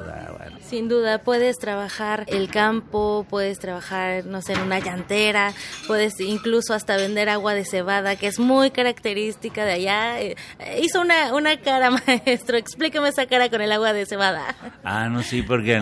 Sin 0.65 0.87
duda, 0.87 1.17
puedes 1.23 1.57
trabajar 1.57 2.23
el 2.27 2.49
campo, 2.49 3.25
puedes 3.29 3.59
trabajar, 3.59 4.25
no 4.25 4.41
sé, 4.41 4.53
en 4.53 4.61
una 4.61 4.79
llantera, 4.79 5.51
puedes 5.87 6.17
incluso 6.21 6.73
hasta 6.73 6.95
vender 6.95 7.27
agua 7.27 7.53
de 7.53 7.65
cebada, 7.65 8.15
que 8.15 8.27
es 8.27 8.39
muy 8.39 8.71
característica 8.71 9.65
de 9.65 9.73
allá. 9.73 10.21
Eh, 10.21 10.37
hizo 10.81 11.01
una, 11.01 11.33
una 11.33 11.59
cara, 11.59 11.89
maestro, 12.07 12.55
explíqueme 12.55 13.09
esa 13.09 13.25
cara 13.25 13.49
con 13.49 13.59
el 13.59 13.73
agua 13.73 13.91
de 13.91 14.05
cebada. 14.05 14.36
Ah, 14.83 15.09
no, 15.09 15.21
sí, 15.23 15.41
porque 15.41 15.77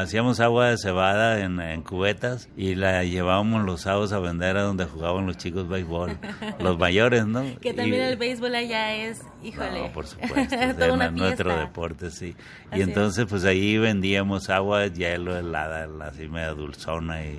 hacíamos 0.00 0.40
agua 0.40 0.70
de 0.70 0.78
cebada 0.78 1.40
en, 1.40 1.82
cubetas 1.82 2.48
y 2.56 2.74
la 2.74 3.04
llevábamos 3.04 3.64
los 3.64 3.82
sábados 3.82 4.12
a 4.12 4.18
vender 4.18 4.56
a 4.56 4.62
donde 4.62 4.84
jugaban 4.86 5.26
los 5.26 5.36
chicos 5.36 5.68
béisbol, 5.68 6.18
los 6.58 6.78
mayores, 6.78 7.26
¿no? 7.26 7.44
Que 7.60 7.74
también 7.74 8.02
el 8.02 8.16
béisbol 8.16 8.54
allá 8.54 8.94
es, 8.94 9.22
híjole. 9.42 9.82
No, 9.82 9.92
por 9.92 10.06
supuesto, 10.06 10.54
es 10.54 10.76
nuestro 11.12 11.56
deporte, 11.56 12.10
sí. 12.10 12.34
Y 12.72 12.80
entonces, 12.80 13.26
pues 13.28 13.44
ahí 13.44 13.78
vendíamos 13.78 14.50
agua, 14.50 14.86
hielo, 14.86 15.36
helada, 15.36 15.88
así 16.06 16.28
media 16.28 16.50
dulzona 16.50 17.24
y 17.24 17.38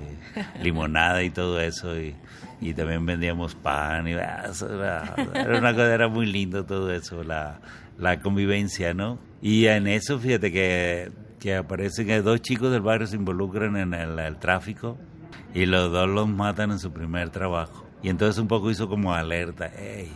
limonada 0.62 1.22
y 1.22 1.30
todo 1.30 1.60
eso. 1.60 1.98
Y, 1.98 2.14
y 2.60 2.74
también 2.74 3.04
vendíamos 3.04 3.54
pan 3.54 4.08
y 4.08 4.14
ah, 4.14 4.50
era, 4.62 5.14
era 5.34 5.58
una 5.58 5.72
cosa 5.72 5.92
era 5.92 6.08
muy 6.08 6.26
lindo 6.26 6.64
todo 6.64 6.92
eso 6.92 7.22
la, 7.22 7.60
la 7.98 8.20
convivencia 8.20 8.94
no 8.94 9.18
y 9.42 9.66
en 9.66 9.86
eso, 9.86 10.18
fíjate 10.18 10.52
que, 10.52 11.10
que 11.40 11.56
aparecen 11.56 12.06
que 12.06 12.22
dos 12.22 12.40
chicos 12.40 12.72
del 12.72 12.82
barrio 12.82 13.06
se 13.06 13.16
involucran 13.16 13.76
en 13.76 13.94
el, 13.94 14.36
tráfico 14.36 14.96
y 15.54 15.66
los 15.66 15.92
dos 15.92 16.08
los 16.08 16.28
matan 16.28 16.70
en 16.70 16.78
su 16.78 16.92
primer 16.92 17.30
trabajo. 17.30 17.84
Y 18.02 18.08
entonces 18.08 18.38
un 18.38 18.48
poco 18.48 18.70
hizo 18.70 18.88
como 18.88 19.14
alerta, 19.14 19.70
hey, 19.76 20.12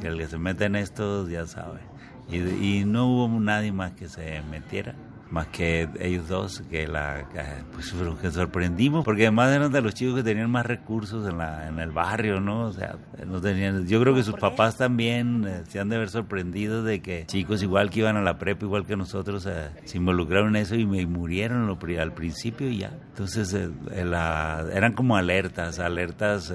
que 0.00 0.06
el 0.08 0.18
que 0.18 0.26
se 0.26 0.38
mete 0.38 0.64
en 0.66 0.76
esto 0.76 1.28
ya 1.28 1.46
sabe. 1.46 1.80
Y, 2.30 2.38
y 2.38 2.84
no 2.84 3.06
hubo 3.06 3.40
nadie 3.40 3.72
más 3.72 3.92
que 3.92 4.08
se 4.08 4.42
metiera 4.50 4.94
más 5.30 5.48
que 5.48 5.88
ellos 5.98 6.28
dos, 6.28 6.62
que 6.70 6.86
la 6.86 7.26
pues 7.72 7.92
que 8.20 8.30
sorprendimos, 8.30 9.04
porque 9.04 9.22
además 9.22 9.54
eran 9.54 9.72
de 9.72 9.80
los 9.80 9.94
chicos 9.94 10.16
que 10.16 10.22
tenían 10.22 10.50
más 10.50 10.66
recursos 10.66 11.28
en, 11.28 11.38
la, 11.38 11.68
en 11.68 11.78
el 11.80 11.90
barrio, 11.90 12.40
¿no? 12.40 12.66
O 12.66 12.72
sea, 12.72 12.96
no 13.26 13.40
tenían, 13.40 13.86
yo 13.86 14.00
creo 14.00 14.14
que 14.14 14.22
sus 14.22 14.36
papás 14.36 14.76
también 14.76 15.44
eh, 15.46 15.62
se 15.68 15.80
han 15.80 15.88
de 15.88 15.96
haber 15.96 16.10
sorprendido 16.10 16.82
de 16.82 17.00
que 17.00 17.26
chicos 17.26 17.62
igual 17.62 17.90
que 17.90 18.00
iban 18.00 18.16
a 18.16 18.22
la 18.22 18.38
prepa, 18.38 18.64
igual 18.64 18.86
que 18.86 18.96
nosotros, 18.96 19.46
eh, 19.46 19.70
se 19.84 19.96
involucraron 19.96 20.56
en 20.56 20.62
eso 20.62 20.76
y, 20.76 20.86
me 20.86 21.04
murieron 21.06 21.66
lo, 21.66 21.78
al 22.00 22.12
principio 22.12 22.68
y 22.68 22.78
ya. 22.78 22.92
Entonces 23.08 23.52
eh, 23.52 23.70
eran 23.92 24.92
como 24.92 25.16
alertas, 25.16 25.78
alertas 25.78 26.52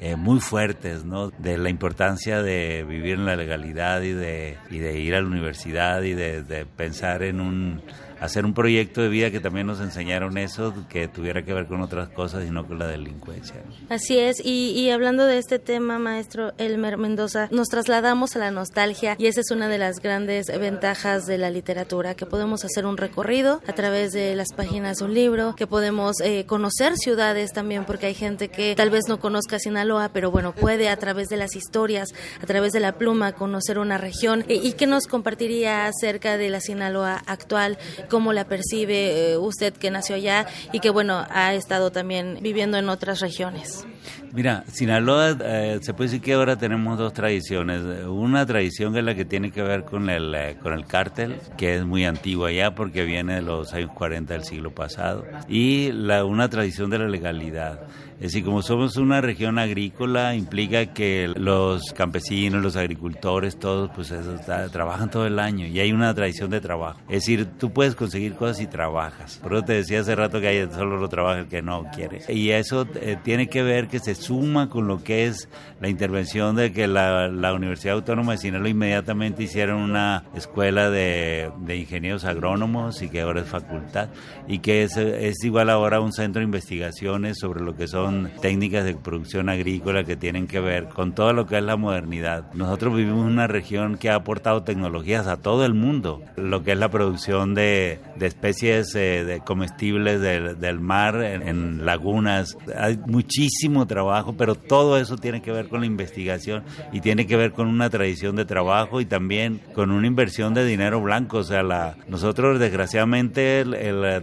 eh, 0.00 0.16
muy 0.16 0.40
fuertes, 0.40 1.04
¿no? 1.04 1.28
De 1.30 1.58
la 1.58 1.68
importancia 1.68 2.42
de 2.42 2.84
vivir 2.88 3.14
en 3.14 3.26
la 3.26 3.36
legalidad 3.36 4.00
y 4.02 4.12
de, 4.12 4.56
y 4.70 4.78
de 4.78 4.98
ir 4.98 5.14
a 5.14 5.20
la 5.20 5.26
universidad 5.26 6.02
y 6.02 6.14
de, 6.14 6.42
de 6.42 6.64
pensar 6.64 7.22
en 7.22 7.40
un 7.40 7.82
hacer 8.20 8.44
un 8.44 8.54
proyecto 8.54 9.00
de 9.00 9.08
vida 9.08 9.30
que 9.30 9.40
también 9.40 9.66
nos 9.66 9.80
enseñaron 9.80 10.38
eso, 10.38 10.74
que 10.88 11.08
tuviera 11.08 11.42
que 11.42 11.54
ver 11.54 11.66
con 11.66 11.80
otras 11.80 12.10
cosas 12.10 12.46
y 12.46 12.50
no 12.50 12.66
con 12.66 12.78
la 12.78 12.86
delincuencia. 12.86 13.56
Así 13.88 14.18
es, 14.18 14.44
y, 14.44 14.72
y 14.72 14.90
hablando 14.90 15.26
de 15.26 15.38
este 15.38 15.58
tema, 15.58 15.98
maestro 15.98 16.52
Elmer 16.58 16.98
Mendoza, 16.98 17.48
nos 17.50 17.68
trasladamos 17.68 18.36
a 18.36 18.38
la 18.38 18.50
nostalgia 18.50 19.16
y 19.18 19.26
esa 19.26 19.40
es 19.40 19.50
una 19.50 19.68
de 19.68 19.78
las 19.78 20.00
grandes 20.00 20.46
ventajas 20.46 21.26
de 21.26 21.38
la 21.38 21.50
literatura, 21.50 22.14
que 22.14 22.26
podemos 22.26 22.64
hacer 22.64 22.86
un 22.86 22.96
recorrido 22.96 23.62
a 23.66 23.72
través 23.72 24.12
de 24.12 24.34
las 24.36 24.48
páginas 24.54 24.98
de 24.98 25.04
un 25.04 25.14
libro, 25.14 25.54
que 25.56 25.66
podemos 25.66 26.20
eh, 26.20 26.44
conocer 26.46 26.96
ciudades 26.96 27.52
también, 27.52 27.84
porque 27.84 28.06
hay 28.06 28.14
gente 28.14 28.48
que 28.48 28.74
tal 28.76 28.90
vez 28.90 29.04
no 29.08 29.18
conozca 29.20 29.58
Sinaloa, 29.58 30.10
pero 30.12 30.30
bueno, 30.30 30.54
puede 30.54 30.88
a 30.88 30.96
través 30.96 31.28
de 31.28 31.36
las 31.36 31.56
historias, 31.56 32.10
a 32.42 32.46
través 32.46 32.72
de 32.72 32.80
la 32.80 32.98
pluma, 32.98 33.32
conocer 33.32 33.78
una 33.78 33.98
región. 33.98 34.44
¿Y, 34.48 34.54
y 34.66 34.72
qué 34.72 34.86
nos 34.86 35.06
compartiría 35.06 35.86
acerca 35.86 36.36
de 36.36 36.50
la 36.50 36.60
Sinaloa 36.60 37.22
actual? 37.26 37.78
Cómo 38.10 38.34
la 38.34 38.44
percibe 38.44 39.32
eh, 39.32 39.38
usted 39.38 39.72
que 39.72 39.90
nació 39.90 40.16
allá 40.16 40.46
y 40.72 40.80
que 40.80 40.90
bueno, 40.90 41.26
ha 41.30 41.54
estado 41.54 41.90
también 41.90 42.38
viviendo 42.42 42.76
en 42.76 42.90
otras 42.90 43.20
regiones. 43.20 43.86
Mira, 44.32 44.62
Sinaloa, 44.68 45.36
eh, 45.42 45.80
se 45.82 45.92
puede 45.92 46.08
decir 46.08 46.22
que 46.22 46.34
ahora 46.34 46.56
tenemos 46.56 46.96
dos 46.96 47.12
tradiciones. 47.12 47.82
Una 48.06 48.46
tradición 48.46 48.92
que 48.92 49.00
es 49.00 49.04
la 49.04 49.16
que 49.16 49.24
tiene 49.24 49.50
que 49.50 49.62
ver 49.62 49.84
con 49.84 50.08
el, 50.08 50.32
eh, 50.34 50.56
con 50.62 50.72
el 50.72 50.86
cártel, 50.86 51.36
que 51.56 51.74
es 51.74 51.84
muy 51.84 52.04
antigua 52.04 52.52
ya 52.52 52.74
porque 52.74 53.04
viene 53.04 53.34
de 53.34 53.42
los 53.42 53.72
años 53.72 53.90
40 53.92 54.32
del 54.34 54.44
siglo 54.44 54.70
pasado, 54.70 55.24
y 55.48 55.90
la, 55.92 56.24
una 56.24 56.48
tradición 56.48 56.90
de 56.90 57.00
la 57.00 57.08
legalidad. 57.08 57.80
Es 58.20 58.32
decir, 58.32 58.44
como 58.44 58.60
somos 58.60 58.98
una 58.98 59.22
región 59.22 59.58
agrícola, 59.58 60.34
implica 60.34 60.92
que 60.92 61.32
los 61.34 61.94
campesinos, 61.94 62.62
los 62.62 62.76
agricultores, 62.76 63.58
todos, 63.58 63.90
pues 63.94 64.10
eso, 64.10 64.36
trabajan 64.70 65.10
todo 65.10 65.26
el 65.26 65.38
año 65.38 65.66
y 65.66 65.80
hay 65.80 65.90
una 65.90 66.12
tradición 66.12 66.50
de 66.50 66.60
trabajo. 66.60 67.00
Es 67.08 67.22
decir, 67.22 67.46
tú 67.58 67.72
puedes 67.72 67.94
conseguir 67.94 68.34
cosas 68.34 68.60
y 68.60 68.66
trabajas. 68.66 69.38
Por 69.38 69.54
eso 69.54 69.62
te 69.64 69.72
decía 69.72 70.00
hace 70.00 70.14
rato 70.14 70.38
que 70.38 70.48
hay, 70.48 70.68
solo 70.70 70.98
lo 70.98 71.08
trabaja 71.08 71.40
el 71.40 71.46
que 71.46 71.62
no 71.62 71.86
quiere. 71.94 72.20
Y 72.28 72.50
eso 72.50 72.86
eh, 72.96 73.16
tiene 73.24 73.48
que 73.48 73.62
ver 73.62 73.88
que 73.88 74.00
se 74.00 74.14
suma 74.20 74.68
con 74.68 74.86
lo 74.86 75.02
que 75.02 75.26
es 75.26 75.48
la 75.80 75.88
intervención 75.88 76.56
de 76.56 76.72
que 76.72 76.86
la, 76.86 77.28
la 77.28 77.52
Universidad 77.54 77.94
Autónoma 77.94 78.32
de 78.32 78.38
Sinaloa 78.38 78.68
inmediatamente 78.68 79.42
hicieron 79.42 79.80
una 79.80 80.24
escuela 80.34 80.90
de, 80.90 81.50
de, 81.60 81.76
ingenieros 81.76 82.24
agrónomos 82.24 83.02
y 83.02 83.08
que 83.08 83.22
ahora 83.22 83.40
es 83.40 83.48
facultad 83.48 84.08
y 84.46 84.58
que 84.58 84.82
es, 84.82 84.96
es 84.96 85.42
igual 85.44 85.70
ahora 85.70 86.00
un 86.00 86.12
centro 86.12 86.40
de 86.40 86.44
investigaciones 86.44 87.38
sobre 87.38 87.62
lo 87.62 87.74
que 87.74 87.88
son 87.88 88.30
técnicas 88.40 88.84
de 88.84 88.94
producción 88.94 89.48
agrícola 89.48 90.04
que 90.04 90.16
tienen 90.16 90.46
que 90.46 90.60
ver 90.60 90.88
con 90.88 91.14
todo 91.14 91.32
lo 91.32 91.46
que 91.46 91.58
es 91.58 91.64
la 91.64 91.76
modernidad. 91.76 92.52
Nosotros 92.52 92.94
vivimos 92.94 93.26
en 93.26 93.32
una 93.32 93.46
región 93.46 93.96
que 93.96 94.10
ha 94.10 94.16
aportado 94.16 94.62
tecnologías 94.62 95.26
a 95.26 95.38
todo 95.38 95.64
el 95.64 95.74
mundo, 95.74 96.22
lo 96.36 96.62
que 96.62 96.72
es 96.72 96.78
la 96.78 96.90
producción 96.90 97.54
de, 97.54 98.00
de 98.16 98.26
especies 98.26 98.94
eh, 98.94 99.24
de 99.24 99.40
comestibles 99.40 100.20
del, 100.20 100.80
mar 100.80 101.22
en, 101.22 101.84
lagunas. 101.84 102.56
Hay 102.76 102.98
muchísimo 103.06 103.86
trabajo, 103.86 104.09
pero 104.36 104.54
todo 104.54 104.98
eso 104.98 105.16
tiene 105.16 105.42
que 105.42 105.52
ver 105.52 105.68
con 105.68 105.80
la 105.80 105.86
investigación 105.86 106.62
y 106.92 107.00
tiene 107.00 107.26
que 107.26 107.36
ver 107.36 107.52
con 107.52 107.68
una 107.68 107.90
tradición 107.90 108.36
de 108.36 108.44
trabajo 108.44 109.00
y 109.00 109.06
también 109.06 109.60
con 109.74 109.90
una 109.90 110.06
inversión 110.06 110.54
de 110.54 110.64
dinero 110.64 111.00
blanco. 111.00 111.38
O 111.38 111.44
sea, 111.44 111.62
la, 111.62 111.96
nosotros 112.08 112.58
desgraciadamente 112.58 113.64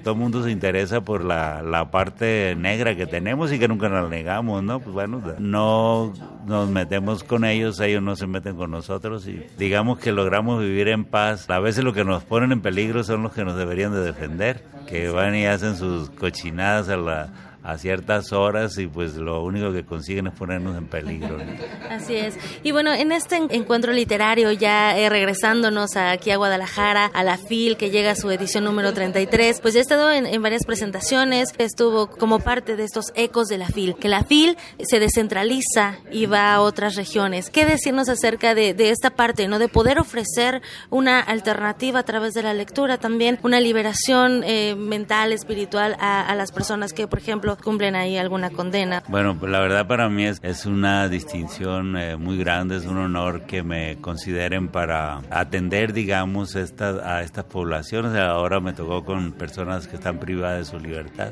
todo 0.03 0.13
el 0.13 0.19
mundo 0.19 0.43
se 0.43 0.51
interesa 0.51 1.01
por 1.01 1.23
la, 1.23 1.61
la 1.61 1.91
parte 1.91 2.55
negra 2.57 2.95
que 2.95 3.05
tenemos 3.05 3.51
y 3.51 3.59
que 3.59 3.67
nunca 3.67 3.89
nos 3.89 4.09
negamos, 4.09 4.63
¿no? 4.63 4.79
Pues 4.79 4.93
bueno, 4.93 5.21
no 5.39 6.13
nos 6.45 6.69
metemos 6.69 7.23
con 7.23 7.45
ellos, 7.45 7.79
ellos 7.79 8.01
no 8.01 8.15
se 8.15 8.27
meten 8.27 8.55
con 8.55 8.71
nosotros 8.71 9.27
y 9.27 9.43
digamos 9.57 9.99
que 9.99 10.11
logramos 10.11 10.61
vivir 10.61 10.87
en 10.87 11.05
paz. 11.05 11.49
A 11.49 11.59
veces 11.59 11.83
lo 11.83 11.93
que 11.93 12.03
nos 12.03 12.23
ponen 12.23 12.51
en 12.51 12.61
peligro 12.61 13.03
son 13.03 13.23
los 13.23 13.33
que 13.33 13.45
nos 13.45 13.57
deberían 13.57 13.93
de 13.93 14.01
defender, 14.01 14.63
que 14.87 15.09
van 15.09 15.35
y 15.35 15.45
hacen 15.45 15.75
sus 15.75 16.09
cochinadas 16.11 16.89
a 16.89 16.97
la 16.97 17.46
a 17.67 17.77
ciertas 17.77 18.31
horas 18.31 18.77
y 18.77 18.87
pues 18.87 19.15
lo 19.15 19.43
único 19.43 19.73
que 19.73 19.83
consiguen 19.83 20.27
es 20.27 20.33
ponernos 20.33 20.77
en 20.77 20.87
peligro. 20.87 21.37
Así 21.89 22.15
es. 22.15 22.37
Y 22.63 22.71
bueno, 22.71 22.93
en 22.93 23.11
este 23.11 23.35
encuentro 23.35 23.91
literario, 23.91 24.53
ya 24.53 24.97
eh, 24.97 25.09
regresándonos 25.09 25.97
aquí 25.97 26.31
a 26.31 26.37
Guadalajara, 26.37 27.11
a 27.13 27.25
la 27.25 27.37
FIL, 27.37 27.75
que 27.75 27.89
llega 27.89 28.11
a 28.11 28.15
su 28.15 28.31
edición 28.31 28.63
número 28.63 28.93
33, 28.93 29.59
pues 29.59 29.73
ya 29.73 29.81
he 29.81 29.83
estado 29.83 30.09
en, 30.09 30.41
varias 30.41 30.63
presentaciones, 30.65 31.49
estuvo 31.57 32.07
como 32.09 32.39
parte 32.39 32.77
de 32.77 32.85
estos 32.85 33.11
ecos 33.15 33.49
de 33.49 33.57
la 33.57 33.67
FIL, 33.67 33.97
que 33.97 34.07
la 34.07 34.23
FIL 34.23 34.57
se 34.81 35.01
descentraliza 35.01 35.97
y 36.09 36.25
va 36.25 36.53
a 36.53 36.61
otras 36.61 36.95
regiones. 36.95 37.49
¿Qué 37.49 37.65
decirnos 37.65 38.07
acerca 38.07 38.55
de, 38.55 38.75
esta 38.77 39.09
parte, 39.09 39.49
no 39.49 39.59
de 39.59 39.67
poder 39.67 39.99
ofrecer 39.99 40.61
una 40.89 41.19
alternativa 41.19 41.99
a 41.99 42.03
través 42.03 42.33
de 42.33 42.43
la 42.43 42.53
lectura, 42.53 42.97
también 42.97 43.39
una 43.43 43.59
liberación 43.59 44.45
eh, 44.45 44.75
mental, 44.77 45.33
espiritual 45.33 45.97
a, 45.99 46.21
a 46.25 46.33
las 46.33 46.53
personas 46.53 46.93
que, 46.93 47.09
por 47.09 47.19
ejemplo, 47.19 47.56
cumplen 47.63 47.95
ahí 47.95 48.17
alguna 48.17 48.49
condena. 48.49 49.03
Bueno, 49.07 49.37
pues 49.37 49.51
la 49.51 49.59
verdad 49.59 49.87
para 49.87 50.09
mí 50.09 50.25
es, 50.25 50.39
es 50.43 50.65
una 50.65 51.09
distinción 51.09 51.97
eh, 51.97 52.15
muy 52.15 52.37
grande, 52.37 52.77
es 52.77 52.85
un 52.85 52.97
honor 52.97 53.41
que 53.41 53.63
me 53.63 53.97
consideren 53.97 54.69
para 54.69 55.21
atender, 55.29 55.93
digamos, 55.93 56.55
esta, 56.55 57.17
a 57.17 57.23
estas 57.23 57.45
poblaciones. 57.45 58.15
Ahora 58.15 58.59
me 58.59 58.73
tocó 58.73 59.03
con 59.03 59.31
personas 59.31 59.87
que 59.87 59.95
están 59.95 60.19
privadas 60.19 60.59
de 60.59 60.65
su 60.65 60.79
libertad 60.79 61.31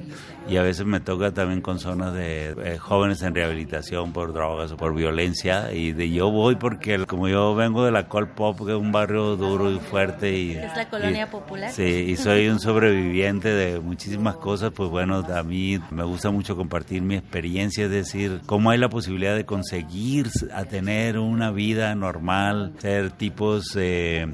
y 0.50 0.58
a 0.58 0.62
veces 0.62 0.86
me 0.86 1.00
toca 1.00 1.32
también 1.32 1.62
con 1.62 1.80
zonas 1.80 2.14
de 2.14 2.56
eh, 2.64 2.78
jóvenes 2.78 3.22
en 3.22 3.34
rehabilitación 3.34 4.14
por 4.14 4.34
drogas 4.34 4.72
o 4.72 4.78
por 4.78 4.94
violencia 4.94 5.72
y 5.72 5.92
de 5.92 6.12
yo 6.12 6.32
voy 6.32 6.56
porque 6.56 7.06
como 7.06 7.28
yo 7.28 7.56
vengo 7.56 7.86
de 7.86 7.92
la 7.92 8.08
Colpop, 8.08 8.58
que 8.66 8.72
es 8.72 8.78
un 8.78 8.92
barrio 8.92 9.36
duro 9.36 9.72
y 9.72 9.80
fuerte 9.80 10.38
y... 10.38 10.52
Es 10.52 10.76
la 10.76 10.90
colonia 10.90 11.30
popular. 11.30 11.72
Sí, 11.72 11.84
y 11.84 12.18
soy 12.18 12.48
un 12.48 12.60
sobreviviente 12.60 13.50
de 13.50 13.80
muchísimas 13.80 14.36
cosas, 14.36 14.72
pues 14.76 14.90
bueno, 14.90 15.26
a 15.34 15.44
mí 15.44 15.80
me 15.92 16.04
gusta 16.04 16.15
mucho 16.32 16.56
compartir 16.56 17.02
mi 17.02 17.16
experiencia, 17.16 17.86
es 17.86 17.92
decir, 17.92 18.42
cómo 18.46 18.70
hay 18.70 18.78
la 18.78 18.90
posibilidad 18.90 19.36
de 19.36 19.46
conseguir 19.46 20.30
a 20.54 20.66
tener 20.66 21.20
una 21.20 21.52
vida 21.52 21.94
normal, 21.96 22.74
ser 22.80 23.12
tipos... 23.12 23.76
Eh, 23.76 24.28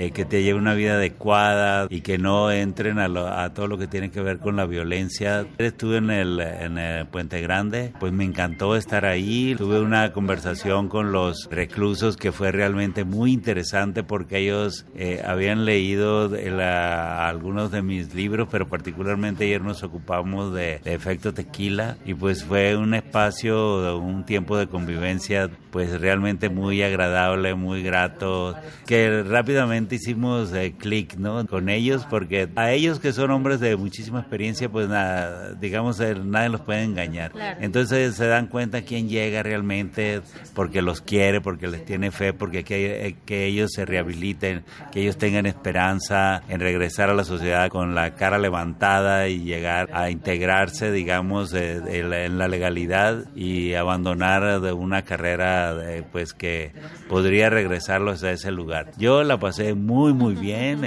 eh, 0.00 0.12
que 0.12 0.24
te 0.24 0.42
lleve 0.42 0.58
una 0.58 0.72
vida 0.72 0.94
adecuada 0.94 1.86
y 1.90 2.00
que 2.00 2.16
no 2.16 2.50
entren 2.50 2.98
a, 2.98 3.52
todo 3.52 3.66
lo 3.66 3.76
que 3.76 3.86
tiene 3.86 4.10
que 4.10 4.22
ver 4.22 4.38
con 4.38 4.56
la 4.56 4.64
violencia. 4.64 5.46
Estuve 5.58 5.98
en 5.98 6.08
el, 6.08 6.40
en 6.40 6.78
el 6.78 7.06
Puente 7.06 7.42
Grande, 7.42 7.92
pues 8.00 8.10
me 8.10 8.24
encantó 8.24 8.76
estar 8.76 9.04
ahí. 9.04 9.54
Tuve 9.58 9.78
una 9.78 10.14
conversación 10.14 10.88
con 10.88 11.12
los 11.12 11.50
reclusos 11.50 12.16
que 12.16 12.32
fue 12.32 12.50
realmente 12.50 13.04
muy 13.04 13.30
interesante 13.30 14.02
porque 14.02 14.38
ellos 14.38 14.86
eh, 14.94 15.22
habían 15.22 15.66
leído 15.66 16.30
algunos 16.58 17.70
de 17.70 17.82
mis 17.82 18.14
libros, 18.14 18.48
pero 18.50 18.68
particularmente 18.68 19.44
ayer 19.44 19.60
nos 19.60 19.82
ocupamos 19.82 20.54
de, 20.54 20.80
de 20.82 20.94
efecto 20.94 21.34
tequila 21.34 21.98
y 22.06 22.14
pues 22.14 22.42
fue 22.42 22.74
un 22.74 22.94
espacio, 22.94 23.98
un 23.98 24.24
tiempo 24.24 24.56
de 24.56 24.66
convivencia 24.66 25.50
pues 25.70 26.00
realmente 26.00 26.48
muy 26.48 26.82
agradable, 26.82 27.54
muy 27.54 27.82
grato, 27.82 28.56
que 28.86 29.22
rápidamente 29.22 29.89
hicimos 29.96 30.52
eh, 30.52 30.74
clic 30.76 31.16
¿no? 31.16 31.46
con 31.46 31.68
ellos, 31.68 32.06
porque 32.08 32.48
a 32.56 32.72
ellos 32.72 32.98
que 33.00 33.12
son 33.12 33.30
hombres 33.30 33.60
de 33.60 33.76
muchísima 33.76 34.20
experiencia, 34.20 34.68
pues 34.68 34.88
nada, 34.88 35.54
digamos, 35.54 36.00
eh, 36.00 36.14
nadie 36.14 36.48
los 36.48 36.60
puede 36.60 36.82
engañar. 36.82 37.32
Entonces 37.60 38.14
se 38.14 38.26
dan 38.26 38.46
cuenta 38.46 38.82
quién 38.82 39.08
llega 39.08 39.42
realmente, 39.42 40.22
porque 40.54 40.82
los 40.82 41.00
quiere, 41.00 41.40
porque 41.40 41.68
les 41.68 41.84
tiene 41.84 42.10
fe, 42.10 42.32
porque 42.32 42.64
que, 42.64 43.06
eh, 43.06 43.16
que 43.24 43.46
ellos 43.46 43.70
se 43.72 43.84
rehabiliten, 43.84 44.64
que 44.92 45.02
ellos 45.02 45.16
tengan 45.16 45.46
esperanza 45.46 46.42
en 46.48 46.60
regresar 46.60 47.10
a 47.10 47.14
la 47.14 47.24
sociedad 47.24 47.68
con 47.68 47.94
la 47.94 48.14
cara 48.14 48.38
levantada 48.38 49.28
y 49.28 49.40
llegar 49.40 49.88
a 49.92 50.10
integrarse, 50.10 50.92
digamos, 50.92 51.52
en 51.54 52.38
la 52.38 52.48
legalidad 52.48 53.24
y 53.34 53.74
abandonar 53.74 54.60
de 54.60 54.72
una 54.72 55.02
carrera 55.02 55.76
pues 56.12 56.34
que 56.34 56.72
podría 57.08 57.50
regresarlos 57.50 58.22
a 58.24 58.32
ese 58.32 58.50
lugar. 58.50 58.92
Yo 58.98 59.22
la 59.24 59.38
pasé 59.38 59.69
muy, 59.74 60.12
muy 60.12 60.34
bien. 60.34 60.84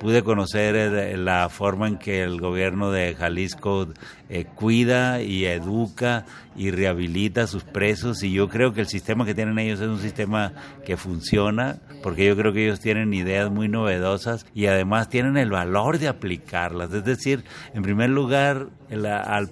Pude 0.00 0.24
conocer 0.24 0.74
eh, 0.76 1.16
la 1.18 1.48
forma 1.50 1.86
en 1.86 1.98
que 1.98 2.22
el 2.22 2.40
gobierno 2.40 2.90
de 2.90 3.14
Jalisco 3.14 3.86
eh, 4.30 4.46
cuida 4.46 5.20
y 5.20 5.44
educa 5.44 6.24
y 6.56 6.70
rehabilita 6.70 7.42
a 7.42 7.46
sus 7.46 7.64
presos 7.64 8.22
y 8.22 8.32
yo 8.32 8.48
creo 8.48 8.72
que 8.72 8.80
el 8.80 8.86
sistema 8.88 9.24
que 9.26 9.34
tienen 9.34 9.58
ellos 9.58 9.80
es 9.80 9.88
un 9.88 10.00
sistema 10.00 10.52
que 10.84 10.96
funciona 10.96 11.80
porque 12.02 12.26
yo 12.26 12.36
creo 12.36 12.52
que 12.52 12.64
ellos 12.64 12.80
tienen 12.80 13.12
ideas 13.12 13.50
muy 13.50 13.68
novedosas 13.68 14.46
y 14.54 14.66
además 14.66 15.08
tienen 15.08 15.36
el 15.36 15.50
valor 15.50 15.98
de 15.98 16.08
aplicarlas. 16.08 16.92
Es 16.92 17.04
decir, 17.04 17.44
en 17.74 17.82
primer 17.82 18.08
lugar, 18.08 18.68
el, 18.88 19.06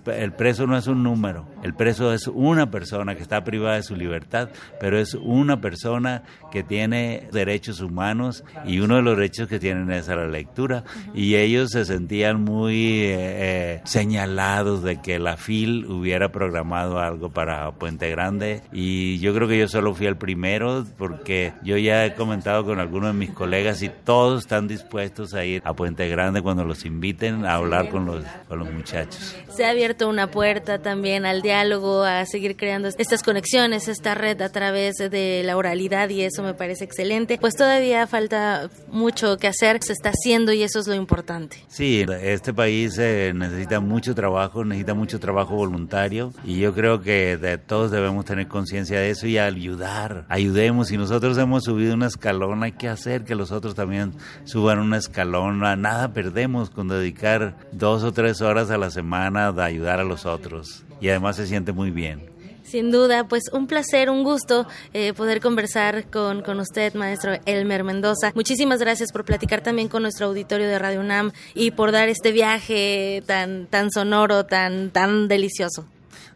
el 0.06 0.32
preso 0.32 0.66
no 0.66 0.76
es 0.76 0.86
un 0.86 1.02
número, 1.02 1.46
el 1.62 1.74
preso 1.74 2.12
es 2.12 2.26
una 2.26 2.70
persona 2.70 3.14
que 3.14 3.22
está 3.22 3.44
privada 3.44 3.76
de 3.76 3.82
su 3.82 3.96
libertad, 3.96 4.48
pero 4.80 4.98
es 4.98 5.14
una 5.14 5.60
persona 5.60 6.22
que 6.50 6.62
tiene 6.62 7.28
derechos 7.32 7.80
humanos 7.80 8.44
y 8.64 8.80
uno 8.80 8.96
de 8.96 9.02
los 9.02 9.16
derechos 9.16 9.48
que 9.48 9.58
tienen 9.58 9.90
es 9.90 10.08
a 10.08 10.16
la 10.16 10.26
lectura 10.38 10.84
y 11.14 11.34
ellos 11.36 11.70
se 11.70 11.84
sentían 11.84 12.42
muy 12.42 13.00
eh, 13.00 13.16
eh, 13.16 13.80
señalados 13.84 14.82
de 14.82 15.00
que 15.00 15.18
la 15.18 15.36
FIL 15.36 15.86
hubiera 15.86 16.30
programado 16.30 17.00
algo 17.00 17.30
para 17.30 17.70
Puente 17.72 18.08
Grande 18.10 18.62
y 18.72 19.18
yo 19.18 19.34
creo 19.34 19.48
que 19.48 19.58
yo 19.58 19.68
solo 19.68 19.94
fui 19.94 20.06
el 20.06 20.16
primero 20.16 20.86
porque 20.96 21.52
yo 21.62 21.76
ya 21.76 22.06
he 22.06 22.14
comentado 22.14 22.64
con 22.64 22.78
algunos 22.78 23.12
de 23.12 23.18
mis 23.18 23.30
colegas 23.30 23.82
y 23.82 23.90
todos 24.04 24.42
están 24.42 24.68
dispuestos 24.68 25.34
a 25.34 25.44
ir 25.44 25.60
a 25.64 25.74
Puente 25.74 26.08
Grande 26.08 26.40
cuando 26.40 26.64
los 26.64 26.84
inviten 26.84 27.44
a 27.44 27.54
hablar 27.54 27.88
con 27.88 28.06
los, 28.06 28.24
con 28.46 28.60
los 28.60 28.70
muchachos. 28.70 29.34
Se 29.54 29.64
ha 29.64 29.70
abierto 29.70 30.08
una 30.08 30.30
puerta 30.30 30.78
también 30.78 31.26
al 31.26 31.42
diálogo, 31.42 32.04
a 32.04 32.24
seguir 32.26 32.56
creando 32.56 32.88
estas 32.96 33.22
conexiones, 33.22 33.88
esta 33.88 34.14
red 34.14 34.40
a 34.40 34.50
través 34.50 34.96
de 34.96 35.42
la 35.44 35.56
oralidad 35.56 36.08
y 36.10 36.22
eso 36.22 36.42
me 36.42 36.54
parece 36.54 36.84
excelente. 36.84 37.38
Pues 37.40 37.54
todavía 37.56 38.06
falta 38.06 38.70
mucho 38.88 39.36
que 39.38 39.48
hacer, 39.48 39.82
se 39.82 39.92
está 39.92 40.10
haciendo 40.10 40.27
y 40.28 40.62
eso 40.62 40.78
es 40.78 40.86
lo 40.86 40.94
importante. 40.94 41.64
Sí, 41.68 42.04
este 42.20 42.52
país 42.52 42.98
eh, 42.98 43.32
necesita 43.34 43.80
mucho 43.80 44.14
trabajo, 44.14 44.62
necesita 44.62 44.92
mucho 44.92 45.18
trabajo 45.18 45.54
voluntario 45.54 46.34
y 46.44 46.58
yo 46.58 46.74
creo 46.74 47.00
que 47.00 47.38
de, 47.38 47.56
todos 47.56 47.90
debemos 47.90 48.26
tener 48.26 48.46
conciencia 48.46 49.00
de 49.00 49.08
eso 49.08 49.26
y 49.26 49.38
ayudar, 49.38 50.26
ayudemos. 50.28 50.88
Si 50.88 50.98
nosotros 50.98 51.38
hemos 51.38 51.64
subido 51.64 51.94
un 51.94 52.02
escalón, 52.02 52.62
hay 52.62 52.72
que 52.72 52.88
hacer 52.88 53.24
que 53.24 53.34
los 53.34 53.52
otros 53.52 53.74
también 53.74 54.12
suban 54.44 54.80
un 54.80 54.92
escalón. 54.92 55.60
Nada 55.60 56.12
perdemos 56.12 56.68
con 56.68 56.88
dedicar 56.88 57.56
dos 57.72 58.04
o 58.04 58.12
tres 58.12 58.42
horas 58.42 58.70
a 58.70 58.76
la 58.76 58.90
semana 58.90 59.50
de 59.52 59.62
ayudar 59.62 59.98
a 59.98 60.04
los 60.04 60.26
otros 60.26 60.84
y 61.00 61.08
además 61.08 61.36
se 61.36 61.46
siente 61.46 61.72
muy 61.72 61.90
bien. 61.90 62.37
Sin 62.68 62.90
duda, 62.90 63.26
pues 63.26 63.44
un 63.52 63.66
placer, 63.66 64.10
un 64.10 64.22
gusto 64.24 64.66
eh, 64.92 65.14
poder 65.14 65.40
conversar 65.40 66.10
con, 66.10 66.42
con, 66.42 66.60
usted, 66.60 66.92
maestro 66.92 67.32
Elmer 67.46 67.82
Mendoza. 67.82 68.30
Muchísimas 68.34 68.78
gracias 68.78 69.10
por 69.10 69.24
platicar 69.24 69.62
también 69.62 69.88
con 69.88 70.02
nuestro 70.02 70.26
auditorio 70.26 70.68
de 70.68 70.78
Radio 70.78 71.00
UNAM 71.00 71.32
y 71.54 71.70
por 71.70 71.92
dar 71.92 72.10
este 72.10 72.30
viaje 72.30 73.22
tan, 73.24 73.68
tan 73.68 73.90
sonoro, 73.90 74.44
tan, 74.44 74.90
tan 74.90 75.28
delicioso. 75.28 75.86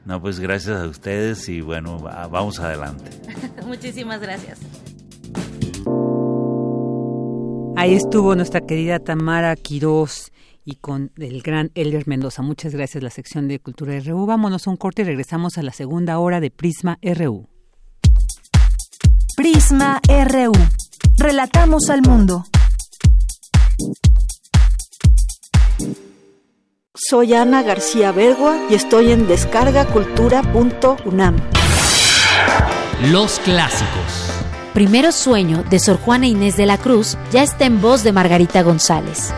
No, 0.07 0.23
pues 0.23 0.41
gracias 0.41 0.81
a 0.81 0.87
ustedes 0.87 1.51
y 1.51 1.61
bueno, 1.61 1.99
vamos 1.99 2.59
adelante. 2.61 3.11
Muchísimas 3.67 4.19
gracias. 4.23 4.59
Ahí 7.77 7.95
estuvo 7.95 8.35
nuestra 8.35 8.63
querida 8.63 9.01
Tamara 9.01 9.55
Quirós 9.57 10.33
y 10.65 10.77
con 10.77 11.13
el 11.17 11.43
gran 11.43 11.71
Elder 11.75 12.07
Mendoza. 12.07 12.43
Muchas 12.43 12.75
gracias, 12.75 13.03
la 13.03 13.11
sección 13.11 13.49
de 13.49 13.59
Cultura 13.59 13.99
RU. 14.01 14.27
Vámonos 14.27 14.67
a 14.67 14.71
un 14.71 14.77
corte 14.77 15.03
y 15.03 15.05
regresamos 15.05 15.59
a 15.59 15.63
la 15.63 15.73
segunda 15.73 16.19
hora 16.19 16.41
de 16.41 16.51
Prisma 16.51 16.99
RU. 17.03 17.49
Prisma 19.37 20.01
RU. 20.09 20.53
Relatamos 21.19 21.91
al 21.91 22.03
mundo. 22.03 22.45
Soy 26.95 27.35
Ana 27.35 27.63
García 27.63 28.13
Bergua 28.13 28.57
y 28.71 28.75
estoy 28.75 29.13
en 29.13 29.27
descargacultura.unam. 29.27 31.37
Los 33.11 33.39
clásicos. 33.41 34.31
Primero 34.75 35.13
sueño 35.13 35.65
de 35.65 35.79
Sor 35.79 35.99
Juana 35.99 36.27
Inés 36.27 36.57
de 36.57 36.67
la 36.67 36.79
Cruz 36.79 37.19
ya 37.31 37.43
está 37.43 37.67
en 37.67 37.81
voz 37.81 38.05
de 38.05 38.13
Margarita 38.13 38.63
González. 38.63 39.33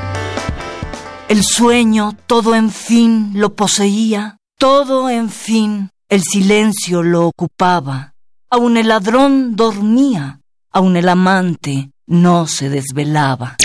El 1.29 1.43
sueño, 1.43 2.17
todo 2.27 2.55
en 2.55 2.71
fin, 2.71 3.33
lo 3.35 3.55
poseía, 3.55 4.37
todo 4.59 5.09
en 5.09 5.31
fin, 5.31 5.89
el 6.09 6.23
silencio 6.23 7.03
lo 7.03 7.27
ocupaba. 7.27 8.15
Aun 8.51 8.77
el 8.77 8.89
ladrón 8.89 9.57
dormía, 9.57 10.41
aun 10.71 10.97
el 10.97 11.09
amante 11.09 11.91
no 12.07 12.47
se 12.47 12.69
desvelaba. 12.69 13.57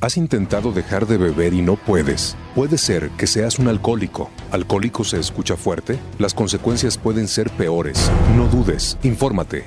¿Has 0.02 0.16
intentado 0.16 0.72
dejar 0.72 1.06
de 1.06 1.18
beber 1.18 1.52
y 1.52 1.60
no 1.60 1.76
puedes? 1.76 2.34
Puede 2.54 2.78
ser 2.78 3.10
que 3.18 3.26
seas 3.26 3.58
un 3.58 3.68
alcohólico. 3.68 4.30
¿Alcohólico 4.50 5.04
se 5.04 5.20
escucha 5.20 5.58
fuerte? 5.58 5.98
Las 6.18 6.32
consecuencias 6.32 6.96
pueden 6.96 7.28
ser 7.28 7.50
peores. 7.50 8.10
No 8.34 8.46
dudes, 8.46 8.96
infórmate. 9.02 9.66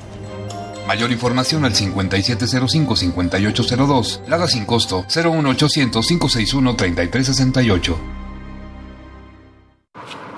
Mayor 0.87 1.11
información 1.11 1.65
al 1.65 1.75
5705-5802. 1.75 4.25
Lada 4.25 4.47
sin 4.47 4.65
costo 4.65 5.03
01800-561-3368. 5.03 7.95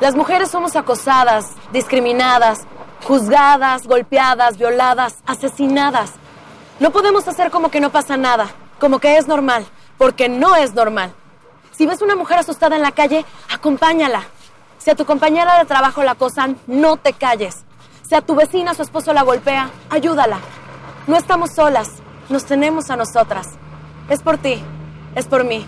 Las 0.01 0.13
mujeres 0.13 0.51
somos 0.51 0.75
acosadas, 0.75 1.45
discriminadas, 1.71 2.67
juzgadas, 3.05 3.87
golpeadas, 3.87 4.57
violadas, 4.57 5.19
asesinadas. 5.25 6.11
No 6.81 6.91
podemos 6.91 7.29
hacer 7.29 7.49
como 7.49 7.71
que 7.71 7.79
no 7.79 7.93
pasa 7.93 8.17
nada, 8.17 8.49
como 8.77 8.99
que 8.99 9.15
es 9.15 9.29
normal 9.29 9.65
porque 9.97 10.29
no 10.29 10.55
es 10.55 10.73
normal. 10.73 11.13
Si 11.71 11.85
ves 11.85 12.01
una 12.01 12.15
mujer 12.15 12.39
asustada 12.39 12.75
en 12.75 12.81
la 12.81 12.91
calle, 12.91 13.25
acompáñala. 13.51 14.23
Si 14.77 14.89
a 14.89 14.95
tu 14.95 15.05
compañera 15.05 15.57
de 15.57 15.65
trabajo 15.65 16.03
la 16.03 16.11
acosan, 16.11 16.57
no 16.67 16.97
te 16.97 17.13
calles. 17.13 17.65
Si 18.07 18.15
a 18.15 18.21
tu 18.21 18.35
vecina 18.35 18.73
su 18.73 18.83
esposo 18.83 19.13
la 19.13 19.23
golpea, 19.23 19.69
ayúdala. 19.89 20.39
No 21.07 21.17
estamos 21.17 21.51
solas, 21.53 21.89
nos 22.29 22.45
tenemos 22.45 22.89
a 22.89 22.95
nosotras. 22.95 23.47
Es 24.09 24.21
por 24.21 24.37
ti, 24.37 24.63
es 25.15 25.27
por 25.27 25.43
mí 25.43 25.65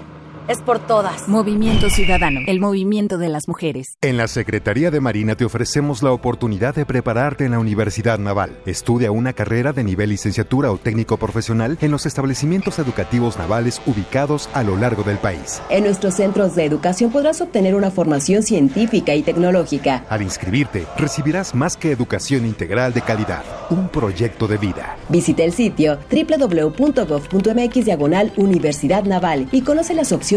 es 0.48 0.62
por 0.62 0.80
todas. 0.80 1.28
Movimiento 1.28 1.90
Ciudadano, 1.90 2.42
el 2.48 2.60
movimiento 2.60 3.18
de 3.18 3.30
las 3.30 3.48
mujeres. 3.48 3.98
En 4.02 4.18
la 4.18 4.28
Secretaría 4.28 4.92
de 4.92 5.02
Marina 5.02 5.36
te 5.36 5.44
ofrecemos 5.44 6.04
la 6.04 6.12
oportunidad 6.12 6.74
de 6.74 6.86
prepararte 6.86 7.46
en 7.46 7.52
la 7.52 7.60
Universidad 7.60 8.18
Naval. 8.18 8.58
Estudia 8.66 9.12
una 9.12 9.34
carrera 9.34 9.74
de 9.74 9.84
nivel 9.84 10.10
licenciatura 10.10 10.72
o 10.72 10.78
técnico 10.78 11.18
profesional 11.18 11.78
en 11.82 11.92
los 11.92 12.06
establecimientos 12.06 12.80
educativos 12.80 13.38
navales 13.38 13.82
ubicados 13.86 14.50
a 14.54 14.64
lo 14.64 14.78
largo 14.78 15.04
del 15.04 15.18
país. 15.18 15.62
En 15.70 15.84
nuestros 15.84 16.14
centros 16.16 16.56
de 16.56 16.66
educación 16.66 17.12
podrás 17.12 17.42
obtener 17.42 17.76
una 17.76 17.92
formación 17.92 18.44
científica 18.44 19.16
y 19.16 19.24
tecnológica. 19.24 20.06
Al 20.10 20.22
inscribirte, 20.22 20.86
recibirás 20.98 21.56
más 21.56 21.76
que 21.76 21.92
educación 21.92 22.46
integral 22.46 22.94
de 22.94 23.02
calidad, 23.02 23.44
un 23.70 23.90
proyecto 23.90 24.48
de 24.48 24.58
vida. 24.58 24.98
Visita 25.10 25.44
el 25.44 25.52
sitio 25.52 26.00
www.gov.mx 26.10 27.86
diagonal 27.86 28.32
Universidad 28.38 29.04
Naval 29.04 29.50
y 29.52 29.62
conoce 29.62 29.94
las 29.94 30.12
opciones 30.12 30.37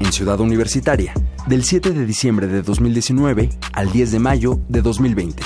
en 0.00 0.12
Ciudad 0.12 0.40
Universitaria, 0.40 1.14
del 1.46 1.64
7 1.64 1.90
de 1.90 2.06
diciembre 2.06 2.46
de 2.46 2.62
2019 2.62 3.50
al 3.72 3.92
10 3.92 4.12
de 4.12 4.18
mayo 4.18 4.60
de 4.68 4.82
2020. 4.82 5.42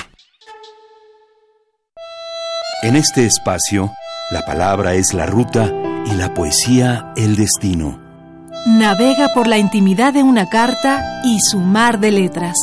En 2.83 2.95
este 2.95 3.25
espacio, 3.25 3.91
la 4.31 4.45
palabra 4.45 4.95
es 4.95 5.13
la 5.13 5.25
ruta 5.25 5.71
y 6.05 6.13
la 6.15 6.33
poesía 6.33 7.13
el 7.15 7.35
destino. 7.35 7.99
Navega 8.65 9.29
por 9.33 9.47
la 9.47 9.57
intimidad 9.57 10.13
de 10.13 10.23
una 10.23 10.47
carta 10.47 11.21
y 11.23 11.39
su 11.39 11.59
mar 11.59 11.99
de 11.99 12.11
letras. 12.11 12.55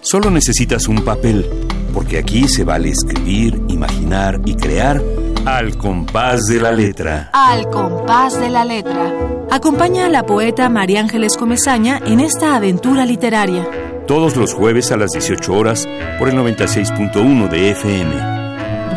Solo 0.00 0.30
necesitas 0.30 0.86
un 0.86 1.02
papel, 1.02 1.48
porque 1.94 2.18
aquí 2.18 2.46
se 2.46 2.64
vale 2.64 2.90
escribir, 2.90 3.62
imaginar 3.68 4.40
y 4.44 4.54
crear 4.54 5.02
al 5.46 5.76
compás 5.76 6.46
de 6.46 6.60
la 6.60 6.72
letra. 6.72 7.30
Al 7.32 7.68
compás 7.68 8.38
de 8.40 8.48
la 8.48 8.64
letra. 8.64 9.12
Acompaña 9.50 10.06
a 10.06 10.08
la 10.08 10.24
poeta 10.24 10.68
María 10.68 11.00
Ángeles 11.00 11.36
Comezaña 11.36 12.00
en 12.04 12.20
esta 12.20 12.56
aventura 12.56 13.04
literaria. 13.04 13.66
Todos 14.06 14.36
los 14.36 14.54
jueves 14.54 14.90
a 14.92 14.96
las 14.96 15.10
18 15.10 15.52
horas 15.52 15.86
por 16.18 16.28
el 16.28 16.36
96.1 16.36 17.48
de 17.48 17.70
FM. 17.70 18.14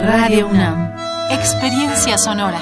Radio 0.06 0.48
UNAM. 0.48 0.93
Experiencia 1.32 2.18
sonora. 2.18 2.62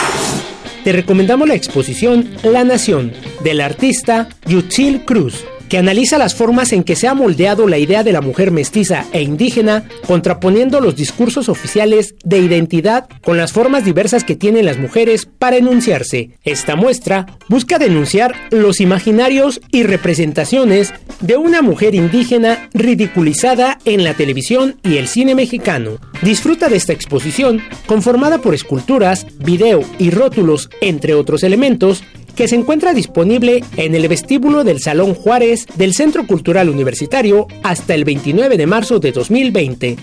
te 0.85 0.91
recomendamos 0.91 1.47
la 1.47 1.55
exposición 1.55 2.29
La 2.43 2.63
Nación 2.63 3.11
del 3.43 3.59
artista 3.59 4.29
Yutzil 4.45 5.03
Cruz 5.03 5.43
analiza 5.77 6.17
las 6.17 6.35
formas 6.35 6.73
en 6.73 6.83
que 6.83 6.95
se 6.95 7.07
ha 7.07 7.13
moldeado 7.13 7.67
la 7.67 7.77
idea 7.77 8.03
de 8.03 8.11
la 8.11 8.21
mujer 8.21 8.51
mestiza 8.51 9.05
e 9.11 9.21
indígena, 9.21 9.85
contraponiendo 10.07 10.79
los 10.79 10.95
discursos 10.95 11.49
oficiales 11.49 12.15
de 12.23 12.39
identidad 12.39 13.07
con 13.23 13.37
las 13.37 13.51
formas 13.51 13.85
diversas 13.85 14.23
que 14.23 14.35
tienen 14.35 14.65
las 14.65 14.77
mujeres 14.77 15.25
para 15.25 15.57
enunciarse. 15.57 16.31
Esta 16.43 16.75
muestra 16.75 17.25
busca 17.49 17.79
denunciar 17.79 18.35
los 18.51 18.79
imaginarios 18.81 19.61
y 19.71 19.83
representaciones 19.83 20.93
de 21.21 21.37
una 21.37 21.61
mujer 21.61 21.95
indígena 21.95 22.69
ridiculizada 22.73 23.79
en 23.85 24.03
la 24.03 24.13
televisión 24.13 24.79
y 24.83 24.97
el 24.97 25.07
cine 25.07 25.35
mexicano. 25.35 25.97
Disfruta 26.21 26.69
de 26.69 26.77
esta 26.77 26.93
exposición, 26.93 27.61
conformada 27.85 28.39
por 28.39 28.53
esculturas, 28.53 29.25
video 29.39 29.83
y 29.99 30.09
rótulos, 30.11 30.69
entre 30.81 31.13
otros 31.13 31.43
elementos, 31.43 32.03
que 32.35 32.47
se 32.47 32.55
encuentra 32.55 32.93
disponible 32.93 33.63
en 33.77 33.95
el 33.95 34.07
vestíbulo 34.07 34.63
del 34.63 34.81
Salón 34.81 35.13
Juárez 35.13 35.65
del 35.75 35.93
Centro 35.93 36.27
Cultural 36.27 36.69
Universitario 36.69 37.47
hasta 37.63 37.95
el 37.95 38.03
29 38.03 38.57
de 38.57 38.67
marzo 38.67 38.99
de 38.99 39.11
2020. 39.11 39.97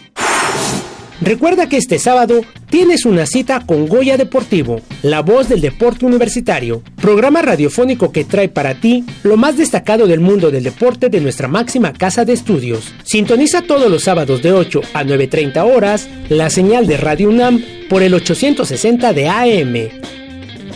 Recuerda 1.21 1.69
que 1.69 1.77
este 1.77 2.01
sábado 2.01 2.41
tienes 2.69 3.05
una 3.05 3.27
cita 3.27 3.65
con 3.65 3.87
Goya 3.87 4.17
Deportivo, 4.17 4.81
la 5.03 5.23
voz 5.23 5.49
del 5.49 5.61
deporte 5.61 6.05
universitario, 6.05 6.83
programa 7.01 7.43
radiofónico 7.43 8.11
que 8.11 8.25
trae 8.25 8.49
para 8.49 8.75
ti 8.75 9.05
lo 9.23 9.37
más 9.37 9.57
destacado 9.57 10.09
del 10.09 10.19
mundo 10.19 10.51
del 10.51 10.65
deporte 10.65 11.11
de 11.11 11.21
nuestra 11.21 11.47
máxima 11.47 11.93
casa 11.93 12.25
de 12.25 12.33
estudios. 12.33 12.93
Sintoniza 13.05 13.63
todos 13.63 13.89
los 13.89 14.03
sábados 14.03 14.43
de 14.43 14.53
8 14.53 14.81
a 14.95 15.05
9.30 15.05 15.65
horas 15.65 16.09
la 16.29 16.51
señal 16.51 16.89
de 16.89 16.97
Radio 16.97 17.29
UNAM 17.29 17.63
por 17.89 18.03
el 18.03 18.15
860 18.15 19.13
de 19.13 19.29
AM. 19.29 20.22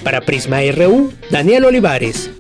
Para 0.07 0.21
Prisma 0.21 0.59
RU, 0.71 1.13
Daniel 1.33 1.65
Olivares. 1.65 2.31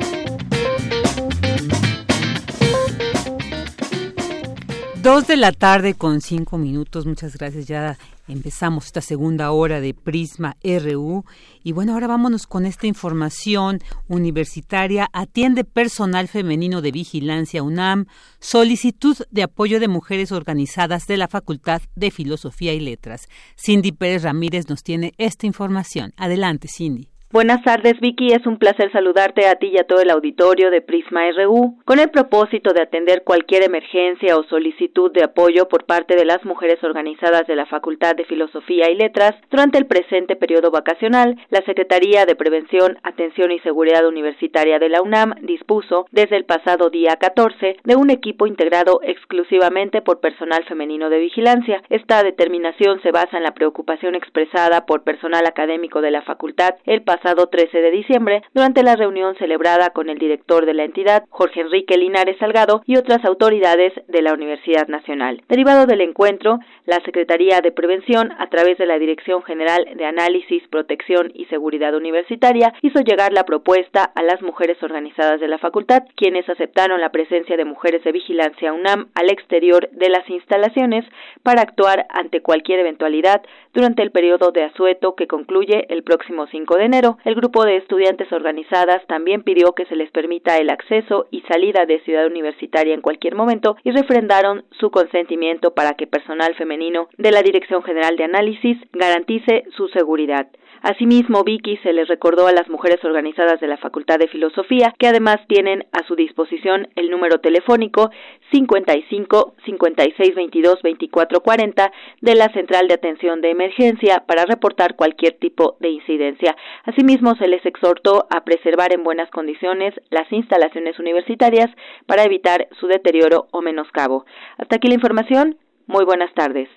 Dos 5.02 5.26
de 5.26 5.36
la 5.36 5.50
tarde 5.50 5.94
con 5.94 6.20
cinco 6.20 6.58
minutos. 6.58 7.06
Muchas 7.06 7.36
gracias. 7.36 7.66
Ya 7.66 7.98
empezamos 8.28 8.86
esta 8.86 9.00
segunda 9.00 9.50
hora 9.50 9.80
de 9.80 9.94
Prisma 9.94 10.56
RU. 10.62 11.24
Y 11.64 11.72
bueno, 11.72 11.94
ahora 11.94 12.06
vámonos 12.06 12.46
con 12.46 12.66
esta 12.66 12.86
información 12.86 13.80
universitaria. 14.06 15.08
Atiende 15.12 15.64
personal 15.64 16.28
femenino 16.28 16.82
de 16.82 16.92
vigilancia 16.92 17.64
UNAM. 17.64 18.06
Solicitud 18.38 19.16
de 19.32 19.42
apoyo 19.42 19.80
de 19.80 19.88
mujeres 19.88 20.30
organizadas 20.30 21.08
de 21.08 21.16
la 21.16 21.26
Facultad 21.26 21.82
de 21.96 22.12
Filosofía 22.12 22.74
y 22.74 22.78
Letras. 22.78 23.26
Cindy 23.56 23.90
Pérez 23.90 24.22
Ramírez 24.22 24.68
nos 24.68 24.84
tiene 24.84 25.14
esta 25.18 25.46
información. 25.48 26.12
Adelante, 26.16 26.68
Cindy. 26.68 27.08
Buenas 27.36 27.62
tardes, 27.62 28.00
Vicky. 28.00 28.32
Es 28.32 28.46
un 28.46 28.56
placer 28.56 28.90
saludarte 28.92 29.46
a 29.46 29.56
ti 29.56 29.66
y 29.66 29.78
a 29.78 29.84
todo 29.84 30.00
el 30.00 30.08
auditorio 30.08 30.70
de 30.70 30.80
Prisma 30.80 31.30
RU 31.32 31.76
con 31.84 31.98
el 31.98 32.08
propósito 32.08 32.72
de 32.72 32.80
atender 32.80 33.24
cualquier 33.24 33.62
emergencia 33.62 34.38
o 34.38 34.44
solicitud 34.44 35.12
de 35.12 35.24
apoyo 35.24 35.68
por 35.68 35.84
parte 35.84 36.16
de 36.16 36.24
las 36.24 36.42
mujeres 36.46 36.82
organizadas 36.82 37.46
de 37.46 37.54
la 37.54 37.66
Facultad 37.66 38.16
de 38.16 38.24
Filosofía 38.24 38.90
y 38.90 38.94
Letras 38.94 39.34
durante 39.50 39.76
el 39.76 39.84
presente 39.84 40.34
periodo 40.34 40.70
vacacional. 40.70 41.36
La 41.50 41.60
Secretaría 41.66 42.24
de 42.24 42.36
Prevención, 42.36 42.96
Atención 43.02 43.52
y 43.52 43.58
Seguridad 43.58 44.08
Universitaria 44.08 44.78
de 44.78 44.88
la 44.88 45.02
UNAM 45.02 45.34
dispuso 45.42 46.06
desde 46.12 46.38
el 46.38 46.46
pasado 46.46 46.88
día 46.88 47.16
14 47.20 47.76
de 47.84 47.96
un 47.96 48.08
equipo 48.08 48.46
integrado 48.46 49.00
exclusivamente 49.02 50.00
por 50.00 50.20
personal 50.20 50.64
femenino 50.64 51.10
de 51.10 51.18
vigilancia. 51.18 51.82
Esta 51.90 52.22
determinación 52.22 53.02
se 53.02 53.12
basa 53.12 53.36
en 53.36 53.42
la 53.42 53.52
preocupación 53.52 54.14
expresada 54.14 54.86
por 54.86 55.02
personal 55.02 55.44
académico 55.46 56.00
de 56.00 56.12
la 56.12 56.22
facultad 56.22 56.76
el 56.86 57.02
pasado 57.02 57.25
pasado 57.26 57.48
13 57.48 57.78
de 57.78 57.90
diciembre 57.90 58.42
durante 58.54 58.84
la 58.84 58.94
reunión 58.94 59.34
celebrada 59.34 59.90
con 59.90 60.08
el 60.10 60.16
director 60.16 60.64
de 60.64 60.74
la 60.74 60.84
entidad, 60.84 61.24
Jorge 61.28 61.60
Enrique 61.60 61.98
Linares 61.98 62.38
Salgado, 62.38 62.82
y 62.86 62.98
otras 62.98 63.24
autoridades 63.24 63.92
de 64.06 64.22
la 64.22 64.32
Universidad 64.32 64.86
Nacional. 64.86 65.42
Derivado 65.48 65.86
del 65.86 66.02
encuentro, 66.02 66.60
la 66.84 67.00
Secretaría 67.04 67.60
de 67.60 67.72
Prevención, 67.72 68.30
a 68.38 68.46
través 68.48 68.78
de 68.78 68.86
la 68.86 69.00
Dirección 69.00 69.42
General 69.42 69.88
de 69.96 70.04
Análisis, 70.04 70.62
Protección 70.68 71.32
y 71.34 71.46
Seguridad 71.46 71.96
Universitaria, 71.96 72.72
hizo 72.82 73.00
llegar 73.00 73.32
la 73.32 73.42
propuesta 73.42 74.04
a 74.04 74.22
las 74.22 74.40
mujeres 74.40 74.80
organizadas 74.84 75.40
de 75.40 75.48
la 75.48 75.58
facultad, 75.58 76.04
quienes 76.14 76.48
aceptaron 76.48 77.00
la 77.00 77.10
presencia 77.10 77.56
de 77.56 77.64
mujeres 77.64 78.04
de 78.04 78.12
vigilancia 78.12 78.72
UNAM 78.72 79.08
al 79.14 79.30
exterior 79.30 79.88
de 79.90 80.10
las 80.10 80.30
instalaciones 80.30 81.04
para 81.42 81.62
actuar 81.62 82.06
ante 82.10 82.40
cualquier 82.40 82.78
eventualidad 82.78 83.42
durante 83.74 84.02
el 84.02 84.12
periodo 84.12 84.52
de 84.52 84.62
asueto 84.62 85.16
que 85.16 85.26
concluye 85.26 85.86
el 85.92 86.04
próximo 86.04 86.46
5 86.46 86.76
de 86.76 86.84
enero. 86.84 87.05
El 87.24 87.34
grupo 87.34 87.64
de 87.64 87.76
estudiantes 87.76 88.32
organizadas 88.32 89.06
también 89.06 89.42
pidió 89.42 89.72
que 89.72 89.86
se 89.86 89.96
les 89.96 90.10
permita 90.10 90.56
el 90.56 90.70
acceso 90.70 91.26
y 91.30 91.42
salida 91.42 91.86
de 91.86 92.00
Ciudad 92.00 92.26
Universitaria 92.26 92.94
en 92.94 93.00
cualquier 93.00 93.34
momento 93.34 93.76
y 93.84 93.92
refrendaron 93.92 94.64
su 94.80 94.90
consentimiento 94.90 95.74
para 95.74 95.94
que 95.94 96.06
personal 96.06 96.54
femenino 96.54 97.08
de 97.16 97.30
la 97.30 97.42
Dirección 97.42 97.82
General 97.82 98.16
de 98.16 98.24
Análisis 98.24 98.78
garantice 98.92 99.64
su 99.76 99.88
seguridad. 99.88 100.48
Asimismo, 100.86 101.42
Vicky 101.42 101.78
se 101.78 101.92
les 101.92 102.06
recordó 102.06 102.46
a 102.46 102.52
las 102.52 102.68
mujeres 102.68 103.04
organizadas 103.04 103.58
de 103.58 103.66
la 103.66 103.76
Facultad 103.76 104.20
de 104.20 104.28
Filosofía 104.28 104.94
que 104.96 105.08
además 105.08 105.38
tienen 105.48 105.84
a 105.90 106.06
su 106.06 106.14
disposición 106.14 106.86
el 106.94 107.10
número 107.10 107.40
telefónico 107.40 108.12
55 108.52 109.54
56 109.64 110.34
22 110.36 110.82
24 110.84 111.40
40 111.40 111.92
de 112.20 112.34
la 112.36 112.52
Central 112.52 112.86
de 112.86 112.94
Atención 112.94 113.40
de 113.40 113.50
Emergencia 113.50 114.22
para 114.28 114.44
reportar 114.44 114.94
cualquier 114.94 115.32
tipo 115.32 115.76
de 115.80 115.88
incidencia. 115.88 116.54
Asimismo, 116.84 117.34
se 117.34 117.48
les 117.48 117.66
exhortó 117.66 118.28
a 118.30 118.44
preservar 118.44 118.92
en 118.92 119.02
buenas 119.02 119.28
condiciones 119.30 119.92
las 120.10 120.30
instalaciones 120.30 121.00
universitarias 121.00 121.68
para 122.06 122.22
evitar 122.22 122.68
su 122.78 122.86
deterioro 122.86 123.48
o 123.50 123.60
menoscabo. 123.60 124.24
Hasta 124.56 124.76
aquí 124.76 124.86
la 124.86 124.94
información. 124.94 125.56
Muy 125.88 126.04
buenas 126.04 126.32
tardes. 126.34 126.68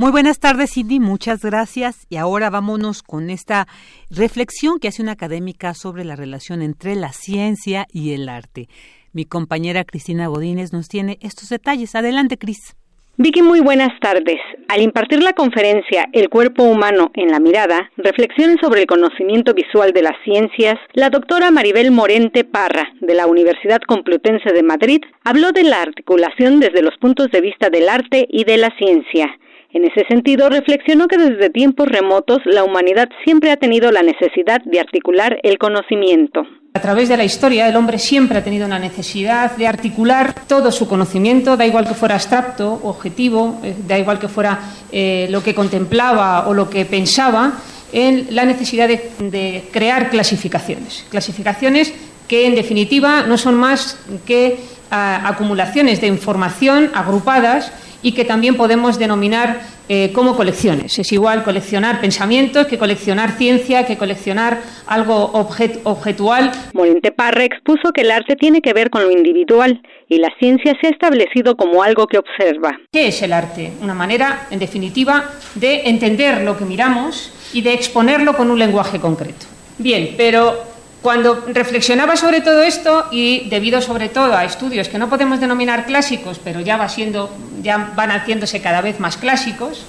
Muy 0.00 0.12
buenas 0.12 0.40
tardes, 0.40 0.72
Cindy, 0.72 0.98
muchas 0.98 1.44
gracias. 1.44 2.06
Y 2.08 2.16
ahora 2.16 2.48
vámonos 2.48 3.02
con 3.02 3.28
esta 3.28 3.66
reflexión 4.08 4.78
que 4.78 4.88
hace 4.88 5.02
una 5.02 5.12
académica 5.12 5.74
sobre 5.74 6.04
la 6.04 6.16
relación 6.16 6.62
entre 6.62 6.94
la 6.94 7.12
ciencia 7.12 7.84
y 7.92 8.14
el 8.14 8.30
arte. 8.30 8.68
Mi 9.12 9.26
compañera 9.26 9.84
Cristina 9.84 10.26
Godínez 10.28 10.72
nos 10.72 10.88
tiene 10.88 11.18
estos 11.20 11.50
detalles. 11.50 11.94
Adelante, 11.94 12.38
Cris. 12.38 12.78
Vicky, 13.18 13.42
muy 13.42 13.60
buenas 13.60 13.90
tardes. 14.00 14.40
Al 14.68 14.80
impartir 14.80 15.22
la 15.22 15.34
conferencia 15.34 16.08
El 16.14 16.30
cuerpo 16.30 16.62
humano 16.62 17.10
en 17.12 17.28
la 17.30 17.38
mirada, 17.38 17.90
reflexiones 17.98 18.56
sobre 18.62 18.80
el 18.80 18.86
conocimiento 18.86 19.52
visual 19.52 19.92
de 19.92 20.00
las 20.00 20.16
ciencias, 20.24 20.78
la 20.94 21.10
doctora 21.10 21.50
Maribel 21.50 21.90
Morente 21.90 22.44
Parra, 22.44 22.88
de 23.02 23.12
la 23.12 23.26
Universidad 23.26 23.82
Complutense 23.86 24.50
de 24.54 24.62
Madrid, 24.62 25.02
habló 25.24 25.52
de 25.52 25.64
la 25.64 25.82
articulación 25.82 26.58
desde 26.58 26.80
los 26.80 26.96
puntos 26.96 27.30
de 27.30 27.42
vista 27.42 27.68
del 27.68 27.90
arte 27.90 28.26
y 28.30 28.44
de 28.44 28.56
la 28.56 28.74
ciencia. 28.78 29.36
En 29.72 29.84
ese 29.84 30.04
sentido, 30.08 30.48
reflexionó 30.48 31.06
que 31.06 31.16
desde 31.16 31.48
tiempos 31.48 31.88
remotos 31.88 32.38
la 32.44 32.64
humanidad 32.64 33.08
siempre 33.24 33.52
ha 33.52 33.56
tenido 33.56 33.92
la 33.92 34.02
necesidad 34.02 34.60
de 34.64 34.80
articular 34.80 35.38
el 35.44 35.58
conocimiento. 35.58 36.42
A 36.74 36.80
través 36.80 37.08
de 37.08 37.16
la 37.16 37.24
historia, 37.24 37.68
el 37.68 37.76
hombre 37.76 37.98
siempre 37.98 38.38
ha 38.38 38.44
tenido 38.44 38.66
una 38.66 38.80
necesidad 38.80 39.56
de 39.56 39.68
articular 39.68 40.34
todo 40.48 40.72
su 40.72 40.88
conocimiento, 40.88 41.56
da 41.56 41.66
igual 41.66 41.86
que 41.86 41.94
fuera 41.94 42.16
abstracto, 42.16 42.80
objetivo, 42.82 43.60
eh, 43.62 43.74
da 43.86 43.98
igual 43.98 44.18
que 44.18 44.28
fuera 44.28 44.58
eh, 44.90 45.28
lo 45.30 45.42
que 45.42 45.54
contemplaba 45.54 46.48
o 46.48 46.54
lo 46.54 46.68
que 46.68 46.84
pensaba, 46.84 47.54
en 47.92 48.28
la 48.30 48.44
necesidad 48.44 48.88
de, 48.88 49.10
de 49.18 49.64
crear 49.72 50.10
clasificaciones. 50.10 51.06
Clasificaciones 51.10 51.92
que, 52.26 52.46
en 52.46 52.54
definitiva, 52.54 53.22
no 53.22 53.36
son 53.36 53.54
más 53.56 53.98
que 54.26 54.58
ah, 54.90 55.22
acumulaciones 55.26 56.00
de 56.00 56.06
información 56.06 56.90
agrupadas 56.94 57.72
y 58.02 58.12
que 58.12 58.24
también 58.24 58.56
podemos 58.56 58.98
denominar 58.98 59.60
eh, 59.88 60.12
como 60.12 60.36
colecciones. 60.36 60.98
Es 60.98 61.12
igual 61.12 61.42
coleccionar 61.42 62.00
pensamientos 62.00 62.66
que 62.66 62.78
coleccionar 62.78 63.32
ciencia, 63.32 63.86
que 63.86 63.96
coleccionar 63.96 64.60
algo 64.86 65.32
objetual. 65.32 66.52
Morente 66.74 67.10
Parra 67.10 67.44
expuso 67.44 67.90
que 67.92 68.02
el 68.02 68.10
arte 68.10 68.36
tiene 68.36 68.60
que 68.60 68.72
ver 68.72 68.90
con 68.90 69.02
lo 69.02 69.10
individual 69.10 69.82
y 70.08 70.18
la 70.18 70.28
ciencia 70.38 70.76
se 70.80 70.86
ha 70.86 70.90
establecido 70.90 71.56
como 71.56 71.82
algo 71.82 72.06
que 72.06 72.18
observa. 72.18 72.78
¿Qué 72.92 73.08
es 73.08 73.22
el 73.22 73.32
arte? 73.32 73.72
Una 73.82 73.94
manera, 73.94 74.46
en 74.50 74.58
definitiva, 74.58 75.24
de 75.54 75.88
entender 75.88 76.42
lo 76.42 76.56
que 76.56 76.64
miramos 76.64 77.32
y 77.52 77.62
de 77.62 77.74
exponerlo 77.74 78.36
con 78.36 78.50
un 78.50 78.58
lenguaje 78.58 79.00
concreto. 79.00 79.46
Bien, 79.78 80.14
pero 80.16 80.56
cuando 81.02 81.46
reflexionaba 81.48 82.16
sobre 82.16 82.40
todo 82.40 82.62
esto 82.62 83.06
y 83.10 83.48
debido 83.48 83.80
sobre 83.80 84.08
todo 84.08 84.36
a 84.36 84.44
estudios 84.44 84.88
que 84.88 84.98
no 84.98 85.08
podemos 85.08 85.40
denominar 85.40 85.86
clásicos, 85.86 86.38
pero 86.42 86.60
ya 86.60 86.76
va 86.76 86.88
siendo, 86.88 87.34
ya 87.62 87.92
van 87.96 88.10
haciéndose 88.10 88.60
cada 88.60 88.82
vez 88.82 89.00
más 89.00 89.16
clásicos, 89.16 89.84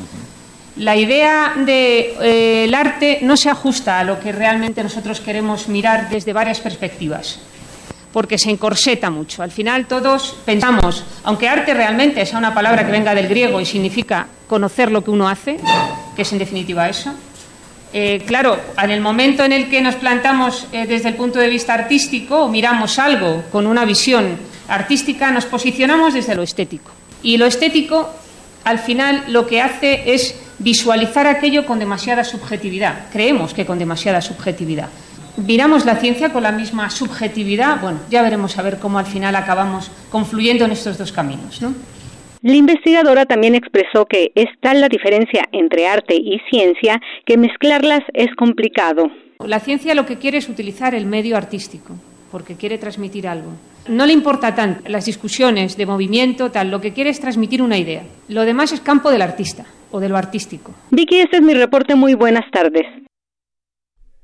la 0.78 0.96
idea 0.96 1.54
del 1.56 1.66
de, 1.66 2.66
eh, 2.66 2.76
arte 2.76 3.20
no 3.24 3.36
se 3.36 3.50
ajusta 3.50 4.00
a 4.00 4.04
lo 4.04 4.20
que 4.20 4.32
realmente 4.32 4.82
nosotros 4.82 5.20
queremos 5.20 5.68
mirar 5.68 6.10
desde 6.10 6.32
varias 6.32 6.62
perspectivas, 6.62 7.40
porque 8.14 8.38
se 8.38 8.50
encorseta 8.50 9.10
mucho. 9.10 9.44
Al 9.44 9.52
final 9.52 9.88
todos 9.88 10.38
pensamos, 10.46 11.04
aunque 11.24 11.50
arte 11.50 11.74
realmente 11.74 12.26
sea 12.26 12.40
una 12.40 12.54
palabra 12.54 12.86
que 12.86 12.92
venga 12.92 13.14
del 13.14 13.28
griego 13.28 13.60
y 13.60 13.66
significa 13.66 14.28
conocer 14.48 14.92
lo 14.92 15.04
que 15.04 15.12
uno 15.12 15.28
hace, 15.28 15.58
que 16.16 16.22
es 16.22 16.32
en 16.32 16.40
definitiva 16.40 16.88
eso, 16.88 17.14
eh, 17.94 18.24
claro, 18.26 18.58
en 18.82 18.90
el 18.90 19.02
momento 19.02 19.44
en 19.44 19.52
el 19.52 19.70
que 19.70 19.82
nos 19.82 19.96
plantamos 19.96 20.68
eh, 20.72 20.86
desde 20.88 21.10
el 21.10 21.16
punto 21.16 21.40
de 21.40 21.50
vista 21.50 21.74
artístico 21.74 22.48
miramos 22.48 23.00
algo 23.00 23.44
con 23.52 23.68
una 23.68 23.84
visión 23.84 24.38
artística, 24.70 25.32
nos 25.32 25.46
posicionamos 25.46 26.14
desde 26.14 26.36
lo 26.36 26.44
estético. 26.44 26.92
Y 27.22 27.38
lo 27.38 27.46
estético, 27.46 28.10
al 28.64 28.80
final, 28.80 29.26
lo 29.28 29.46
que 29.46 29.62
hace 29.62 30.14
es 30.14 30.36
visualizar 30.60 31.28
aquello 31.28 31.66
con 31.66 31.80
demasiada 31.80 32.24
subjetividad. 32.24 33.10
Creemos 33.12 33.54
que 33.54 33.66
con 33.66 33.78
demasiada 33.78 34.22
subjetividad. 34.22 34.88
Miramos 35.38 35.86
la 35.86 35.96
ciencia 35.96 36.32
con 36.32 36.44
la 36.44 36.52
misma 36.52 36.90
subjetividad. 36.90 37.80
Bueno, 37.82 38.00
ya 38.10 38.22
veremos 38.22 38.58
a 38.58 38.62
ver 38.62 38.80
cómo 38.80 39.00
al 39.00 39.06
final 39.06 39.36
acabamos 39.36 39.92
confluyendo 40.10 40.66
en 40.66 40.72
estos 40.72 40.98
dos 40.98 41.12
caminos. 41.12 41.62
¿no? 41.62 41.74
La 42.44 42.56
investigadora 42.56 43.28
también 43.28 43.54
expresó 43.54 44.08
que 44.08 44.32
es 44.34 44.48
tal 44.62 44.82
la 44.82 44.90
diferencia 44.90 45.44
entre 45.52 45.88
arte 45.88 46.16
y 46.16 46.40
ciencia 46.50 47.00
que 47.24 47.38
mezclarlas 47.38 48.02
es 48.14 48.34
complicado. 48.36 49.12
La 49.46 49.60
ciencia 49.60 49.94
lo 49.94 50.08
que 50.08 50.18
quiere 50.18 50.40
es 50.40 50.50
utilizar 50.50 50.96
el 50.96 51.06
medio 51.06 51.38
artístico, 51.38 51.94
porque 52.32 52.56
quiere 52.56 52.80
transmitir 52.80 53.28
algo. 53.28 53.52
No 53.88 54.08
le 54.08 54.14
importa 54.14 54.56
tanto 54.56 54.90
las 54.90 55.06
discusiones 55.06 55.78
de 55.78 55.86
movimiento, 55.86 56.50
tal, 56.50 56.72
lo 56.72 56.82
que 56.82 56.94
quiere 56.94 57.12
es 57.12 57.20
transmitir 57.20 57.62
una 57.62 57.78
idea. 57.78 58.02
Lo 58.28 58.44
demás 58.44 58.72
es 58.72 58.82
campo 58.82 59.12
del 59.12 59.22
artista 59.22 59.66
o 59.92 60.00
de 60.00 60.10
lo 60.10 60.18
artístico. 60.18 60.74
Vicky, 60.90 61.20
este 61.20 61.38
es 61.38 61.44
mi 61.44 61.54
reporte. 61.54 61.94
Muy 61.94 62.16
buenas 62.16 62.50
tardes. 62.52 62.88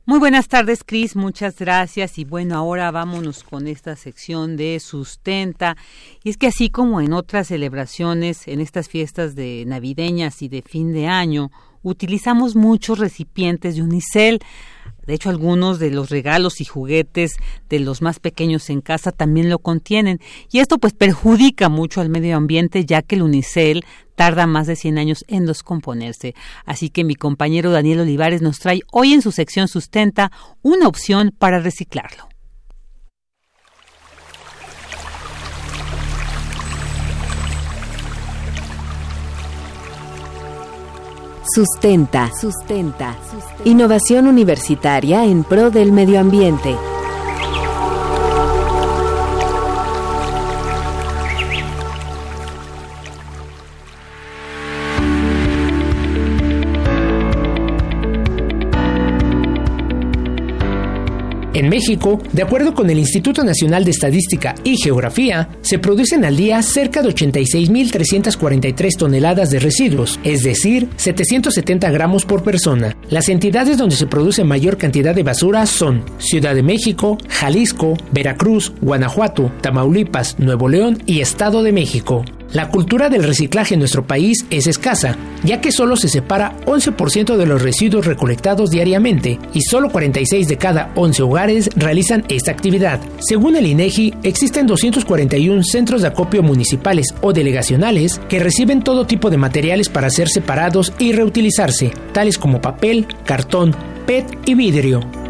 Muy 0.10 0.20
buenas 0.20 0.48
tardes, 0.48 0.86
Cris. 0.86 1.18
Muchas 1.18 1.60
gracias. 1.60 2.18
Y 2.18 2.24
bueno, 2.24 2.56
ahora 2.56 2.92
vámonos 2.92 3.44
con 3.44 3.68
esta 3.68 3.98
sección 3.98 4.56
de 4.56 4.80
sustenta. 4.80 5.76
Y 6.24 6.30
es 6.30 6.38
que 6.38 6.48
así 6.48 6.70
como 6.70 7.02
en 7.02 7.12
otras 7.12 7.48
celebraciones, 7.48 8.48
en 8.48 8.62
estas 8.62 8.88
fiestas 8.88 9.36
de 9.36 9.66
navideñas 9.68 10.42
y 10.42 10.48
de 10.48 10.62
fin 10.62 10.94
de 10.94 11.08
año, 11.08 11.52
utilizamos 11.84 12.56
muchos 12.56 13.00
recipientes 13.00 13.76
de 13.76 13.82
unicel. 13.82 14.40
De 15.06 15.14
hecho, 15.14 15.30
algunos 15.30 15.78
de 15.78 15.92
los 15.92 16.10
regalos 16.10 16.62
y 16.62 16.64
juguetes 16.64 17.36
de 17.68 17.82
los 17.82 18.02
más 18.02 18.22
pequeños 18.22 18.70
en 18.70 18.80
casa 18.80 19.12
también 19.12 19.50
lo 19.50 19.60
contienen. 19.60 20.22
Y 20.50 20.60
esto 20.60 20.78
pues 20.78 20.94
perjudica 20.94 21.68
mucho 21.68 22.00
al 22.00 22.08
medio 22.08 22.38
ambiente, 22.38 22.86
ya 22.86 23.02
que 23.02 23.16
el 23.16 23.24
unicel 23.24 23.84
tarda 24.18 24.48
más 24.48 24.66
de 24.66 24.76
100 24.76 24.98
años 24.98 25.24
en 25.28 25.46
descomponerse. 25.46 26.34
Así 26.66 26.90
que 26.90 27.04
mi 27.04 27.16
compañero 27.16 27.72
Daniel 27.72 28.02
Olivares 28.02 28.42
nos 28.42 28.60
trae 28.60 28.82
hoy 28.92 29.14
en 29.14 29.22
su 29.22 29.32
sección 29.32 29.68
Sustenta 29.68 30.32
una 30.64 30.88
opción 30.88 31.34
para 31.38 31.60
reciclarlo. 31.60 32.28
Sustenta. 41.54 42.32
Sustenta. 42.34 43.16
Innovación 43.66 44.28
universitaria 44.28 45.26
en 45.26 45.44
pro 45.44 45.70
del 45.70 45.92
medio 45.92 46.20
ambiente. 46.20 46.76
México, 61.68 62.20
de 62.34 62.44
acuerdo 62.44 62.74
con 62.74 62.90
el 62.90 63.00
Instituto 63.00 63.44
Nacional 63.44 63.86
de 63.86 63.92
Estadística 63.92 64.56
y 64.64 64.78
Geografía, 64.78 65.50
se 65.62 65.80
producen 65.80 66.26
al 66.26 66.38
día 66.38 66.62
cerca 66.62 67.02
de 67.02 67.10
86.343 67.10 68.98
toneladas 68.98 69.50
de 69.50 69.60
residuos, 69.60 70.20
es 70.24 70.44
decir, 70.44 70.90
770 70.96 71.90
gramos 71.92 72.26
por 72.26 72.44
persona. 72.44 72.96
Las 73.10 73.30
entidades 73.30 73.78
donde 73.78 73.96
se 73.96 74.08
produce 74.08 74.44
mayor 74.44 74.78
cantidad 74.78 75.14
de 75.14 75.24
basura 75.24 75.66
son 75.66 76.04
Ciudad 76.18 76.56
de 76.56 76.64
México, 76.64 77.18
Jalisco, 77.30 77.96
Veracruz, 78.12 78.74
Guanajuato, 78.82 79.52
Tamaulipas, 79.62 80.40
Nuevo 80.40 80.70
León 80.70 81.02
y 81.06 81.22
Estado 81.22 81.64
de 81.64 81.72
México. 81.72 82.26
La 82.54 82.70
cultura 82.70 83.10
del 83.10 83.24
reciclaje 83.24 83.74
en 83.74 83.80
nuestro 83.80 84.08
país 84.08 84.46
es 84.50 84.68
escasa, 84.68 85.18
ya 85.44 85.60
que 85.60 85.74
solo 85.74 85.98
se 85.98 86.08
separa 86.08 86.56
11% 86.66 87.36
de 87.36 87.46
los 87.46 87.62
residuos 87.62 88.06
recolectados 88.06 88.70
diariamente 88.70 89.38
y 89.54 89.62
solo 89.62 89.90
46 89.90 90.48
de 90.48 90.58
cada 90.58 90.92
11 90.96 91.24
hogares 91.24 91.70
realizan 91.76 92.24
esta 92.30 92.52
actividad. 92.52 93.02
Según 93.20 93.58
el 93.58 93.66
INEGI, 93.66 94.14
existen 94.24 94.66
241 94.66 95.64
centros 95.64 96.02
de 96.02 96.08
acopio 96.08 96.42
municipales 96.42 97.14
o 97.22 97.34
delegacionales 97.34 98.22
que 98.30 98.40
reciben 98.40 98.82
todo 98.82 99.06
tipo 99.06 99.30
de 99.30 99.38
materiales 99.38 99.90
para 99.90 100.10
ser 100.10 100.30
separados 100.30 100.94
y 101.00 101.12
reutilizarse, 101.12 101.92
tales 102.14 102.38
como 102.38 102.62
papel, 102.62 103.08
cartón, 103.26 103.76
PET 104.06 104.26
y 104.46 104.56
vidrio. 104.56 105.27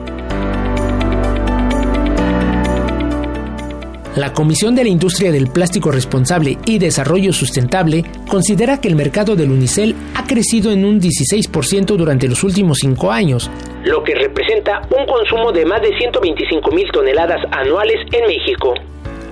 La 4.17 4.33
Comisión 4.33 4.73
de 4.73 4.83
la 4.83 4.89
Industria 4.89 5.31
del 5.31 5.45
Plástico 5.45 5.91
Responsable 5.91 6.57
y 6.65 6.79
Desarrollo 6.79 7.31
Sustentable 7.31 8.03
considera 8.27 8.81
que 8.81 8.87
el 8.87 8.95
mercado 8.95 9.35
del 9.35 9.51
unicel 9.51 9.95
ha 10.15 10.25
crecido 10.25 10.71
en 10.71 10.85
un 10.85 10.99
16% 10.99 11.95
durante 11.95 12.27
los 12.27 12.43
últimos 12.43 12.79
cinco 12.79 13.11
años, 13.11 13.51
lo 13.83 14.03
que 14.03 14.15
representa 14.15 14.81
un 14.89 15.05
consumo 15.05 15.51
de 15.51 15.67
más 15.67 15.83
de 15.83 15.95
125 15.95 16.71
mil 16.71 16.89
toneladas 16.91 17.45
anuales 17.51 17.97
en 18.11 18.25
México. 18.25 18.73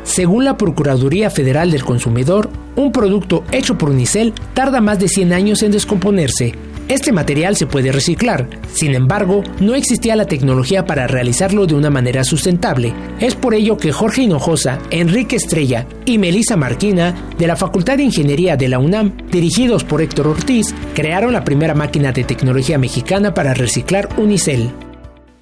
Según 0.03 0.45
la 0.45 0.55
Procuraduría 0.55 1.31
Federal 1.31 1.71
del 1.71 1.83
Consumidor, 1.83 2.51
un 2.75 2.91
producto 2.91 3.43
hecho 3.51 3.79
por 3.79 3.89
unicel 3.89 4.33
tarda 4.53 4.81
más 4.81 4.99
de 4.99 5.07
100 5.07 5.33
años 5.33 5.63
en 5.63 5.71
descomponerse, 5.71 6.53
este 6.87 7.11
material 7.11 7.55
se 7.55 7.65
puede 7.65 7.91
reciclar, 7.91 8.47
sin 8.73 8.93
embargo, 8.93 9.43
no 9.59 9.73
existía 9.73 10.15
la 10.15 10.27
tecnología 10.27 10.85
para 10.85 11.07
realizarlo 11.07 11.65
de 11.65 11.73
una 11.73 11.89
manera 11.89 12.23
sustentable. 12.23 12.93
Es 13.19 13.35
por 13.35 13.55
ello 13.55 13.77
que 13.77 13.91
Jorge 13.91 14.23
Hinojosa, 14.23 14.79
Enrique 14.91 15.35
Estrella 15.35 15.87
y 16.05 16.17
Melissa 16.17 16.55
Marquina, 16.55 17.15
de 17.37 17.47
la 17.47 17.55
Facultad 17.55 17.97
de 17.97 18.03
Ingeniería 18.03 18.55
de 18.55 18.69
la 18.69 18.79
UNAM, 18.79 19.13
dirigidos 19.31 19.83
por 19.83 20.01
Héctor 20.01 20.27
Ortiz, 20.27 20.75
crearon 20.93 21.33
la 21.33 21.43
primera 21.43 21.73
máquina 21.73 22.11
de 22.11 22.23
tecnología 22.23 22.77
mexicana 22.77 23.33
para 23.33 23.53
reciclar 23.53 24.09
unicel. 24.17 24.69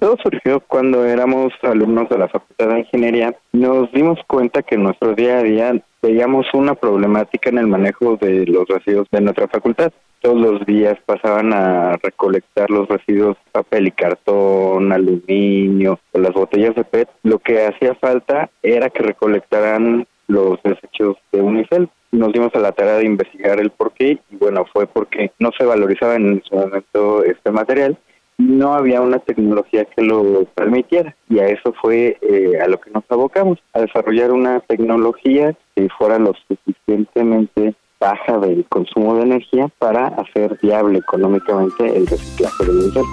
Todo 0.04 0.18
surgió 0.22 0.60
cuando 0.60 1.06
éramos 1.06 1.54
alumnos 1.62 2.10
de 2.10 2.18
la 2.18 2.28
Facultad 2.28 2.68
de 2.68 2.80
Ingeniería. 2.80 3.34
Nos 3.52 3.90
dimos 3.90 4.18
cuenta 4.26 4.62
que 4.62 4.74
en 4.74 4.82
nuestro 4.82 5.14
día 5.14 5.38
a 5.38 5.42
día 5.42 5.82
veíamos 6.02 6.44
una 6.52 6.74
problemática 6.74 7.48
en 7.48 7.56
el 7.56 7.68
manejo 7.68 8.18
de 8.18 8.44
los 8.44 8.68
residuos 8.68 9.08
de 9.10 9.22
nuestra 9.22 9.48
facultad 9.48 9.90
todos 10.20 10.40
los 10.40 10.66
días 10.66 10.96
pasaban 11.04 11.52
a 11.52 11.96
recolectar 12.02 12.70
los 12.70 12.88
residuos, 12.88 13.36
papel 13.52 13.88
y 13.88 13.90
cartón, 13.92 14.92
aluminio, 14.92 15.98
las 16.14 16.32
botellas 16.32 16.74
de 16.74 16.84
PET. 16.84 17.08
Lo 17.22 17.38
que 17.38 17.66
hacía 17.66 17.94
falta 17.94 18.50
era 18.62 18.88
que 18.88 19.02
recolectaran 19.02 20.06
los 20.26 20.62
desechos 20.62 21.16
de 21.30 21.42
Unicel. 21.42 21.90
Nos 22.10 22.32
dimos 22.32 22.54
a 22.54 22.60
la 22.60 22.72
tarea 22.72 22.96
de 22.96 23.04
investigar 23.06 23.60
el 23.60 23.70
porqué 23.70 24.18
y 24.30 24.36
bueno, 24.36 24.64
fue 24.72 24.86
porque 24.86 25.32
no 25.38 25.50
se 25.58 25.64
valorizaba 25.66 26.14
en 26.16 26.42
su 26.42 26.56
momento 26.56 27.22
este 27.24 27.50
material 27.50 27.98
no 28.38 28.74
había 28.74 29.00
una 29.00 29.18
tecnología 29.18 29.84
que 29.84 30.02
lo 30.02 30.44
permitiera 30.54 31.14
y 31.28 31.38
a 31.38 31.46
eso 31.46 31.72
fue 31.80 32.18
eh, 32.20 32.58
a 32.60 32.68
lo 32.68 32.80
que 32.80 32.90
nos 32.90 33.04
abocamos, 33.08 33.58
a 33.72 33.80
desarrollar 33.80 34.32
una 34.32 34.60
tecnología 34.60 35.54
que 35.74 35.88
fuera 35.98 36.18
lo 36.18 36.32
suficientemente 36.48 37.74
baja 38.00 38.38
del 38.38 38.64
consumo 38.68 39.16
de 39.16 39.22
energía 39.22 39.68
para 39.78 40.08
hacer 40.08 40.58
viable 40.60 40.98
económicamente 40.98 41.96
el 41.96 42.06
reciclaje 42.06 42.64
del 42.64 42.76
unicel. 42.76 43.04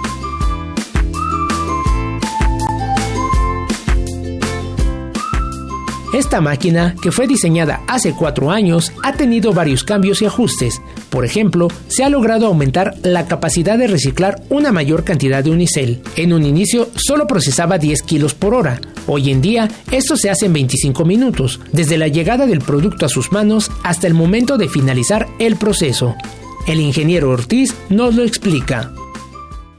Esta 6.12 6.42
máquina, 6.42 6.94
que 7.00 7.10
fue 7.10 7.26
diseñada 7.26 7.80
hace 7.88 8.12
cuatro 8.12 8.50
años, 8.50 8.92
ha 9.02 9.14
tenido 9.14 9.54
varios 9.54 9.82
cambios 9.82 10.20
y 10.20 10.26
ajustes. 10.26 10.82
Por 11.08 11.24
ejemplo, 11.24 11.68
se 11.88 12.04
ha 12.04 12.10
logrado 12.10 12.46
aumentar 12.46 12.94
la 13.02 13.26
capacidad 13.26 13.78
de 13.78 13.86
reciclar 13.86 14.42
una 14.50 14.72
mayor 14.72 15.04
cantidad 15.04 15.42
de 15.42 15.50
unicel. 15.50 16.02
En 16.16 16.34
un 16.34 16.44
inicio 16.44 16.88
solo 16.96 17.26
procesaba 17.26 17.78
10 17.78 18.02
kilos 18.02 18.34
por 18.34 18.52
hora. 18.52 18.78
Hoy 19.06 19.30
en 19.30 19.40
día, 19.40 19.68
esto 19.90 20.18
se 20.18 20.28
hace 20.28 20.46
en 20.46 20.52
25 20.52 21.02
minutos, 21.06 21.60
desde 21.72 21.96
la 21.96 22.08
llegada 22.08 22.46
del 22.46 22.60
producto 22.60 23.06
a 23.06 23.08
sus 23.08 23.32
manos 23.32 23.70
hasta 23.82 24.06
el 24.06 24.12
momento 24.12 24.58
de 24.58 24.68
finalizar 24.68 25.28
el 25.38 25.56
proceso. 25.56 26.14
El 26.66 26.80
ingeniero 26.80 27.30
Ortiz 27.30 27.74
nos 27.88 28.14
lo 28.14 28.22
explica. 28.22 28.92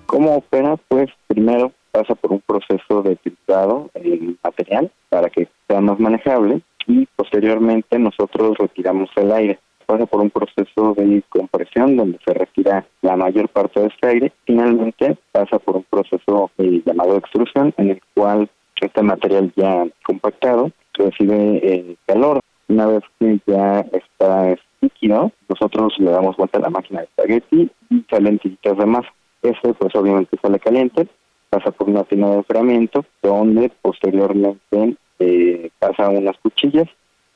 ¿Cómo 0.07 0.38
opera? 0.38 0.77
Pues 0.88 1.10
primero 1.27 1.72
pasa 1.94 2.15
por 2.15 2.32
un 2.34 2.41
proceso 2.41 3.03
de 3.03 3.15
filtrado 3.18 3.91
el 3.94 4.36
material 4.44 4.91
para 5.10 5.30
que 5.30 5.48
sea 5.68 5.80
más 5.80 5.99
manejable 5.99 6.61
y 6.88 7.06
posteriormente 7.15 7.99
nosotros 7.99 8.57
retiramos 8.57 9.10
el 9.15 9.32
aire. 9.32 9.60
Pasa 9.86 10.07
por 10.07 10.22
un 10.22 10.32
proceso 10.32 10.95
de 10.95 11.22
compresión 11.30 11.95
donde 11.95 12.18
se 12.26 12.34
retira 12.34 12.86
la 13.02 13.15
mayor 13.15 13.48
parte 13.49 13.80
de 13.80 13.88
este 13.88 14.07
aire. 14.07 14.34
Finalmente 14.45 15.18
pasa 15.32 15.60
por 15.60 15.78
un 15.78 15.86
proceso 15.88 16.49
eh, 16.57 16.82
llamado 16.84 17.15
extrusión 17.18 17.74
en 17.78 17.91
el 17.91 18.02
cual 18.15 18.49
este 18.82 19.03
material 19.03 19.53
ya 19.56 19.86
compactado 20.03 20.72
recibe 20.94 21.60
eh, 21.61 21.95
calor. 22.07 22.40
Una 22.70 22.88
vez 22.88 23.03
que 23.20 23.40
ya 23.45 23.82
está 23.91 24.56
líquido, 24.82 25.32
nosotros 25.48 25.94
le 25.99 26.10
damos 26.10 26.38
vuelta 26.38 26.57
a 26.57 26.61
la 26.61 26.70
máquina 26.72 27.02
de 27.02 27.06
espagueti 27.06 27.70
y 27.91 28.06
salen 28.10 28.40
tiritas 28.40 28.78
de 28.78 28.86
masa. 28.86 29.14
Este 29.44 29.74
pues 29.74 29.94
obviamente 29.95 30.38
sale 30.41 30.60
caliente 30.60 31.07
pasa 31.53 31.69
por 31.71 31.88
una 31.88 32.03
tina 32.03 32.30
de 32.30 32.38
enfriamiento, 32.38 33.05
donde 33.21 33.71
posteriormente 33.81 34.97
eh, 35.19 35.69
pasa 35.77 36.09
unas 36.09 36.35
cuchillas 36.39 36.88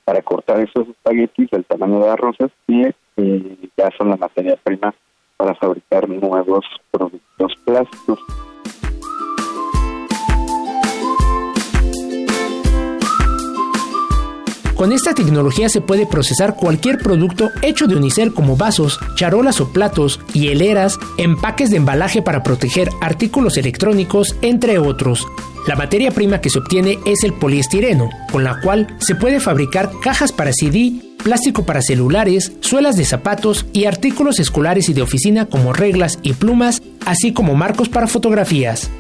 para 0.06 0.24
cortar 0.24 0.60
esos 0.60 0.88
espaguetis 0.88 1.52
del 1.52 1.66
tamaño 1.66 2.00
de 2.00 2.10
arroces 2.10 2.52
y 2.68 2.88
eh, 3.18 3.58
ya 3.78 3.92
son 3.96 4.10
la 4.10 4.18
materia 4.18 4.58
prima 4.64 4.96
para 5.38 5.54
fabricar 5.54 6.10
nuevos 6.10 6.66
productos 6.90 7.54
plásticos. 7.64 8.20
Con 14.78 14.92
esta 14.92 15.16
tecnología 15.16 15.70
se 15.70 15.82
puede 15.82 16.06
procesar 16.06 16.56
cualquier 16.56 17.00
producto 17.00 17.50
hecho 17.64 17.88
de 17.88 17.96
unicel 17.96 18.32
como 18.32 18.56
vasos, 18.56 19.00
charolas 19.16 19.60
o 19.60 19.70
platos, 19.74 20.20
hieleras, 20.34 21.00
empaques 21.18 21.72
de 21.72 21.78
embalaje 21.78 22.22
para 22.22 22.44
proteger 22.44 22.92
artículos 23.02 23.58
electrónicos, 23.58 24.36
entre 24.44 24.78
otros. 24.78 25.26
La 25.66 25.76
materia 25.76 26.12
prima 26.12 26.42
que 26.42 26.52
se 26.52 26.60
obtiene 26.60 27.00
es 27.08 27.24
el 27.24 27.34
poliestireno, 27.34 28.12
con 28.32 28.44
la 28.44 28.62
cual 28.62 28.96
se 29.00 29.16
puede 29.16 29.40
fabricar 29.40 29.90
cajas 30.00 30.32
para 30.32 30.54
CD, 30.54 31.02
plástico 31.24 31.66
para 31.66 31.82
celulares, 31.82 32.52
suelas 32.60 32.96
de 32.98 33.06
zapatos 33.06 33.66
y 33.74 33.86
artículos 33.86 34.40
escolares 34.40 34.90
y 34.90 34.94
de 34.94 35.02
oficina 35.02 35.48
como 35.48 35.74
reglas 35.74 36.20
y 36.22 36.34
plumas, 36.34 36.84
así 37.04 37.34
como 37.34 37.56
marcos 37.56 37.90
para 37.90 38.06
fotografías. 38.06 38.92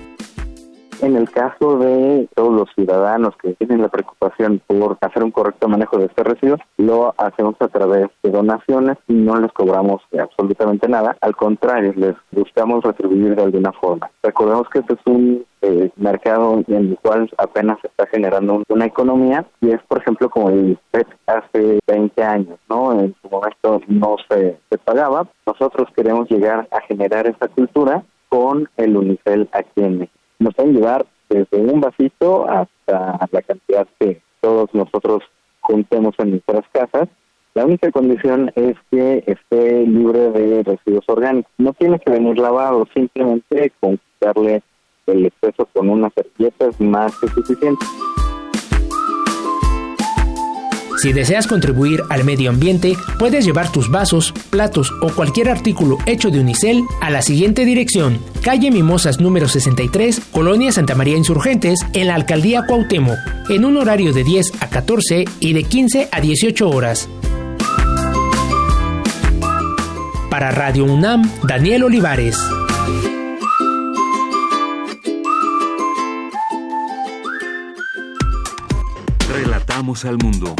En 0.99 1.15
el 1.15 1.29
caso 1.29 1.77
de 1.77 2.27
todos 2.33 2.53
los 2.53 2.69
ciudadanos 2.73 3.35
que 3.37 3.53
tienen 3.53 3.83
la 3.83 3.87
preocupación 3.87 4.59
por 4.65 4.97
hacer 5.01 5.23
un 5.23 5.29
correcto 5.29 5.67
manejo 5.67 5.99
de 5.99 6.05
este 6.05 6.23
residuo, 6.23 6.57
lo 6.77 7.13
hacemos 7.17 7.55
a 7.59 7.67
través 7.67 8.07
de 8.23 8.31
donaciones 8.31 8.97
y 9.07 9.13
no 9.13 9.39
les 9.39 9.51
cobramos 9.51 10.01
absolutamente 10.19 10.87
nada. 10.87 11.15
Al 11.21 11.35
contrario, 11.35 11.93
les 11.95 12.15
buscamos 12.31 12.83
retribuir 12.83 13.35
de 13.35 13.43
alguna 13.43 13.71
forma. 13.73 14.09
Recordemos 14.23 14.67
que 14.69 14.79
este 14.79 14.93
es 14.95 14.99
un 15.05 15.45
eh, 15.61 15.91
mercado 15.97 16.63
en 16.67 16.75
el 16.75 16.97
cual 16.99 17.29
apenas 17.37 17.79
se 17.81 17.87
está 17.87 18.07
generando 18.07 18.63
una 18.67 18.85
economía 18.85 19.45
y 19.61 19.69
es, 19.69 19.81
por 19.87 19.99
ejemplo, 19.99 20.31
como 20.31 20.49
el 20.49 20.79
PET 20.89 21.07
hace 21.27 21.79
20 21.85 22.23
años, 22.23 22.59
¿no? 22.69 22.99
En 22.99 23.15
su 23.21 23.29
momento 23.29 23.81
no 23.87 24.15
se, 24.27 24.57
se 24.69 24.77
pagaba. 24.79 25.27
Nosotros 25.45 25.89
queremos 25.95 26.27
llegar 26.27 26.67
a 26.71 26.81
generar 26.81 27.27
esa 27.27 27.47
cultura 27.49 28.03
con 28.29 28.67
el 28.77 28.97
UNICEL 28.97 29.47
aquí 29.53 29.81
en 29.83 29.99
México 29.99 30.16
nos 30.39 30.53
pueden 30.55 30.73
llevar 30.73 31.05
desde 31.29 31.57
un 31.57 31.81
vasito 31.81 32.49
hasta 32.49 33.27
la 33.31 33.41
cantidad 33.41 33.87
que 33.99 34.21
todos 34.41 34.73
nosotros 34.73 35.23
juntemos 35.61 36.15
en 36.19 36.31
nuestras 36.31 36.65
casas. 36.71 37.09
La 37.53 37.65
única 37.65 37.91
condición 37.91 38.51
es 38.55 38.75
que 38.91 39.23
esté 39.25 39.85
libre 39.85 40.29
de 40.31 40.63
residuos 40.63 41.03
orgánicos. 41.07 41.51
No 41.57 41.73
tiene 41.73 41.99
que 41.99 42.11
venir 42.11 42.37
lavado, 42.37 42.87
simplemente 42.93 43.71
con 43.79 43.97
quitarle 43.97 44.61
el 45.07 45.25
exceso 45.25 45.67
con 45.73 45.89
unas 45.89 46.13
servilletas 46.13 46.79
más 46.79 47.17
que 47.19 47.27
suficiente. 47.29 47.85
Si 50.97 51.13
deseas 51.13 51.45
contribuir 51.45 52.01
al 52.09 52.23
medio 52.23 52.49
ambiente, 52.49 52.97
puedes 53.19 53.45
llevar 53.45 53.71
tus 53.71 53.89
vasos, 53.91 54.33
platos 54.49 54.91
o 55.01 55.09
cualquier 55.09 55.49
artículo 55.49 55.99
hecho 56.07 56.31
de 56.31 56.39
unicel 56.39 56.83
a 57.01 57.11
la 57.11 57.21
siguiente 57.21 57.65
dirección: 57.65 58.19
calle 58.41 58.71
Mimosas 58.71 59.19
número 59.19 59.47
63, 59.47 60.21
Colonia 60.31 60.71
Santa 60.71 60.95
María 60.95 61.15
Insurgentes, 61.15 61.85
en 61.93 62.07
la 62.07 62.15
alcaldía 62.15 62.65
Cuauhtémoc, 62.65 63.17
en 63.49 63.65
un 63.65 63.77
horario 63.77 64.11
de 64.11 64.23
10 64.23 64.53
a 64.59 64.69
14 64.69 65.25
y 65.39 65.53
de 65.53 65.63
15 65.63 66.09
a 66.11 66.19
18 66.19 66.69
horas. 66.69 67.07
Para 70.31 70.51
Radio 70.51 70.85
UNAM, 70.85 71.29
Daniel 71.43 71.83
Olivares. 71.83 72.37
Relatamos 79.31 80.03
al 80.05 80.17
mundo. 80.17 80.55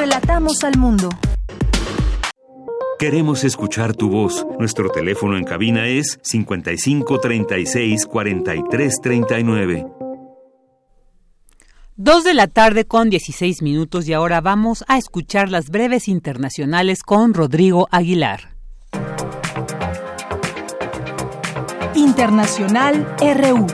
Relatamos 0.00 0.64
al 0.64 0.78
mundo. 0.78 1.10
Queremos 2.98 3.44
escuchar 3.44 3.94
tu 3.94 4.08
voz. 4.08 4.46
Nuestro 4.58 4.88
teléfono 4.88 5.36
en 5.36 5.44
cabina 5.44 5.88
es 5.88 6.18
55 6.22 7.20
36 7.20 8.06
43 8.06 9.00
39. 9.02 9.86
Dos 11.96 12.24
de 12.24 12.32
la 12.32 12.46
tarde 12.46 12.86
con 12.86 13.10
16 13.10 13.60
minutos 13.60 14.08
y 14.08 14.14
ahora 14.14 14.40
vamos 14.40 14.86
a 14.88 14.96
escuchar 14.96 15.50
las 15.50 15.68
breves 15.68 16.08
internacionales 16.08 17.02
con 17.02 17.34
Rodrigo 17.34 17.86
Aguilar. 17.90 18.54
Internacional 21.94 23.06
RU. 23.20 23.66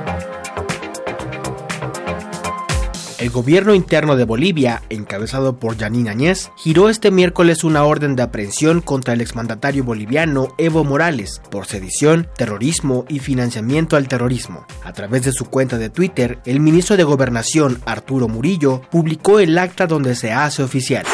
El 3.19 3.31
gobierno 3.31 3.75
interno 3.75 4.15
de 4.15 4.25
Bolivia, 4.25 4.83
encabezado 4.91 5.59
por 5.59 5.79
Janine 5.79 6.11
Añez, 6.11 6.51
giró 6.57 6.91
este 6.91 7.11
miércoles 7.11 7.65
una 7.65 7.83
orden 7.85 8.15
de 8.15 8.23
aprehensión 8.23 8.83
contra 8.83 9.15
el 9.15 9.23
exmandatario 9.23 9.85
boliviano 9.85 10.49
Evo 10.59 10.85
Morales 10.85 11.41
por 11.51 11.65
sedición, 11.65 12.29
terrorismo 12.37 13.07
y 13.09 13.21
financiamiento 13.21 13.97
al 13.97 14.09
terrorismo. 14.09 14.67
A 14.85 14.93
través 14.93 15.23
de 15.23 15.33
su 15.33 15.47
cuenta 15.47 15.79
de 15.79 15.89
Twitter, 15.89 16.41
el 16.45 16.61
ministro 16.61 16.99
de 16.99 17.05
Gobernación, 17.05 17.81
Arturo 17.87 18.29
Murillo, 18.29 18.83
publicó 18.91 19.41
el 19.41 19.57
acta 19.57 19.87
donde 19.87 20.15
se 20.15 20.33
hace 20.33 20.63
oficial. 20.63 21.07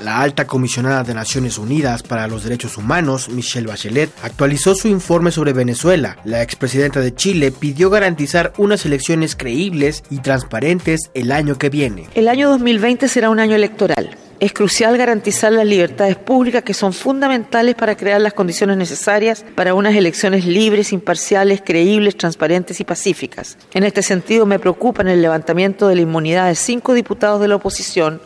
La 0.00 0.20
alta 0.20 0.46
comisionada 0.46 1.04
de 1.04 1.14
Naciones 1.14 1.56
Unidas 1.56 2.02
para 2.02 2.28
los 2.28 2.44
Derechos 2.44 2.76
Humanos, 2.76 3.30
Michelle 3.30 3.66
Bachelet, 3.66 4.10
actualizó 4.22 4.74
su 4.74 4.88
informe 4.88 5.30
sobre 5.30 5.54
Venezuela. 5.54 6.18
La 6.24 6.42
expresidenta 6.42 7.00
de 7.00 7.14
Chile 7.14 7.50
pidió 7.50 7.88
garantizar 7.88 8.52
unas 8.58 8.84
elecciones 8.84 9.36
creíbles 9.36 10.04
y 10.10 10.18
transparentes 10.18 11.10
el 11.14 11.32
año 11.32 11.56
que 11.56 11.70
viene. 11.70 12.08
El 12.14 12.28
año 12.28 12.50
2020 12.50 13.08
será 13.08 13.30
un 13.30 13.40
año 13.40 13.56
electoral. 13.56 14.18
Es 14.38 14.52
crucial 14.52 14.98
garantizar 14.98 15.50
las 15.50 15.64
libertades 15.64 16.16
públicas 16.16 16.62
que 16.62 16.74
son 16.74 16.92
fundamentales 16.92 17.74
para 17.74 17.96
crear 17.96 18.20
las 18.20 18.34
condiciones 18.34 18.76
necesarias 18.76 19.46
para 19.54 19.72
unas 19.72 19.94
elecciones 19.94 20.44
libres, 20.44 20.92
imparciales, 20.92 21.62
creíbles, 21.64 22.18
transparentes 22.18 22.78
y 22.80 22.84
pacíficas. 22.84 23.56
En 23.72 23.82
este 23.82 24.02
sentido, 24.02 24.44
me 24.44 24.58
preocupa 24.58 25.00
el 25.08 25.22
levantamiento 25.22 25.88
de 25.88 25.94
la 25.94 26.02
inmunidad 26.02 26.48
de 26.48 26.54
cinco 26.54 26.92
diputados 26.92 27.40
de 27.40 27.48
la 27.48 27.56
oposición 27.56 28.20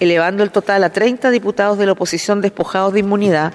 elevando 0.00 0.42
el 0.42 0.50
total 0.50 0.82
a 0.82 0.90
30 0.90 1.30
diputados 1.30 1.78
de 1.78 1.86
la 1.86 1.92
oposición 1.92 2.40
despojados 2.40 2.92
de 2.92 3.00
inmunidad, 3.00 3.54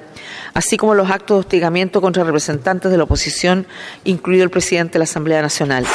así 0.54 0.78
como 0.78 0.96
los 0.96 1.10
actos 1.10 1.36
de 1.36 1.40
hostigamiento 1.42 2.02
contra 2.02 2.24
representantes 2.24 2.90
de 2.92 2.98
la 2.98 3.04
oposición, 3.04 3.68
incluido 4.04 4.44
el 4.44 4.50
presidente 4.50 4.94
de 4.94 5.00
la 5.00 5.04
Asamblea 5.04 5.42
Nacional. 5.42 5.86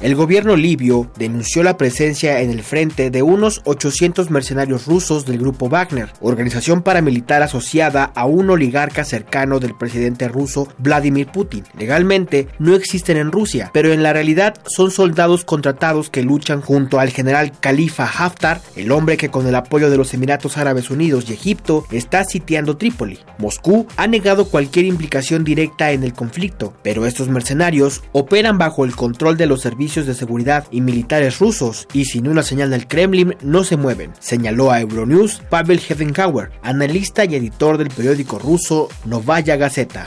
El 0.00 0.14
gobierno 0.14 0.54
libio 0.54 1.10
denunció 1.16 1.64
la 1.64 1.76
presencia 1.76 2.40
en 2.40 2.50
el 2.50 2.62
frente 2.62 3.10
de 3.10 3.22
unos 3.22 3.62
800 3.64 4.30
mercenarios 4.30 4.86
rusos 4.86 5.26
del 5.26 5.38
grupo 5.38 5.68
Wagner, 5.68 6.12
organización 6.20 6.82
paramilitar 6.82 7.42
asociada 7.42 8.12
a 8.14 8.24
un 8.24 8.48
oligarca 8.48 9.04
cercano 9.04 9.58
del 9.58 9.74
presidente 9.74 10.28
ruso 10.28 10.68
Vladimir 10.78 11.26
Putin. 11.26 11.64
Legalmente 11.76 12.46
no 12.60 12.76
existen 12.76 13.16
en 13.16 13.32
Rusia, 13.32 13.72
pero 13.74 13.92
en 13.92 14.04
la 14.04 14.12
realidad 14.12 14.54
son 14.68 14.92
soldados 14.92 15.44
contratados 15.44 16.10
que 16.10 16.22
luchan 16.22 16.60
junto 16.60 17.00
al 17.00 17.10
general 17.10 17.50
Khalifa 17.58 18.04
Haftar, 18.04 18.60
el 18.76 18.92
hombre 18.92 19.16
que 19.16 19.30
con 19.30 19.48
el 19.48 19.56
apoyo 19.56 19.90
de 19.90 19.96
los 19.96 20.14
Emiratos 20.14 20.58
Árabes 20.58 20.90
Unidos 20.90 21.24
y 21.26 21.32
Egipto 21.32 21.84
está 21.90 22.22
sitiando 22.22 22.76
Trípoli. 22.76 23.18
Moscú 23.38 23.88
ha 23.96 24.06
negado 24.06 24.44
cualquier 24.44 24.84
implicación 24.84 25.42
directa 25.42 25.90
en 25.90 26.04
el 26.04 26.12
conflicto, 26.12 26.72
pero 26.84 27.04
estos 27.04 27.28
mercenarios 27.28 28.04
operan 28.12 28.58
bajo 28.58 28.84
el 28.84 28.94
control 28.94 29.36
de 29.36 29.46
los 29.46 29.60
servicios 29.60 29.87
de 29.88 30.14
seguridad 30.14 30.66
y 30.70 30.80
militares 30.80 31.38
rusos 31.38 31.88
y 31.92 32.04
sin 32.04 32.28
una 32.28 32.42
señal 32.42 32.70
del 32.70 32.86
Kremlin 32.86 33.36
no 33.42 33.64
se 33.64 33.76
mueven, 33.76 34.12
señaló 34.20 34.70
a 34.70 34.80
Euronews 34.80 35.40
Pavel 35.48 35.80
Hedenkauer, 35.80 36.50
analista 36.62 37.24
y 37.24 37.34
editor 37.36 37.78
del 37.78 37.88
periódico 37.88 38.38
ruso 38.38 38.88
Novaya 39.06 39.56
Gazeta 39.56 40.04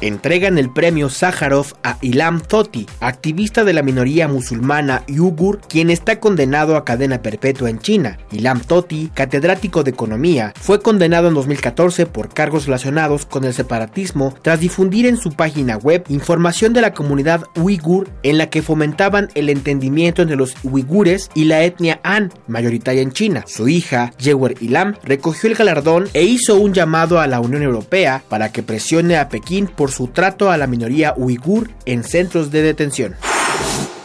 entregan 0.00 0.58
el 0.58 0.70
premio 0.70 1.08
Sájarov 1.08 1.66
a 1.82 1.98
Ilham 2.02 2.40
Tohti, 2.40 2.86
activista 3.00 3.64
de 3.64 3.72
la 3.72 3.82
minoría 3.82 4.28
musulmana 4.28 5.04
yugur, 5.06 5.60
quien 5.60 5.90
está 5.90 6.20
condenado 6.20 6.76
a 6.76 6.84
cadena 6.84 7.22
perpetua 7.22 7.70
en 7.70 7.78
China. 7.78 8.18
Ilham 8.32 8.60
Tohti, 8.60 9.10
catedrático 9.14 9.82
de 9.82 9.90
economía, 9.90 10.52
fue 10.60 10.80
condenado 10.80 11.28
en 11.28 11.34
2014 11.34 12.06
por 12.06 12.32
cargos 12.32 12.66
relacionados 12.66 13.26
con 13.26 13.44
el 13.44 13.54
separatismo 13.54 14.34
tras 14.42 14.60
difundir 14.60 15.06
en 15.06 15.16
su 15.16 15.30
página 15.30 15.76
web 15.76 16.04
información 16.08 16.72
de 16.72 16.80
la 16.80 16.94
comunidad 16.94 17.44
uigur 17.56 18.08
en 18.22 18.38
la 18.38 18.50
que 18.50 18.62
fomentaban 18.62 19.28
el 19.34 19.48
entendimiento 19.48 20.22
entre 20.22 20.36
los 20.36 20.54
uigures 20.62 21.30
y 21.34 21.44
la 21.44 21.62
etnia 21.64 22.00
Han, 22.02 22.32
mayoritaria 22.46 23.02
en 23.02 23.12
China. 23.12 23.44
Su 23.46 23.68
hija, 23.68 24.12
Yewer 24.18 24.56
Ilham, 24.60 24.94
recogió 25.02 25.48
el 25.48 25.56
galardón 25.56 26.08
e 26.12 26.24
hizo 26.24 26.56
un 26.56 26.72
llamado 26.72 27.20
a 27.20 27.26
la 27.26 27.40
Unión 27.40 27.62
Europea 27.62 28.22
para 28.28 28.52
que 28.52 28.62
presione 28.62 29.16
a 29.16 29.28
Pekín 29.28 29.66
por 29.66 29.85
su 29.90 30.08
trato 30.08 30.50
a 30.50 30.56
la 30.56 30.66
minoría 30.66 31.14
uigur 31.16 31.70
en 31.84 32.04
centros 32.04 32.50
de 32.50 32.62
detención. 32.62 33.16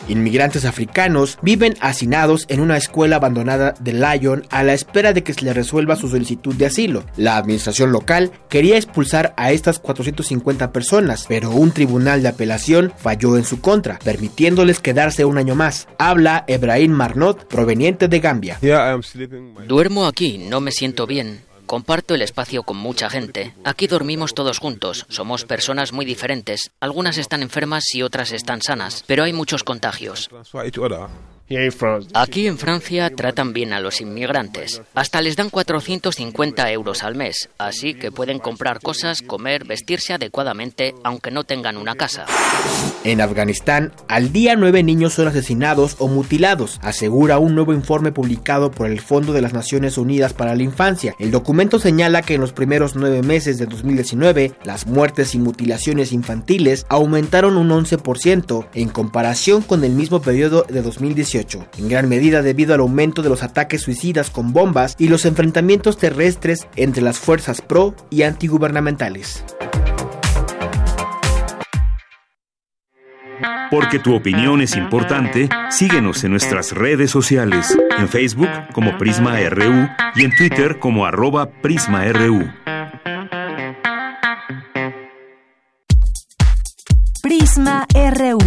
Inmigrantes 0.07 0.65
africanos 0.65 1.37
viven 1.41 1.75
hacinados 1.79 2.45
en 2.49 2.59
una 2.59 2.75
escuela 2.75 3.17
abandonada 3.17 3.73
de 3.79 3.93
Lyon 3.93 4.45
a 4.49 4.63
la 4.63 4.73
espera 4.73 5.13
de 5.13 5.23
que 5.23 5.33
se 5.33 5.45
les 5.45 5.55
resuelva 5.55 5.95
su 5.95 6.09
solicitud 6.09 6.53
de 6.55 6.65
asilo. 6.65 7.05
La 7.15 7.37
administración 7.37 7.91
local 7.91 8.31
quería 8.49 8.75
expulsar 8.75 9.33
a 9.37 9.51
estas 9.51 9.79
450 9.79 10.73
personas, 10.73 11.25
pero 11.29 11.51
un 11.51 11.71
tribunal 11.71 12.21
de 12.23 12.29
apelación 12.29 12.91
falló 12.97 13.37
en 13.37 13.45
su 13.45 13.61
contra, 13.61 13.99
permitiéndoles 13.99 14.79
quedarse 14.79 15.23
un 15.23 15.37
año 15.37 15.55
más. 15.55 15.87
Habla 15.97 16.43
Ebrahim 16.47 16.91
Marnot, 16.91 17.47
proveniente 17.47 18.07
de 18.07 18.19
Gambia. 18.19 18.59
Duermo 19.67 20.07
aquí, 20.07 20.39
no 20.39 20.61
me 20.61 20.71
siento 20.71 21.07
bien. 21.07 21.50
Comparto 21.71 22.15
el 22.15 22.21
espacio 22.21 22.63
con 22.63 22.75
mucha 22.75 23.09
gente. 23.09 23.55
Aquí 23.63 23.87
dormimos 23.87 24.33
todos 24.33 24.59
juntos. 24.59 25.05
Somos 25.07 25.45
personas 25.45 25.93
muy 25.93 26.03
diferentes. 26.03 26.69
Algunas 26.81 27.17
están 27.17 27.43
enfermas 27.43 27.95
y 27.95 28.03
otras 28.03 28.33
están 28.33 28.61
sanas, 28.61 29.05
pero 29.07 29.23
hay 29.23 29.31
muchos 29.31 29.63
contagios. 29.63 30.29
Aquí 32.13 32.47
en 32.47 32.57
Francia 32.57 33.09
tratan 33.13 33.51
bien 33.51 33.73
a 33.73 33.81
los 33.81 33.99
inmigrantes. 33.99 34.81
Hasta 34.93 35.21
les 35.21 35.35
dan 35.35 35.49
450 35.49 36.71
euros 36.71 37.03
al 37.03 37.15
mes, 37.15 37.49
así 37.57 37.93
que 37.93 38.11
pueden 38.11 38.39
comprar 38.39 38.79
cosas, 38.79 39.21
comer, 39.21 39.65
vestirse 39.65 40.13
adecuadamente, 40.13 40.95
aunque 41.03 41.29
no 41.31 41.43
tengan 41.43 41.75
una 41.75 41.95
casa. 41.95 42.25
En 43.03 43.19
Afganistán, 43.19 43.91
al 44.07 44.31
día 44.31 44.55
nueve 44.55 44.83
niños 44.83 45.13
son 45.13 45.27
asesinados 45.27 45.95
o 45.99 46.07
mutilados, 46.07 46.79
asegura 46.83 47.39
un 47.39 47.55
nuevo 47.55 47.73
informe 47.73 48.11
publicado 48.11 48.71
por 48.71 48.89
el 48.89 49.01
Fondo 49.01 49.33
de 49.33 49.41
las 49.41 49.53
Naciones 49.53 49.97
Unidas 49.97 50.33
para 50.33 50.55
la 50.55 50.63
Infancia. 50.63 51.15
El 51.19 51.31
documento 51.31 51.79
señala 51.79 52.21
que 52.21 52.35
en 52.35 52.41
los 52.41 52.53
primeros 52.53 52.95
nueve 52.95 53.23
meses 53.23 53.57
de 53.57 53.65
2019, 53.65 54.53
las 54.63 54.87
muertes 54.87 55.35
y 55.35 55.39
mutilaciones 55.39 56.13
infantiles 56.13 56.85
aumentaron 56.87 57.57
un 57.57 57.69
11% 57.69 58.67
en 58.73 58.89
comparación 58.89 59.61
con 59.61 59.83
el 59.83 59.91
mismo 59.91 60.21
periodo 60.21 60.65
de 60.69 60.81
2018 60.81 61.40
en 61.77 61.89
gran 61.89 62.07
medida 62.07 62.41
debido 62.41 62.73
al 62.73 62.81
aumento 62.81 63.21
de 63.21 63.29
los 63.29 63.43
ataques 63.43 63.81
suicidas 63.81 64.29
con 64.29 64.53
bombas 64.53 64.95
y 64.97 65.07
los 65.07 65.25
enfrentamientos 65.25 65.97
terrestres 65.97 66.67
entre 66.75 67.01
las 67.01 67.19
fuerzas 67.19 67.61
pro 67.61 67.95
y 68.09 68.23
antigubernamentales. 68.23 69.43
Porque 73.71 73.99
tu 73.99 74.13
opinión 74.13 74.61
es 74.61 74.75
importante, 74.75 75.49
síguenos 75.69 76.23
en 76.25 76.31
nuestras 76.31 76.73
redes 76.73 77.09
sociales, 77.09 77.77
en 77.97 78.09
Facebook 78.09 78.49
como 78.73 78.97
Prisma 78.97 79.37
RU 79.49 79.87
y 80.15 80.25
en 80.25 80.35
Twitter 80.35 80.77
como 80.77 81.05
arroba 81.05 81.49
PrismaRU. 81.61 82.51
Prisma 87.23 87.87
RU. 87.93 88.39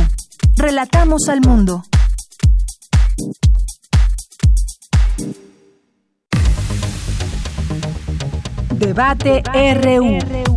Relatamos 0.56 1.28
al 1.30 1.40
mundo. 1.40 1.84
Debate 8.78 9.42
RU. 9.82 10.54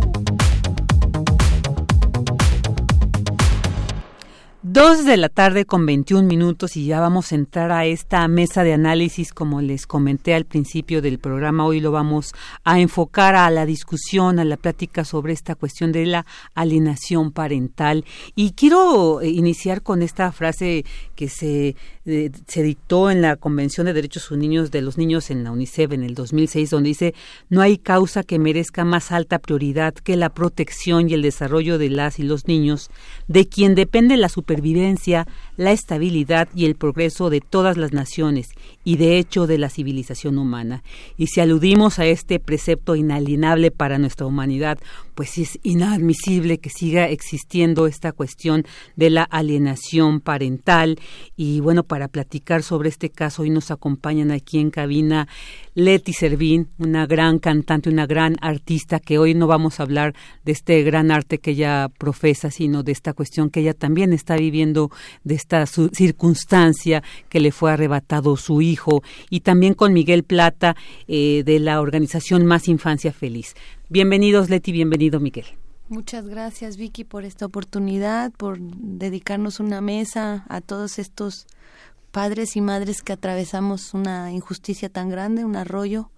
Dos 4.70 5.04
de 5.04 5.16
la 5.16 5.28
tarde 5.28 5.64
con 5.64 5.86
21 5.86 6.28
minutos 6.28 6.76
y 6.76 6.84
ya 6.84 7.00
vamos 7.00 7.32
a 7.32 7.36
entrar 7.36 7.72
a 7.72 7.86
esta 7.86 8.28
mesa 8.28 8.64
de 8.64 8.74
análisis 8.74 9.32
como 9.32 9.62
les 9.62 9.86
comenté 9.86 10.34
al 10.34 10.44
principio 10.44 11.00
del 11.00 11.18
programa. 11.18 11.64
Hoy 11.64 11.80
lo 11.80 11.90
vamos 11.90 12.34
a 12.64 12.78
enfocar 12.78 13.34
a 13.34 13.50
la 13.50 13.66
discusión, 13.66 14.38
a 14.38 14.44
la 14.44 14.56
plática 14.56 15.04
sobre 15.04 15.32
esta 15.32 15.54
cuestión 15.54 15.90
de 15.90 16.06
la 16.06 16.26
alienación 16.54 17.32
parental. 17.32 18.04
Y 18.34 18.52
quiero 18.52 19.20
eh, 19.20 19.28
iniciar 19.28 19.82
con 19.82 20.02
esta 20.02 20.30
frase 20.32 20.84
que 21.16 21.28
se, 21.28 21.74
se 22.46 22.62
dictó 22.62 23.10
en 23.10 23.20
la 23.20 23.36
Convención 23.36 23.86
de 23.86 23.92
Derechos 23.92 24.32
Niños 24.32 24.70
de 24.70 24.80
los 24.80 24.96
Niños 24.96 25.30
en 25.30 25.44
la 25.44 25.50
UNICEF 25.50 25.92
en 25.92 26.02
el 26.02 26.14
2006, 26.14 26.70
donde 26.70 26.88
dice 26.88 27.14
no 27.50 27.60
hay 27.60 27.76
causa 27.76 28.22
que 28.22 28.38
merezca 28.38 28.84
más 28.84 29.12
alta 29.12 29.38
prioridad 29.38 29.92
que 29.92 30.16
la 30.16 30.30
protección 30.30 31.10
y 31.10 31.14
el 31.14 31.22
desarrollo 31.22 31.76
de 31.76 31.90
las 31.90 32.18
y 32.18 32.22
los 32.22 32.46
niños, 32.46 32.90
de 33.26 33.46
quien 33.46 33.74
depende 33.74 34.16
la 34.16 34.30
supervivencia, 34.30 35.26
la 35.56 35.72
estabilidad 35.72 36.48
y 36.54 36.64
el 36.64 36.76
progreso 36.76 37.28
de 37.28 37.40
todas 37.42 37.76
las 37.76 37.92
naciones 37.92 38.50
y 38.84 38.96
de 38.96 39.18
hecho 39.18 39.46
de 39.46 39.58
la 39.58 39.68
civilización 39.68 40.38
humana. 40.38 40.82
Y 41.18 41.26
si 41.26 41.40
aludimos 41.40 41.98
a 41.98 42.06
este 42.06 42.40
precepto 42.40 42.96
inalienable 42.96 43.70
para 43.70 43.98
nuestra 43.98 44.26
humanidad, 44.26 44.78
pues 45.14 45.36
es 45.36 45.58
inadmisible 45.64 46.58
que 46.58 46.70
siga 46.70 47.08
existiendo 47.08 47.86
esta 47.86 48.12
cuestión 48.12 48.64
de 48.94 49.10
la 49.10 49.24
alienación 49.24 50.20
parental. 50.20 50.98
Y 51.36 51.58
bueno, 51.58 51.82
para 51.82 51.97
platicar 52.06 52.62
sobre 52.62 52.88
este 52.88 53.10
caso, 53.10 53.42
hoy 53.42 53.50
nos 53.50 53.72
acompañan 53.72 54.30
aquí 54.30 54.60
en 54.60 54.70
cabina 54.70 55.26
Leti 55.74 56.12
Servín, 56.12 56.68
una 56.78 57.06
gran 57.06 57.40
cantante, 57.40 57.90
una 57.90 58.06
gran 58.06 58.36
artista, 58.40 59.00
que 59.00 59.18
hoy 59.18 59.34
no 59.34 59.48
vamos 59.48 59.80
a 59.80 59.82
hablar 59.82 60.14
de 60.44 60.52
este 60.52 60.84
gran 60.84 61.10
arte 61.10 61.38
que 61.38 61.50
ella 61.50 61.88
profesa, 61.98 62.52
sino 62.52 62.84
de 62.84 62.92
esta 62.92 63.12
cuestión 63.12 63.50
que 63.50 63.60
ella 63.60 63.74
también 63.74 64.12
está 64.12 64.36
viviendo, 64.36 64.92
de 65.24 65.34
esta 65.34 65.66
circunstancia 65.66 67.02
que 67.28 67.40
le 67.40 67.50
fue 67.50 67.72
arrebatado 67.72 68.36
su 68.36 68.62
hijo, 68.62 69.02
y 69.30 69.40
también 69.40 69.74
con 69.74 69.92
Miguel 69.92 70.22
Plata 70.22 70.76
eh, 71.08 71.42
de 71.44 71.58
la 71.58 71.80
organización 71.80 72.46
Más 72.46 72.68
Infancia 72.68 73.12
Feliz. 73.12 73.54
Bienvenidos, 73.88 74.50
Leti, 74.50 74.70
bienvenido, 74.70 75.18
Miguel. 75.18 75.46
Muchas 75.88 76.28
gracias, 76.28 76.76
Vicky, 76.76 77.04
por 77.04 77.24
esta 77.24 77.46
oportunidad, 77.46 78.30
por 78.32 78.60
dedicarnos 78.60 79.58
una 79.58 79.80
mesa 79.80 80.44
a 80.50 80.60
todos 80.60 80.98
estos 80.98 81.46
padres 82.10 82.56
y 82.56 82.60
madres 82.60 83.02
que 83.02 83.12
atravesamos 83.12 83.94
una 83.94 84.32
injusticia 84.32 84.88
tan 84.88 85.08
grande, 85.08 85.44
un 85.44 85.56
arroyo 85.56 86.10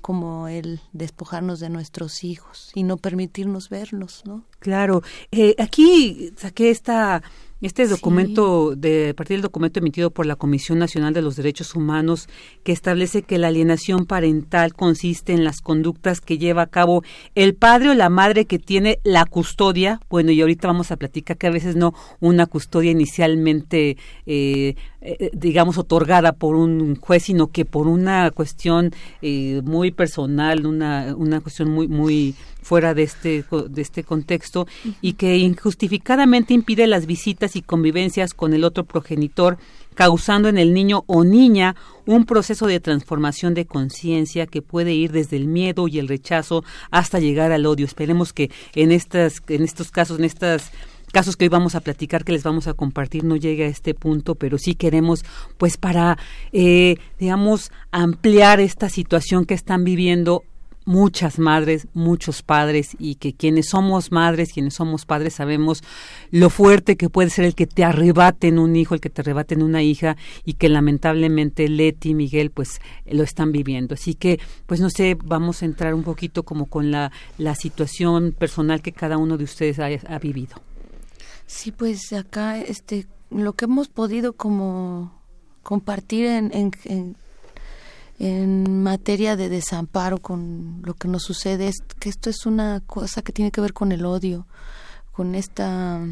como 0.00 0.48
el 0.48 0.80
despojarnos 0.92 1.60
de 1.60 1.70
nuestros 1.70 2.22
hijos 2.22 2.70
y 2.74 2.84
no 2.84 2.96
permitirnos 2.96 3.68
verlos, 3.68 4.22
¿no? 4.24 4.44
Claro, 4.60 5.02
eh, 5.32 5.54
aquí 5.58 6.32
saqué 6.36 6.70
esta 6.70 7.22
este 7.60 7.88
documento, 7.88 8.76
de, 8.76 9.10
a 9.10 9.14
partir 9.14 9.36
del 9.36 9.42
documento 9.42 9.80
emitido 9.80 10.12
por 10.12 10.26
la 10.26 10.36
Comisión 10.36 10.78
Nacional 10.78 11.12
de 11.12 11.22
los 11.22 11.34
Derechos 11.34 11.74
Humanos, 11.74 12.28
que 12.62 12.70
establece 12.70 13.22
que 13.22 13.38
la 13.38 13.48
alienación 13.48 14.06
parental 14.06 14.74
consiste 14.74 15.32
en 15.32 15.42
las 15.42 15.60
conductas 15.60 16.20
que 16.20 16.38
lleva 16.38 16.62
a 16.62 16.66
cabo 16.68 17.02
el 17.34 17.56
padre 17.56 17.90
o 17.90 17.94
la 17.94 18.10
madre 18.10 18.44
que 18.44 18.60
tiene 18.60 19.00
la 19.02 19.24
custodia, 19.24 20.00
bueno, 20.08 20.30
y 20.30 20.40
ahorita 20.40 20.68
vamos 20.68 20.92
a 20.92 20.96
platicar 20.96 21.36
que 21.36 21.48
a 21.48 21.52
veces 21.52 21.74
no 21.74 21.94
una 22.20 22.46
custodia 22.46 22.92
inicialmente 22.92 23.96
eh, 24.26 24.76
eh, 25.00 25.30
digamos, 25.32 25.78
otorgada 25.78 26.32
por 26.32 26.56
un 26.56 26.96
juez, 26.96 27.24
sino 27.24 27.52
que 27.52 27.64
por 27.64 27.86
una 27.86 28.30
cuestión 28.32 28.92
eh, 29.22 29.62
muy 29.64 29.92
personal, 29.92 30.66
una, 30.66 31.14
una 31.16 31.40
cuestión 31.40 31.70
muy, 31.70 31.86
muy 31.86 32.34
fuera 32.62 32.94
de 32.94 33.04
este, 33.04 33.44
de 33.70 33.80
este 33.80 34.02
contexto 34.02 34.66
y 35.00 35.12
que 35.12 35.36
injustificadamente 35.36 36.52
impide 36.52 36.86
las 36.86 37.06
visitas 37.06 37.54
y 37.54 37.62
convivencias 37.62 38.34
con 38.34 38.52
el 38.52 38.64
otro 38.64 38.84
progenitor, 38.84 39.56
causando 39.94 40.48
en 40.48 40.58
el 40.58 40.74
niño 40.74 41.04
o 41.06 41.24
niña 41.24 41.76
un 42.04 42.26
proceso 42.26 42.66
de 42.66 42.80
transformación 42.80 43.54
de 43.54 43.66
conciencia 43.66 44.46
que 44.46 44.62
puede 44.62 44.94
ir 44.94 45.12
desde 45.12 45.36
el 45.36 45.46
miedo 45.46 45.88
y 45.88 45.98
el 45.98 46.08
rechazo 46.08 46.64
hasta 46.90 47.20
llegar 47.20 47.52
al 47.52 47.66
odio. 47.66 47.86
Esperemos 47.86 48.32
que 48.32 48.50
en 48.74 48.92
estas, 48.92 49.42
en 49.48 49.62
estos 49.62 49.90
casos, 49.90 50.18
en 50.18 50.24
estas 50.24 50.72
casos 51.18 51.36
que 51.36 51.46
hoy 51.46 51.48
vamos 51.48 51.74
a 51.74 51.80
platicar, 51.80 52.22
que 52.22 52.30
les 52.30 52.44
vamos 52.44 52.68
a 52.68 52.74
compartir, 52.74 53.24
no 53.24 53.34
llegue 53.34 53.64
a 53.64 53.66
este 53.66 53.92
punto, 53.92 54.36
pero 54.36 54.56
sí 54.56 54.76
queremos, 54.76 55.24
pues, 55.56 55.76
para, 55.76 56.16
eh, 56.52 56.98
digamos, 57.18 57.72
ampliar 57.90 58.60
esta 58.60 58.88
situación 58.88 59.44
que 59.44 59.54
están 59.54 59.82
viviendo 59.82 60.44
muchas 60.84 61.40
madres, 61.40 61.88
muchos 61.92 62.42
padres 62.42 62.96
y 63.00 63.16
que 63.16 63.32
quienes 63.32 63.70
somos 63.70 64.12
madres, 64.12 64.52
quienes 64.52 64.74
somos 64.74 65.06
padres 65.06 65.34
sabemos 65.34 65.82
lo 66.30 66.50
fuerte 66.50 66.96
que 66.96 67.10
puede 67.10 67.30
ser 67.30 67.46
el 67.46 67.56
que 67.56 67.66
te 67.66 67.82
arrebaten 67.82 68.60
un 68.60 68.76
hijo, 68.76 68.94
el 68.94 69.00
que 69.00 69.10
te 69.10 69.22
arrebaten 69.22 69.60
una 69.64 69.82
hija 69.82 70.16
y 70.44 70.52
que 70.52 70.68
lamentablemente 70.68 71.68
Leti 71.68 72.10
y 72.10 72.14
Miguel 72.14 72.52
pues 72.52 72.80
lo 73.10 73.24
están 73.24 73.50
viviendo. 73.50 73.94
Así 73.94 74.14
que 74.14 74.38
pues 74.66 74.80
no 74.80 74.88
sé, 74.88 75.16
vamos 75.24 75.62
a 75.62 75.64
entrar 75.64 75.94
un 75.94 76.04
poquito 76.04 76.44
como 76.44 76.66
con 76.66 76.92
la, 76.92 77.10
la 77.38 77.56
situación 77.56 78.36
personal 78.38 78.82
que 78.82 78.92
cada 78.92 79.18
uno 79.18 79.36
de 79.36 79.42
ustedes 79.42 79.80
ha 79.80 80.18
vivido. 80.20 80.67
Sí, 81.48 81.72
pues 81.72 82.12
acá 82.12 82.58
este 82.58 83.06
lo 83.30 83.54
que 83.54 83.64
hemos 83.64 83.88
podido 83.88 84.34
como 84.34 85.10
compartir 85.62 86.26
en, 86.26 86.50
en, 86.84 87.16
en, 88.18 88.82
materia 88.82 89.34
de 89.34 89.48
desamparo 89.48 90.18
con 90.18 90.82
lo 90.84 90.92
que 90.92 91.08
nos 91.08 91.22
sucede 91.22 91.68
es 91.68 91.76
que 91.98 92.10
esto 92.10 92.28
es 92.28 92.44
una 92.44 92.80
cosa 92.86 93.22
que 93.22 93.32
tiene 93.32 93.50
que 93.50 93.62
ver 93.62 93.72
con 93.72 93.92
el 93.92 94.04
odio, 94.04 94.46
con 95.10 95.34
esta 95.34 96.06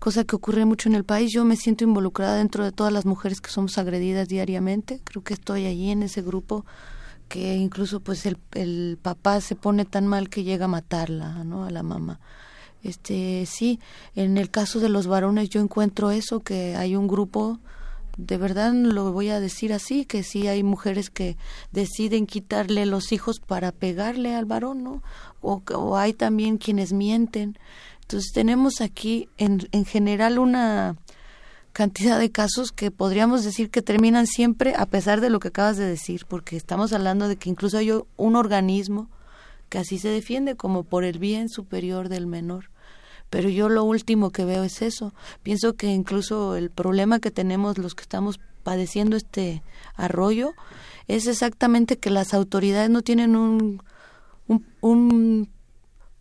cosa 0.00 0.24
que 0.24 0.34
ocurre 0.34 0.64
mucho 0.64 0.88
en 0.88 0.96
el 0.96 1.04
país. 1.04 1.32
Yo 1.32 1.44
me 1.44 1.54
siento 1.54 1.84
involucrada 1.84 2.34
dentro 2.36 2.64
de 2.64 2.72
todas 2.72 2.92
las 2.92 3.06
mujeres 3.06 3.40
que 3.40 3.50
somos 3.50 3.78
agredidas 3.78 4.26
diariamente. 4.26 5.00
Creo 5.04 5.22
que 5.22 5.34
estoy 5.34 5.66
allí 5.66 5.92
en 5.92 6.02
ese 6.02 6.20
grupo 6.20 6.66
que 7.28 7.54
incluso 7.54 8.00
pues 8.00 8.26
el, 8.26 8.38
el 8.54 8.98
papá 9.00 9.40
se 9.40 9.54
pone 9.54 9.84
tan 9.84 10.08
mal 10.08 10.28
que 10.28 10.42
llega 10.42 10.64
a 10.64 10.68
matarla, 10.68 11.44
¿no? 11.44 11.64
A 11.64 11.70
la 11.70 11.84
mamá 11.84 12.18
este 12.82 13.44
sí 13.46 13.80
en 14.14 14.38
el 14.38 14.50
caso 14.50 14.80
de 14.80 14.88
los 14.88 15.06
varones 15.06 15.48
yo 15.50 15.60
encuentro 15.60 16.10
eso 16.10 16.40
que 16.40 16.76
hay 16.76 16.96
un 16.96 17.08
grupo 17.08 17.58
de 18.16 18.36
verdad 18.36 18.72
lo 18.72 19.12
voy 19.12 19.28
a 19.30 19.40
decir 19.40 19.72
así 19.72 20.04
que 20.04 20.22
sí 20.22 20.48
hay 20.48 20.62
mujeres 20.62 21.10
que 21.10 21.36
deciden 21.72 22.26
quitarle 22.26 22.86
los 22.86 23.12
hijos 23.12 23.40
para 23.40 23.72
pegarle 23.72 24.34
al 24.34 24.44
varón 24.44 24.82
no 24.82 25.02
o, 25.40 25.96
hay 25.96 26.12
también 26.12 26.58
quienes 26.58 26.92
mienten. 26.92 27.58
Entonces 28.02 28.32
tenemos 28.32 28.80
aquí 28.80 29.28
en, 29.36 29.68
en 29.72 29.84
general 29.84 30.38
una 30.38 30.96
cantidad 31.72 32.18
de 32.18 32.32
casos 32.32 32.72
que 32.72 32.90
podríamos 32.90 33.44
decir 33.44 33.70
que 33.70 33.82
terminan 33.82 34.26
siempre 34.26 34.74
a 34.76 34.86
pesar 34.86 35.20
de 35.20 35.30
lo 35.30 35.38
que 35.38 35.48
acabas 35.48 35.76
de 35.76 35.86
decir 35.86 36.24
porque 36.26 36.56
estamos 36.56 36.92
hablando 36.92 37.28
de 37.28 37.36
que 37.36 37.50
incluso 37.50 37.78
hay 37.78 37.92
un 37.92 38.36
organismo 38.36 39.08
que 39.68 39.78
así 39.78 39.98
se 39.98 40.08
defiende 40.08 40.56
como 40.56 40.84
por 40.84 41.04
el 41.04 41.18
bien 41.18 41.48
superior 41.48 42.08
del 42.08 42.26
menor. 42.26 42.70
Pero 43.30 43.48
yo 43.48 43.68
lo 43.68 43.84
último 43.84 44.30
que 44.30 44.44
veo 44.44 44.64
es 44.64 44.82
eso. 44.82 45.12
Pienso 45.42 45.74
que 45.74 45.88
incluso 45.88 46.56
el 46.56 46.70
problema 46.70 47.20
que 47.20 47.30
tenemos 47.30 47.78
los 47.78 47.94
que 47.94 48.02
estamos 48.02 48.40
padeciendo 48.62 49.16
este 49.16 49.62
arroyo 49.94 50.54
es 51.06 51.26
exactamente 51.26 51.98
que 51.98 52.10
las 52.10 52.34
autoridades 52.34 52.90
no 52.90 53.02
tienen 53.02 53.36
un, 53.36 53.82
un, 54.46 54.66
un 54.80 55.48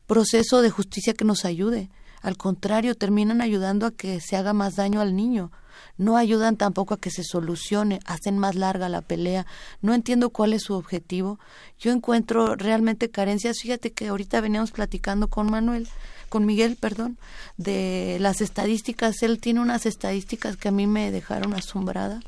proceso 0.05 0.61
de 0.61 0.69
justicia 0.69 1.13
que 1.13 1.25
nos 1.25 1.45
ayude. 1.45 1.89
Al 2.21 2.37
contrario, 2.37 2.95
terminan 2.95 3.41
ayudando 3.41 3.85
a 3.85 3.91
que 3.91 4.19
se 4.21 4.35
haga 4.35 4.53
más 4.53 4.75
daño 4.75 5.01
al 5.01 5.15
niño 5.15 5.51
no 5.97 6.17
ayudan 6.17 6.57
tampoco 6.57 6.93
a 6.93 6.99
que 6.99 7.09
se 7.09 7.23
solucione, 7.23 7.99
hacen 8.05 8.37
más 8.37 8.55
larga 8.55 8.89
la 8.89 9.01
pelea. 9.01 9.45
No 9.81 9.93
entiendo 9.93 10.29
cuál 10.29 10.53
es 10.53 10.63
su 10.63 10.73
objetivo. 10.73 11.39
Yo 11.79 11.91
encuentro 11.91 12.55
realmente 12.55 13.09
carencias. 13.09 13.57
Fíjate 13.61 13.91
que 13.91 14.07
ahorita 14.07 14.41
veníamos 14.41 14.71
platicando 14.71 15.27
con 15.27 15.49
Manuel, 15.49 15.87
con 16.29 16.45
Miguel, 16.45 16.77
perdón, 16.79 17.17
de 17.57 18.17
las 18.19 18.41
estadísticas. 18.41 19.21
Él 19.23 19.39
tiene 19.39 19.59
unas 19.59 19.85
estadísticas 19.85 20.57
que 20.57 20.67
a 20.67 20.71
mí 20.71 20.87
me 20.87 21.11
dejaron 21.11 21.53
asombrada. 21.53 22.19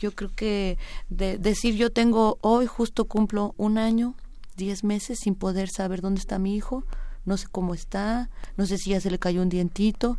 Yo 0.00 0.12
creo 0.12 0.30
que 0.34 0.78
de 1.10 1.36
decir 1.36 1.74
yo 1.74 1.90
tengo 1.90 2.38
hoy 2.40 2.66
justo 2.66 3.04
cumplo 3.04 3.54
un 3.58 3.76
año, 3.76 4.14
diez 4.56 4.82
meses 4.82 5.18
sin 5.22 5.34
poder 5.34 5.68
saber 5.68 6.00
dónde 6.00 6.20
está 6.20 6.38
mi 6.38 6.56
hijo, 6.56 6.84
no 7.24 7.36
sé 7.36 7.46
cómo 7.50 7.74
está, 7.74 8.30
no 8.56 8.66
sé 8.66 8.78
si 8.78 8.90
ya 8.90 9.00
se 9.00 9.10
le 9.10 9.18
cayó 9.18 9.42
un 9.42 9.48
dientito, 9.48 10.18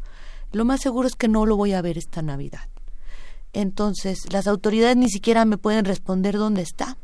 lo 0.52 0.66
más 0.66 0.82
seguro 0.82 1.08
es 1.08 1.16
que 1.16 1.28
no 1.28 1.46
lo 1.46 1.56
voy 1.56 1.74
a 1.74 1.82
ver 1.82 1.98
esta 1.98 2.22
Navidad. 2.22 2.70
Entonces, 3.54 4.32
las 4.32 4.48
autoridades 4.48 4.98
ni 4.98 5.10
siquiera 5.10 5.46
me 5.46 5.58
pueden 5.58 5.86
responder 5.86 6.38
dónde 6.38 6.62
está. 6.62 6.98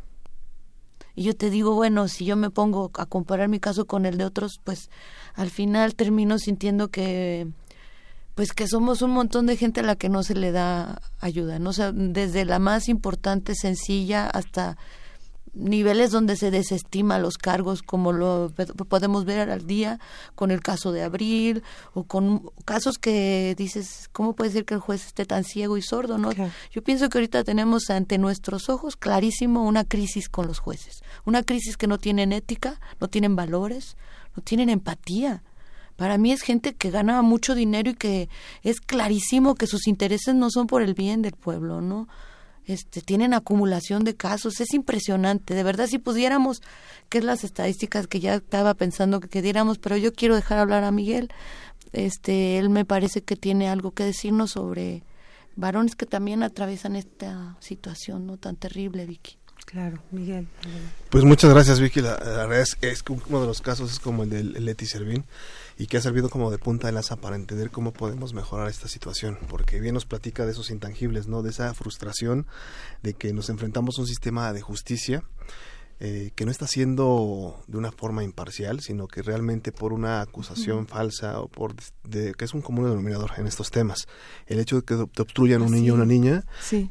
Y 1.16 1.24
yo 1.24 1.36
te 1.36 1.50
digo, 1.50 1.74
bueno, 1.74 2.08
si 2.08 2.26
yo 2.26 2.36
me 2.36 2.50
pongo 2.50 2.92
a 2.94 3.06
comparar 3.06 3.50
mi 3.50 3.60
caso 3.60 3.86
con 3.86 4.06
el 4.06 4.18
de 4.18 4.26
otros, 4.26 4.60
pues 4.64 4.90
al 5.34 5.50
final 5.50 5.96
termino 5.96 6.38
sintiendo 6.38 6.90
que 6.90 7.48
pues 8.36 8.54
que 8.54 8.68
somos 8.68 9.02
un 9.02 9.10
montón 9.10 9.48
de 9.48 9.58
gente 9.58 9.80
a 9.80 9.84
la 9.84 9.96
que 9.96 10.10
no 10.10 10.22
se 10.22 10.36
le 10.36 10.52
da 10.52 11.02
ayuda, 11.20 11.58
no 11.58 11.74
sea, 11.74 11.92
desde 11.92 12.46
la 12.46 12.60
más 12.60 12.88
importante, 12.88 13.56
sencilla, 13.56 14.28
hasta 14.28 14.78
niveles 15.54 16.12
donde 16.12 16.36
se 16.36 16.52
desestima 16.52 17.20
los 17.20 17.38
cargos 17.38 17.82
como 17.82 18.12
lo 18.12 18.52
podemos 18.88 19.26
ver 19.26 19.50
al 19.50 19.66
día 19.66 20.00
con 20.36 20.52
el 20.52 20.62
caso 20.62 20.92
de 20.92 21.04
Abril 21.04 21.64
o 21.94 22.04
con 22.04 22.52
casos 22.66 22.98
que 22.98 23.56
dices 23.58 24.10
cómo 24.12 24.34
puede 24.34 24.52
ser 24.52 24.66
que 24.66 24.74
el 24.74 24.80
juez 24.80 25.06
esté 25.06 25.26
tan 25.26 25.44
ciego 25.44 25.78
y 25.78 25.82
sordo 25.82 26.18
no 26.18 26.32
yo 26.34 26.84
pienso 26.84 27.10
que 27.10 27.18
ahorita 27.18 27.44
tenemos 27.44 27.90
ante 27.90 28.18
nuestros 28.18 28.70
ojos 28.70 28.96
clarísimo 28.96 29.64
una 29.64 29.84
crisis 29.84 30.30
con 30.30 30.48
los 30.48 30.60
jueces 30.60 31.02
una 31.26 31.44
crisis 31.44 31.78
que 31.78 31.88
no 31.88 31.98
tienen 31.98 32.34
ética 32.34 32.80
no 33.00 33.08
tienen 33.08 33.36
valores 33.36 33.98
no 34.38 34.44
tienen 34.44 34.70
empatía. 34.70 35.44
Para 35.98 36.20
mí 36.20 36.32
es 36.32 36.42
gente 36.42 36.76
que 36.76 36.92
gana 36.92 37.24
mucho 37.24 37.56
dinero 37.56 37.90
y 37.90 37.96
que 37.96 38.30
es 38.62 38.80
clarísimo 38.80 39.56
que 39.56 39.66
sus 39.66 39.88
intereses 39.88 40.36
no 40.36 40.52
son 40.52 40.68
por 40.68 40.84
el 40.84 40.94
bien 40.94 41.24
del 41.24 41.34
pueblo 41.34 41.82
no 41.82 42.08
este, 42.68 43.02
tienen 43.02 43.34
acumulación 43.34 44.04
de 44.04 44.16
casos, 44.16 44.60
es 44.60 44.74
impresionante, 44.74 45.54
de 45.54 45.64
verdad 45.64 45.88
si 45.88 45.98
pudiéramos, 45.98 46.62
que 47.10 47.20
es 47.20 47.24
las 47.24 47.44
estadísticas 47.44 48.08
que 48.08 48.20
ya 48.20 48.36
estaba 48.36 48.74
pensando 48.74 49.22
que, 49.22 49.42
diéramos, 49.42 49.80
pero 49.80 49.96
yo 49.96 50.14
quiero 50.14 50.36
dejar 50.36 50.60
hablar 50.60 50.84
a 50.84 50.92
Miguel, 50.92 51.30
este, 51.94 52.58
él 52.58 52.70
me 52.70 52.84
parece 52.84 53.24
que 53.24 53.38
tiene 53.38 53.70
algo 53.70 53.92
que 53.92 54.04
decirnos 54.04 54.52
sobre 54.52 55.04
varones 55.56 55.96
que 55.96 56.06
también 56.06 56.44
atraviesan 56.44 56.98
esta 56.98 57.56
situación 57.62 58.28
no 58.28 58.38
tan 58.38 58.58
terrible, 58.58 59.06
Vicky. 59.06 59.38
Claro, 59.68 60.02
Miguel. 60.12 60.48
Pues 61.10 61.26
muchas 61.26 61.52
gracias, 61.52 61.82
Vicky. 61.82 62.00
La, 62.00 62.16
verdad 62.16 62.62
es, 62.62 62.78
es, 62.80 63.04
uno 63.10 63.42
de 63.42 63.48
los 63.48 63.62
casos 63.62 63.92
es 63.92 64.00
como 64.00 64.24
el 64.24 64.30
de 64.30 64.42
Leti 64.42 64.86
Servín 64.86 65.26
y 65.78 65.88
que 65.88 65.98
ha 65.98 66.02
servido 66.02 66.30
como 66.30 66.50
de 66.52 66.58
punta 66.58 66.88
de 66.88 66.94
lanza 66.94 67.18
para 67.18 67.36
entender 67.36 67.70
cómo 67.70 67.92
podemos 67.92 68.34
mejorar 68.34 68.70
esta 68.70 68.88
situación, 68.88 69.38
porque 69.50 69.82
bien 69.82 69.94
nos 69.94 70.06
platica 70.06 70.46
de 70.46 70.54
esos 70.54 70.72
intangibles, 70.72 71.28
¿no? 71.28 71.44
De 71.44 71.50
esa 71.50 71.74
frustración 71.74 72.48
de 73.04 73.14
que 73.14 73.34
nos 73.34 73.50
enfrentamos 73.50 73.98
a 73.98 74.02
un 74.02 74.08
sistema 74.08 74.54
de 74.54 74.62
justicia 74.62 75.26
eh, 76.00 76.30
que 76.36 76.46
no 76.46 76.52
está 76.52 76.68
siendo 76.68 77.60
de 77.66 77.76
una 77.76 77.92
forma 77.92 78.24
imparcial, 78.24 78.82
sino 78.82 79.08
que 79.08 79.24
realmente 79.24 79.72
por 79.72 79.94
una 79.94 80.22
acusación 80.22 80.86
falsa 80.86 81.40
o 81.42 81.48
por 81.48 81.74
de, 82.04 82.36
que 82.36 82.46
es 82.46 82.54
un 82.54 82.62
común 82.62 82.86
denominador 82.86 83.32
en 83.38 83.48
estos 83.48 83.72
temas. 83.72 84.08
El 84.46 84.60
hecho 84.60 84.76
de 84.76 84.82
que 84.84 84.96
te 85.12 85.22
obstruyan 85.24 85.64
un 85.64 85.72
niño 85.72 85.94
o 85.94 85.96
una 85.96 86.06
niña 86.06 86.46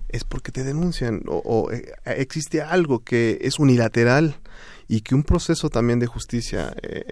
es 0.09 0.24
porque 0.24 0.51
te 0.51 0.65
denuncian 0.65 1.23
o, 1.27 1.70
eh, 1.70 1.93
existe 2.05 2.62
algo 2.62 3.05
que 3.05 3.39
es 3.43 3.61
unilateral 3.61 4.41
y 4.89 5.03
que 5.03 5.15
un 5.15 5.23
proceso 5.23 5.70
también 5.70 6.01
de 6.01 6.07
justicia 6.07 6.74
eh, 6.83 7.05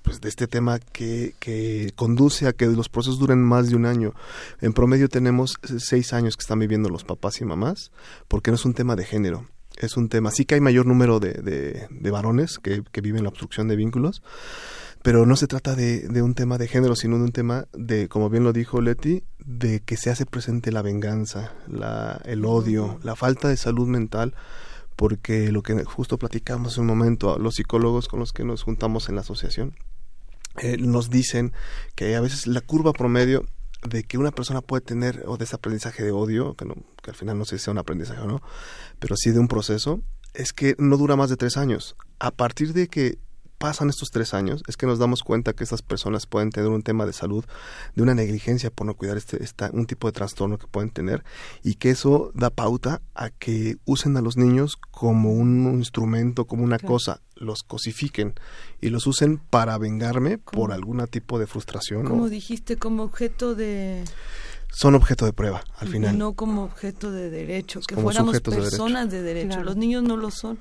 pues 0.00 0.22
de 0.22 0.30
este 0.30 0.46
tema 0.46 0.78
que, 0.78 1.34
que 1.38 1.92
conduce 1.96 2.46
a 2.46 2.54
que 2.54 2.64
los 2.66 2.88
procesos 2.88 3.18
duren 3.18 3.42
más 3.42 3.68
de 3.68 3.76
un 3.76 3.84
año. 3.84 4.14
En 4.62 4.72
promedio 4.72 5.10
tenemos 5.10 5.58
seis 5.78 6.14
años 6.14 6.36
que 6.36 6.42
están 6.42 6.60
viviendo 6.60 6.88
los 6.88 7.04
papás 7.04 7.42
y 7.42 7.44
mamás, 7.44 7.90
porque 8.26 8.50
no 8.50 8.54
es 8.54 8.64
un 8.64 8.72
tema 8.72 8.96
de 8.96 9.04
género. 9.04 9.46
Es 9.76 9.96
un 9.96 10.08
tema, 10.08 10.30
sí 10.30 10.44
que 10.44 10.54
hay 10.54 10.60
mayor 10.60 10.86
número 10.86 11.20
de, 11.20 11.86
de, 11.90 12.10
varones 12.10 12.58
que, 12.58 12.82
que, 12.90 13.00
viven 13.00 13.22
la 13.22 13.28
obstrucción 13.28 13.68
de 13.68 13.76
vínculos, 13.76 14.22
pero 15.02 15.26
no 15.26 15.36
se 15.36 15.46
trata 15.46 15.74
de, 15.74 16.08
de, 16.08 16.22
un 16.22 16.34
tema 16.34 16.58
de 16.58 16.66
género, 16.66 16.96
sino 16.96 17.18
de 17.18 17.24
un 17.24 17.32
tema 17.32 17.66
de, 17.72 18.08
como 18.08 18.30
bien 18.30 18.44
lo 18.44 18.52
dijo 18.52 18.80
Leti, 18.80 19.22
de 19.38 19.80
que 19.80 19.96
se 19.96 20.10
hace 20.10 20.24
presente 20.26 20.72
la 20.72 20.82
venganza, 20.82 21.52
la, 21.68 22.20
el 22.24 22.44
odio, 22.44 22.98
la 23.02 23.16
falta 23.16 23.48
de 23.48 23.56
salud 23.56 23.86
mental 23.86 24.34
porque 24.96 25.52
lo 25.52 25.62
que 25.62 25.84
justo 25.84 26.18
platicamos 26.18 26.72
hace 26.72 26.80
un 26.80 26.86
momento, 26.86 27.38
los 27.38 27.56
psicólogos 27.56 28.08
con 28.08 28.18
los 28.18 28.32
que 28.32 28.44
nos 28.44 28.62
juntamos 28.62 29.08
en 29.10 29.16
la 29.16 29.20
asociación, 29.20 29.74
eh, 30.58 30.78
nos 30.78 31.10
dicen 31.10 31.52
que 31.94 32.16
a 32.16 32.20
veces 32.22 32.46
la 32.46 32.62
curva 32.62 32.94
promedio 32.94 33.44
de 33.82 34.04
que 34.04 34.18
una 34.18 34.30
persona 34.30 34.60
puede 34.60 34.80
tener 34.80 35.24
o 35.26 35.36
de 35.36 35.44
ese 35.44 35.56
aprendizaje 35.56 36.02
de 36.02 36.12
odio, 36.12 36.54
que, 36.54 36.64
no, 36.64 36.74
que 37.02 37.10
al 37.10 37.16
final 37.16 37.38
no 37.38 37.44
sé 37.44 37.58
si 37.58 37.64
sea 37.64 37.72
un 37.72 37.78
aprendizaje 37.78 38.20
o 38.20 38.26
no, 38.26 38.42
pero 38.98 39.16
sí 39.16 39.30
de 39.30 39.38
un 39.38 39.48
proceso, 39.48 40.00
es 40.34 40.52
que 40.52 40.74
no 40.78 40.96
dura 40.96 41.16
más 41.16 41.30
de 41.30 41.36
tres 41.36 41.56
años. 41.56 41.96
A 42.18 42.30
partir 42.30 42.72
de 42.72 42.88
que 42.88 43.18
pasan 43.58 43.88
estos 43.88 44.10
tres 44.10 44.34
años 44.34 44.62
es 44.68 44.76
que 44.76 44.86
nos 44.86 44.98
damos 44.98 45.22
cuenta 45.22 45.54
que 45.54 45.64
estas 45.64 45.82
personas 45.82 46.26
pueden 46.26 46.50
tener 46.50 46.68
un 46.68 46.82
tema 46.82 47.06
de 47.06 47.12
salud, 47.12 47.44
de 47.94 48.02
una 48.02 48.14
negligencia 48.14 48.70
por 48.70 48.86
no 48.86 48.94
cuidar 48.94 49.16
este, 49.16 49.42
esta, 49.42 49.70
un 49.72 49.86
tipo 49.86 50.08
de 50.08 50.12
trastorno 50.12 50.58
que 50.58 50.66
pueden 50.66 50.90
tener 50.90 51.24
y 51.62 51.74
que 51.74 51.90
eso 51.90 52.30
da 52.34 52.50
pauta 52.50 53.00
a 53.14 53.30
que 53.30 53.76
usen 53.84 54.16
a 54.16 54.20
los 54.20 54.36
niños 54.36 54.76
como 54.90 55.32
un 55.32 55.74
instrumento, 55.76 56.46
como 56.46 56.64
una 56.64 56.78
cosa, 56.78 57.20
los 57.36 57.62
cosifiquen 57.62 58.34
y 58.80 58.88
los 58.88 59.06
usen 59.06 59.38
para 59.38 59.78
vengarme 59.78 60.38
por 60.38 60.72
algún 60.72 61.06
tipo 61.06 61.38
de 61.38 61.46
frustración. 61.46 62.04
Como 62.04 62.28
dijiste, 62.28 62.76
como 62.76 63.02
objeto 63.02 63.54
de 63.54 64.04
son 64.72 64.94
objeto 64.94 65.24
de 65.24 65.32
prueba 65.32 65.64
al 65.78 65.88
final. 65.88 66.14
Y 66.14 66.18
no 66.18 66.34
como 66.34 66.64
objeto 66.64 67.10
de 67.10 67.30
derecho, 67.30 67.80
que 67.80 67.94
fuéramos 67.94 68.40
personas 68.40 69.10
de 69.10 69.22
derecho. 69.22 69.62
Los 69.62 69.76
niños 69.76 70.02
no 70.02 70.16
lo 70.16 70.30
son. 70.30 70.58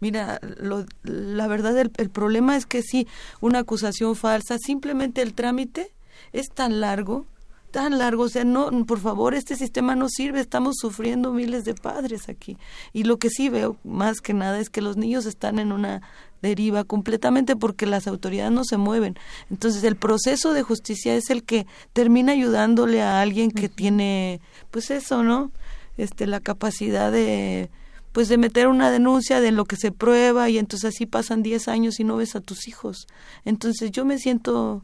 Mira, 0.00 0.40
lo, 0.58 0.86
la 1.02 1.48
verdad, 1.48 1.76
el, 1.76 1.90
el 1.96 2.08
problema 2.08 2.56
es 2.56 2.66
que 2.66 2.82
si 2.82 3.08
una 3.40 3.58
acusación 3.58 4.14
falsa, 4.14 4.56
simplemente 4.58 5.22
el 5.22 5.34
trámite 5.34 5.92
es 6.32 6.48
tan 6.48 6.80
largo 6.80 7.26
tan 7.70 7.98
largo, 7.98 8.24
o 8.24 8.28
sea, 8.28 8.44
no, 8.44 8.70
por 8.86 8.98
favor, 8.98 9.34
este 9.34 9.56
sistema 9.56 9.94
no 9.94 10.08
sirve, 10.08 10.40
estamos 10.40 10.76
sufriendo 10.80 11.32
miles 11.32 11.64
de 11.64 11.74
padres 11.74 12.28
aquí. 12.28 12.56
Y 12.92 13.04
lo 13.04 13.18
que 13.18 13.30
sí 13.30 13.48
veo 13.48 13.76
más 13.84 14.20
que 14.20 14.34
nada 14.34 14.58
es 14.58 14.70
que 14.70 14.82
los 14.82 14.96
niños 14.96 15.26
están 15.26 15.58
en 15.58 15.72
una 15.72 16.02
deriva 16.42 16.84
completamente 16.84 17.56
porque 17.56 17.86
las 17.86 18.06
autoridades 18.06 18.52
no 18.52 18.64
se 18.64 18.76
mueven. 18.76 19.18
Entonces, 19.50 19.84
el 19.84 19.96
proceso 19.96 20.52
de 20.52 20.62
justicia 20.62 21.14
es 21.14 21.30
el 21.30 21.44
que 21.44 21.66
termina 21.92 22.32
ayudándole 22.32 23.02
a 23.02 23.20
alguien 23.20 23.50
que 23.50 23.68
tiene 23.68 24.40
pues 24.70 24.90
eso, 24.90 25.22
¿no? 25.22 25.50
Este 25.96 26.26
la 26.26 26.40
capacidad 26.40 27.10
de 27.10 27.70
pues 28.12 28.28
de 28.28 28.38
meter 28.38 28.68
una 28.68 28.90
denuncia 28.90 29.40
de 29.40 29.52
lo 29.52 29.64
que 29.64 29.76
se 29.76 29.92
prueba 29.92 30.48
y 30.48 30.58
entonces 30.58 30.94
así 30.94 31.06
pasan 31.06 31.42
10 31.42 31.68
años 31.68 32.00
y 32.00 32.04
no 32.04 32.16
ves 32.16 32.34
a 32.36 32.40
tus 32.40 32.66
hijos. 32.66 33.06
Entonces 33.44 33.90
yo 33.90 34.04
me 34.04 34.18
siento 34.18 34.82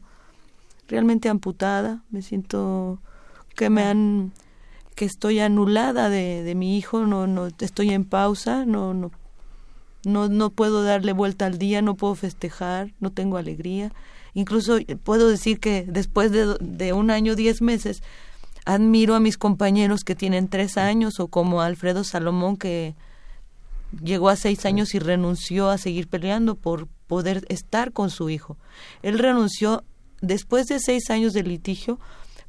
realmente 0.87 1.29
amputada, 1.29 2.03
me 2.09 2.21
siento 2.21 3.01
que 3.55 3.69
me 3.69 3.83
han 3.83 4.31
que 4.95 5.05
estoy 5.05 5.39
anulada 5.39 6.09
de, 6.09 6.43
de 6.43 6.55
mi 6.55 6.77
hijo, 6.77 7.05
no 7.05 7.27
no 7.27 7.47
estoy 7.59 7.91
en 7.91 8.05
pausa, 8.05 8.65
no 8.65 8.93
no 8.93 9.11
no 10.05 10.29
no 10.29 10.49
puedo 10.51 10.83
darle 10.83 11.13
vuelta 11.13 11.45
al 11.45 11.57
día, 11.57 11.81
no 11.81 11.95
puedo 11.95 12.15
festejar, 12.15 12.93
no 12.99 13.11
tengo 13.11 13.37
alegría. 13.37 13.91
Incluso 14.33 14.77
puedo 15.03 15.29
decir 15.29 15.59
que 15.59 15.85
después 15.87 16.31
de, 16.31 16.57
de 16.59 16.93
un 16.93 17.09
año, 17.09 17.35
diez 17.35 17.61
meses, 17.61 18.03
admiro 18.65 19.15
a 19.15 19.19
mis 19.19 19.37
compañeros 19.37 20.03
que 20.03 20.15
tienen 20.15 20.49
tres 20.49 20.77
años 20.77 21.19
o 21.19 21.27
como 21.27 21.61
Alfredo 21.61 22.03
Salomón 22.03 22.57
que 22.57 22.95
llegó 24.03 24.29
a 24.29 24.35
seis 24.35 24.65
años 24.65 24.93
y 24.95 24.99
renunció 24.99 25.69
a 25.69 25.77
seguir 25.77 26.07
peleando 26.07 26.55
por 26.55 26.87
poder 27.07 27.45
estar 27.49 27.91
con 27.91 28.09
su 28.09 28.29
hijo. 28.29 28.57
Él 29.03 29.19
renunció 29.19 29.83
después 30.25 30.67
de 30.67 30.79
seis 30.79 31.09
años 31.09 31.33
de 31.33 31.43
litigio 31.43 31.99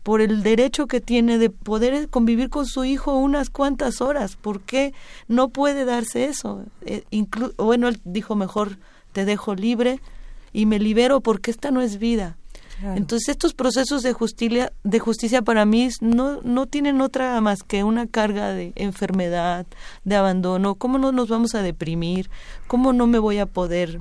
por 0.03 0.21
el 0.21 0.45
derecho 0.45 0.87
que 0.87 1.01
tiene 1.01 1.37
de 1.37 1.51
poder 1.51 2.09
convivir 2.09 2.49
con 2.49 2.67
su 2.67 2.85
hijo 2.85 3.17
unas 3.17 3.51
cuantas 3.51 4.01
horas. 4.01 4.37
¿Por 4.37 4.61
qué 4.61 4.95
no 5.27 5.49
puede 5.49 5.85
darse 5.85 6.27
eso? 6.27 6.65
Eh, 6.83 7.03
bueno, 7.57 7.89
él 7.89 8.01
dijo 8.05 8.37
mejor, 8.37 8.79
te 9.13 9.25
dejo 9.25 9.57
libre 9.57 10.01
y 10.53 10.67
me 10.67 10.79
libero 10.79 11.21
porque 11.21 11.51
esta 11.51 11.73
no 11.73 11.81
es 11.81 11.99
vida. 11.99 12.37
Entonces 12.83 13.31
estos 13.31 13.55
procesos 13.55 14.03
de 14.03 14.13
justicia, 14.13 14.73
de 14.85 14.99
justicia 14.99 15.43
para 15.43 15.65
mí 15.65 15.89
no, 16.01 16.43
no 16.43 16.67
tienen 16.67 17.01
otra 17.01 17.41
más 17.41 17.63
que 17.63 17.85
una 17.85 18.07
carga 18.07 18.53
de 18.53 18.73
enfermedad, 18.77 19.67
de 20.05 20.15
abandono. 20.15 20.75
¿Cómo 20.75 20.99
no 20.99 21.11
nos 21.11 21.29
vamos 21.29 21.55
a 21.55 21.63
deprimir? 21.63 22.31
¿Cómo 22.67 22.93
no 22.93 23.07
me 23.07 23.19
voy 23.19 23.39
a 23.39 23.47
poder, 23.47 24.01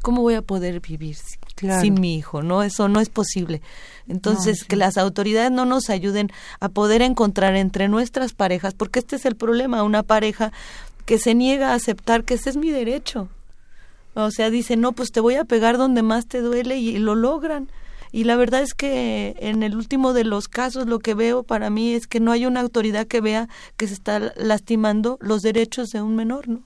cómo 0.00 0.22
voy 0.22 0.34
a 0.34 0.42
poder 0.42 0.80
vivir 0.80 1.16
sin 1.56 2.00
mi 2.00 2.16
hijo? 2.16 2.42
No, 2.42 2.62
eso 2.62 2.88
no 2.88 3.00
es 3.00 3.08
posible. 3.08 3.62
Entonces 4.08 4.64
que 4.64 4.76
las 4.76 4.98
autoridades 4.98 5.50
no 5.50 5.64
nos 5.64 5.90
ayuden 5.90 6.30
a 6.60 6.68
poder 6.68 7.02
encontrar 7.02 7.56
entre 7.56 7.88
nuestras 7.88 8.32
parejas, 8.32 8.74
porque 8.74 8.98
este 8.98 9.16
es 9.16 9.24
el 9.24 9.36
problema, 9.36 9.82
una 9.82 10.02
pareja 10.02 10.52
que 11.06 11.18
se 11.18 11.34
niega 11.34 11.70
a 11.70 11.74
aceptar 11.74 12.24
que 12.24 12.34
ese 12.34 12.50
es 12.50 12.56
mi 12.56 12.70
derecho 12.70 13.28
o 14.14 14.30
sea, 14.30 14.50
dicen, 14.50 14.80
no, 14.80 14.92
pues 14.92 15.10
te 15.10 15.20
voy 15.20 15.36
a 15.36 15.44
pegar 15.44 15.78
donde 15.78 16.02
más 16.02 16.26
te 16.26 16.40
duele 16.40 16.76
y 16.76 16.98
lo 16.98 17.14
logran. 17.14 17.68
Y 18.10 18.24
la 18.24 18.36
verdad 18.36 18.60
es 18.60 18.74
que 18.74 19.34
en 19.38 19.62
el 19.62 19.74
último 19.74 20.12
de 20.12 20.24
los 20.24 20.48
casos 20.48 20.86
lo 20.86 20.98
que 20.98 21.14
veo 21.14 21.44
para 21.44 21.70
mí 21.70 21.94
es 21.94 22.06
que 22.06 22.20
no 22.20 22.30
hay 22.30 22.44
una 22.44 22.60
autoridad 22.60 23.06
que 23.06 23.22
vea 23.22 23.48
que 23.78 23.88
se 23.88 23.94
está 23.94 24.34
lastimando 24.36 25.16
los 25.22 25.40
derechos 25.40 25.88
de 25.88 26.02
un 26.02 26.14
menor, 26.14 26.46
¿no? 26.48 26.62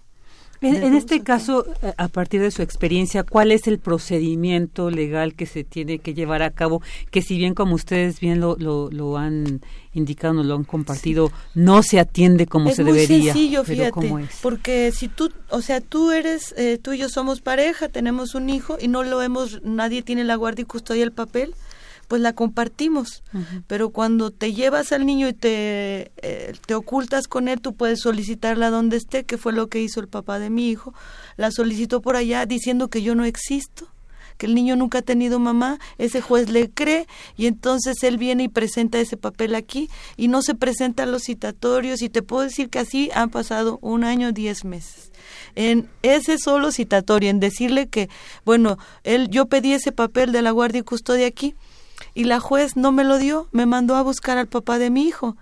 En, 0.60 0.94
este 0.94 1.22
caso, 1.22 1.66
eh, 1.82 1.92
a 1.96 2.08
partir 2.08 2.40
de 2.40 2.50
su 2.50 2.62
experiencia, 2.62 3.22
¿cuál 3.22 3.52
es 3.52 3.66
el 3.66 3.78
procedimiento 3.78 4.90
legal 4.90 5.34
que 5.34 5.46
se 5.46 5.64
tiene 5.64 5.98
que 5.98 6.14
llevar 6.14 6.42
a 6.42 6.50
cabo? 6.50 6.82
Que 7.10 7.22
si 7.22 7.36
bien 7.36 7.54
como 7.54 7.74
ustedes 7.74 8.20
bien 8.20 8.40
lo, 8.40 8.56
lo, 8.56 9.16
han 9.16 9.60
indicado, 9.92 10.34
nos 10.34 10.46
lo 10.46 10.54
han 10.54 10.64
compartido, 10.64 11.30
no 11.54 11.82
se 11.82 12.00
atiende 12.00 12.46
como 12.46 12.70
se 12.70 12.84
debería. 12.84 13.18
Es 13.18 13.24
sencillo, 13.24 13.64
fíjate, 13.64 14.12
porque 14.42 14.92
si 14.92 15.08
tú, 15.08 15.30
o 15.50 15.60
sea, 15.60 15.80
tú 15.80 16.10
eres, 16.10 16.54
eh, 16.56 16.78
tú 16.80 16.92
y 16.92 16.98
yo 16.98 17.08
somos 17.08 17.40
pareja, 17.40 17.88
tenemos 17.88 18.34
un 18.34 18.50
hijo 18.50 18.78
y 18.80 18.88
no 18.88 19.02
lo 19.02 19.22
hemos, 19.22 19.62
nadie 19.62 20.02
tiene 20.02 20.24
la 20.24 20.36
guardia 20.36 20.62
y 20.62 20.66
custodia 20.66 21.04
el 21.04 21.12
papel, 21.12 21.54
pues 22.08 22.22
la 22.22 22.32
compartimos. 22.32 23.22
Pero 23.66 23.90
cuando 23.90 24.30
te 24.30 24.52
llevas 24.52 24.92
al 24.92 25.06
niño 25.06 25.28
y 25.28 25.32
te, 25.32 26.12
eh, 26.22 26.52
te 26.66 26.74
ocultas 26.74 27.28
con 27.28 27.48
él, 27.48 27.60
tú 27.60 27.74
puedes 27.74 28.00
solicitarla 28.00 28.70
donde 28.70 28.96
esté, 28.96 29.24
que 29.24 29.38
fue 29.38 29.52
lo 29.52 29.68
que 29.68 29.80
hizo 29.80 30.00
el 30.00 30.08
papá 30.08 30.38
de 30.38 30.50
mi 30.50 30.68
hijo. 30.70 30.94
La 31.36 31.50
solicitó 31.50 32.00
por 32.00 32.16
allá 32.16 32.46
diciendo 32.46 32.88
que 32.88 33.02
yo 33.02 33.14
no 33.14 33.24
existo 33.24 33.88
que 34.36 34.44
el 34.44 34.54
niño 34.54 34.76
nunca 34.76 34.98
ha 34.98 35.02
tenido 35.02 35.38
mamá, 35.38 35.78
ese 35.96 36.20
juez 36.20 36.50
le 36.50 36.68
cree 36.68 37.06
y 37.38 37.46
entonces 37.46 38.02
él 38.02 38.18
viene 38.18 38.42
y 38.42 38.48
presenta 38.48 38.98
ese 38.98 39.16
papel 39.16 39.54
aquí 39.54 39.88
y 40.18 40.28
no 40.28 40.42
se 40.42 40.54
presenta 40.54 41.04
a 41.04 41.06
los 41.06 41.22
citatorios 41.22 42.02
y 42.02 42.10
te 42.10 42.20
puedo 42.20 42.42
decir 42.42 42.68
que 42.68 42.80
así 42.80 43.10
han 43.14 43.30
pasado 43.30 43.78
un 43.80 44.04
año, 44.04 44.32
diez 44.32 44.66
meses 44.66 45.10
en 45.56 45.88
ese 46.02 46.38
solo 46.38 46.70
citatorio, 46.70 47.30
en 47.30 47.40
decirle 47.40 47.88
que, 47.88 48.08
bueno, 48.44 48.78
él, 49.02 49.28
yo 49.30 49.46
pedí 49.46 49.72
ese 49.72 49.90
papel 49.90 50.30
de 50.30 50.42
la 50.42 50.50
guardia 50.50 50.80
y 50.80 50.84
custodia 50.84 51.26
aquí 51.26 51.54
y 52.14 52.24
la 52.24 52.40
juez 52.40 52.76
no 52.76 52.92
me 52.92 53.04
lo 53.04 53.18
dio, 53.18 53.48
me 53.52 53.66
mandó 53.66 53.96
a 53.96 54.02
buscar 54.02 54.38
al 54.38 54.46
papá 54.46 54.78
de 54.78 54.90
mi 54.90 55.06
hijo. 55.06 55.36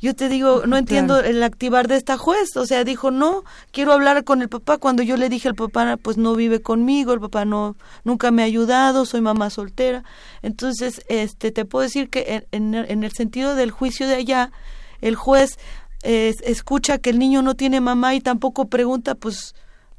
Yo 0.00 0.14
te 0.14 0.28
digo, 0.28 0.66
no 0.66 0.76
entiendo 0.76 1.20
el 1.20 1.42
activar 1.42 1.88
de 1.88 1.96
esta 1.96 2.18
juez, 2.18 2.56
o 2.56 2.66
sea, 2.66 2.84
dijo, 2.84 3.10
no, 3.10 3.44
quiero 3.70 3.92
hablar 3.92 4.24
con 4.24 4.42
el 4.42 4.50
papá. 4.50 4.76
Cuando 4.76 5.02
yo 5.02 5.16
le 5.16 5.30
dije, 5.30 5.48
el 5.48 5.54
papá 5.54 5.96
pues 5.96 6.18
no 6.18 6.34
vive 6.34 6.60
conmigo, 6.60 7.14
el 7.14 7.20
papá 7.20 7.46
no, 7.46 7.74
nunca 8.02 8.30
me 8.30 8.42
ha 8.42 8.44
ayudado, 8.44 9.06
soy 9.06 9.22
mamá 9.22 9.48
soltera. 9.48 10.04
Entonces, 10.42 11.02
este, 11.08 11.52
te 11.52 11.64
puedo 11.64 11.84
decir 11.84 12.10
que 12.10 12.46
en, 12.50 12.74
en 12.74 13.02
el 13.02 13.12
sentido 13.12 13.54
del 13.54 13.70
juicio 13.70 14.06
de 14.06 14.16
allá, 14.16 14.52
el 15.00 15.14
juez 15.14 15.58
escucha 16.02 16.98
que 16.98 17.10
el 17.10 17.18
niño 17.18 17.40
no 17.40 17.54
tiene 17.54 17.80
mamá 17.80 18.14
y 18.14 18.20
tampoco 18.20 18.66
pregunta, 18.66 19.14
pues 19.14 19.54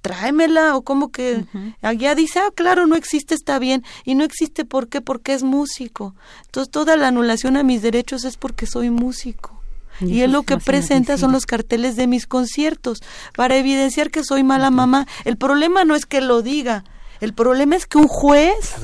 tráemela 0.06 0.78
o 0.78 0.84
como 0.84 1.12
que 1.12 1.46
allá 1.82 2.14
dice, 2.14 2.38
ah, 2.38 2.52
claro, 2.54 2.86
no 2.86 2.96
existe, 2.96 3.34
está 3.34 3.58
bien. 3.58 3.84
Y 4.04 4.14
no 4.14 4.24
existe, 4.24 4.64
¿por 4.64 4.88
qué? 4.88 5.02
Porque 5.02 5.34
es 5.34 5.42
músico. 5.42 6.14
Entonces 6.46 6.70
toda 6.70 6.96
la 6.96 7.08
anulación 7.08 7.58
a 7.58 7.64
mis 7.64 7.82
derechos 7.82 8.24
es 8.24 8.38
porque 8.38 8.68
soy 8.68 8.92
músico. 8.92 9.60
Y, 10.02 10.22
él 10.22 10.32
lo 10.32 10.44
que 10.44 10.58
presenta 10.58 11.18
son 11.18 11.32
los 11.32 11.48
carteles 11.48 11.96
de 11.96 12.06
mis 12.06 12.28
conciertos 12.28 13.02
para 13.36 13.56
evidenciar 13.56 14.12
que 14.12 14.24
soy 14.24 14.44
mala 14.44 14.70
mamá. 14.70 15.08
El 15.24 15.38
problema 15.38 15.86
no 15.86 15.96
es 15.96 16.06
que 16.06 16.22
lo 16.22 16.44
diga, 16.44 16.84
el 17.22 17.34
problema 17.34 17.76
es 17.76 17.86
que 17.86 17.98
un 17.98 18.08
juez 18.08 18.76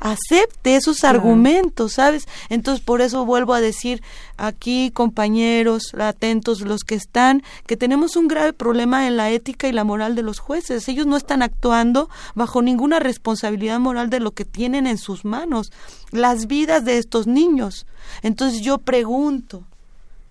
acepte 0.00 0.76
esos 0.76 1.02
argumentos, 1.04 1.94
¿sabes? 1.94 2.26
Entonces, 2.50 2.84
por 2.84 3.00
eso 3.00 3.24
vuelvo 3.24 3.54
a 3.54 3.60
decir 3.60 4.02
aquí, 4.36 4.90
compañeros, 4.92 5.94
atentos 5.94 6.60
los 6.60 6.84
que 6.84 6.94
están, 6.94 7.42
que 7.66 7.76
tenemos 7.76 8.16
un 8.16 8.28
grave 8.28 8.52
problema 8.52 9.06
en 9.06 9.16
la 9.16 9.30
ética 9.30 9.66
y 9.66 9.72
la 9.72 9.84
moral 9.84 10.14
de 10.14 10.22
los 10.22 10.38
jueces. 10.38 10.88
Ellos 10.88 11.06
no 11.06 11.16
están 11.16 11.42
actuando 11.42 12.10
bajo 12.34 12.62
ninguna 12.62 12.98
responsabilidad 12.98 13.80
moral 13.80 14.10
de 14.10 14.20
lo 14.20 14.32
que 14.32 14.44
tienen 14.44 14.86
en 14.86 14.98
sus 14.98 15.24
manos, 15.24 15.72
las 16.10 16.46
vidas 16.46 16.84
de 16.84 16.98
estos 16.98 17.26
niños. 17.26 17.86
Entonces, 18.22 18.60
yo 18.60 18.78
pregunto, 18.78 19.64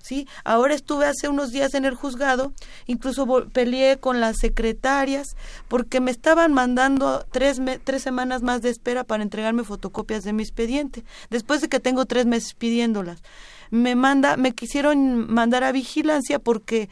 ¿sí? 0.03 0.27
Ahora 0.43 0.75
estuve 0.75 1.05
hace 1.05 1.29
unos 1.29 1.51
días 1.51 1.73
en 1.73 1.85
el 1.85 1.95
juzgado, 1.95 2.53
incluso 2.85 3.25
peleé 3.51 3.97
con 3.97 4.19
las 4.19 4.37
secretarias 4.37 5.35
porque 5.69 6.01
me 6.01 6.11
estaban 6.11 6.53
mandando 6.53 7.25
tres, 7.31 7.59
tres 7.83 8.03
semanas 8.03 8.43
más 8.43 8.61
de 8.61 8.69
espera 8.69 9.03
para 9.03 9.23
entregarme 9.23 9.63
fotocopias 9.63 10.23
de 10.23 10.33
mi 10.33 10.43
expediente, 10.43 11.03
después 11.29 11.61
de 11.61 11.69
que 11.69 11.79
tengo 11.79 12.05
tres 12.05 12.25
meses 12.25 12.53
pidiéndolas. 12.53 13.23
Me 13.71 13.95
manda, 13.95 14.37
me 14.37 14.51
quisieron 14.51 15.33
mandar 15.33 15.63
a 15.63 15.71
vigilancia 15.71 16.37
porque 16.37 16.89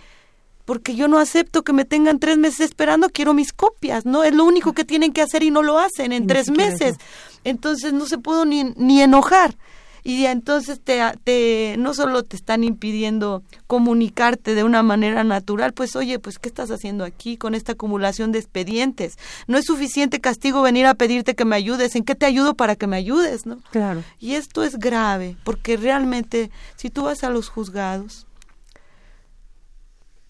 porque 0.64 0.96
yo 0.96 1.08
no 1.10 1.18
acepto 1.18 1.64
que 1.64 1.74
me 1.74 1.84
tengan 1.84 2.20
tres 2.20 2.38
meses 2.38 2.62
esperando, 2.62 3.10
quiero 3.10 3.34
mis 3.34 3.52
copias, 3.52 4.06
¿no? 4.06 4.24
Es 4.24 4.34
lo 4.34 4.46
único 4.46 4.72
que 4.72 4.86
tienen 4.86 5.12
que 5.12 5.22
hacer 5.22 5.44
y 5.44 5.52
no 5.52 5.64
lo 5.64 5.80
hacen 5.80 6.14
en 6.14 6.28
tres 6.28 6.50
meses. 6.50 6.96
Entonces 7.44 7.92
no 7.92 8.06
se 8.06 8.20
puedo 8.20 8.46
ni, 8.46 8.64
ni 8.78 9.02
enojar 9.02 9.58
y 10.04 10.26
entonces 10.26 10.80
te, 10.82 11.00
te 11.24 11.76
no 11.78 11.94
solo 11.94 12.24
te 12.24 12.36
están 12.36 12.64
impidiendo 12.64 13.44
comunicarte 13.68 14.56
de 14.56 14.64
una 14.64 14.84
manera 14.84 15.24
natural, 15.24 15.74
pues 15.74 15.96
oye, 15.96 16.20
pues 16.20 16.40
¿qué 16.40 16.50
estás 16.50 16.72
haciendo 16.72 17.04
aquí 17.04 17.38
con 17.38 17.56
esta 17.56 17.74
acumulación 17.74 18.32
de 18.32 18.40
expedientes? 18.40 19.18
No 19.48 19.58
es 19.58 19.66
suficiente 19.66 20.20
castigo 20.20 20.62
venir 20.62 20.86
a 20.86 20.96
pedirte 20.96 21.36
que 21.36 21.46
me 21.46 21.56
ayudes, 21.56 21.96
¿en 21.96 22.04
qué 22.04 22.16
te 22.16 22.26
ayudo 22.26 22.56
para 22.56 22.76
que 22.76 22.88
me 22.88 22.98
ayudes, 22.98 23.46
no? 23.46 23.60
Claro. 23.72 24.04
Y 24.20 24.34
esto 24.34 24.64
es 24.64 24.78
grave, 24.78 25.38
porque 25.44 25.78
realmente 25.78 26.52
si 26.76 26.90
tú 26.90 27.04
vas 27.04 27.24
a 27.24 27.30
los 27.30 27.50
juzgados 27.50 28.26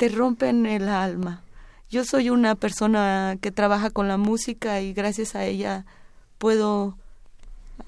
te 0.02 0.10
rompen 0.10 0.66
el 0.66 0.90
alma. 0.90 1.44
Yo 1.92 2.06
soy 2.06 2.32
una 2.32 2.56
persona 2.56 3.38
que 3.40 3.52
trabaja 3.52 3.92
con 3.92 4.08
la 4.08 4.18
música 4.18 4.82
y 4.82 4.94
gracias 4.94 5.36
a 5.36 5.46
ella 5.46 5.86
puedo 6.40 6.98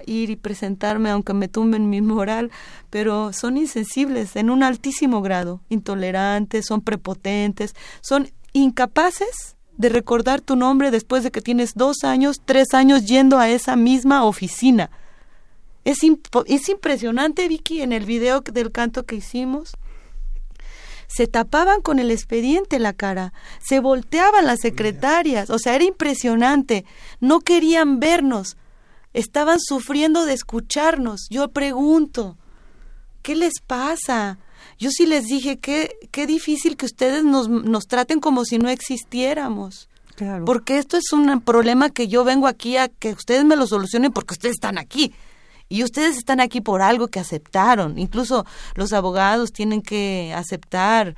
ir 0.06 0.30
y 0.30 0.36
presentarme 0.36 1.10
aunque 1.10 1.34
me 1.34 1.48
tumben 1.48 1.90
mi 1.90 2.00
moral, 2.00 2.50
pero 2.90 3.32
son 3.32 3.56
insensibles 3.56 4.36
en 4.36 4.50
un 4.50 4.62
altísimo 4.62 5.22
grado, 5.22 5.60
intolerantes, 5.68 6.66
son 6.66 6.80
prepotentes, 6.80 7.74
son 8.00 8.30
incapaces 8.52 9.56
de 9.76 9.88
recordar 9.88 10.40
tu 10.40 10.56
nombre 10.56 10.90
después 10.90 11.24
de 11.24 11.30
que 11.30 11.40
tienes 11.40 11.74
dos 11.74 12.04
años, 12.04 12.40
tres 12.44 12.74
años 12.74 13.06
yendo 13.06 13.38
a 13.38 13.48
esa 13.48 13.76
misma 13.76 14.24
oficina. 14.24 14.90
Es, 15.84 15.98
es 16.46 16.68
impresionante, 16.68 17.48
Vicky, 17.48 17.82
en 17.82 17.92
el 17.92 18.06
video 18.06 18.40
del 18.40 18.72
canto 18.72 19.04
que 19.04 19.16
hicimos. 19.16 19.72
Se 21.06 21.26
tapaban 21.26 21.82
con 21.82 21.98
el 21.98 22.10
expediente 22.10 22.78
la 22.78 22.92
cara, 22.92 23.32
se 23.62 23.80
volteaban 23.80 24.46
las 24.46 24.60
secretarias, 24.60 25.50
o 25.50 25.58
sea, 25.58 25.74
era 25.74 25.84
impresionante. 25.84 26.84
No 27.20 27.40
querían 27.40 28.00
vernos, 28.00 28.56
estaban 29.14 29.58
sufriendo 29.60 30.26
de 30.26 30.34
escucharnos. 30.34 31.28
Yo 31.30 31.48
pregunto, 31.48 32.36
¿qué 33.22 33.34
les 33.34 33.54
pasa? 33.66 34.38
Yo 34.78 34.90
sí 34.90 35.06
les 35.06 35.24
dije, 35.24 35.58
qué, 35.58 35.96
qué 36.10 36.26
difícil 36.26 36.76
que 36.76 36.86
ustedes 36.86 37.24
nos, 37.24 37.48
nos 37.48 37.86
traten 37.86 38.20
como 38.20 38.44
si 38.44 38.58
no 38.58 38.68
existiéramos. 38.68 39.88
Claro. 40.16 40.44
Porque 40.44 40.78
esto 40.78 40.96
es 40.96 41.12
un 41.12 41.40
problema 41.40 41.90
que 41.90 42.08
yo 42.08 42.24
vengo 42.24 42.46
aquí 42.46 42.76
a 42.76 42.88
que 42.88 43.12
ustedes 43.12 43.44
me 43.44 43.56
lo 43.56 43.66
solucionen 43.66 44.12
porque 44.12 44.34
ustedes 44.34 44.54
están 44.54 44.78
aquí. 44.78 45.14
Y 45.68 45.82
ustedes 45.82 46.16
están 46.16 46.40
aquí 46.40 46.60
por 46.60 46.82
algo 46.82 47.08
que 47.08 47.20
aceptaron. 47.20 47.98
Incluso 47.98 48.44
los 48.74 48.92
abogados 48.92 49.52
tienen 49.52 49.80
que 49.80 50.32
aceptar 50.36 51.16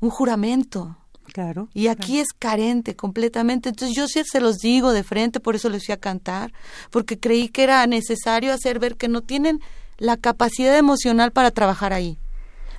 un 0.00 0.10
juramento. 0.10 0.96
Claro. 1.34 1.68
Y 1.74 1.88
aquí 1.88 2.20
es 2.20 2.28
carente 2.32 2.94
completamente. 2.94 3.68
Entonces 3.68 3.96
yo 3.96 4.06
sí 4.06 4.22
se 4.24 4.40
los 4.40 4.58
digo 4.58 4.92
de 4.92 5.02
frente, 5.02 5.40
por 5.40 5.56
eso 5.56 5.68
les 5.68 5.84
fui 5.84 5.92
a 5.92 5.96
cantar, 5.96 6.52
porque 6.92 7.18
creí 7.18 7.48
que 7.48 7.64
era 7.64 7.84
necesario 7.88 8.52
hacer 8.54 8.78
ver 8.78 8.94
que 8.94 9.08
no 9.08 9.20
tienen 9.20 9.58
la 9.98 10.16
capacidad 10.16 10.78
emocional 10.78 11.32
para 11.32 11.50
trabajar 11.50 11.92
ahí. 11.92 12.18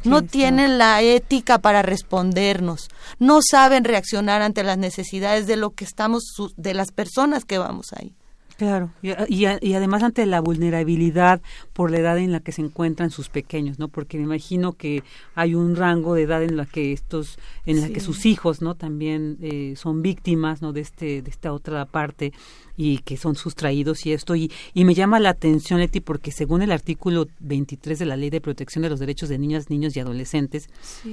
No 0.06 0.22
tienen 0.22 0.78
la 0.78 1.02
ética 1.02 1.58
para 1.58 1.82
respondernos, 1.82 2.88
no 3.20 3.40
saben 3.42 3.84
reaccionar 3.84 4.42
ante 4.42 4.64
las 4.64 4.78
necesidades 4.78 5.48
de 5.48 5.58
lo 5.58 5.72
que 5.72 5.84
estamos, 5.84 6.24
de 6.56 6.74
las 6.74 6.92
personas 6.92 7.44
que 7.44 7.58
vamos 7.58 7.88
ahí. 7.92 8.16
Claro, 8.58 8.90
y, 9.02 9.12
y, 9.30 9.74
además 9.74 10.02
ante 10.02 10.26
la 10.26 10.40
vulnerabilidad 10.40 11.42
por 11.74 11.92
la 11.92 11.98
edad 11.98 12.18
en 12.18 12.32
la 12.32 12.40
que 12.40 12.54
se 12.54 12.62
encuentran 12.62 13.12
sus 13.12 13.28
pequeños, 13.28 13.80
¿no? 13.80 13.90
Porque 13.90 14.18
me 14.18 14.24
imagino 14.24 14.72
que 14.72 15.04
hay 15.34 15.56
un 15.56 15.76
rango 15.76 16.14
de 16.14 16.22
edad 16.22 16.42
en 16.42 16.56
la 16.56 16.66
que 16.66 16.94
estos, 16.94 17.38
en 17.66 17.82
la 17.82 17.90
que 17.90 18.00
sus 18.00 18.26
hijos, 18.26 18.62
¿no? 18.62 18.76
También 18.76 19.38
eh, 19.42 19.74
son 19.76 20.02
víctimas, 20.02 20.62
¿no? 20.62 20.72
De 20.72 20.80
este, 20.80 21.22
de 21.22 21.30
esta 21.30 21.52
otra 21.52 21.86
parte 21.86 22.32
y 22.78 23.00
que 23.00 23.18
son 23.18 23.36
sustraídos 23.36 24.06
y 24.06 24.14
esto. 24.14 24.36
Y, 24.36 24.52
y 24.74 24.86
me 24.86 24.94
llama 24.94 25.20
la 25.20 25.30
atención, 25.30 25.80
Leti, 25.80 26.00
porque 26.00 26.32
según 26.32 26.62
el 26.62 26.72
artículo 26.72 27.28
23 27.40 28.00
de 28.00 28.06
la 28.06 28.18
Ley 28.18 28.30
de 28.30 28.42
Protección 28.42 28.84
de 28.84 28.90
los 28.90 29.00
Derechos 29.00 29.30
de 29.30 29.38
Niñas, 29.38 29.70
Niños 29.70 29.96
y 29.96 30.00
Adolescentes, 30.00 30.70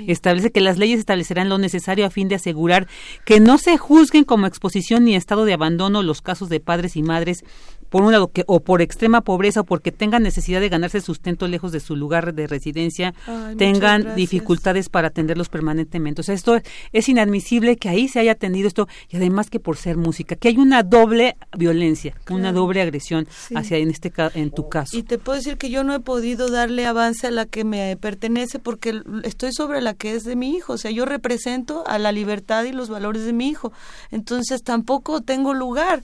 establece 0.07 0.51
que 0.51 0.61
las 0.61 0.79
leyes 0.79 0.99
establecerán 0.99 1.49
lo 1.49 1.59
necesario 1.59 2.07
a 2.07 2.11
fin 2.11 2.29
de 2.29 2.35
asegurar 2.35 2.89
que 3.25 3.41
no 3.41 3.59
se 3.59 3.79
juzguen 3.79 4.25
como 4.25 4.47
exposición 4.47 5.05
ni 5.05 5.15
estado 5.15 5.45
de 5.45 5.55
abandono 5.55 6.03
los 6.03 6.23
casos 6.23 6.49
de 6.49 6.61
padres 6.61 6.97
y 6.97 7.03
madres 7.03 7.45
por 7.93 8.01
un 8.01 8.11
lado, 8.11 8.33
que, 8.33 8.43
o 8.47 8.61
por 8.61 8.81
extrema 8.81 9.21
pobreza 9.21 9.61
o 9.61 9.65
porque 9.65 9.93
tengan 9.93 10.23
necesidad 10.23 10.63
de 10.63 10.71
ganarse 10.71 11.03
sustento 11.03 11.47
lejos 11.47 11.73
de 11.73 11.81
su 11.81 11.95
lugar 11.95 12.33
de 12.33 12.47
residencia, 12.47 13.13
tengan 13.59 14.17
dificultades 14.17 14.89
para 14.89 15.09
atenderlos 15.09 15.51
permanentemente. 15.51 16.23
O 16.23 16.25
sea, 16.25 16.35
esto 16.35 16.59
es 16.93 17.09
inadmisible 17.11 17.77
que 17.77 17.91
ahí 17.91 18.09
se 18.09 18.19
haya 18.19 18.33
atendido 18.33 18.67
esto 18.67 18.89
y 19.11 19.17
además 19.17 19.51
que 19.51 19.61
por 19.61 19.77
ser 19.77 19.99
música, 19.99 20.37
que 20.37 20.49
hay 20.49 20.57
una 20.57 20.83
doble 20.83 21.37
violencia, 21.57 22.15
una 22.31 22.53
doble 22.53 22.81
agresión 22.83 23.27
hacia 23.55 23.79
en 23.79 23.91
este 23.91 24.13
en 24.35 24.51
tu 24.51 24.69
caso. 24.69 24.97
Y 24.97 25.03
te 25.03 25.19
puedo 25.19 25.37
decir 25.37 25.57
que 25.57 25.71
yo 25.71 25.85
no 25.85 25.95
he 25.95 26.01
podido 26.01 26.49
darle 26.49 26.87
avance 26.87 27.27
a 27.27 27.31
la 27.31 27.47
que 27.47 27.65
me 27.65 27.97
pertenece 27.97 28.59
porque 28.59 29.03
estoy 29.25 29.53
sobre 29.53 29.81
la 29.81 29.95
que 29.95 30.15
es 30.15 30.25
de 30.25 30.37
mi 30.37 30.55
hijo, 30.55 30.75
o 30.75 30.79
sea, 30.79 30.91
yo 30.91 31.05
represento 31.05 31.85
a 31.87 31.99
la 31.99 32.13
libertad 32.13 32.65
y 32.65 32.73
los 32.73 32.89
valores 32.89 33.25
de 33.25 33.33
mi 33.33 33.49
hijo. 33.49 33.73
Entonces 34.11 34.63
tampoco 34.63 35.21
tengo 35.21 35.55
lugar 35.55 36.03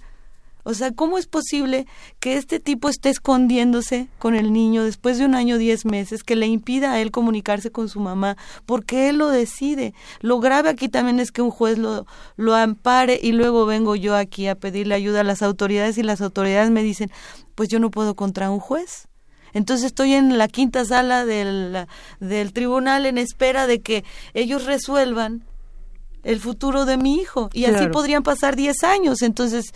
O 0.69 0.74
sea, 0.74 0.93
¿cómo 0.93 1.16
es 1.16 1.27
posible 1.27 1.86
que 2.20 2.36
este 2.36 2.61
tipo 2.61 2.90
esté 2.90 3.09
escondiéndose 3.09 4.09
con 4.19 4.35
el 4.35 4.53
niño 4.53 4.85
después 4.85 5.16
de 5.16 5.24
un 5.24 5.35
año, 5.35 5.57
diez 5.57 5.86
meses, 5.86 6.23
que 6.23 6.36
le 6.36 6.47
impida 6.47 6.93
a 6.93 7.01
él 7.01 7.11
comunicarse 7.11 7.70
con 7.70 7.89
su 7.89 8.01
mamá? 8.01 8.36
Porque 8.66 9.09
él 9.09 9.16
lo 9.16 9.28
decide. 9.28 9.95
Lo 10.20 10.40
grave 10.40 10.69
aquí 10.69 10.90
también 10.90 11.20
es 11.20 11.32
que 11.32 11.40
un 11.40 11.51
juez 11.51 11.78
lo, 11.78 12.05
lo 12.36 12.55
ampare 12.55 13.19
y 13.23 13.32
luego 13.32 13.65
vengo 13.65 13.97
yo 13.97 14.15
aquí 14.15 14.47
a 14.47 14.57
pedirle 14.57 14.95
ayuda 14.95 15.20
a 15.20 15.24
las 15.24 15.40
autoridades 15.40 15.97
y 15.97 16.03
las 16.03 16.20
autoridades 16.20 16.70
me 16.70 16.82
dicen, 16.82 17.11
pues 17.55 17.70
yo 17.70 17.81
no 17.81 17.90
puedo 17.90 18.15
contra 18.15 18.51
un 18.51 18.61
juez. 18.61 19.09
Entonces 19.55 19.86
estoy 19.86 20.12
en 20.12 20.36
la 20.36 20.49
quinta 20.49 20.85
sala 20.85 21.24
del, 21.24 21.86
del 22.20 22.53
tribunal 22.53 23.07
en 23.07 23.16
espera 23.16 23.66
de 23.66 23.81
que 23.81 24.05
ellos 24.35 24.66
resuelvan 24.66 25.45
el 26.24 26.40
futuro 26.40 26.85
de 26.85 26.99
mi 26.99 27.15
hijo. 27.15 27.49
Y 27.55 27.65
así 27.65 27.89
podrían 27.89 28.23
pasar 28.23 28.55
diez 28.55 28.85
años. 28.85 29.23
Entonces, 29.23 29.73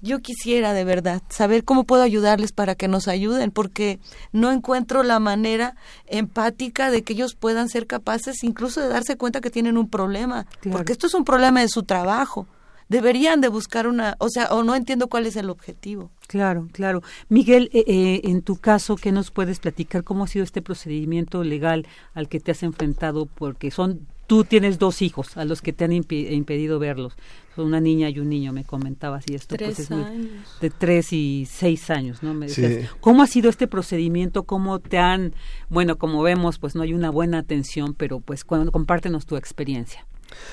yo 0.00 0.20
quisiera 0.20 0.72
de 0.72 0.84
verdad 0.84 1.22
saber 1.28 1.64
cómo 1.64 1.84
puedo 1.84 2.02
ayudarles 2.02 2.52
para 2.52 2.74
que 2.74 2.88
nos 2.88 3.08
ayuden, 3.08 3.50
porque 3.50 3.98
no 4.32 4.52
encuentro 4.52 5.02
la 5.02 5.18
manera 5.18 5.74
empática 6.06 6.90
de 6.90 7.02
que 7.02 7.14
ellos 7.14 7.34
puedan 7.34 7.68
ser 7.68 7.86
capaces 7.86 8.44
incluso 8.44 8.80
de 8.80 8.88
darse 8.88 9.16
cuenta 9.16 9.40
que 9.40 9.50
tienen 9.50 9.78
un 9.78 9.88
problema, 9.88 10.46
porque 10.70 10.92
esto 10.92 11.06
es 11.06 11.14
un 11.14 11.24
problema 11.24 11.60
de 11.60 11.68
su 11.68 11.82
trabajo. 11.82 12.46
Deberían 12.88 13.42
de 13.42 13.48
buscar 13.48 13.86
una, 13.86 14.16
o 14.18 14.30
sea, 14.30 14.46
o 14.46 14.62
no 14.62 14.74
entiendo 14.74 15.08
cuál 15.08 15.26
es 15.26 15.36
el 15.36 15.50
objetivo. 15.50 16.10
Claro, 16.26 16.68
claro. 16.72 17.02
Miguel, 17.28 17.68
eh, 17.74 17.84
eh, 17.86 18.20
en 18.24 18.40
tu 18.40 18.56
caso, 18.56 18.96
¿qué 18.96 19.12
nos 19.12 19.30
puedes 19.30 19.58
platicar? 19.60 20.04
¿Cómo 20.04 20.24
ha 20.24 20.26
sido 20.26 20.42
este 20.42 20.62
procedimiento 20.62 21.44
legal 21.44 21.86
al 22.14 22.30
que 22.30 22.40
te 22.40 22.52
has 22.52 22.62
enfrentado? 22.62 23.26
Porque 23.26 23.70
son 23.70 24.06
tú 24.28 24.44
tienes 24.44 24.78
dos 24.78 25.02
hijos 25.02 25.36
a 25.36 25.44
los 25.44 25.62
que 25.62 25.72
te 25.72 25.84
han 25.84 25.92
impedido 25.92 26.78
verlos. 26.78 27.14
Son 27.56 27.64
una 27.64 27.80
niña 27.80 28.10
y 28.10 28.20
un 28.20 28.28
niño, 28.28 28.52
me 28.52 28.62
comentabas, 28.62 29.24
y 29.28 29.34
esto 29.34 29.56
pues, 29.56 29.80
es 29.80 29.88
de 29.88 30.70
tres 30.70 31.12
y 31.12 31.48
seis 31.50 31.90
años, 31.90 32.22
¿no? 32.22 32.34
Me 32.34 32.46
¿Cómo 33.00 33.22
ha 33.24 33.26
sido 33.26 33.50
este 33.50 33.66
procedimiento? 33.66 34.44
¿Cómo 34.44 34.78
te 34.78 34.98
han, 34.98 35.34
bueno, 35.70 35.96
como 35.96 36.22
vemos, 36.22 36.58
pues 36.58 36.76
no 36.76 36.82
hay 36.82 36.92
una 36.92 37.10
buena 37.10 37.38
atención, 37.38 37.94
pero 37.94 38.20
pues 38.20 38.44
compártenos 38.44 39.26
tu 39.26 39.36
experiencia. 39.36 40.06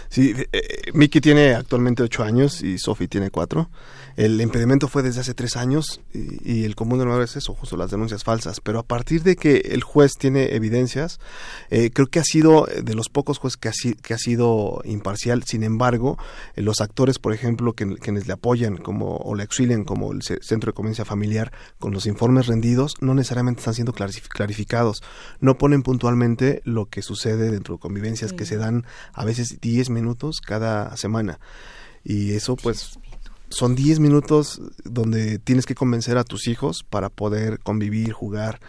Sí, 0.09 0.33
eh, 0.35 0.47
eh, 0.51 0.91
Miki 0.93 1.21
tiene 1.21 1.53
actualmente 1.53 2.03
ocho 2.03 2.23
años 2.23 2.61
y 2.61 2.77
Sophie 2.77 3.07
tiene 3.07 3.29
cuatro. 3.29 3.69
El 4.15 4.39
impedimento 4.39 4.87
fue 4.87 5.03
desde 5.03 5.19
hace 5.19 5.33
tres 5.33 5.57
años 5.57 5.99
y, 6.13 6.63
el 6.63 6.75
común 6.75 6.99
de 6.99 7.23
es 7.23 7.35
eso, 7.35 7.53
justo 7.53 7.75
las 7.75 7.91
denuncias 7.91 8.23
falsas. 8.23 8.61
Pero 8.61 8.79
a 8.79 8.83
partir 8.83 9.23
de 9.23 9.35
que 9.35 9.57
el 9.57 9.83
juez 9.83 10.13
tiene 10.17 10.55
evidencias, 10.55 11.19
eh, 11.69 11.91
creo 11.93 12.07
que 12.07 12.19
ha 12.19 12.23
sido 12.23 12.65
de 12.65 12.95
los 12.95 13.09
pocos 13.09 13.39
jueces 13.39 13.57
que 13.57 13.67
ha, 13.67 13.73
que 14.01 14.13
ha 14.13 14.17
sido 14.17 14.81
imparcial. 14.85 15.43
Sin 15.43 15.63
embargo, 15.63 16.17
eh, 16.55 16.61
los 16.61 16.79
actores, 16.79 17.19
por 17.19 17.33
ejemplo, 17.33 17.73
que, 17.73 17.85
quienes 17.97 18.25
le 18.25 18.33
apoyan 18.33 18.77
como, 18.77 19.17
o 19.17 19.35
le 19.35 19.43
auxilian 19.43 19.83
como 19.83 20.13
el 20.13 20.21
Centro 20.23 20.71
de 20.71 20.75
Convivencia 20.75 21.03
Familiar 21.03 21.51
con 21.77 21.91
los 21.91 22.05
informes 22.05 22.47
rendidos, 22.47 22.93
no 23.01 23.15
necesariamente 23.15 23.59
están 23.59 23.73
siendo 23.73 23.93
clarificados. 23.93 25.03
No 25.41 25.57
ponen 25.57 25.83
puntualmente 25.83 26.61
lo 26.63 26.85
que 26.85 27.01
sucede 27.01 27.51
dentro 27.51 27.75
de 27.75 27.79
convivencias 27.81 28.31
que 28.31 28.45
se 28.45 28.55
dan 28.55 28.85
a 29.11 29.25
veces 29.25 29.57
10 29.65 29.89
minutos 29.89 30.41
cada 30.45 30.95
semana. 30.95 31.39
Y 32.03 32.33
eso 32.33 32.55
pues 32.55 32.99
son 33.49 33.75
10 33.75 33.99
minutos 33.99 34.61
donde 34.83 35.39
tienes 35.39 35.65
que 35.65 35.73
convencer 35.73 36.17
a 36.17 36.23
tus 36.23 36.47
hijos 36.47 36.83
para 36.87 37.09
poder 37.09 37.59
convivir, 37.59 38.11
jugar 38.13 38.59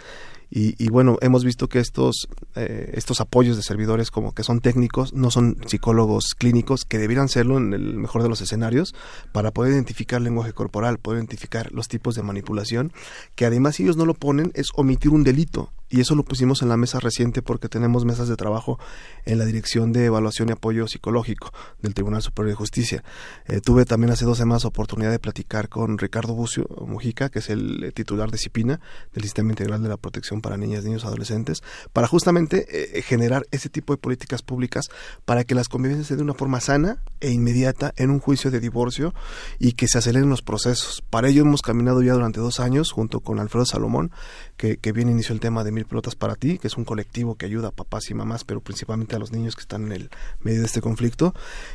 y, 0.49 0.89
bueno, 0.91 1.19
hemos 1.23 1.45
visto 1.45 1.69
que 1.69 1.81
estos, 1.81 2.29
eh, 2.55 2.93
estos 2.95 3.21
apoyos 3.21 3.57
de 3.57 3.63
servidores 3.63 4.13
como 4.13 4.33
que 4.33 4.45
son 4.45 4.61
técnicos, 4.61 5.13
no 5.13 5.31
son 5.31 5.59
psicólogos 5.67 6.35
clínicos, 6.39 6.85
que 6.85 6.99
debieran 6.99 7.29
serlo 7.29 7.59
en 7.59 7.73
el 7.73 7.95
mejor 7.95 8.23
de 8.23 8.29
los 8.29 8.41
escenarios, 8.41 8.95
para 9.33 9.51
poder 9.51 9.73
identificar 9.73 10.21
lenguaje 10.23 10.53
corporal, 10.53 10.99
poder 10.99 11.19
identificar 11.19 11.73
los 11.73 11.89
tipos 11.89 12.15
de 12.15 12.23
manipulación, 12.23 12.93
que 13.35 13.45
además 13.45 13.77
si 13.77 13.83
ellos 13.83 13.97
no 13.97 14.07
lo 14.07 14.15
ponen 14.15 14.53
es 14.55 14.69
omitir 14.75 15.11
un 15.11 15.25
delito. 15.25 15.73
Y 15.89 16.01
eso 16.01 16.15
lo 16.17 16.25
pusimos 16.25 16.63
en 16.63 16.69
la 16.69 16.77
mesa 16.77 16.99
reciente 16.99 17.43
porque 17.43 17.69
tenemos 17.69 18.05
mesas 18.05 18.29
de 18.29 18.37
trabajo 18.37 18.79
en 19.25 19.39
la 19.39 19.45
Dirección 19.45 19.93
de 19.93 20.07
Evaluación 20.07 20.49
y 20.49 20.53
Apoyo 20.53 20.89
Psicológico 20.89 21.53
del 21.81 21.95
Tribunal 21.95 22.23
Superior 22.23 22.51
de 22.51 22.57
Justicia. 22.57 23.05
Eh, 23.47 23.61
tuve 23.61 23.85
también 23.85 24.13
hace 24.13 24.25
dos 24.25 24.39
semanas 24.39 24.65
oportunidad 24.65 25.13
de 25.13 25.21
platicar 25.21 25.69
con 25.69 25.99
Ricardo 25.99 26.35
Bucio 26.35 26.67
Mujica, 26.87 27.29
que 27.29 27.39
es 27.39 27.51
el 27.51 27.85
eh, 27.85 27.93
titular 27.93 28.33
de 28.33 28.39
CIPINA, 28.39 28.81
del 29.13 29.23
Sistema 29.23 29.53
Integral 29.53 29.83
de 29.83 29.89
la 29.89 29.97
Protección 29.97 30.41
para 30.41 30.57
Niñas, 30.57 30.85
Niños 30.85 31.05
y 31.05 31.07
Adolescentes, 31.07 31.63
para 31.93 32.09
justamente 32.09 32.99
eh, 32.99 33.03
generar 33.03 33.47
ese 33.53 33.69
tipo 33.69 33.93
de 33.93 33.99
políticas 33.99 34.43
públicas 34.43 34.87
para 35.25 35.45
que 35.45 35.55
las 35.55 35.69
convivencias 35.69 36.09
se 36.09 36.15
den 36.15 36.19
de 36.19 36.25
una 36.25 36.35
forma 36.35 36.61
sana 36.61 37.03
e 37.21 37.31
inmediata 37.31 37.93
en 37.97 38.11
un 38.11 38.19
juicio 38.19 38.51
de 38.51 38.59
divorcio 38.59 39.15
y 39.59 39.73
que 39.73 39.87
se 39.87 39.99
aceleren 39.99 40.29
los 40.29 40.43
procesos. 40.43 41.05
Para 41.11 41.29
ello 41.29 41.43
hemos 41.43 41.63
caminado 41.63 42.03
ya 42.03 42.15
durante 42.15 42.41
dos 42.41 42.59
años 42.59 42.91
junto 42.91 43.21
con 43.21 43.39
Alfredo 43.39 43.67
Salomón, 43.67 44.11
que, 44.57 44.79
que 44.79 44.93
bien 44.93 45.09
inició 45.09 45.35
el 45.35 45.41
tema 45.41 45.63
de 45.63 45.76
Mil 45.77 45.87
Pelotas 45.87 46.17
para 46.17 46.35
Ti, 46.35 46.59
que 46.59 46.67
es 46.67 46.77
un 46.77 46.85
colectivo 46.85 47.37
que 47.37 47.47
ayuda 47.47 47.69
a 47.69 47.71
papás 47.71 48.11
y 48.11 48.15
mamás, 48.15 48.43
pero 48.45 48.61
principalmente 48.61 49.15
a 49.15 49.19
los 49.19 49.31
niños 49.31 49.55
que 49.55 49.61
están 49.61 49.87
en 49.87 49.93
el 49.93 50.11
medio 50.41 50.61
de 50.61 50.67
este 50.67 50.81
conflicto, 50.81 51.35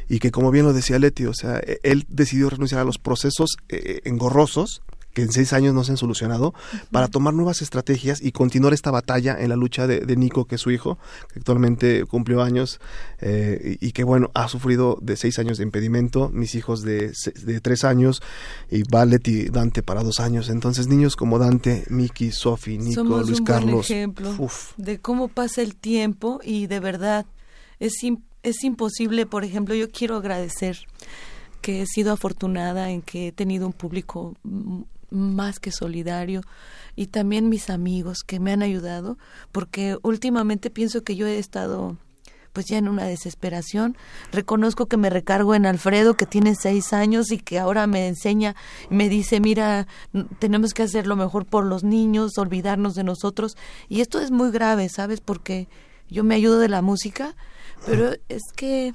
y 0.10 0.20
que 0.20 0.32
como 0.32 0.52
bien 0.52 0.66
lo 0.66 0.74
decía 0.74 1.00
Leti, 1.00 1.26
o 1.26 1.34
sea, 1.34 1.60
e, 1.60 1.80
él 1.84 2.06
decidió 2.10 2.50
renunciar 2.50 2.82
a 2.82 2.86
los 2.86 2.98
procesos 2.98 3.52
eh, 3.70 4.02
engorrosos 4.04 4.82
que 5.14 5.22
en 5.22 5.32
seis 5.32 5.54
años 5.54 5.74
no 5.74 5.84
se 5.84 5.92
han 5.92 5.98
solucionado, 5.98 6.54
para 6.92 7.08
tomar 7.08 7.34
nuevas 7.34 7.62
estrategias 7.62 8.22
y 8.22 8.32
continuar 8.32 8.74
esta 8.74 8.92
batalla 8.92 9.36
en 9.40 9.50
la 9.50 9.56
lucha 9.56 9.88
de, 9.88 10.16
Nico, 10.16 10.46
que 10.46 10.56
es 10.56 10.62
su 10.62 10.72
hijo, 10.72 10.98
que 11.32 11.40
actualmente 11.40 12.06
cumplió 12.06 12.42
años 12.42 12.80
eh, 13.20 13.78
y, 13.80 13.92
que, 13.92 14.04
bueno, 14.04 14.30
ha 14.34 14.48
sufrido 14.48 14.98
de 15.02 15.18
seis 15.18 15.40
años 15.40 15.58
de 15.58 15.64
impedimento, 15.64 16.30
mis 16.30 16.56
hijos 16.56 16.82
de, 16.82 17.12
de 17.44 17.62
tres 17.62 17.84
años 17.84 18.22
y 18.70 18.84
Valet 18.84 19.28
y 19.28 19.46
Dante 19.50 19.84
para 19.84 20.04
dos 20.04 20.20
años. 20.20 20.50
Entonces, 20.50 20.88
niños 20.88 21.16
como 21.16 21.40
Dante, 21.40 21.86
Miki, 21.90 22.32
Sofi, 22.32 22.78
Nico, 22.78 23.04
Luis 23.04 23.40
un 23.40 23.46
Carlos. 23.46 23.88
Buen 23.88 24.00
ejemplo 24.00 24.36
de 24.78 25.00
cómo 25.00 25.28
pasa 25.28 25.62
el 25.62 25.76
tiempo 25.76 26.40
y 26.44 26.68
de 26.68 26.80
verdad 26.80 27.26
es, 27.80 27.94
es 28.44 28.64
imposible, 28.64 29.26
por 29.26 29.44
ejemplo, 29.44 29.76
yo 29.76 29.90
quiero 29.90 30.16
agradecer 30.16 30.80
que 31.62 31.82
he 31.82 31.86
sido 31.86 32.12
afortunada 32.12 32.90
en 32.90 33.02
que 33.02 33.28
he 33.28 33.32
tenido 33.32 33.68
un 33.68 33.74
público 33.74 34.36
más 35.12 35.60
que 35.60 35.72
solidario 35.72 36.42
y 36.96 37.08
también 37.08 37.50
mis 37.50 37.70
amigos 37.70 38.20
que 38.26 38.40
me 38.40 38.52
han 38.52 38.64
ayudado 38.64 39.18
porque 39.52 39.98
últimamente 40.02 40.70
pienso 40.70 41.04
que 41.04 41.16
yo 41.16 41.28
he 41.28 41.38
estado 41.38 41.98
pues 42.54 42.66
ya 42.66 42.78
en 42.78 42.88
una 42.88 43.06
desesperación. 43.06 43.96
Reconozco 44.32 44.88
que 44.88 44.98
me 44.98 45.10
recargo 45.10 45.56
en 45.56 45.66
Alfredo, 45.66 46.16
que 46.16 46.26
tiene 46.26 46.56
seis 46.56 46.94
años 46.94 47.32
y 47.32 47.38
que 47.38 47.60
ahora 47.60 47.88
me 47.88 48.08
enseña, 48.08 48.56
me 48.90 49.10
dice, 49.10 49.40
mira, 49.40 49.88
tenemos 50.40 50.74
que 50.74 50.84
hacer 50.84 51.08
lo 51.08 51.16
mejor 51.16 51.46
por 51.46 51.66
los 51.66 51.84
niños, 51.84 52.38
olvidarnos 52.38 52.94
de 52.96 53.04
nosotros. 53.04 53.56
Y 53.88 54.02
esto 54.02 54.20
es 54.20 54.32
muy 54.32 54.52
grave, 54.52 54.90
¿sabes? 54.90 55.22
Porque 55.22 55.70
yo 56.10 56.24
me 56.24 56.36
ayudo 56.36 56.60
de 56.60 56.70
la 56.70 56.82
música, 56.82 57.36
pero 57.86 58.12
es 58.28 58.42
que 58.56 58.94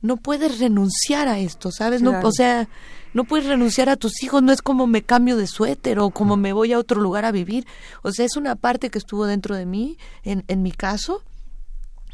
no 0.00 0.16
puedes 0.16 0.58
renunciar 0.58 1.28
a 1.28 1.38
esto, 1.38 1.70
¿sabes? 1.72 2.02
No, 2.02 2.20
o 2.22 2.32
sea, 2.32 2.68
no 3.14 3.24
puedes 3.24 3.46
renunciar 3.46 3.88
a 3.88 3.96
tus 3.96 4.22
hijos, 4.22 4.42
no 4.42 4.52
es 4.52 4.62
como 4.62 4.86
me 4.86 5.02
cambio 5.02 5.36
de 5.36 5.46
suéter 5.46 5.98
o 5.98 6.10
como 6.10 6.36
me 6.36 6.52
voy 6.52 6.72
a 6.72 6.78
otro 6.78 7.00
lugar 7.00 7.24
a 7.24 7.32
vivir. 7.32 7.66
O 8.02 8.12
sea, 8.12 8.24
es 8.24 8.36
una 8.36 8.54
parte 8.54 8.90
que 8.90 8.98
estuvo 8.98 9.26
dentro 9.26 9.56
de 9.56 9.66
mí, 9.66 9.98
en, 10.22 10.44
en 10.48 10.62
mi 10.62 10.72
caso. 10.72 11.22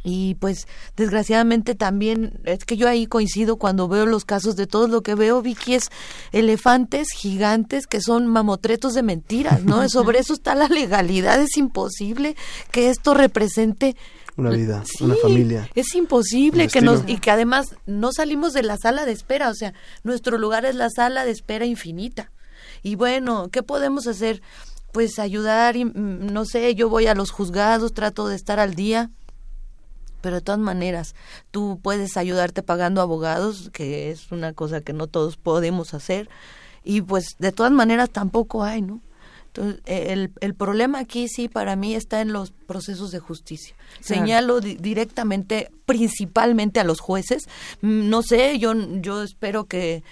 Y 0.06 0.34
pues 0.34 0.68
desgraciadamente 0.96 1.74
también 1.74 2.38
es 2.44 2.66
que 2.66 2.76
yo 2.76 2.88
ahí 2.88 3.06
coincido 3.06 3.56
cuando 3.56 3.88
veo 3.88 4.04
los 4.04 4.26
casos 4.26 4.54
de 4.54 4.66
todo 4.66 4.86
lo 4.86 5.02
que 5.02 5.14
veo, 5.14 5.40
Vicky, 5.40 5.74
es 5.74 5.88
elefantes 6.30 7.08
gigantes 7.10 7.86
que 7.86 8.02
son 8.02 8.26
mamotretos 8.26 8.92
de 8.92 9.02
mentiras, 9.02 9.64
¿no? 9.64 9.88
Sobre 9.88 10.18
eso 10.18 10.34
está 10.34 10.54
la 10.54 10.68
legalidad, 10.68 11.40
es 11.40 11.56
imposible 11.56 12.36
que 12.70 12.90
esto 12.90 13.14
represente 13.14 13.96
una 14.36 14.50
vida, 14.50 14.82
una 15.00 15.14
familia. 15.14 15.68
Es 15.74 15.94
imposible 15.94 16.68
que 16.68 16.80
nos 16.80 17.02
y 17.06 17.18
que 17.18 17.30
además 17.30 17.76
no 17.86 18.12
salimos 18.12 18.52
de 18.52 18.62
la 18.62 18.76
sala 18.76 19.04
de 19.04 19.12
espera, 19.12 19.48
o 19.48 19.54
sea, 19.54 19.74
nuestro 20.02 20.38
lugar 20.38 20.64
es 20.64 20.74
la 20.74 20.90
sala 20.90 21.24
de 21.24 21.30
espera 21.30 21.66
infinita. 21.66 22.32
Y 22.82 22.96
bueno, 22.96 23.48
¿qué 23.50 23.62
podemos 23.62 24.06
hacer? 24.06 24.42
Pues 24.92 25.18
ayudar, 25.18 25.76
y, 25.76 25.84
mm, 25.84 26.32
no 26.32 26.44
sé, 26.44 26.74
yo 26.74 26.88
voy 26.88 27.06
a 27.06 27.14
los 27.14 27.30
juzgados, 27.30 27.94
trato 27.94 28.28
de 28.28 28.36
estar 28.36 28.58
al 28.58 28.74
día, 28.74 29.10
pero 30.20 30.36
de 30.36 30.42
todas 30.42 30.60
maneras, 30.60 31.14
tú 31.50 31.78
puedes 31.82 32.16
ayudarte 32.16 32.62
pagando 32.62 33.00
abogados, 33.00 33.70
que 33.72 34.10
es 34.10 34.32
una 34.32 34.52
cosa 34.52 34.80
que 34.80 34.92
no 34.92 35.06
todos 35.06 35.36
podemos 35.36 35.94
hacer, 35.94 36.28
y 36.82 37.02
pues 37.02 37.36
de 37.38 37.52
todas 37.52 37.72
maneras 37.72 38.10
tampoco 38.10 38.64
hay, 38.64 38.82
¿no? 38.82 39.00
Entonces, 39.54 39.82
eh, 39.86 40.06
el, 40.12 40.32
el 40.40 40.54
problema 40.54 40.98
aquí 40.98 41.28
sí 41.28 41.48
para 41.48 41.76
mí 41.76 41.94
está 41.94 42.20
en 42.20 42.32
los 42.32 42.50
procesos 42.50 43.12
de 43.12 43.20
justicia. 43.20 43.76
Señalo 44.00 44.60
directamente, 44.60 45.70
principalmente 45.86 46.80
a 46.80 46.84
los 46.84 46.98
jueces. 46.98 47.44
Mm, 47.80 48.08
no 48.08 48.22
sé, 48.22 48.58
yo, 48.58 48.74
yo 49.00 49.22
espero 49.22 49.64
que, 49.64 50.02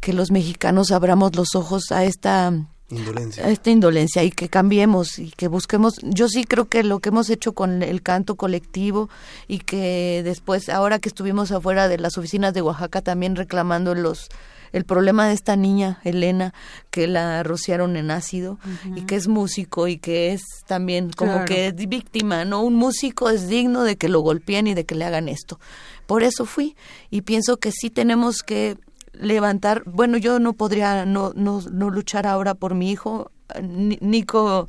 que 0.00 0.12
los 0.12 0.32
mexicanos 0.32 0.90
abramos 0.90 1.36
los 1.36 1.54
ojos 1.54 1.92
a 1.92 2.04
esta 2.04 2.52
Indolencia. 2.90 3.44
A 3.44 3.50
esta 3.50 3.68
indolencia 3.68 4.24
y 4.24 4.30
que 4.30 4.48
cambiemos 4.48 5.18
y 5.18 5.30
que 5.30 5.46
busquemos. 5.46 5.96
Yo 6.02 6.26
sí 6.28 6.44
creo 6.44 6.70
que 6.70 6.82
lo 6.82 7.00
que 7.00 7.10
hemos 7.10 7.28
hecho 7.28 7.52
con 7.52 7.82
el 7.82 8.02
canto 8.02 8.36
colectivo 8.36 9.10
y 9.46 9.58
que 9.58 10.22
después, 10.24 10.70
ahora 10.70 10.98
que 10.98 11.10
estuvimos 11.10 11.52
afuera 11.52 11.86
de 11.86 11.98
las 11.98 12.16
oficinas 12.16 12.54
de 12.54 12.62
Oaxaca 12.62 13.02
también 13.02 13.36
reclamando 13.36 13.94
los 13.94 14.30
el 14.72 14.84
problema 14.84 15.26
de 15.26 15.34
esta 15.34 15.56
niña, 15.56 16.00
Elena, 16.04 16.54
que 16.90 17.06
la 17.06 17.42
rociaron 17.42 17.96
en 17.96 18.10
ácido 18.10 18.58
y 18.94 19.02
que 19.02 19.16
es 19.16 19.28
músico 19.28 19.88
y 19.88 19.98
que 19.98 20.32
es 20.32 20.42
también 20.66 21.10
como 21.10 21.44
que 21.44 21.68
es 21.68 21.74
víctima, 21.88 22.44
¿no? 22.44 22.62
Un 22.62 22.74
músico 22.74 23.30
es 23.30 23.48
digno 23.48 23.82
de 23.82 23.96
que 23.96 24.08
lo 24.08 24.20
golpeen 24.20 24.66
y 24.66 24.74
de 24.74 24.84
que 24.84 24.94
le 24.94 25.04
hagan 25.04 25.28
esto. 25.28 25.58
Por 26.06 26.22
eso 26.22 26.44
fui 26.44 26.76
y 27.10 27.22
pienso 27.22 27.58
que 27.58 27.72
sí 27.72 27.90
tenemos 27.90 28.42
que 28.42 28.76
levantar, 29.12 29.82
bueno, 29.86 30.16
yo 30.16 30.38
no 30.38 30.52
podría 30.52 31.04
no, 31.04 31.32
no, 31.34 31.60
no 31.70 31.90
luchar 31.90 32.26
ahora 32.26 32.54
por 32.54 32.74
mi 32.74 32.90
hijo, 32.90 33.30
Nico 33.60 34.68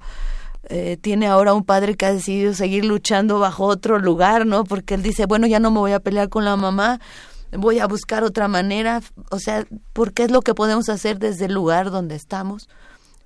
eh, 0.64 0.98
tiene 1.02 1.28
ahora 1.28 1.54
un 1.54 1.64
padre 1.64 1.96
que 1.96 2.06
ha 2.06 2.14
decidido 2.14 2.54
seguir 2.54 2.86
luchando 2.86 3.40
bajo 3.40 3.66
otro 3.66 3.98
lugar, 3.98 4.46
¿no? 4.46 4.64
Porque 4.66 4.94
él 4.94 5.02
dice, 5.02 5.26
bueno, 5.26 5.48
ya 5.48 5.60
no 5.60 5.72
me 5.72 5.80
voy 5.80 5.94
a 5.94 6.00
pelear 6.00 6.30
con 6.30 6.46
la 6.46 6.56
mamá, 6.56 7.00
voy 7.52 7.80
a 7.80 7.88
buscar 7.88 8.24
otra 8.24 8.48
manera, 8.48 9.02
o 9.32 9.40
sea, 9.40 9.66
porque 9.94 10.24
es 10.24 10.32
lo 10.32 10.42
que 10.42 10.54
podemos 10.54 10.90
hacer 10.90 11.20
desde 11.20 11.46
el 11.46 11.54
lugar 11.54 11.92
donde 11.92 12.16
estamos. 12.16 12.70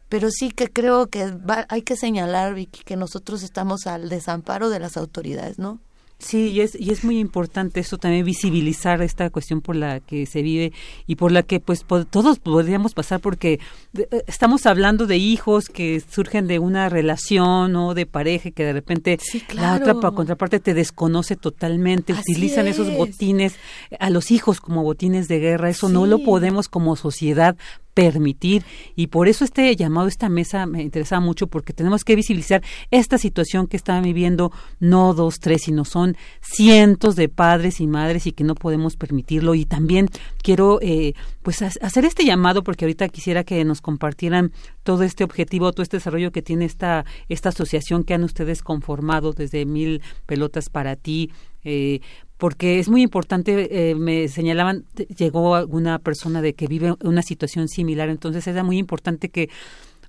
Pero 0.10 0.30
sí 0.30 0.52
que 0.52 0.72
creo 0.72 1.08
que 1.08 1.34
hay 1.70 1.82
que 1.82 1.95
señalar, 1.95 2.54
Vicky, 2.54 2.84
que 2.84 2.95
nosotros 2.95 3.41
estamos 3.41 3.88
al 3.88 4.10
desamparo 4.10 4.70
de 4.70 4.80
las 4.80 4.95
autoridades, 4.95 5.58
¿no? 5.58 5.80
Sí, 6.24 6.52
y 6.52 6.62
es, 6.62 6.80
y 6.80 6.91
es 6.91 7.04
muy 7.04 7.20
importante 7.20 7.82
eso 7.82 7.98
también 7.98 8.24
visibilizar 8.24 9.02
esta 9.02 9.30
cuestión 9.30 9.60
por 9.60 9.76
la 9.76 10.00
que 10.00 10.26
se 10.26 10.41
vive 10.41 10.72
y 11.06 11.18
por 11.18 11.34
la 11.34 11.44
que 11.44 11.60
pues 11.60 11.86
todos 12.10 12.40
podríamos 12.40 12.94
pasar 12.94 13.20
porque 13.20 13.60
eh, 13.98 14.08
estamos 14.26 14.66
hablando 14.66 15.06
de 15.06 15.18
hijos 15.18 15.68
que 15.68 16.00
surgen 16.00 16.48
de 16.48 16.60
una 16.60 16.88
relación 16.88 17.76
o 17.76 17.94
de 17.94 18.06
pareja 18.06 18.52
que 18.52 18.64
de 18.64 18.72
repente 18.72 19.20
la 19.54 19.76
otra 19.76 19.95
contraparte 19.95 20.62
te 20.62 20.74
desconoce 20.74 21.36
totalmente, 21.36 22.14
utilizan 22.14 22.68
esos 22.68 22.95
botines 22.95 23.56
a 24.00 24.10
los 24.10 24.32
hijos 24.32 24.62
como 24.62 24.82
botines 24.82 25.28
de 25.28 25.40
guerra, 25.40 25.70
eso 25.70 25.90
no 25.90 26.06
lo 26.06 26.20
podemos 26.20 26.70
como 26.70 26.95
sociedad 26.95 27.58
permitir. 27.94 28.64
Y 28.95 29.07
por 29.07 29.28
eso 29.28 29.45
este 29.45 29.76
llamado, 29.76 30.07
esta 30.07 30.30
mesa 30.30 30.65
me 30.65 30.82
interesaba 30.82 31.20
mucho 31.20 31.48
porque 31.48 31.74
tenemos 31.74 32.03
que 32.03 32.15
visibilizar 32.15 32.64
esta 32.91 33.18
situación 33.18 33.68
que 33.68 33.78
están 33.78 34.03
viviendo 34.03 34.52
no 34.80 35.14
dos, 35.14 35.40
tres, 35.40 35.64
sino 35.64 35.86
son 35.86 36.18
cientos 36.41 37.15
de 37.15 37.30
padres 37.30 37.80
y 37.80 37.88
madres 37.88 38.28
y 38.28 38.32
que 38.32 38.44
no 38.44 38.56
podemos 38.56 38.95
permitirlo. 38.95 39.56
Y 39.56 39.65
también 39.65 40.10
quiero 40.41 40.80
eh, 40.82 41.14
pues 41.41 41.61
hacer 41.61 42.06
este 42.06 42.26
llamado 42.26 42.64
porque 42.64 42.86
ahorita 42.86 43.10
quisiera 43.10 43.44
que 43.44 43.64
nos 43.65 43.82
compartieran 43.82 44.52
todo 44.84 45.03
este 45.03 45.24
objetivo, 45.24 45.72
todo 45.72 45.84
este 45.84 45.98
desarrollo 45.98 46.32
que 46.32 46.41
tiene 46.41 46.65
esta, 46.65 47.06
esta 47.30 47.49
asociación 47.49 48.03
que 48.03 48.14
han 48.14 48.24
ustedes 48.24 48.61
conformado 48.61 49.34
desde 49.34 49.65
Mil 49.65 50.02
Pelotas 50.26 50.70
para 50.70 50.95
ti, 50.95 51.32
eh, 51.64 52.02
porque 52.44 52.78
es 52.80 52.90
muy 52.90 53.02
importante, 53.03 53.70
eh, 53.72 53.95
me 53.95 54.28
señalaban, 54.28 54.84
llegó 55.15 55.56
alguna 55.56 55.98
persona 55.98 56.41
de 56.41 56.56
que 56.56 56.68
vive 56.68 56.94
una 57.02 57.22
situación 57.22 57.70
similar, 57.70 58.10
entonces 58.10 58.45
es 58.45 58.64
muy 58.65 58.78
importante 58.80 59.30
que 59.30 59.49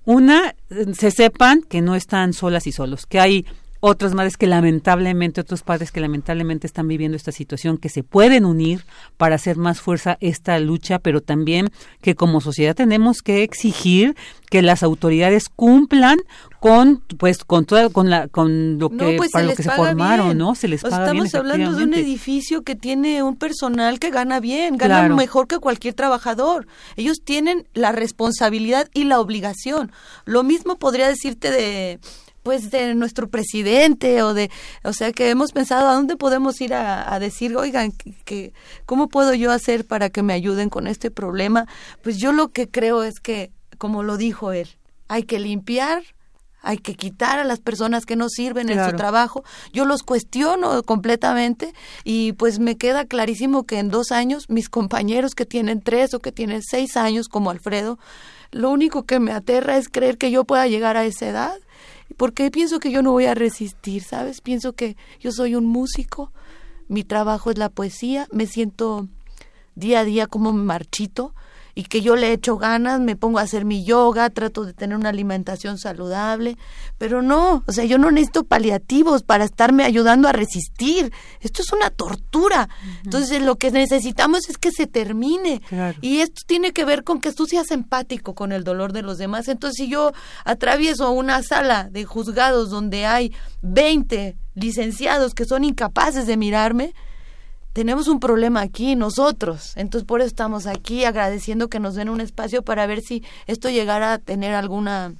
una, 0.03 0.53
se 0.91 1.11
sepan 1.11 1.61
que 1.61 1.79
no 1.79 1.95
están 1.95 2.33
solas 2.33 2.67
y 2.67 2.73
solos, 2.73 3.05
que 3.05 3.21
hay 3.21 3.45
otras 3.87 4.15
madres 4.15 4.35
que 4.35 4.47
lamentablemente, 4.47 5.41
otros 5.41 5.61
padres 5.61 5.91
que 5.91 5.99
lamentablemente 5.99 6.65
están 6.65 6.87
viviendo 6.87 7.15
esta 7.15 7.31
situación, 7.31 7.77
que 7.77 7.89
se 7.89 8.01
pueden 8.01 8.43
unir 8.43 8.83
para 9.15 9.35
hacer 9.35 9.57
más 9.57 9.79
fuerza 9.79 10.17
esta 10.21 10.57
lucha, 10.57 10.97
pero 10.97 11.21
también 11.21 11.69
que 12.01 12.15
como 12.15 12.41
sociedad 12.41 12.75
tenemos 12.75 13.21
que 13.21 13.43
exigir 13.43 14.15
que 14.49 14.63
las 14.63 14.81
autoridades 14.81 15.49
cumplan 15.49 16.17
con 16.59 17.03
pues 17.19 17.43
con 17.43 17.65
toda 17.65 17.89
con 17.89 18.09
la 18.09 18.27
con 18.27 18.79
lo 18.79 18.89
que 18.89 19.17
pues 19.17 19.29
para 19.31 19.45
lo 19.45 19.53
que 19.53 19.61
se 19.61 19.69
formaron, 19.69 20.35
¿no? 20.35 20.55
Se 20.55 20.67
les 20.67 20.81
paga 20.81 21.05
Estamos 21.05 21.35
hablando 21.35 21.73
de 21.73 21.83
un 21.83 21.93
edificio 21.93 22.63
que 22.63 22.75
tiene 22.75 23.21
un 23.21 23.35
personal 23.35 23.99
que 23.99 24.09
gana 24.09 24.39
bien, 24.39 24.77
gana 24.77 25.09
mejor 25.09 25.47
que 25.47 25.59
cualquier 25.59 25.93
trabajador. 25.93 26.65
Ellos 26.95 27.21
tienen 27.23 27.67
la 27.75 27.91
responsabilidad 27.91 28.89
y 28.95 29.03
la 29.03 29.19
obligación. 29.19 29.91
Lo 30.25 30.41
mismo 30.41 30.77
podría 30.77 31.07
decirte 31.07 31.51
de 31.51 31.99
pues 32.45 32.69
de 32.69 32.93
nuestro 32.93 33.27
presidente 33.27 34.21
o 34.21 34.35
de, 34.35 34.51
o 34.83 34.93
sea, 34.93 35.11
que 35.11 35.31
hemos 35.31 35.51
pensado 35.51 35.89
a 35.89 35.95
dónde 35.95 36.15
podemos 36.15 36.61
ir 36.61 36.75
a, 36.75 37.17
decir, 37.19 37.57
oigan, 37.57 37.91
que, 38.23 38.53
¿cómo 38.85 39.09
puedo 39.09 39.33
yo 39.33 39.51
hacer 39.51 39.83
para 39.83 40.11
que 40.11 40.21
me 40.21 40.33
ayuden 40.33 40.69
con 40.69 40.85
este 40.85 41.09
problema? 41.09 41.65
Pues 42.03 42.19
yo 42.19 42.31
lo 42.33 42.49
que 42.49 42.69
creo 42.69 43.01
es 43.01 43.19
que, 43.19 43.51
como 43.79 44.03
lo 44.03 44.17
dijo 44.17 44.51
él, 44.51 44.69
hay 45.07 45.23
que 45.23 45.39
limpiar, 45.39 46.03
hay 46.61 46.77
que 46.77 46.93
quitar 46.93 47.39
a 47.39 47.45
las 47.45 47.61
personas 47.61 48.05
que 48.05 48.15
no 48.15 48.29
sirven 48.29 48.69
en 48.69 48.85
su 48.85 48.95
trabajo. 48.95 49.43
Yo 49.73 49.85
los 49.85 50.03
cuestiono 50.03 50.83
completamente 50.83 51.73
y 52.03 52.33
pues 52.33 52.59
me 52.59 52.77
queda 52.77 53.05
clarísimo 53.05 53.65
que 53.65 53.79
en 53.79 53.89
dos 53.89 54.11
años 54.11 54.49
mis 54.49 54.69
compañeros 54.69 55.33
que 55.33 55.47
tienen 55.47 55.81
tres 55.81 56.13
o 56.13 56.19
que 56.19 56.31
tienen 56.31 56.61
seis 56.61 56.95
años 56.95 57.27
como 57.27 57.49
Alfredo, 57.49 57.97
lo 58.51 58.69
único 58.69 59.03
que 59.03 59.19
me 59.19 59.31
aterra 59.31 59.77
es 59.77 59.89
creer 59.89 60.19
que 60.19 60.29
yo 60.29 60.45
pueda 60.45 60.67
llegar 60.67 60.95
a 60.95 61.05
esa 61.05 61.27
edad 61.27 61.55
porque 62.17 62.51
pienso 62.51 62.79
que 62.79 62.91
yo 62.91 63.01
no 63.01 63.11
voy 63.11 63.25
a 63.25 63.33
resistir, 63.33 64.03
¿sabes? 64.03 64.41
Pienso 64.41 64.73
que 64.73 64.95
yo 65.19 65.31
soy 65.31 65.55
un 65.55 65.65
músico, 65.65 66.31
mi 66.87 67.03
trabajo 67.03 67.51
es 67.51 67.57
la 67.57 67.69
poesía, 67.69 68.27
me 68.31 68.45
siento 68.45 69.07
día 69.75 70.01
a 70.01 70.05
día 70.05 70.27
como 70.27 70.53
marchito 70.53 71.33
y 71.77 71.83
que 71.83 72.01
yo 72.01 72.15
le 72.15 72.31
echo 72.31 72.57
ganas, 72.57 73.01
me 73.01 73.17
pongo 73.17 73.37
a 73.37 73.41
hacer 73.41 73.65
mi 73.65 73.83
yoga, 73.83 74.29
trato 74.29 74.63
de 74.63 74.73
tener 74.73 74.95
una 74.97 75.09
alimentación 75.09 75.77
saludable, 75.77 76.57
pero 76.97 77.21
no, 77.21 77.65
o 77.67 77.71
sea, 77.73 77.83
yo 77.83 77.97
no 77.97 78.11
necesito 78.11 78.45
paliativos 78.45 79.23
para 79.23 79.43
estarme 79.43 79.83
ayudando 79.83 80.29
a 80.29 80.31
resistir. 80.31 81.11
Esto 81.41 81.61
es 81.61 81.73
una 81.73 81.89
tortura. 81.89 82.69
Entonces, 83.03 83.41
lo 83.41 83.57
que 83.57 83.71
necesitamos 83.71 84.47
es 84.47 84.57
que 84.57 84.71
se 84.71 84.87
termine. 84.87 85.61
Y 85.99 86.19
esto 86.19 86.43
tiene 86.47 86.71
que 86.71 86.85
ver 86.85 87.03
con 87.03 87.19
que 87.19 87.33
tú 87.33 87.45
seas 87.45 87.69
empático 87.71 88.35
con 88.35 88.53
el 88.53 88.63
dolor 88.63 88.93
de 88.93 89.01
los 89.01 89.17
demás. 89.17 89.49
Entonces, 89.49 89.75
si 89.75 89.89
yo 89.89 90.13
atravieso 90.45 91.11
una 91.11 91.43
sala 91.43 91.89
de 91.91 92.05
juzgados 92.05 92.69
donde 92.69 93.05
hay 93.05 93.33
20 93.63 94.37
licenciados 94.53 95.33
que 95.33 95.43
son 95.43 95.65
incapaces 95.65 96.25
de 96.25 96.37
mirarme, 96.37 96.93
tenemos 97.75 98.07
un 98.07 98.21
problema 98.21 98.61
aquí 98.61 98.95
nosotros. 98.95 99.73
Entonces 99.75 100.07
por 100.07 100.21
eso 100.21 100.27
estamos 100.27 100.65
aquí 100.65 101.03
agradeciendo 101.03 101.67
que 101.67 101.81
nos 101.81 101.95
den 101.95 102.07
un 102.07 102.21
espacio 102.21 102.61
para 102.61 102.87
ver 102.87 103.01
si 103.01 103.21
esto 103.47 103.69
llegara 103.69 104.13
a 104.13 104.17
tener 104.17 104.55
alguna 104.55 105.13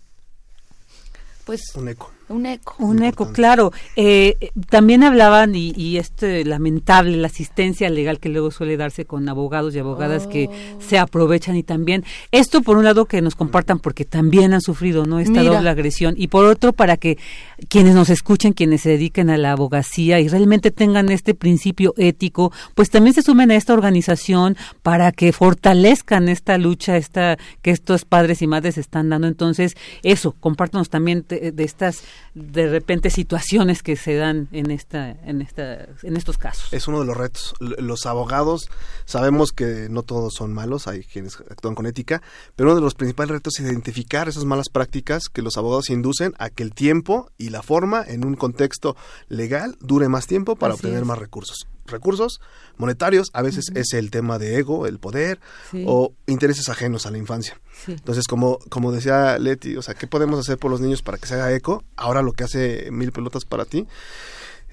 pues 1.43 1.75
un 1.75 1.89
eco. 1.89 2.14
Un 2.27 2.47
eco. 2.47 2.75
Un 2.79 3.03
eco, 3.03 3.31
claro. 3.31 3.71
Eh, 3.95 4.51
también 4.69 5.03
hablaban, 5.03 5.53
y, 5.53 5.73
y 5.75 5.97
este 5.97 6.43
lamentable, 6.43 7.17
la 7.17 7.27
asistencia 7.27 7.87
legal 7.89 8.19
que 8.19 8.29
luego 8.29 8.49
suele 8.49 8.77
darse 8.77 9.05
con 9.05 9.29
abogados 9.29 9.75
y 9.75 9.79
abogadas 9.79 10.25
que 10.25 10.49
oh. 10.49 10.81
se 10.81 10.97
aprovechan 10.97 11.55
y 11.55 11.61
también, 11.63 12.03
esto 12.31 12.61
por 12.61 12.77
un 12.77 12.85
lado 12.85 13.05
que 13.05 13.21
nos 13.21 13.35
compartan 13.35 13.79
porque 13.79 14.05
también 14.05 14.53
han 14.53 14.61
sufrido 14.61 15.05
no 15.05 15.19
esta 15.19 15.43
doble 15.43 15.69
agresión 15.69 16.15
y 16.17 16.27
por 16.27 16.45
otro 16.45 16.73
para 16.73 16.97
que 16.97 17.17
quienes 17.69 17.93
nos 17.93 18.09
escuchen, 18.09 18.53
quienes 18.53 18.81
se 18.81 18.89
dediquen 18.89 19.29
a 19.29 19.37
la 19.37 19.51
abogacía 19.51 20.19
y 20.19 20.27
realmente 20.27 20.71
tengan 20.71 21.09
este 21.09 21.35
principio 21.35 21.93
ético, 21.97 22.51
pues 22.73 22.89
también 22.89 23.13
se 23.13 23.21
sumen 23.21 23.51
a 23.51 23.55
esta 23.55 23.73
organización 23.73 24.57
para 24.81 25.11
que 25.11 25.31
fortalezcan 25.31 26.29
esta 26.29 26.57
lucha, 26.57 26.97
esta 26.97 27.37
que 27.61 27.71
estos 27.71 28.05
padres 28.05 28.41
y 28.41 28.47
madres 28.47 28.77
están 28.77 29.09
dando. 29.09 29.27
Entonces, 29.27 29.75
eso, 30.03 30.35
compártanos 30.39 30.89
también 30.89 31.25
de 31.27 31.63
estas 31.63 32.03
de 32.33 32.67
repente 32.67 33.09
situaciones 33.09 33.81
que 33.81 33.95
se 33.95 34.15
dan 34.15 34.47
en 34.51 34.71
esta 34.71 35.11
en 35.11 35.41
esta 35.41 35.87
en 36.03 36.17
estos 36.17 36.37
casos. 36.37 36.71
Es 36.73 36.87
uno 36.87 36.99
de 36.99 37.05
los 37.05 37.15
retos. 37.15 37.53
Los 37.59 38.05
abogados 38.05 38.69
sabemos 39.05 39.51
que 39.51 39.87
no 39.89 40.03
todos 40.03 40.33
son 40.33 40.53
malos, 40.53 40.87
hay 40.87 41.03
quienes 41.03 41.37
actúan 41.49 41.75
con 41.75 41.85
ética, 41.85 42.21
pero 42.55 42.69
uno 42.69 42.75
de 42.75 42.81
los 42.81 42.95
principales 42.95 43.31
retos 43.31 43.59
es 43.59 43.65
identificar 43.65 44.27
esas 44.27 44.45
malas 44.45 44.69
prácticas 44.69 45.29
que 45.29 45.41
los 45.41 45.57
abogados 45.57 45.89
inducen 45.89 46.33
a 46.37 46.49
que 46.49 46.63
el 46.63 46.73
tiempo 46.73 47.31
y 47.37 47.49
la 47.49 47.61
forma 47.61 48.03
en 48.05 48.25
un 48.25 48.35
contexto 48.35 48.95
legal 49.29 49.77
dure 49.79 50.09
más 50.09 50.27
tiempo 50.27 50.55
para 50.55 50.73
obtener 50.73 51.05
más 51.05 51.17
recursos 51.17 51.67
recursos 51.85 52.41
monetarios, 52.77 53.29
a 53.33 53.41
veces 53.41 53.71
es 53.75 53.93
el 53.93 54.11
tema 54.11 54.39
de 54.39 54.57
ego, 54.57 54.87
el 54.87 54.99
poder 54.99 55.39
o 55.85 56.13
intereses 56.27 56.69
ajenos 56.69 57.05
a 57.05 57.11
la 57.11 57.17
infancia. 57.17 57.59
Entonces, 57.87 58.25
como, 58.27 58.59
como 58.69 58.91
decía 58.91 59.37
Leti, 59.37 59.77
o 59.77 59.81
sea, 59.81 59.93
¿qué 59.93 60.07
podemos 60.07 60.39
hacer 60.39 60.57
por 60.57 60.71
los 60.71 60.81
niños 60.81 61.01
para 61.01 61.17
que 61.17 61.27
se 61.27 61.35
haga 61.35 61.53
eco? 61.53 61.83
Ahora 61.95 62.21
lo 62.21 62.33
que 62.33 62.43
hace 62.43 62.89
Mil 62.91 63.11
Pelotas 63.11 63.45
para 63.45 63.65
ti 63.65 63.87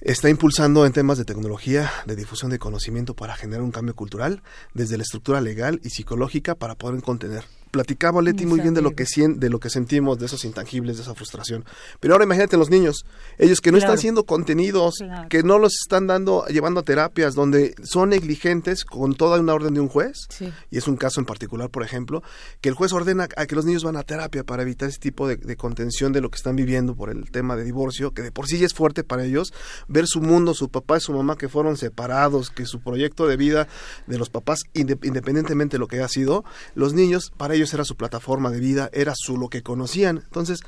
está 0.01 0.29
impulsando 0.29 0.85
en 0.85 0.93
temas 0.93 1.19
de 1.19 1.25
tecnología, 1.25 1.91
de 2.07 2.17
difusión 2.17 2.51
de 2.51 2.59
conocimiento 2.59 3.15
para 3.15 3.37
generar 3.37 3.63
un 3.63 3.71
cambio 3.71 3.95
cultural 3.95 4.43
desde 4.75 4.97
la 4.97 5.05
estructura 5.05 5.41
legal 5.41 5.81
y 5.85 5.91
psicológica 5.91 6.55
para 6.55 6.75
poder 6.75 7.03
contener 7.03 7.45
platicaba 7.73 8.23
Leti 8.23 8.47
muy 8.47 8.61
bien 8.61 8.75
de 8.75 8.83
lo 8.83 8.95
que 8.95 9.07
de 9.17 9.51
lo 9.51 9.59
que 9.59 9.71
sentimos, 9.71 10.19
de 10.19 10.27
esos 10.27 10.45
intangibles, 10.45 10.97
de 10.97 11.03
esa 11.03 11.15
frustración. 11.15 11.65
Pero 11.99 12.15
ahora 12.15 12.25
imagínate 12.25 12.57
los 12.57 12.71
niños, 12.71 13.05
ellos 13.39 13.61
que 13.61 13.73
no 13.73 13.79
están 13.79 13.99
siendo 13.99 14.25
contenidos, 14.25 14.95
que 15.29 15.43
no 15.43 15.59
los 15.59 15.73
están 15.83 16.07
dando, 16.07 16.47
llevando 16.47 16.81
a 16.81 16.83
terapias, 16.83 17.35
donde 17.35 17.75
son 17.83 18.11
negligentes 18.11 18.85
con 18.85 19.15
toda 19.15 19.41
una 19.41 19.55
orden 19.55 19.75
de 19.75 19.81
un 19.81 19.89
juez. 19.89 20.29
Y 20.71 20.79
es 20.79 20.87
un 20.87 20.97
caso 20.97 21.21
en 21.21 21.27
particular, 21.27 21.71
por 21.71 21.83
ejemplo, 21.83 22.23
que 22.61 22.69
el 22.69 22.75
juez 22.75 22.93
ordena 22.93 23.29
a 23.37 23.47
que 23.47 23.55
los 23.57 23.65
niños 23.65 23.85
van 23.85 23.97
a 23.97 24.03
terapia 24.03 24.45
para 24.45 24.63
evitar 24.63 24.89
ese 24.89 24.99
tipo 24.99 25.27
de, 25.27 25.37
de 25.37 25.57
contención 25.57 26.13
de 26.13 26.21
lo 26.21 26.31
que 26.31 26.37
están 26.37 26.57
viviendo 26.57 26.95
por 26.95 27.09
el 27.09 27.31
tema 27.31 27.57
de 27.57 27.65
divorcio, 27.65 28.13
que 28.13 28.23
de 28.23 28.33
por 28.33 28.47
sí 28.47 28.59
ya 28.59 28.67
es 28.67 28.75
fuerte 28.75 29.03
para 29.03 29.25
ellos, 29.25 29.53
ver 29.89 30.07
su 30.07 30.21
mundo, 30.21 30.53
su 30.53 30.69
papá 30.69 30.99
y 30.99 31.01
su 31.01 31.13
mamá 31.13 31.37
que 31.37 31.49
fueron 31.49 31.79
separados, 31.79 32.51
que 32.51 32.67
su 32.67 32.81
proyecto 32.81 33.27
de 33.27 33.37
vida 33.37 33.67
de 34.07 34.19
los 34.19 34.29
papás, 34.29 34.61
independientemente 34.75 35.77
de 35.77 35.79
lo 35.79 35.89
que 35.89 35.97
haya 35.97 36.09
sido, 36.09 36.45
los 36.75 36.93
niños, 36.93 37.33
para 37.37 37.55
ellos 37.55 37.62
era 37.73 37.85
su 37.85 37.97
plataforma 37.97 38.51
de 38.51 38.61
vida, 38.61 38.91
era 38.93 39.13
su 39.17 39.37
lo 39.37 39.49
que 39.49 39.63
conocían. 39.63 40.19
Entonces, 40.25 40.63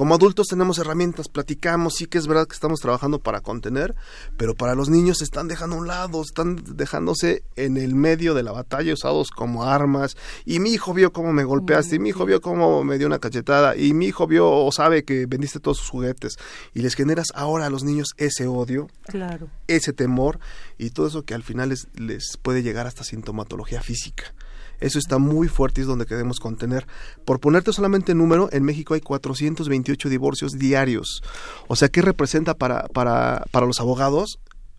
como 0.00 0.14
adultos 0.14 0.46
tenemos 0.46 0.78
herramientas, 0.78 1.28
platicamos, 1.28 1.94
sí 1.96 2.06
que 2.06 2.16
es 2.16 2.26
verdad 2.26 2.46
que 2.46 2.54
estamos 2.54 2.80
trabajando 2.80 3.18
para 3.18 3.40
contener, 3.40 3.94
pero 4.36 4.54
para 4.54 4.74
los 4.74 4.88
niños 4.88 5.18
se 5.18 5.24
están 5.24 5.46
dejando 5.46 5.76
a 5.76 5.78
un 5.78 5.88
lado, 5.88 6.22
están 6.22 6.62
dejándose 6.74 7.42
en 7.56 7.76
el 7.76 7.94
medio 7.94 8.32
de 8.32 8.42
la 8.42 8.52
batalla 8.52 8.94
usados 8.94 9.30
como 9.30 9.64
armas. 9.64 10.16
Y 10.46 10.58
mi 10.58 10.70
hijo 10.70 10.94
vio 10.94 11.12
cómo 11.12 11.32
me 11.32 11.44
golpeaste, 11.44 11.96
y 11.96 11.98
mi 11.98 12.10
hijo 12.10 12.24
vio 12.24 12.40
cómo 12.40 12.82
me 12.82 12.96
dio 12.96 13.08
una 13.08 13.18
cachetada, 13.18 13.76
y 13.76 13.92
mi 13.92 14.06
hijo 14.06 14.26
vio 14.26 14.50
o 14.50 14.72
sabe 14.72 15.04
que 15.04 15.26
vendiste 15.26 15.60
todos 15.60 15.76
sus 15.78 15.90
juguetes. 15.90 16.36
Y 16.72 16.80
les 16.80 16.94
generas 16.94 17.26
ahora 17.34 17.66
a 17.66 17.70
los 17.70 17.84
niños 17.84 18.14
ese 18.16 18.46
odio, 18.46 18.88
claro. 19.02 19.48
ese 19.66 19.92
temor, 19.92 20.38
y 20.78 20.90
todo 20.90 21.08
eso 21.08 21.24
que 21.24 21.34
al 21.34 21.42
final 21.42 21.68
les, 21.68 21.88
les 21.94 22.38
puede 22.40 22.62
llegar 22.62 22.86
hasta 22.86 23.04
sintomatología 23.04 23.82
física. 23.82 24.32
Eso 24.80 24.98
está 24.98 25.18
muy 25.18 25.48
fuerte 25.48 25.80
y 25.80 25.82
es 25.82 25.88
donde 25.88 26.06
queremos 26.06 26.40
contener. 26.40 26.86
Por 27.24 27.40
ponerte 27.40 27.72
solamente 27.72 28.14
número, 28.14 28.48
en 28.52 28.64
México 28.64 28.94
hay 28.94 29.00
428 29.00 30.08
divorcios 30.08 30.52
diarios. 30.52 31.22
O 31.68 31.76
sea, 31.76 31.88
¿qué 31.88 32.02
representa 32.02 32.54
para, 32.54 32.88
para, 32.88 33.44
para 33.50 33.66
los 33.66 33.80
abogados? 33.80 34.38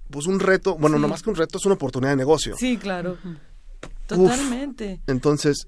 Pues 0.09 0.27
un 0.27 0.39
reto, 0.39 0.75
bueno, 0.77 0.99
no 0.99 1.07
más 1.07 1.21
que 1.21 1.29
un 1.29 1.35
reto, 1.35 1.57
es 1.57 1.65
una 1.65 1.75
oportunidad 1.75 2.11
de 2.11 2.17
negocio. 2.17 2.55
Sí, 2.57 2.77
claro. 2.77 3.17
Totalmente. 4.07 5.01
Entonces, 5.07 5.65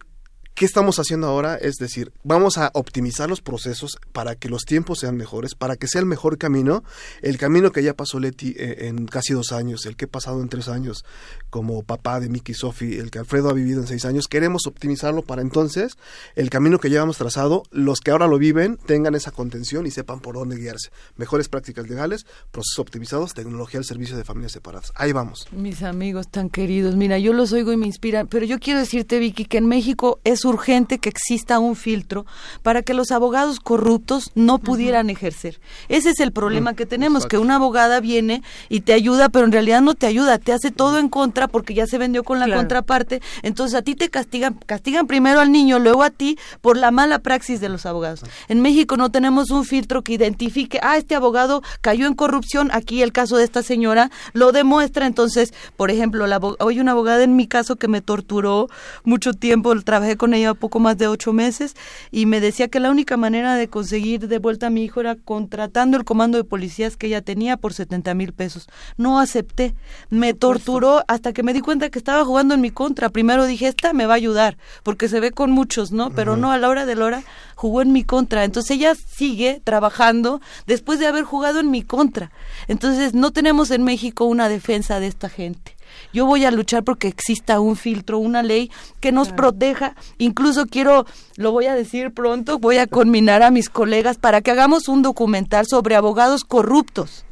¿Qué 0.56 0.66
estamos 0.66 1.00
haciendo 1.00 1.26
ahora? 1.26 1.56
Es 1.56 1.78
decir, 1.78 2.12
vamos 2.24 2.60
a 2.60 2.70
optimizar 2.76 3.28
los 3.28 3.42
procesos 3.42 3.98
para 4.12 4.36
que 4.36 4.50
los 4.50 4.66
tiempos 4.66 5.00
sean 5.00 5.18
mejores, 5.18 5.56
para 5.56 5.78
que 5.78 5.88
sea 5.88 6.00
el 6.00 6.06
mejor 6.06 6.38
camino, 6.38 6.84
el 7.24 7.40
camino 7.40 7.72
que 7.72 7.82
ya 7.82 7.96
pasó 7.96 8.20
Leti 8.20 8.54
eh, 8.56 8.88
en 8.88 9.08
casi 9.08 9.34
dos 9.34 9.52
años, 9.52 9.88
el 9.88 9.96
que 9.96 10.06
he 10.06 10.08
pasado 10.08 10.44
en 10.44 10.50
tres 10.50 10.68
años 10.68 11.06
como 11.50 11.82
papá 11.82 12.20
de 12.20 12.30
Miki 12.30 12.52
y 12.52 12.56
Sofi, 12.56 13.00
el 13.00 13.10
que 13.10 13.18
Alfredo 13.18 13.50
ha 13.50 13.54
vivido 13.54 13.82
en 13.82 13.88
seis 13.88 14.06
años, 14.06 14.28
queremos 14.28 14.68
optimizarlo 14.68 15.24
para 15.24 15.42
entonces 15.42 15.98
el 16.36 16.52
camino 16.52 16.78
que 16.78 16.92
llevamos 16.92 17.18
trazado, 17.18 17.64
los 17.72 18.00
que 18.00 18.12
ahora 18.12 18.28
lo 18.28 18.38
viven 18.38 18.78
tengan 18.78 19.16
esa 19.16 19.32
contención 19.32 19.88
y 19.88 19.92
sepan 19.92 20.20
por 20.20 20.36
dónde 20.36 20.58
guiarse. 20.58 20.92
Mejores 21.18 21.50
prácticas 21.50 21.90
legales, 21.90 22.28
procesos 22.52 22.78
optimizados, 22.78 23.34
tecnología 23.34 23.80
al 23.80 23.86
servicio 23.86 24.16
de 24.18 24.24
familias 24.24 24.52
separadas. 24.52 24.94
Ahí 24.94 25.14
vamos. 25.14 25.48
Mis 25.52 25.82
amigos 25.82 26.28
tan 26.28 26.52
queridos, 26.52 26.96
mira, 26.96 27.18
yo 27.18 27.34
los 27.34 27.54
oigo 27.54 27.72
y 27.72 27.78
me 27.78 27.88
inspiran, 27.88 28.28
pero 28.28 28.46
yo 28.46 28.60
quiero 28.60 28.80
decirte, 28.80 29.18
Vicky, 29.18 29.46
que 29.46 29.58
en 29.58 29.66
México 29.66 30.20
es 30.24 30.43
urgente 30.46 31.00
que 31.00 31.10
exista 31.10 31.60
un 31.60 31.76
filtro 31.76 32.26
para 32.62 32.82
que 32.82 32.94
los 32.94 33.12
abogados 33.12 33.60
corruptos 33.60 34.32
no 34.36 34.60
pudieran 34.60 35.10
ejercer. 35.10 35.60
Ese 35.90 36.12
es 36.12 36.20
el 36.20 36.32
problema 36.32 36.74
que 36.76 36.86
tenemos, 36.86 37.26
que 37.26 37.38
una 37.38 37.56
abogada 37.56 38.00
viene 38.00 38.44
y 38.70 38.82
te 38.82 38.94
ayuda, 38.94 39.30
pero 39.30 39.46
en 39.46 39.52
realidad 39.52 39.82
no 39.82 39.96
te 39.96 40.08
ayuda, 40.08 40.38
te 40.38 40.54
hace 40.54 40.72
todo 40.72 41.00
en 41.00 41.10
contra 41.10 41.48
porque 41.48 41.74
ya 41.74 41.88
se 41.88 41.98
vendió 41.98 42.24
con 42.24 42.40
la 42.40 42.54
contraparte, 42.54 43.22
entonces 43.42 43.78
a 43.78 43.82
ti 43.82 43.96
te 43.96 44.10
castigan, 44.10 44.54
castigan 44.66 45.08
primero 45.08 45.40
al 45.40 45.52
niño, 45.52 45.80
luego 45.80 46.04
a 46.04 46.10
ti 46.10 46.38
por 46.62 46.78
la 46.78 46.92
mala 46.92 47.20
praxis 47.20 47.60
de 47.60 47.70
los 47.70 47.86
abogados. 47.86 48.22
En 48.48 48.62
México 48.62 48.98
no 48.98 49.12
tenemos 49.12 49.52
un 49.52 49.66
filtro 49.66 50.04
que 50.04 50.14
identifique, 50.14 50.80
ah, 50.82 50.98
este 50.98 51.16
abogado 51.16 51.62
cayó 51.82 52.08
en 52.08 52.14
corrupción, 52.14 52.70
aquí 52.72 53.02
el 53.02 53.12
caso 53.12 53.38
de 53.38 53.44
esta 53.44 53.64
señora 53.64 54.12
lo 54.34 54.52
demuestra, 54.52 55.06
entonces, 55.06 55.54
por 55.78 55.92
ejemplo, 55.92 56.28
la, 56.28 56.38
hoy 56.60 56.80
una 56.80 56.92
abogada 56.92 57.24
en 57.24 57.36
mi 57.36 57.48
caso 57.48 57.76
que 57.76 57.88
me 57.88 58.02
torturó 58.02 58.70
mucho 59.04 59.34
tiempo, 59.34 59.74
trabajé 59.82 60.18
con 60.18 60.33
ella 60.34 60.54
poco 60.54 60.80
más 60.80 60.98
de 60.98 61.08
ocho 61.08 61.34
meses 61.34 61.76
y 62.12 62.26
me 62.26 62.40
decía 62.40 62.68
que 62.68 62.80
la 62.80 62.92
única 62.92 63.18
manera 63.18 63.56
de 63.56 63.68
conseguir 63.68 64.28
de 64.28 64.40
vuelta 64.40 64.68
a 64.68 64.70
mi 64.70 64.84
hijo 64.84 65.02
era 65.02 65.16
contratando 65.16 65.98
el 65.98 66.04
comando 66.04 66.38
de 66.38 66.44
policías 66.44 66.98
que 66.98 67.08
ella 67.08 67.22
tenía 67.22 67.58
por 67.58 67.74
70 67.74 68.14
mil 68.14 68.34
pesos. 68.34 68.68
No 68.98 69.20
acepté, 69.20 69.76
me 70.10 70.34
torturó 70.34 71.04
hasta 71.08 71.34
que 71.34 71.44
me 71.44 71.54
di 71.54 71.62
cuenta 71.62 71.90
que 71.90 72.00
estaba 72.00 72.26
jugando 72.26 72.54
en 72.54 72.62
mi 72.62 72.72
contra. 72.72 73.10
Primero 73.10 73.46
dije, 73.46 73.68
esta 73.68 73.94
me 73.94 74.06
va 74.06 74.14
a 74.14 74.18
ayudar, 74.18 74.58
porque 74.84 75.10
se 75.10 75.20
ve 75.20 75.32
con 75.32 75.52
muchos, 75.52 75.92
¿no? 75.92 76.12
Pero 76.12 76.38
no, 76.38 76.52
a 76.52 76.58
la 76.58 76.70
hora 76.70 76.86
de 76.86 76.96
la 76.96 77.06
hora 77.06 77.24
jugó 77.56 77.82
en 77.82 77.92
mi 77.92 78.04
contra. 78.04 78.44
Entonces 78.44 78.72
ella 78.72 78.96
sigue 78.96 79.62
trabajando 79.64 80.42
después 80.68 81.00
de 81.00 81.08
haber 81.08 81.24
jugado 81.24 81.60
en 81.60 81.72
mi 81.72 81.82
contra. 81.82 82.32
Entonces 82.68 83.14
no 83.14 83.32
tenemos 83.32 83.72
en 83.72 83.84
México 83.84 84.26
una 84.26 84.50
defensa 84.50 85.00
de 85.00 85.08
esta 85.08 85.30
gente. 85.30 85.76
Yo 86.12 86.26
voy 86.26 86.46
a 86.46 86.52
luchar 86.52 86.84
porque 86.84 87.08
exista 87.08 87.60
un 87.60 87.76
filtro, 87.76 88.20
una 88.20 88.44
ley 88.44 88.72
que 89.00 89.12
nos 89.12 89.30
proteja. 89.30 89.96
Incluso 90.18 90.66
quiero, 90.68 91.06
lo 91.38 91.52
voy 91.52 91.68
a 91.68 91.76
decir 91.76 92.14
pronto, 92.14 92.60
voy 92.60 92.78
a 92.78 92.88
conminar 92.88 93.44
a 93.44 93.52
mis 93.52 93.70
colegas 93.70 94.18
para 94.18 94.42
que 94.42 94.52
hagamos 94.52 94.88
un 94.88 95.02
documental 95.02 95.66
sobre 95.68 95.96
abogados 95.96 96.44
corruptos. 96.44 97.26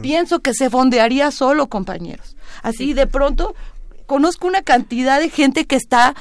Pienso 0.00 0.38
que 0.38 0.54
se 0.54 0.70
fondearía 0.70 1.32
solo, 1.32 1.66
compañeros. 1.66 2.36
Así 2.62 2.92
de 2.92 3.08
pronto 3.08 3.56
conozco 4.06 4.46
una 4.46 4.62
cantidad 4.62 5.18
de 5.20 5.28
gente 5.28 5.64
que 5.64 5.76
está 5.76 6.14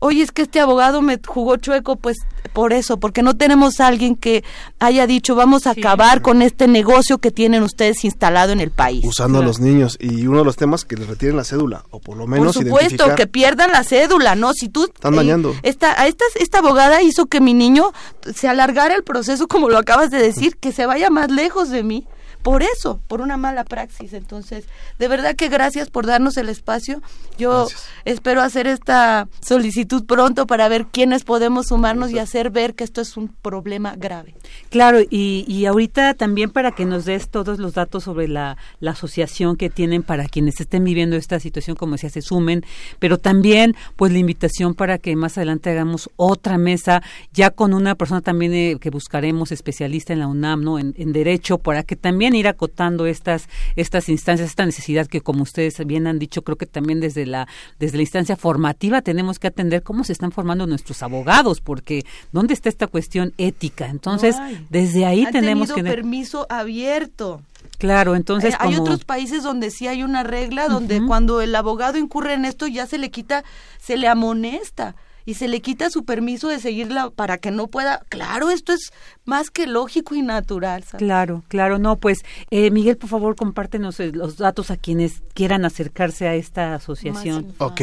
oye, 0.00 0.22
es 0.22 0.32
que 0.32 0.42
este 0.42 0.60
abogado 0.60 1.02
me 1.02 1.18
jugó 1.26 1.56
chueco, 1.56 1.96
pues 1.96 2.18
por 2.52 2.72
eso, 2.72 2.98
porque 2.98 3.22
no 3.22 3.36
tenemos 3.36 3.80
a 3.80 3.86
alguien 3.86 4.16
que 4.16 4.44
haya 4.78 5.06
dicho, 5.06 5.34
vamos 5.34 5.66
a 5.66 5.70
acabar 5.70 6.22
con 6.22 6.42
este 6.42 6.66
negocio 6.66 7.18
que 7.18 7.30
tienen 7.30 7.62
ustedes 7.62 8.04
instalado 8.04 8.52
en 8.52 8.60
el 8.60 8.70
país. 8.70 9.04
Usando 9.04 9.40
a 9.40 9.42
los 9.42 9.60
niños. 9.60 9.96
Y 10.00 10.26
uno 10.26 10.38
de 10.38 10.44
los 10.44 10.56
temas 10.56 10.84
que 10.84 10.96
les 10.96 11.06
retiren 11.06 11.36
la 11.36 11.44
cédula, 11.44 11.84
o 11.90 12.00
por 12.00 12.16
lo 12.16 12.26
menos 12.26 12.56
Por 12.56 12.64
supuesto, 12.64 13.14
que 13.14 13.26
pierdan 13.26 13.72
la 13.72 13.84
cédula, 13.84 14.34
¿no? 14.34 14.52
Si 14.54 14.68
tú... 14.68 14.84
Están 14.84 15.16
dañando. 15.16 15.54
esta, 15.62 16.06
esta, 16.06 16.24
esta 16.40 16.58
abogada 16.58 17.02
hizo 17.02 17.26
que 17.26 17.40
mi 17.40 17.54
niño 17.54 17.92
se 18.34 18.48
alargara 18.48 18.94
el 18.94 19.04
proceso, 19.04 19.46
como 19.48 19.68
lo 19.68 19.78
acabas 19.78 20.10
de 20.10 20.18
decir, 20.18 20.56
que 20.56 20.72
se 20.72 20.86
vaya 20.86 21.10
más 21.10 21.30
lejos 21.30 21.70
de 21.70 21.82
mí 21.82 22.06
por 22.48 22.62
eso, 22.62 22.98
por 23.08 23.20
una 23.20 23.36
mala 23.36 23.62
praxis. 23.62 24.14
Entonces, 24.14 24.64
de 24.98 25.06
verdad 25.06 25.36
que 25.36 25.50
gracias 25.50 25.90
por 25.90 26.06
darnos 26.06 26.38
el 26.38 26.48
espacio. 26.48 27.02
Yo 27.36 27.68
espero 28.06 28.40
hacer 28.40 28.66
esta 28.66 29.28
solicitud 29.46 30.06
pronto 30.06 30.46
para 30.46 30.66
ver 30.70 30.86
quiénes 30.86 31.24
podemos 31.24 31.66
sumarnos 31.66 32.10
y 32.10 32.18
hacer 32.18 32.48
ver 32.48 32.74
que 32.74 32.84
esto 32.84 33.02
es 33.02 33.18
un 33.18 33.28
problema 33.28 33.96
grave. 33.96 34.34
Claro, 34.70 35.00
y, 35.02 35.44
y 35.46 35.66
ahorita 35.66 36.14
también 36.14 36.48
para 36.48 36.72
que 36.72 36.86
nos 36.86 37.04
des 37.04 37.28
todos 37.28 37.58
los 37.58 37.74
datos 37.74 38.04
sobre 38.04 38.28
la, 38.28 38.56
la 38.80 38.92
asociación 38.92 39.56
que 39.56 39.68
tienen 39.68 40.02
para 40.02 40.24
quienes 40.24 40.58
estén 40.58 40.84
viviendo 40.84 41.16
esta 41.16 41.40
situación, 41.40 41.76
como 41.76 41.92
decía, 41.92 42.08
se 42.08 42.22
sumen, 42.22 42.64
pero 42.98 43.18
también 43.18 43.76
pues 43.96 44.10
la 44.10 44.20
invitación 44.20 44.72
para 44.72 44.96
que 44.96 45.14
más 45.16 45.36
adelante 45.36 45.68
hagamos 45.68 46.08
otra 46.16 46.56
mesa 46.56 47.02
ya 47.30 47.50
con 47.50 47.74
una 47.74 47.94
persona 47.94 48.22
también 48.22 48.54
eh, 48.54 48.78
que 48.80 48.88
buscaremos 48.88 49.52
especialista 49.52 50.14
en 50.14 50.20
la 50.20 50.28
UNAM, 50.28 50.64
¿no? 50.64 50.78
En, 50.78 50.94
en 50.96 51.12
Derecho, 51.12 51.58
para 51.58 51.82
que 51.82 51.94
también 51.94 52.37
ir 52.38 52.48
acotando 52.48 53.06
estas, 53.06 53.48
estas 53.76 54.08
instancias, 54.08 54.48
esta 54.48 54.64
necesidad 54.64 55.06
que 55.06 55.20
como 55.20 55.42
ustedes 55.42 55.84
bien 55.86 56.06
han 56.06 56.18
dicho, 56.18 56.42
creo 56.42 56.56
que 56.56 56.66
también 56.66 57.00
desde 57.00 57.26
la, 57.26 57.48
desde 57.78 57.96
la 57.96 58.02
instancia 58.02 58.36
formativa 58.36 59.02
tenemos 59.02 59.38
que 59.38 59.48
atender 59.48 59.82
cómo 59.82 60.04
se 60.04 60.12
están 60.12 60.32
formando 60.32 60.66
nuestros 60.66 61.02
abogados, 61.02 61.60
porque 61.60 62.04
¿dónde 62.32 62.54
está 62.54 62.68
esta 62.68 62.86
cuestión 62.86 63.32
ética? 63.38 63.86
Entonces, 63.86 64.36
desde 64.70 65.06
ahí 65.06 65.26
tenemos 65.30 65.72
que... 65.72 65.82
permiso 65.82 66.46
abierto. 66.48 67.42
Claro, 67.78 68.16
entonces 68.16 68.54
hay 68.58 68.76
otros 68.76 69.04
países 69.04 69.42
donde 69.42 69.70
sí 69.70 69.86
hay 69.86 70.02
una 70.02 70.24
regla 70.24 70.68
donde 70.68 71.00
cuando 71.06 71.40
el 71.40 71.54
abogado 71.54 71.96
incurre 71.98 72.34
en 72.34 72.44
esto 72.44 72.66
ya 72.66 72.86
se 72.86 72.98
le 72.98 73.10
quita, 73.10 73.44
se 73.78 73.96
le 73.96 74.08
amonesta 74.08 74.96
y 75.28 75.34
se 75.34 75.46
le 75.46 75.60
quita 75.60 75.90
su 75.90 76.06
permiso 76.06 76.48
de 76.48 76.58
seguirla 76.58 77.10
para 77.10 77.36
que 77.36 77.50
no 77.50 77.66
pueda. 77.66 78.00
Claro, 78.08 78.48
esto 78.48 78.72
es 78.72 78.94
más 79.26 79.50
que 79.50 79.66
lógico 79.66 80.14
y 80.14 80.22
natural. 80.22 80.82
Claro, 80.96 81.44
claro, 81.48 81.78
no, 81.78 81.96
pues 81.96 82.20
eh, 82.50 82.70
Miguel, 82.70 82.96
por 82.96 83.10
favor, 83.10 83.36
compártenos 83.36 84.00
eh, 84.00 84.10
los 84.10 84.38
datos 84.38 84.70
a 84.70 84.78
quienes 84.78 85.20
quieran 85.34 85.66
acercarse 85.66 86.28
a 86.28 86.34
esta 86.34 86.74
asociación. 86.74 87.52
Ok. 87.58 87.82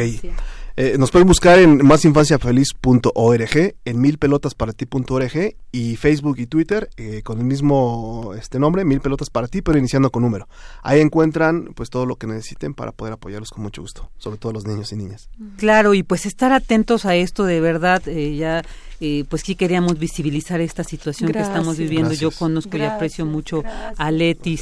Eh, 0.78 0.98
nos 0.98 1.10
pueden 1.10 1.28
buscar 1.28 1.58
en 1.58 1.86
másinfanciafeliz.org, 1.86 3.76
en 3.86 4.02
milpelotasparati.org 4.02 5.56
y 5.72 5.96
Facebook 5.96 6.38
y 6.38 6.48
Twitter 6.48 6.90
eh, 6.98 7.22
con 7.24 7.40
el 7.40 7.46
mismo 7.46 8.34
este 8.38 8.60
nombre, 8.60 8.84
Mil 8.84 9.00
Pelotas 9.00 9.30
para 9.30 9.48
ti, 9.48 9.62
pero 9.62 9.78
iniciando 9.78 10.10
con 10.12 10.24
número. 10.24 10.50
Ahí 10.84 11.00
encuentran 11.00 11.74
pues 11.76 11.90
todo 11.90 12.06
lo 12.06 12.18
que 12.18 12.28
necesiten 12.28 12.74
para 12.74 12.92
poder 12.92 13.14
apoyarlos 13.14 13.52
con 13.52 13.64
mucho 13.64 13.82
gusto, 13.82 14.12
sobre 14.18 14.38
todo 14.38 14.52
los 14.52 14.66
niños 14.66 14.92
y 14.92 14.98
niñas. 14.98 15.30
Claro, 15.58 15.94
y 15.94 16.04
pues 16.04 16.26
estar 16.26 16.52
atentos 16.52 17.06
a 17.06 17.16
esto 17.16 17.46
de 17.46 17.62
verdad, 17.62 18.06
eh, 18.08 18.36
ya 18.36 18.62
eh, 19.02 19.26
pues 19.28 19.42
sí 19.42 19.56
queríamos 19.56 20.00
visibilizar 20.00 20.62
esta 20.62 20.84
situación 20.84 21.32
que 21.32 21.40
estamos 21.40 21.78
viviendo. 21.78 22.14
Yo 22.14 22.32
conozco 22.32 22.78
y 22.78 22.82
aprecio 22.82 23.26
mucho 23.26 23.64
a 23.98 24.12
Leti, 24.12 24.58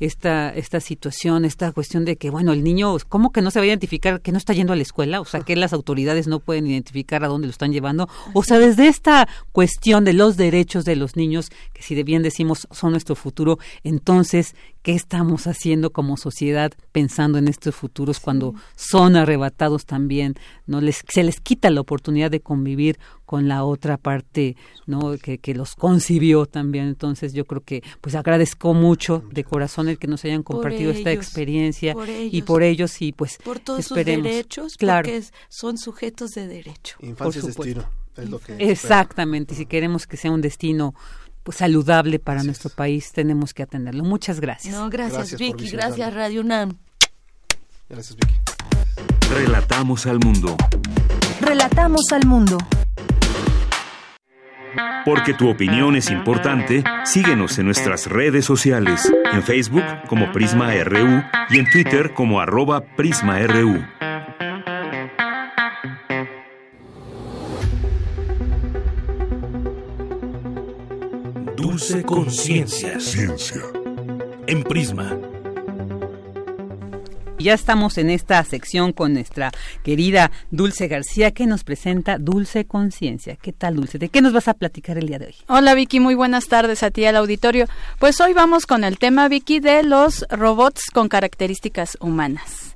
esta, 0.00 0.50
esta 0.50 0.80
situación, 0.80 1.44
esta 1.44 1.70
cuestión 1.72 2.04
de 2.04 2.16
que, 2.16 2.30
bueno, 2.30 2.52
el 2.52 2.64
niño, 2.64 2.96
¿cómo 3.08 3.30
que 3.30 3.42
no 3.42 3.50
se 3.50 3.60
va 3.60 3.64
a 3.64 3.68
identificar 3.68 4.20
que 4.20 4.32
no 4.32 4.38
está 4.38 4.52
yendo 4.52 4.72
a 4.72 4.76
la 4.76 4.82
escuela? 4.82 5.20
O 5.20 5.24
sea, 5.24 5.39
hasta 5.40 5.46
que 5.46 5.56
las 5.56 5.72
autoridades 5.72 6.26
no 6.26 6.40
pueden 6.40 6.66
identificar 6.66 7.24
a 7.24 7.28
dónde 7.28 7.46
lo 7.46 7.50
están 7.50 7.72
llevando. 7.72 8.08
O 8.34 8.42
sea, 8.42 8.58
desde 8.58 8.88
esta 8.88 9.28
cuestión 9.52 10.04
de 10.04 10.12
los 10.12 10.36
derechos 10.36 10.84
de 10.84 10.96
los 10.96 11.16
niños, 11.16 11.50
que 11.72 11.82
si 11.82 11.94
de 11.94 12.04
bien 12.04 12.22
decimos 12.22 12.68
son 12.70 12.92
nuestro 12.92 13.14
futuro, 13.14 13.58
entonces, 13.82 14.54
¿qué 14.82 14.94
estamos 14.94 15.46
haciendo 15.46 15.90
como 15.90 16.16
sociedad 16.16 16.72
pensando 16.92 17.38
en 17.38 17.48
estos 17.48 17.74
futuros 17.74 18.20
cuando 18.20 18.54
son 18.76 19.16
arrebatados 19.16 19.86
también? 19.86 20.34
no 20.66 20.80
les 20.80 21.02
Se 21.08 21.22
les 21.22 21.40
quita 21.40 21.70
la 21.70 21.80
oportunidad 21.80 22.30
de 22.30 22.40
convivir 22.40 22.98
con 23.26 23.48
la 23.48 23.64
otra 23.64 23.96
parte, 23.96 24.56
¿no? 24.86 25.16
Que, 25.16 25.38
que 25.38 25.54
los 25.54 25.74
concibió 25.76 26.46
también. 26.46 26.86
Entonces, 26.86 27.32
yo 27.32 27.44
creo 27.44 27.62
que, 27.62 27.82
pues 28.00 28.14
agradezco 28.14 28.74
mucho 28.74 29.22
de 29.30 29.44
corazón 29.44 29.88
el 29.88 29.98
que 29.98 30.08
nos 30.08 30.24
hayan 30.24 30.42
compartido 30.42 30.90
esta 30.90 31.12
experiencia 31.12 31.94
y 32.30 32.42
por 32.42 32.62
ellos 32.62 33.00
y 33.02 33.12
pues 33.12 33.38
por 33.44 33.60
todos 33.60 33.80
esperemos. 33.80 34.26
sus 34.26 34.32
derechos, 34.32 34.76
claro. 34.76 35.08
porque 35.08 35.24
son 35.48 35.78
sujetos 35.78 36.30
de 36.30 36.48
derecho. 36.48 36.96
Infancia 37.02 37.40
es 37.40 37.46
destino, 37.46 37.88
es 38.16 38.30
lo 38.30 38.38
que 38.38 38.56
Exactamente, 38.70 39.54
y 39.54 39.58
si 39.58 39.66
queremos 39.66 40.06
que 40.06 40.16
sea 40.16 40.30
un 40.32 40.40
destino 40.40 40.94
pues 41.42 41.58
saludable 41.58 42.18
para 42.18 42.42
nuestro 42.42 42.70
país, 42.70 43.12
tenemos 43.12 43.54
que 43.54 43.62
atenderlo. 43.62 44.04
Muchas 44.04 44.40
gracias. 44.40 44.74
No, 44.74 44.88
gracias, 44.90 45.38
Vicky, 45.38 45.70
gracias 45.70 46.14
Radio 46.14 46.40
UNAM. 46.42 46.78
Gracias 47.88 48.16
Vicky. 48.16 48.34
Relatamos 49.30 50.06
al 50.06 50.18
mundo. 50.20 50.56
Relatamos 51.40 52.02
al 52.12 52.26
mundo. 52.26 52.58
Porque 55.04 55.34
tu 55.34 55.48
opinión 55.48 55.96
es 55.96 56.10
importante, 56.10 56.84
síguenos 57.04 57.58
en 57.58 57.66
nuestras 57.66 58.06
redes 58.06 58.44
sociales, 58.44 59.10
en 59.32 59.42
Facebook 59.42 59.84
como 60.08 60.30
Prisma 60.32 60.72
RU 60.84 61.22
y 61.48 61.58
en 61.58 61.70
Twitter 61.70 62.12
como 62.14 62.40
arroba 62.40 62.84
PrismaRU. 62.96 63.82
Dulce 71.60 72.02
Conciencia. 72.04 72.98
Ciencia. 72.98 73.60
En 74.46 74.62
Prisma. 74.62 75.14
Ya 77.38 77.52
estamos 77.52 77.98
en 77.98 78.08
esta 78.08 78.42
sección 78.44 78.94
con 78.94 79.12
nuestra 79.12 79.52
querida 79.84 80.30
Dulce 80.50 80.88
García 80.88 81.32
que 81.32 81.46
nos 81.46 81.62
presenta 81.62 82.16
Dulce 82.16 82.64
Conciencia. 82.64 83.36
¿Qué 83.36 83.52
tal, 83.52 83.76
Dulce? 83.76 83.98
¿De 83.98 84.08
qué 84.08 84.22
nos 84.22 84.32
vas 84.32 84.48
a 84.48 84.54
platicar 84.54 84.96
el 84.96 85.08
día 85.08 85.18
de 85.18 85.26
hoy? 85.26 85.34
Hola, 85.48 85.74
Vicky. 85.74 86.00
Muy 86.00 86.14
buenas 86.14 86.46
tardes 86.48 86.82
a 86.82 86.90
ti 86.90 87.04
al 87.04 87.16
auditorio. 87.16 87.66
Pues 87.98 88.18
hoy 88.22 88.32
vamos 88.32 88.64
con 88.64 88.82
el 88.82 88.98
tema, 88.98 89.28
Vicky, 89.28 89.60
de 89.60 89.82
los 89.82 90.24
robots 90.30 90.90
con 90.90 91.10
características 91.10 91.98
humanas. 92.00 92.69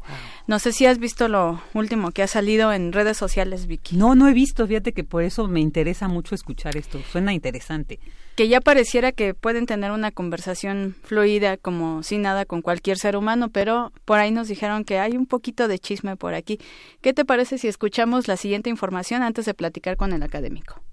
No 0.46 0.58
sé 0.58 0.72
si 0.72 0.84
has 0.84 0.98
visto 0.98 1.26
lo 1.28 1.62
último 1.72 2.10
que 2.10 2.22
ha 2.22 2.26
salido 2.26 2.70
en 2.70 2.92
redes 2.92 3.16
sociales, 3.16 3.66
Vicky. 3.66 3.96
No, 3.96 4.14
no 4.14 4.28
he 4.28 4.34
visto. 4.34 4.66
Fíjate 4.66 4.92
que 4.92 5.02
por 5.02 5.22
eso 5.22 5.48
me 5.48 5.60
interesa 5.60 6.06
mucho 6.06 6.34
escuchar 6.34 6.76
esto. 6.76 7.00
Suena 7.10 7.32
interesante. 7.32 7.98
Que 8.36 8.48
ya 8.48 8.60
pareciera 8.60 9.12
que 9.12 9.32
pueden 9.32 9.64
tener 9.64 9.90
una 9.90 10.10
conversación 10.10 10.96
fluida 11.02 11.56
como 11.56 12.02
sin 12.02 12.20
nada 12.20 12.44
con 12.44 12.60
cualquier 12.60 12.98
ser 12.98 13.16
humano, 13.16 13.48
pero 13.48 13.90
por 14.04 14.18
ahí 14.18 14.32
nos 14.32 14.48
dijeron 14.48 14.84
que 14.84 14.98
hay 14.98 15.16
un 15.16 15.24
poquito 15.24 15.66
de 15.66 15.78
chisme 15.78 16.16
por 16.16 16.34
aquí. 16.34 16.60
¿Qué 17.00 17.14
te 17.14 17.24
parece 17.24 17.56
si 17.56 17.66
escuchamos 17.66 18.28
la 18.28 18.36
siguiente 18.36 18.68
información 18.68 19.22
antes 19.22 19.46
de 19.46 19.54
platicar 19.54 19.96
con 19.96 20.12
el 20.12 20.22
académico? 20.22 20.83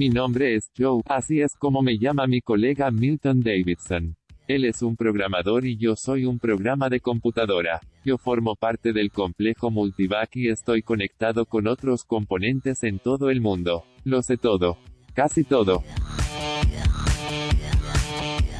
Mi 0.00 0.08
nombre 0.08 0.54
es 0.54 0.70
Joe, 0.78 1.02
así 1.04 1.42
es 1.42 1.54
como 1.56 1.82
me 1.82 1.98
llama 1.98 2.26
mi 2.26 2.40
colega 2.40 2.90
Milton 2.90 3.42
Davidson. 3.42 4.16
Él 4.48 4.64
es 4.64 4.80
un 4.80 4.96
programador 4.96 5.66
y 5.66 5.76
yo 5.76 5.94
soy 5.94 6.24
un 6.24 6.38
programa 6.38 6.88
de 6.88 7.00
computadora. 7.00 7.82
Yo 8.02 8.16
formo 8.16 8.56
parte 8.56 8.94
del 8.94 9.10
complejo 9.10 9.70
Multivac 9.70 10.34
y 10.36 10.48
estoy 10.48 10.80
conectado 10.80 11.44
con 11.44 11.66
otros 11.66 12.04
componentes 12.04 12.82
en 12.82 12.98
todo 12.98 13.28
el 13.28 13.42
mundo. 13.42 13.84
Lo 14.04 14.22
sé 14.22 14.38
todo. 14.38 14.78
Casi 15.12 15.44
todo. 15.44 15.84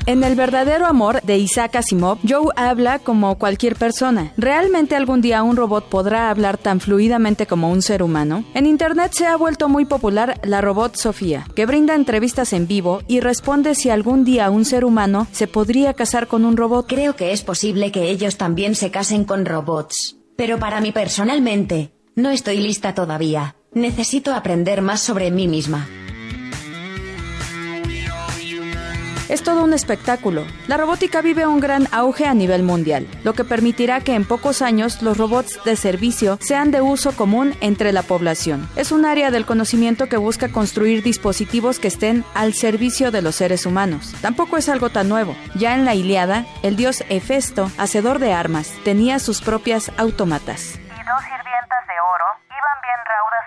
En 0.06 0.24
El 0.24 0.34
verdadero 0.34 0.86
amor 0.86 1.20
de 1.22 1.38
Isaac 1.38 1.76
Asimov, 1.76 2.18
Joe 2.26 2.52
habla 2.56 2.98
como 2.98 3.38
cualquier 3.38 3.76
persona. 3.76 4.32
¿Realmente 4.36 4.96
algún 4.96 5.20
día 5.20 5.42
un 5.42 5.56
robot 5.56 5.88
podrá 5.88 6.30
hablar 6.30 6.58
tan 6.58 6.80
fluidamente 6.80 7.46
como 7.46 7.70
un 7.70 7.82
ser 7.82 8.02
humano? 8.02 8.44
En 8.54 8.66
Internet 8.66 9.12
se 9.14 9.26
ha 9.26 9.36
vuelto 9.36 9.68
muy 9.68 9.84
popular 9.84 10.40
la 10.42 10.60
robot 10.60 10.96
Sofía, 10.96 11.46
que 11.54 11.66
brinda 11.66 11.94
entrevistas 11.94 12.52
en 12.52 12.66
vivo 12.66 13.02
y 13.06 13.20
responde 13.20 13.74
si 13.74 13.90
algún 13.90 14.24
día 14.24 14.50
un 14.50 14.64
ser 14.64 14.84
humano 14.84 15.26
se 15.32 15.46
podría 15.46 15.94
casar 15.94 16.26
con 16.26 16.44
un 16.44 16.56
robot. 16.56 16.86
Creo 16.88 17.14
que 17.14 17.32
es 17.32 17.42
posible 17.42 17.92
que 17.92 18.10
ellos 18.10 18.36
también 18.36 18.74
se 18.74 18.90
casen 18.90 19.24
con 19.24 19.44
robots. 19.44 20.16
Pero 20.36 20.58
para 20.58 20.80
mí 20.80 20.90
personalmente, 20.92 21.92
no 22.16 22.30
estoy 22.30 22.56
lista 22.56 22.94
todavía. 22.94 23.54
Necesito 23.72 24.34
aprender 24.34 24.82
más 24.82 25.00
sobre 25.00 25.30
mí 25.30 25.46
misma. 25.46 25.88
Es 29.30 29.44
todo 29.44 29.62
un 29.62 29.72
espectáculo. 29.72 30.44
La 30.66 30.76
robótica 30.76 31.22
vive 31.22 31.46
un 31.46 31.60
gran 31.60 31.86
auge 31.92 32.26
a 32.26 32.34
nivel 32.34 32.64
mundial, 32.64 33.06
lo 33.22 33.32
que 33.32 33.44
permitirá 33.44 34.00
que 34.00 34.16
en 34.16 34.24
pocos 34.24 34.60
años 34.60 35.02
los 35.02 35.16
robots 35.16 35.60
de 35.64 35.76
servicio 35.76 36.36
sean 36.40 36.72
de 36.72 36.80
uso 36.80 37.12
común 37.12 37.54
entre 37.60 37.92
la 37.92 38.02
población. 38.02 38.68
Es 38.74 38.90
un 38.90 39.04
área 39.04 39.30
del 39.30 39.46
conocimiento 39.46 40.08
que 40.08 40.16
busca 40.16 40.48
construir 40.48 41.04
dispositivos 41.04 41.78
que 41.78 41.86
estén 41.86 42.24
al 42.34 42.54
servicio 42.54 43.12
de 43.12 43.22
los 43.22 43.36
seres 43.36 43.66
humanos. 43.66 44.16
Tampoco 44.20 44.56
es 44.56 44.68
algo 44.68 44.90
tan 44.90 45.08
nuevo. 45.08 45.36
Ya 45.54 45.76
en 45.76 45.84
la 45.84 45.94
Iliada, 45.94 46.44
el 46.64 46.74
dios 46.74 47.04
Hefesto, 47.08 47.70
hacedor 47.78 48.18
de 48.18 48.32
armas, 48.32 48.74
tenía 48.84 49.20
sus 49.20 49.42
propias 49.42 49.92
autómatas. 49.96 50.74
Y 50.74 51.06
dos 51.06 51.22
sirvientas 51.22 51.86
de 51.86 52.00
oro 52.00 52.49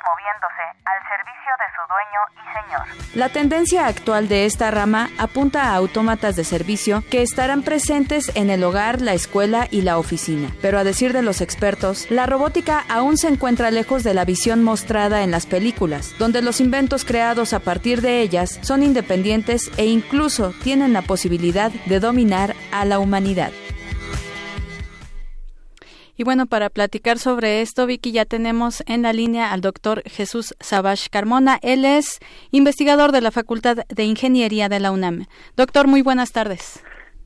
moviéndose 0.04 0.64
al 0.86 1.00
servicio 1.08 1.52
de 1.60 1.68
su 1.76 1.82
dueño 1.88 2.22
y 2.36 2.44
señor. 2.54 3.16
La 3.16 3.30
tendencia 3.30 3.88
actual 3.88 4.28
de 4.28 4.46
esta 4.46 4.72
rama 4.72 5.10
apunta 5.18 5.64
a 5.64 5.76
autómatas 5.76 6.36
de 6.36 6.44
servicio 6.44 7.04
que 7.10 7.22
estarán 7.22 7.64
presentes 7.64 8.32
en 8.36 8.50
el 8.50 8.64
hogar, 8.64 9.02
la 9.02 9.14
escuela 9.14 9.68
y 9.72 9.82
la 9.82 9.98
oficina. 9.98 10.50
Pero 10.62 10.78
a 10.78 10.84
decir 10.84 11.14
de 11.14 11.22
los 11.22 11.42
expertos, 11.42 12.10
la 12.10 12.26
robótica 12.26 12.84
aún 12.90 13.18
se 13.18 13.28
encuentra 13.28 13.72
lejos 13.72 14.04
de 14.04 14.14
la 14.14 14.26
visión 14.26 14.64
mostrada 14.64 15.24
en 15.24 15.32
las 15.32 15.46
películas, 15.46 16.16
donde 16.20 16.42
los 16.42 16.60
inventos 16.60 17.06
creados 17.06 17.54
a 17.54 17.60
partir 17.60 18.02
de 18.02 18.22
ellas 18.22 18.60
son 18.62 18.84
independientes 18.84 19.72
e 19.78 19.86
incluso 19.86 20.54
tienen 20.64 20.94
la 20.94 21.02
posibilidad 21.02 21.72
de 21.72 22.00
dominar 22.00 22.56
a 22.72 22.86
la 22.86 23.00
humanidad. 23.00 23.52
Y 26.16 26.24
bueno, 26.24 26.46
para 26.46 26.70
platicar 26.70 27.18
sobre 27.18 27.62
esto, 27.62 27.88
Vicky, 27.88 28.12
ya 28.12 28.26
tenemos 28.26 28.84
en 28.86 29.02
la 29.02 29.14
línea 29.14 29.52
al 29.52 29.62
doctor 29.62 30.04
Jesús 30.06 30.54
Sabash 30.60 31.08
Carmona. 31.10 31.58
Él 31.64 31.86
es 31.86 32.20
investigador 32.52 33.12
de 33.12 33.22
la 33.22 33.32
Facultad 33.32 33.78
de 33.88 34.04
Ingeniería 34.04 34.70
de 34.70 34.80
la 34.80 34.92
UNAM. 34.92 35.26
Doctor, 35.58 35.88
muy 35.88 36.04
buenas 36.04 36.32
tardes. 36.32 36.84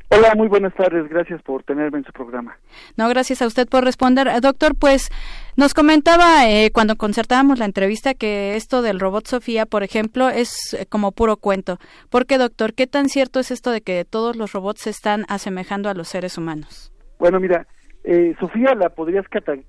Hola, 0.09 0.35
muy 0.35 0.47
buenas 0.47 0.73
tardes. 0.73 1.09
Gracias 1.09 1.41
por 1.41 1.63
tenerme 1.63 1.97
en 1.97 2.05
su 2.05 2.13
programa. 2.13 2.57
No, 2.95 3.09
gracias 3.09 3.41
a 3.41 3.47
usted 3.47 3.67
por 3.67 3.83
responder. 3.83 4.29
Doctor, 4.39 4.73
pues 4.73 5.09
nos 5.57 5.73
comentaba 5.73 6.49
eh, 6.49 6.71
cuando 6.71 6.95
concertábamos 6.95 7.59
la 7.59 7.65
entrevista 7.65 8.13
que 8.13 8.55
esto 8.55 8.81
del 8.81 9.01
robot 9.01 9.27
Sofía, 9.27 9.65
por 9.65 9.83
ejemplo, 9.83 10.29
es 10.29 10.73
eh, 10.73 10.85
como 10.85 11.11
puro 11.11 11.35
cuento. 11.35 11.77
¿Por 12.09 12.25
qué, 12.25 12.37
doctor? 12.37 12.73
¿Qué 12.73 12.87
tan 12.87 13.09
cierto 13.09 13.41
es 13.41 13.51
esto 13.51 13.69
de 13.71 13.81
que 13.81 14.05
todos 14.05 14.37
los 14.37 14.53
robots 14.53 14.83
se 14.83 14.91
están 14.91 15.25
asemejando 15.27 15.89
a 15.89 15.93
los 15.93 16.07
seres 16.07 16.37
humanos? 16.37 16.93
Bueno, 17.19 17.41
mira, 17.41 17.67
eh, 18.03 18.35
Sofía 18.39 18.73
la 18.75 18.89
podrías 18.89 19.25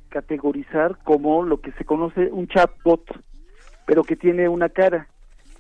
categorizar 0.08 0.98
como 1.04 1.42
lo 1.42 1.60
que 1.60 1.72
se 1.72 1.84
conoce 1.84 2.30
un 2.30 2.46
chatbot, 2.46 3.02
pero 3.86 4.04
que 4.04 4.16
tiene 4.16 4.48
una 4.48 4.68
cara. 4.68 5.08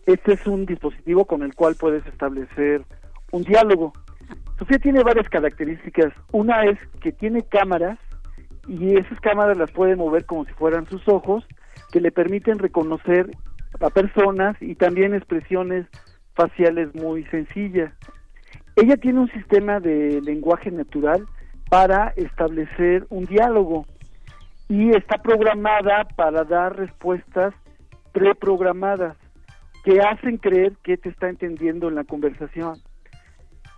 Este 0.06 0.34
es 0.34 0.46
un 0.46 0.64
dispositivo 0.64 1.24
con 1.24 1.42
el 1.42 1.54
cual 1.54 1.74
puedes 1.74 2.06
establecer 2.06 2.82
un 3.32 3.42
diálogo. 3.42 3.92
Sofía 4.58 4.78
tiene 4.78 5.02
varias 5.02 5.28
características. 5.28 6.12
Una 6.32 6.64
es 6.64 6.78
que 7.00 7.12
tiene 7.12 7.42
cámaras 7.42 7.98
y 8.66 8.96
esas 8.96 9.20
cámaras 9.20 9.56
las 9.56 9.70
puede 9.70 9.96
mover 9.96 10.24
como 10.24 10.44
si 10.44 10.52
fueran 10.52 10.86
sus 10.86 11.06
ojos, 11.08 11.46
que 11.92 12.00
le 12.00 12.12
permiten 12.12 12.58
reconocer 12.58 13.30
a 13.80 13.90
personas 13.90 14.56
y 14.60 14.74
también 14.74 15.14
expresiones 15.14 15.86
faciales 16.34 16.94
muy 16.94 17.24
sencillas. 17.24 17.92
Ella 18.76 18.96
tiene 18.96 19.20
un 19.20 19.30
sistema 19.32 19.80
de 19.80 20.20
lenguaje 20.22 20.70
natural 20.70 21.26
para 21.68 22.12
establecer 22.16 23.06
un 23.10 23.26
diálogo 23.26 23.86
y 24.68 24.90
está 24.90 25.18
programada 25.18 26.04
para 26.16 26.44
dar 26.44 26.76
respuestas 26.76 27.54
preprogramadas 28.12 29.16
que 29.84 30.00
hacen 30.00 30.38
creer 30.38 30.72
que 30.82 30.96
te 30.96 31.08
está 31.08 31.28
entendiendo 31.28 31.88
en 31.88 31.94
la 31.94 32.04
conversación. 32.04 32.78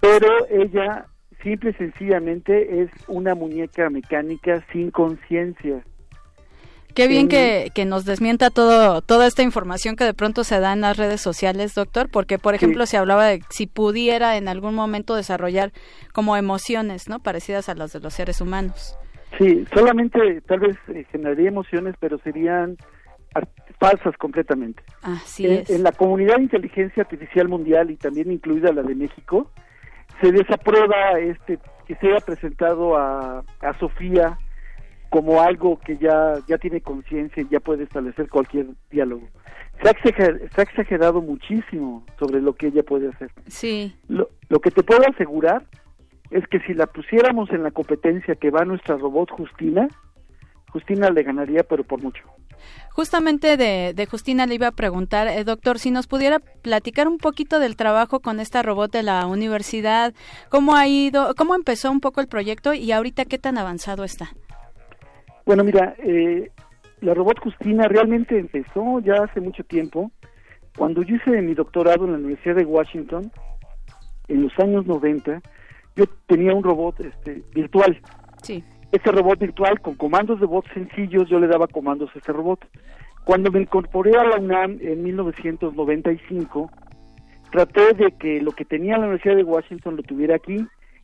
Pero 0.00 0.28
ella 0.48 1.06
simple 1.42 1.70
y 1.70 1.74
sencillamente 1.74 2.82
es 2.82 2.90
una 3.08 3.34
muñeca 3.34 3.90
mecánica 3.90 4.64
sin 4.72 4.90
conciencia. 4.90 5.82
Qué 6.94 7.08
bien 7.08 7.28
que, 7.28 7.70
que, 7.74 7.84
nos 7.84 8.04
desmienta 8.04 8.50
todo, 8.50 9.00
toda 9.02 9.26
esta 9.26 9.42
información 9.42 9.96
que 9.96 10.04
de 10.04 10.14
pronto 10.14 10.44
se 10.44 10.60
da 10.60 10.72
en 10.72 10.80
las 10.80 10.96
redes 10.96 11.20
sociales, 11.20 11.74
doctor, 11.74 12.08
porque, 12.10 12.38
por 12.38 12.54
ejemplo, 12.54 12.86
se 12.86 12.96
hablaba 12.96 13.26
de 13.26 13.40
si 13.50 13.66
pudiera 13.66 14.36
en 14.36 14.48
algún 14.48 14.74
momento 14.74 15.14
desarrollar 15.14 15.72
como 16.12 16.36
emociones, 16.36 17.08
¿no? 17.08 17.20
Parecidas 17.20 17.68
a 17.68 17.74
las 17.74 17.92
de 17.92 18.00
los 18.00 18.14
seres 18.14 18.40
humanos. 18.40 18.96
Sí, 19.38 19.64
solamente 19.72 20.40
tal 20.42 20.60
vez 20.60 20.76
eh, 20.88 21.04
generaría 21.12 21.48
emociones, 21.48 21.94
pero 22.00 22.18
serían 22.18 22.76
falsas 23.78 24.16
completamente. 24.18 24.82
Así 25.02 25.46
en, 25.46 25.52
es. 25.52 25.70
en 25.70 25.82
la 25.82 25.92
comunidad 25.92 26.36
de 26.36 26.42
inteligencia 26.42 27.02
artificial 27.02 27.48
mundial 27.48 27.90
y 27.90 27.96
también 27.96 28.30
incluida 28.32 28.72
la 28.72 28.82
de 28.82 28.94
México, 28.94 29.50
se 30.20 30.32
desaprueba 30.32 31.18
este 31.18 31.58
que 31.86 31.94
se 31.96 32.08
haya 32.08 32.20
presentado 32.20 32.96
a, 32.96 33.42
a 33.60 33.78
Sofía 33.78 34.38
como 35.10 35.42
algo 35.42 35.78
que 35.80 35.98
ya, 35.98 36.38
ya 36.46 36.56
tiene 36.58 36.80
conciencia 36.80 37.42
y 37.42 37.48
ya 37.48 37.60
puede 37.60 37.84
establecer 37.84 38.28
cualquier 38.28 38.66
diálogo. 38.90 39.28
Se 39.82 39.88
ha, 39.88 39.90
exagerado, 39.92 40.38
se 40.54 40.60
ha, 40.60 40.64
exagerado, 40.64 41.22
muchísimo 41.22 42.04
sobre 42.18 42.40
lo 42.40 42.54
que 42.54 42.68
ella 42.68 42.82
puede 42.82 43.08
hacer. 43.08 43.30
Sí. 43.48 43.94
Lo, 44.08 44.28
lo, 44.48 44.60
que 44.60 44.70
te 44.70 44.82
puedo 44.82 45.02
asegurar 45.08 45.64
es 46.30 46.46
que 46.48 46.60
si 46.60 46.74
la 46.74 46.86
pusiéramos 46.86 47.50
en 47.50 47.62
la 47.62 47.70
competencia 47.70 48.34
que 48.36 48.50
va 48.50 48.64
nuestra 48.64 48.96
robot 48.96 49.30
Justina, 49.30 49.88
Justina 50.70 51.10
le 51.10 51.22
ganaría, 51.22 51.64
pero 51.64 51.82
por 51.82 52.02
mucho. 52.02 52.22
Justamente 52.90 53.56
de, 53.56 53.92
de 53.94 54.06
Justina 54.06 54.46
le 54.46 54.54
iba 54.54 54.68
a 54.68 54.72
preguntar, 54.72 55.26
eh, 55.28 55.44
doctor, 55.44 55.78
si 55.78 55.90
nos 55.90 56.06
pudiera 56.06 56.38
platicar 56.38 57.08
un 57.08 57.18
poquito 57.18 57.58
del 57.58 57.76
trabajo 57.76 58.20
con 58.20 58.38
esta 58.38 58.62
robot 58.62 58.92
de 58.92 59.02
la 59.02 59.26
universidad, 59.26 60.14
cómo 60.50 60.76
ha 60.76 60.86
ido, 60.86 61.34
cómo 61.36 61.54
empezó 61.54 61.90
un 61.90 62.00
poco 62.00 62.20
el 62.20 62.28
proyecto 62.28 62.74
y 62.74 62.92
ahorita 62.92 63.24
qué 63.24 63.38
tan 63.38 63.58
avanzado 63.58 64.04
está. 64.04 64.30
Bueno, 65.44 65.64
mira, 65.64 65.94
eh, 65.98 66.50
la 67.00 67.14
robot 67.14 67.40
Justina 67.40 67.88
realmente 67.88 68.38
empezó 68.38 69.00
ya 69.00 69.14
hace 69.24 69.40
mucho 69.40 69.64
tiempo. 69.64 70.10
Cuando 70.76 71.02
yo 71.02 71.16
hice 71.16 71.42
mi 71.42 71.54
doctorado 71.54 72.04
en 72.04 72.12
la 72.12 72.18
Universidad 72.18 72.56
de 72.56 72.64
Washington, 72.64 73.32
en 74.28 74.42
los 74.42 74.58
años 74.58 74.86
90, 74.86 75.40
yo 75.96 76.04
tenía 76.26 76.54
un 76.54 76.62
robot 76.62 77.00
este, 77.00 77.42
virtual. 77.52 78.00
Sí. 78.42 78.62
Este 78.92 79.10
robot 79.10 79.38
virtual 79.38 79.80
con 79.80 79.94
comandos 79.94 80.40
de 80.40 80.46
voz 80.46 80.64
sencillos, 80.74 81.28
yo 81.28 81.38
le 81.38 81.46
daba 81.46 81.66
comandos 81.66 82.10
a 82.14 82.18
este 82.18 82.32
robot. 82.32 82.60
Cuando 83.24 83.50
me 83.50 83.60
incorporé 83.60 84.16
a 84.16 84.24
la 84.24 84.38
UNAM 84.38 84.78
en 84.80 85.02
1995, 85.02 86.70
traté 87.50 87.92
de 87.94 88.12
que 88.12 88.40
lo 88.40 88.52
que 88.52 88.64
tenía 88.64 88.98
la 88.98 89.04
Universidad 89.04 89.36
de 89.36 89.44
Washington 89.44 89.96
lo 89.96 90.02
tuviera 90.02 90.36
aquí 90.36 90.56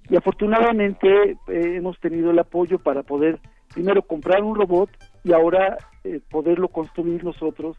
y 0.09 0.17
afortunadamente 0.17 1.33
eh, 1.33 1.37
hemos 1.49 1.99
tenido 2.01 2.31
el 2.31 2.39
apoyo 2.39 2.79
para 2.79 3.03
poder 3.03 3.41
primero 3.77 4.01
comprar 4.01 4.43
un 4.43 4.55
robot 4.55 4.89
y 5.23 5.35
ahora 5.35 5.77
eh, 6.03 6.21
poderlo 6.31 6.69
construir 6.69 7.23
nosotros 7.23 7.77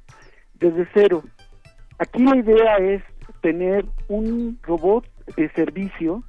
desde 0.53 0.87
cero. 0.93 1.23
Aquí 1.97 2.23
la 2.23 2.37
idea 2.37 2.77
es 2.77 3.01
tener 3.41 3.83
un 4.07 4.59
robot 4.61 5.07
de 5.35 5.49
servicio 5.53 6.23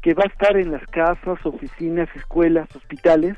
que 0.00 0.14
va 0.14 0.22
a 0.24 0.32
estar 0.32 0.56
en 0.56 0.72
las 0.72 0.82
casas, 0.86 1.38
oficinas, 1.44 2.08
escuelas, 2.16 2.74
hospitales 2.74 3.36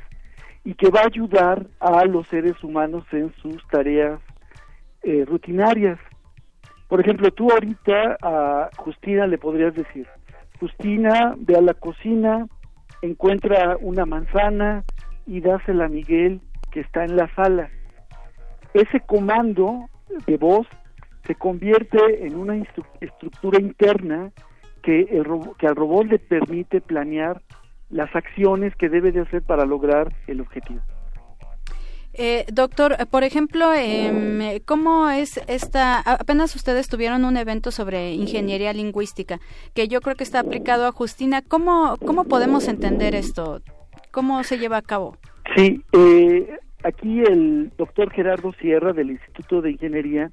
y 0.63 0.73
que 0.75 0.89
va 0.89 1.01
a 1.01 1.07
ayudar 1.07 1.67
a 1.81 2.05
los 2.05 2.25
seres 2.29 2.55
humanos 2.63 3.03
en 3.11 3.33
sus 3.41 3.61
tareas 3.67 4.21
eh, 5.01 5.25
rutinarias. 5.27 5.99
Por 6.87 7.01
ejemplo, 7.01 7.29
tú 7.31 7.51
ahorita 7.51 8.17
a 8.21 8.69
Justina 8.77 9.27
le 9.27 9.37
podrías 9.37 9.75
decir, 9.75 10.07
Justina, 10.61 11.35
ve 11.37 11.57
a 11.57 11.61
la 11.61 11.73
cocina, 11.73 12.47
encuentra 13.01 13.75
una 13.81 14.05
manzana 14.05 14.85
y 15.25 15.41
dásela 15.41 15.85
a 15.85 15.89
Miguel 15.89 16.41
que 16.71 16.81
está 16.81 17.05
en 17.05 17.15
la 17.15 17.33
sala. 17.35 17.69
Ese 18.73 18.99
comando 19.01 19.89
de 20.25 20.37
voz 20.37 20.67
se 21.25 21.35
convierte 21.35 22.25
en 22.25 22.35
una 22.35 22.61
estructura 22.99 23.59
interna 23.61 24.31
que, 24.81 25.01
el 25.01 25.25
que 25.57 25.67
al 25.67 25.75
robot 25.75 26.07
le 26.07 26.19
permite 26.19 26.81
planear 26.81 27.41
las 27.89 28.13
acciones 28.15 28.75
que 28.75 28.89
debe 28.89 29.11
de 29.11 29.21
hacer 29.21 29.41
para 29.43 29.65
lograr 29.65 30.13
el 30.27 30.41
objetivo. 30.41 30.81
Eh, 32.15 32.45
doctor, 32.51 32.95
por 33.09 33.23
ejemplo, 33.23 33.73
eh, 33.73 34.61
¿cómo 34.65 35.09
es 35.09 35.41
esta? 35.47 35.99
Apenas 35.99 36.55
ustedes 36.55 36.87
tuvieron 36.87 37.25
un 37.25 37.37
evento 37.37 37.71
sobre 37.71 38.13
ingeniería 38.13 38.71
lingüística, 38.71 39.39
que 39.73 39.87
yo 39.87 39.99
creo 39.99 40.15
que 40.15 40.23
está 40.23 40.39
aplicado 40.39 40.85
a 40.85 40.91
Justina. 40.91 41.41
¿Cómo, 41.41 41.97
cómo 42.05 42.25
podemos 42.25 42.67
entender 42.67 43.15
esto? 43.15 43.61
¿Cómo 44.13 44.43
se 44.43 44.59
lleva 44.59 44.77
a 44.77 44.81
cabo? 44.83 45.17
Sí, 45.55 45.83
eh, 45.91 46.59
aquí 46.83 47.21
el 47.21 47.71
doctor 47.79 48.11
Gerardo 48.11 48.53
Sierra 48.61 48.93
del 48.93 49.09
Instituto 49.09 49.59
de 49.59 49.71
Ingeniería, 49.71 50.29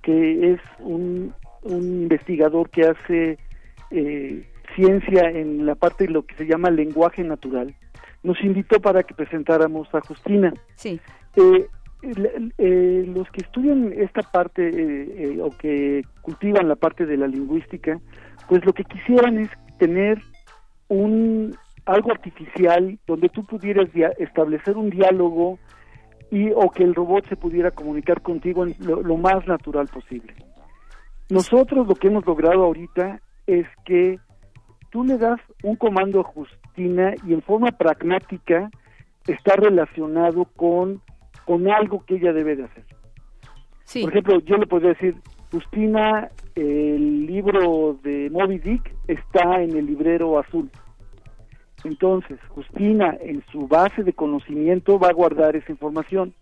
que 0.00 0.54
es 0.54 0.60
un, 0.78 1.34
un 1.60 2.02
investigador 2.04 2.70
que 2.70 2.86
hace 2.86 3.38
eh, 3.90 4.48
ciencia 4.74 5.30
en 5.30 5.66
la 5.66 5.74
parte 5.74 6.06
de 6.06 6.10
lo 6.10 6.22
que 6.24 6.36
se 6.36 6.46
llama 6.46 6.70
lenguaje 6.70 7.22
natural, 7.22 7.74
nos 8.22 8.42
invitó 8.42 8.80
para 8.80 9.02
que 9.02 9.12
presentáramos 9.12 9.94
a 9.94 10.00
Justina. 10.00 10.54
Sí. 10.76 10.98
Eh, 11.36 11.68
eh, 12.56 13.04
los 13.14 13.28
que 13.30 13.42
estudian 13.42 13.92
esta 13.94 14.22
parte 14.22 14.70
eh, 14.72 15.38
o 15.42 15.50
que 15.50 16.02
cultivan 16.22 16.66
la 16.66 16.76
parte 16.76 17.04
de 17.04 17.18
la 17.18 17.26
lingüística, 17.26 18.00
pues 18.48 18.64
lo 18.64 18.72
que 18.72 18.84
quisieran 18.84 19.36
es 19.36 19.50
tener 19.78 20.18
un 20.88 21.54
algo 21.88 22.12
artificial 22.12 22.98
donde 23.06 23.28
tú 23.30 23.44
pudieras 23.44 23.88
establecer 24.18 24.76
un 24.76 24.90
diálogo 24.90 25.58
y 26.30 26.50
o 26.50 26.70
que 26.70 26.84
el 26.84 26.94
robot 26.94 27.26
se 27.28 27.36
pudiera 27.36 27.70
comunicar 27.70 28.20
contigo 28.20 28.66
en 28.66 28.74
lo, 28.80 29.02
lo 29.02 29.16
más 29.16 29.46
natural 29.46 29.88
posible. 29.88 30.34
Nosotros 31.30 31.86
lo 31.86 31.94
que 31.94 32.08
hemos 32.08 32.26
logrado 32.26 32.64
ahorita 32.64 33.20
es 33.46 33.66
que 33.84 34.18
tú 34.90 35.04
le 35.04 35.16
das 35.16 35.40
un 35.62 35.76
comando 35.76 36.20
a 36.20 36.24
Justina 36.24 37.14
y 37.26 37.32
en 37.32 37.42
forma 37.42 37.70
pragmática 37.72 38.70
está 39.26 39.56
relacionado 39.56 40.44
con, 40.44 41.00
con 41.46 41.70
algo 41.70 42.04
que 42.04 42.16
ella 42.16 42.32
debe 42.32 42.56
de 42.56 42.64
hacer. 42.64 42.84
Sí. 43.84 44.02
Por 44.02 44.10
ejemplo, 44.10 44.40
yo 44.40 44.56
le 44.56 44.66
podría 44.66 44.90
decir, 44.90 45.16
Justina, 45.50 46.28
el 46.54 47.26
libro 47.26 47.98
de 48.02 48.28
Moby 48.30 48.58
Dick 48.58 48.94
está 49.06 49.62
en 49.62 49.74
el 49.76 49.86
librero 49.86 50.38
azul. 50.38 50.70
Entonces, 51.88 52.38
Justina, 52.48 53.16
en 53.22 53.42
su 53.50 53.66
base 53.66 54.04
de 54.04 54.12
conocimiento, 54.12 54.98
va 54.98 55.08
a 55.08 55.14
guardar 55.14 55.56
esa 55.56 55.72
información. 55.72 56.34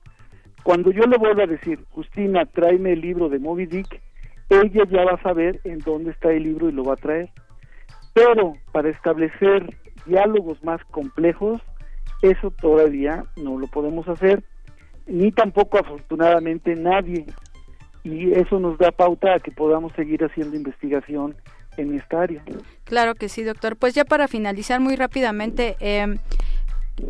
Cuando 0.64 0.90
yo 0.90 1.05
le 1.05 1.18
vuelva 1.18 1.44
a 1.44 1.47
decir, 1.47 1.78
Justina, 1.93 2.44
tráeme 2.47 2.94
el 2.94 3.01
libro 3.01 3.28
de 3.28 3.39
Moby 3.39 3.66
Dick, 3.66 4.02
ella 4.51 4.82
ya 4.90 5.05
va 5.05 5.12
a 5.12 5.23
saber 5.23 5.60
en 5.62 5.78
dónde 5.78 6.10
está 6.10 6.32
el 6.32 6.43
libro 6.43 6.68
y 6.68 6.73
lo 6.73 6.82
va 6.82 6.94
a 6.94 6.97
traer. 6.97 7.31
Pero 8.12 8.55
para 8.73 8.89
establecer 8.89 9.73
diálogos 10.05 10.62
más 10.64 10.85
complejos, 10.86 11.62
eso 12.23 12.51
todavía 12.51 13.24
no 13.36 13.56
lo 13.56 13.68
podemos 13.68 14.09
hacer, 14.09 14.43
ni 15.06 15.31
tampoco 15.31 15.78
afortunadamente 15.78 16.74
nadie. 16.74 17.24
Y 18.02 18.32
eso 18.32 18.59
nos 18.59 18.78
da 18.78 18.90
pauta 18.90 19.35
a 19.35 19.39
que 19.39 19.52
podamos 19.52 19.93
seguir 19.93 20.24
haciendo 20.24 20.56
investigación 20.56 21.36
en 21.76 21.94
esta 21.94 22.22
área. 22.22 22.42
Claro 22.84 23.14
que 23.14 23.28
sí, 23.28 23.42
doctor. 23.42 23.76
Pues 23.76 23.94
ya 23.94 24.04
para 24.04 24.28
finalizar 24.28 24.80
muy 24.80 24.96
rápidamente, 24.96 25.76
eh, 25.80 26.16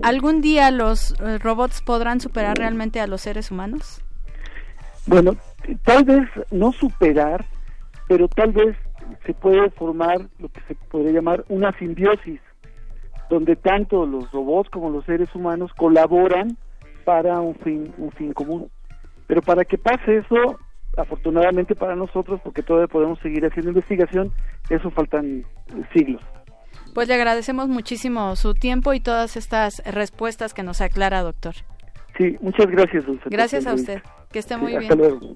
¿algún 0.02 0.40
día 0.40 0.70
los 0.70 1.12
eh, 1.20 1.38
robots 1.38 1.82
podrán 1.82 2.20
superar 2.20 2.58
realmente 2.58 3.00
a 3.00 3.06
los 3.06 3.22
seres 3.22 3.50
humanos? 3.50 4.02
Bueno, 5.06 5.36
tal 5.84 6.04
vez 6.04 6.28
no 6.50 6.72
superar, 6.72 7.44
pero 8.08 8.28
tal 8.28 8.52
vez 8.52 8.76
se 9.24 9.34
puede 9.34 9.70
formar 9.70 10.18
lo 10.38 10.48
que 10.48 10.60
se 10.68 10.74
podría 10.74 11.12
llamar 11.12 11.44
una 11.48 11.76
simbiosis, 11.78 12.40
donde 13.30 13.56
tanto 13.56 14.06
los 14.06 14.30
robots 14.32 14.70
como 14.70 14.90
los 14.90 15.04
seres 15.04 15.32
humanos 15.34 15.72
colaboran 15.74 16.56
para 17.04 17.40
un 17.40 17.54
fin, 17.56 17.92
un 17.98 18.10
fin 18.12 18.32
común. 18.32 18.68
Pero 19.26 19.42
para 19.42 19.64
que 19.64 19.78
pase 19.78 20.18
eso, 20.18 20.58
afortunadamente 20.96 21.74
para 21.74 21.94
nosotros, 21.94 22.40
porque 22.42 22.62
todavía 22.62 22.88
podemos 22.88 23.18
seguir 23.20 23.44
haciendo 23.44 23.70
investigación, 23.70 24.32
eso 24.70 24.90
faltan 24.90 25.44
siglos. 25.92 26.22
Pues 26.94 27.08
le 27.08 27.14
agradecemos 27.14 27.68
muchísimo 27.68 28.36
su 28.36 28.54
tiempo 28.54 28.94
y 28.94 29.00
todas 29.00 29.36
estas 29.36 29.82
respuestas 29.84 30.54
que 30.54 30.62
nos 30.62 30.80
aclara, 30.80 31.22
doctor. 31.22 31.54
Sí, 32.16 32.36
muchas 32.40 32.66
gracias, 32.66 33.04
Dulce. 33.04 33.28
Gracias 33.28 33.66
a 33.66 33.74
usted. 33.74 34.00
Que 34.32 34.38
esté 34.38 34.56
muy 34.56 34.72
sí, 34.72 34.78
bien. 34.78 34.92
Hasta 34.92 34.94
luego. 34.94 35.34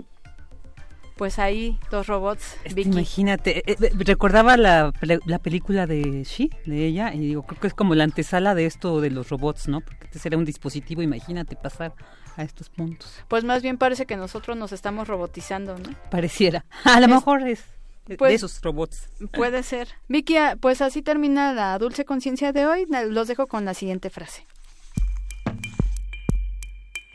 Pues 1.17 1.39
ahí, 1.39 1.79
dos 1.91 2.07
robots. 2.07 2.57
Vicky. 2.75 2.89
Imagínate, 2.89 3.59
eh, 3.71 3.77
eh, 3.79 3.91
recordaba 3.99 4.57
la, 4.57 4.95
la 5.27 5.39
película 5.39 5.87
de 5.87 6.25
She, 6.25 6.49
de 6.65 6.87
ella, 6.87 7.13
y 7.13 7.19
digo, 7.19 7.43
creo 7.43 7.61
que 7.61 7.67
es 7.67 7.75
como 7.75 7.95
la 7.95 8.05
antesala 8.05 8.55
de 8.55 8.65
esto 8.65 9.03
de 9.03 9.11
los 9.11 9.29
robots, 9.29 9.69
¿no? 9.69 9.83
Porque 9.83 10.07
este 10.07 10.19
será 10.19 10.39
un 10.39 10.47
dispositivo, 10.47 11.03
imagínate 11.03 11.57
pasar 11.57 11.93
a 12.37 12.43
estos 12.43 12.69
puntos. 12.71 13.13
Pues 13.29 13.45
más 13.45 13.63
bien 13.63 13.79
parece 13.79 14.07
que 14.07 14.17
nosotros 14.17 14.57
nos 14.57 14.73
estamos 14.73 15.09
robotizando, 15.09 15.77
¿no? 15.79 15.91
Pareciera. 16.11 16.65
A 16.85 17.01
lo 17.01 17.07
Es- 17.07 17.13
mejor 17.13 17.47
es 17.49 17.65
de- 18.07 18.17
Pues, 18.17 18.31
de 18.31 18.35
esos 18.37 18.61
robots. 18.63 19.09
Puede 19.33 19.63
ser. 19.63 19.89
Vicky, 20.09 20.37
ah, 20.37 20.57
pues 20.61 20.81
así 20.83 21.03
termina 21.03 21.53
la 21.53 21.79
dulce 21.79 22.05
conciencia 22.05 22.53
de 22.53 22.67
hoy. 22.67 22.87
Los 23.09 23.29
dejo 23.29 23.47
con 23.47 23.65
la 23.65 23.75
siguiente 23.75 24.11
frase. 24.11 24.47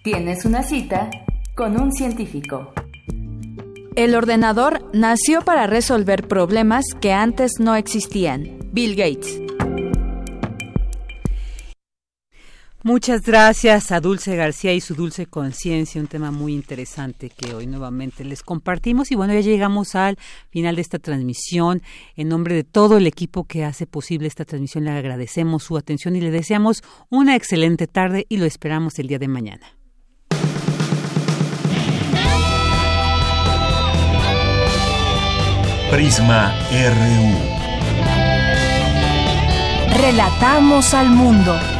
Tienes 0.03 0.45
una 0.45 0.63
cita 0.63 1.09
con 1.55 1.79
un 1.79 1.91
científico. 1.91 2.73
El 3.95 4.13
ordenador 4.13 4.89
nació 4.93 5.41
para 5.41 5.67
resolver 5.67 6.27
problemas 6.27 6.83
que 7.01 7.13
antes 7.13 7.53
no 7.59 7.75
existían. 7.75 8.59
Bill 8.73 8.95
Gates. 8.95 9.39
Muchas 12.85 13.23
gracias 13.23 13.91
a 13.91 13.99
Dulce 13.99 14.35
García 14.35 14.71
y 14.71 14.79
su 14.79 14.93
dulce 14.93 15.25
conciencia, 15.25 15.99
un 15.99 16.05
tema 16.05 16.29
muy 16.29 16.53
interesante 16.53 17.31
que 17.31 17.55
hoy 17.55 17.65
nuevamente 17.65 18.23
les 18.23 18.43
compartimos. 18.43 19.09
Y 19.09 19.15
bueno, 19.15 19.33
ya 19.33 19.39
llegamos 19.39 19.95
al 19.95 20.19
final 20.51 20.75
de 20.75 20.83
esta 20.83 20.99
transmisión. 20.99 21.81
En 22.15 22.29
nombre 22.29 22.53
de 22.53 22.63
todo 22.63 22.97
el 22.97 23.07
equipo 23.07 23.45
que 23.45 23.65
hace 23.65 23.87
posible 23.87 24.27
esta 24.27 24.45
transmisión, 24.45 24.83
le 24.83 24.91
agradecemos 24.91 25.63
su 25.63 25.77
atención 25.77 26.15
y 26.15 26.21
le 26.21 26.29
deseamos 26.29 26.83
una 27.09 27.35
excelente 27.35 27.87
tarde 27.87 28.27
y 28.29 28.37
lo 28.37 28.45
esperamos 28.45 28.99
el 28.99 29.07
día 29.07 29.17
de 29.17 29.29
mañana. 29.29 29.65
Prisma 35.89 36.53
RU. 36.69 37.33
Relatamos 39.99 40.93
al 40.93 41.09
mundo. 41.09 41.74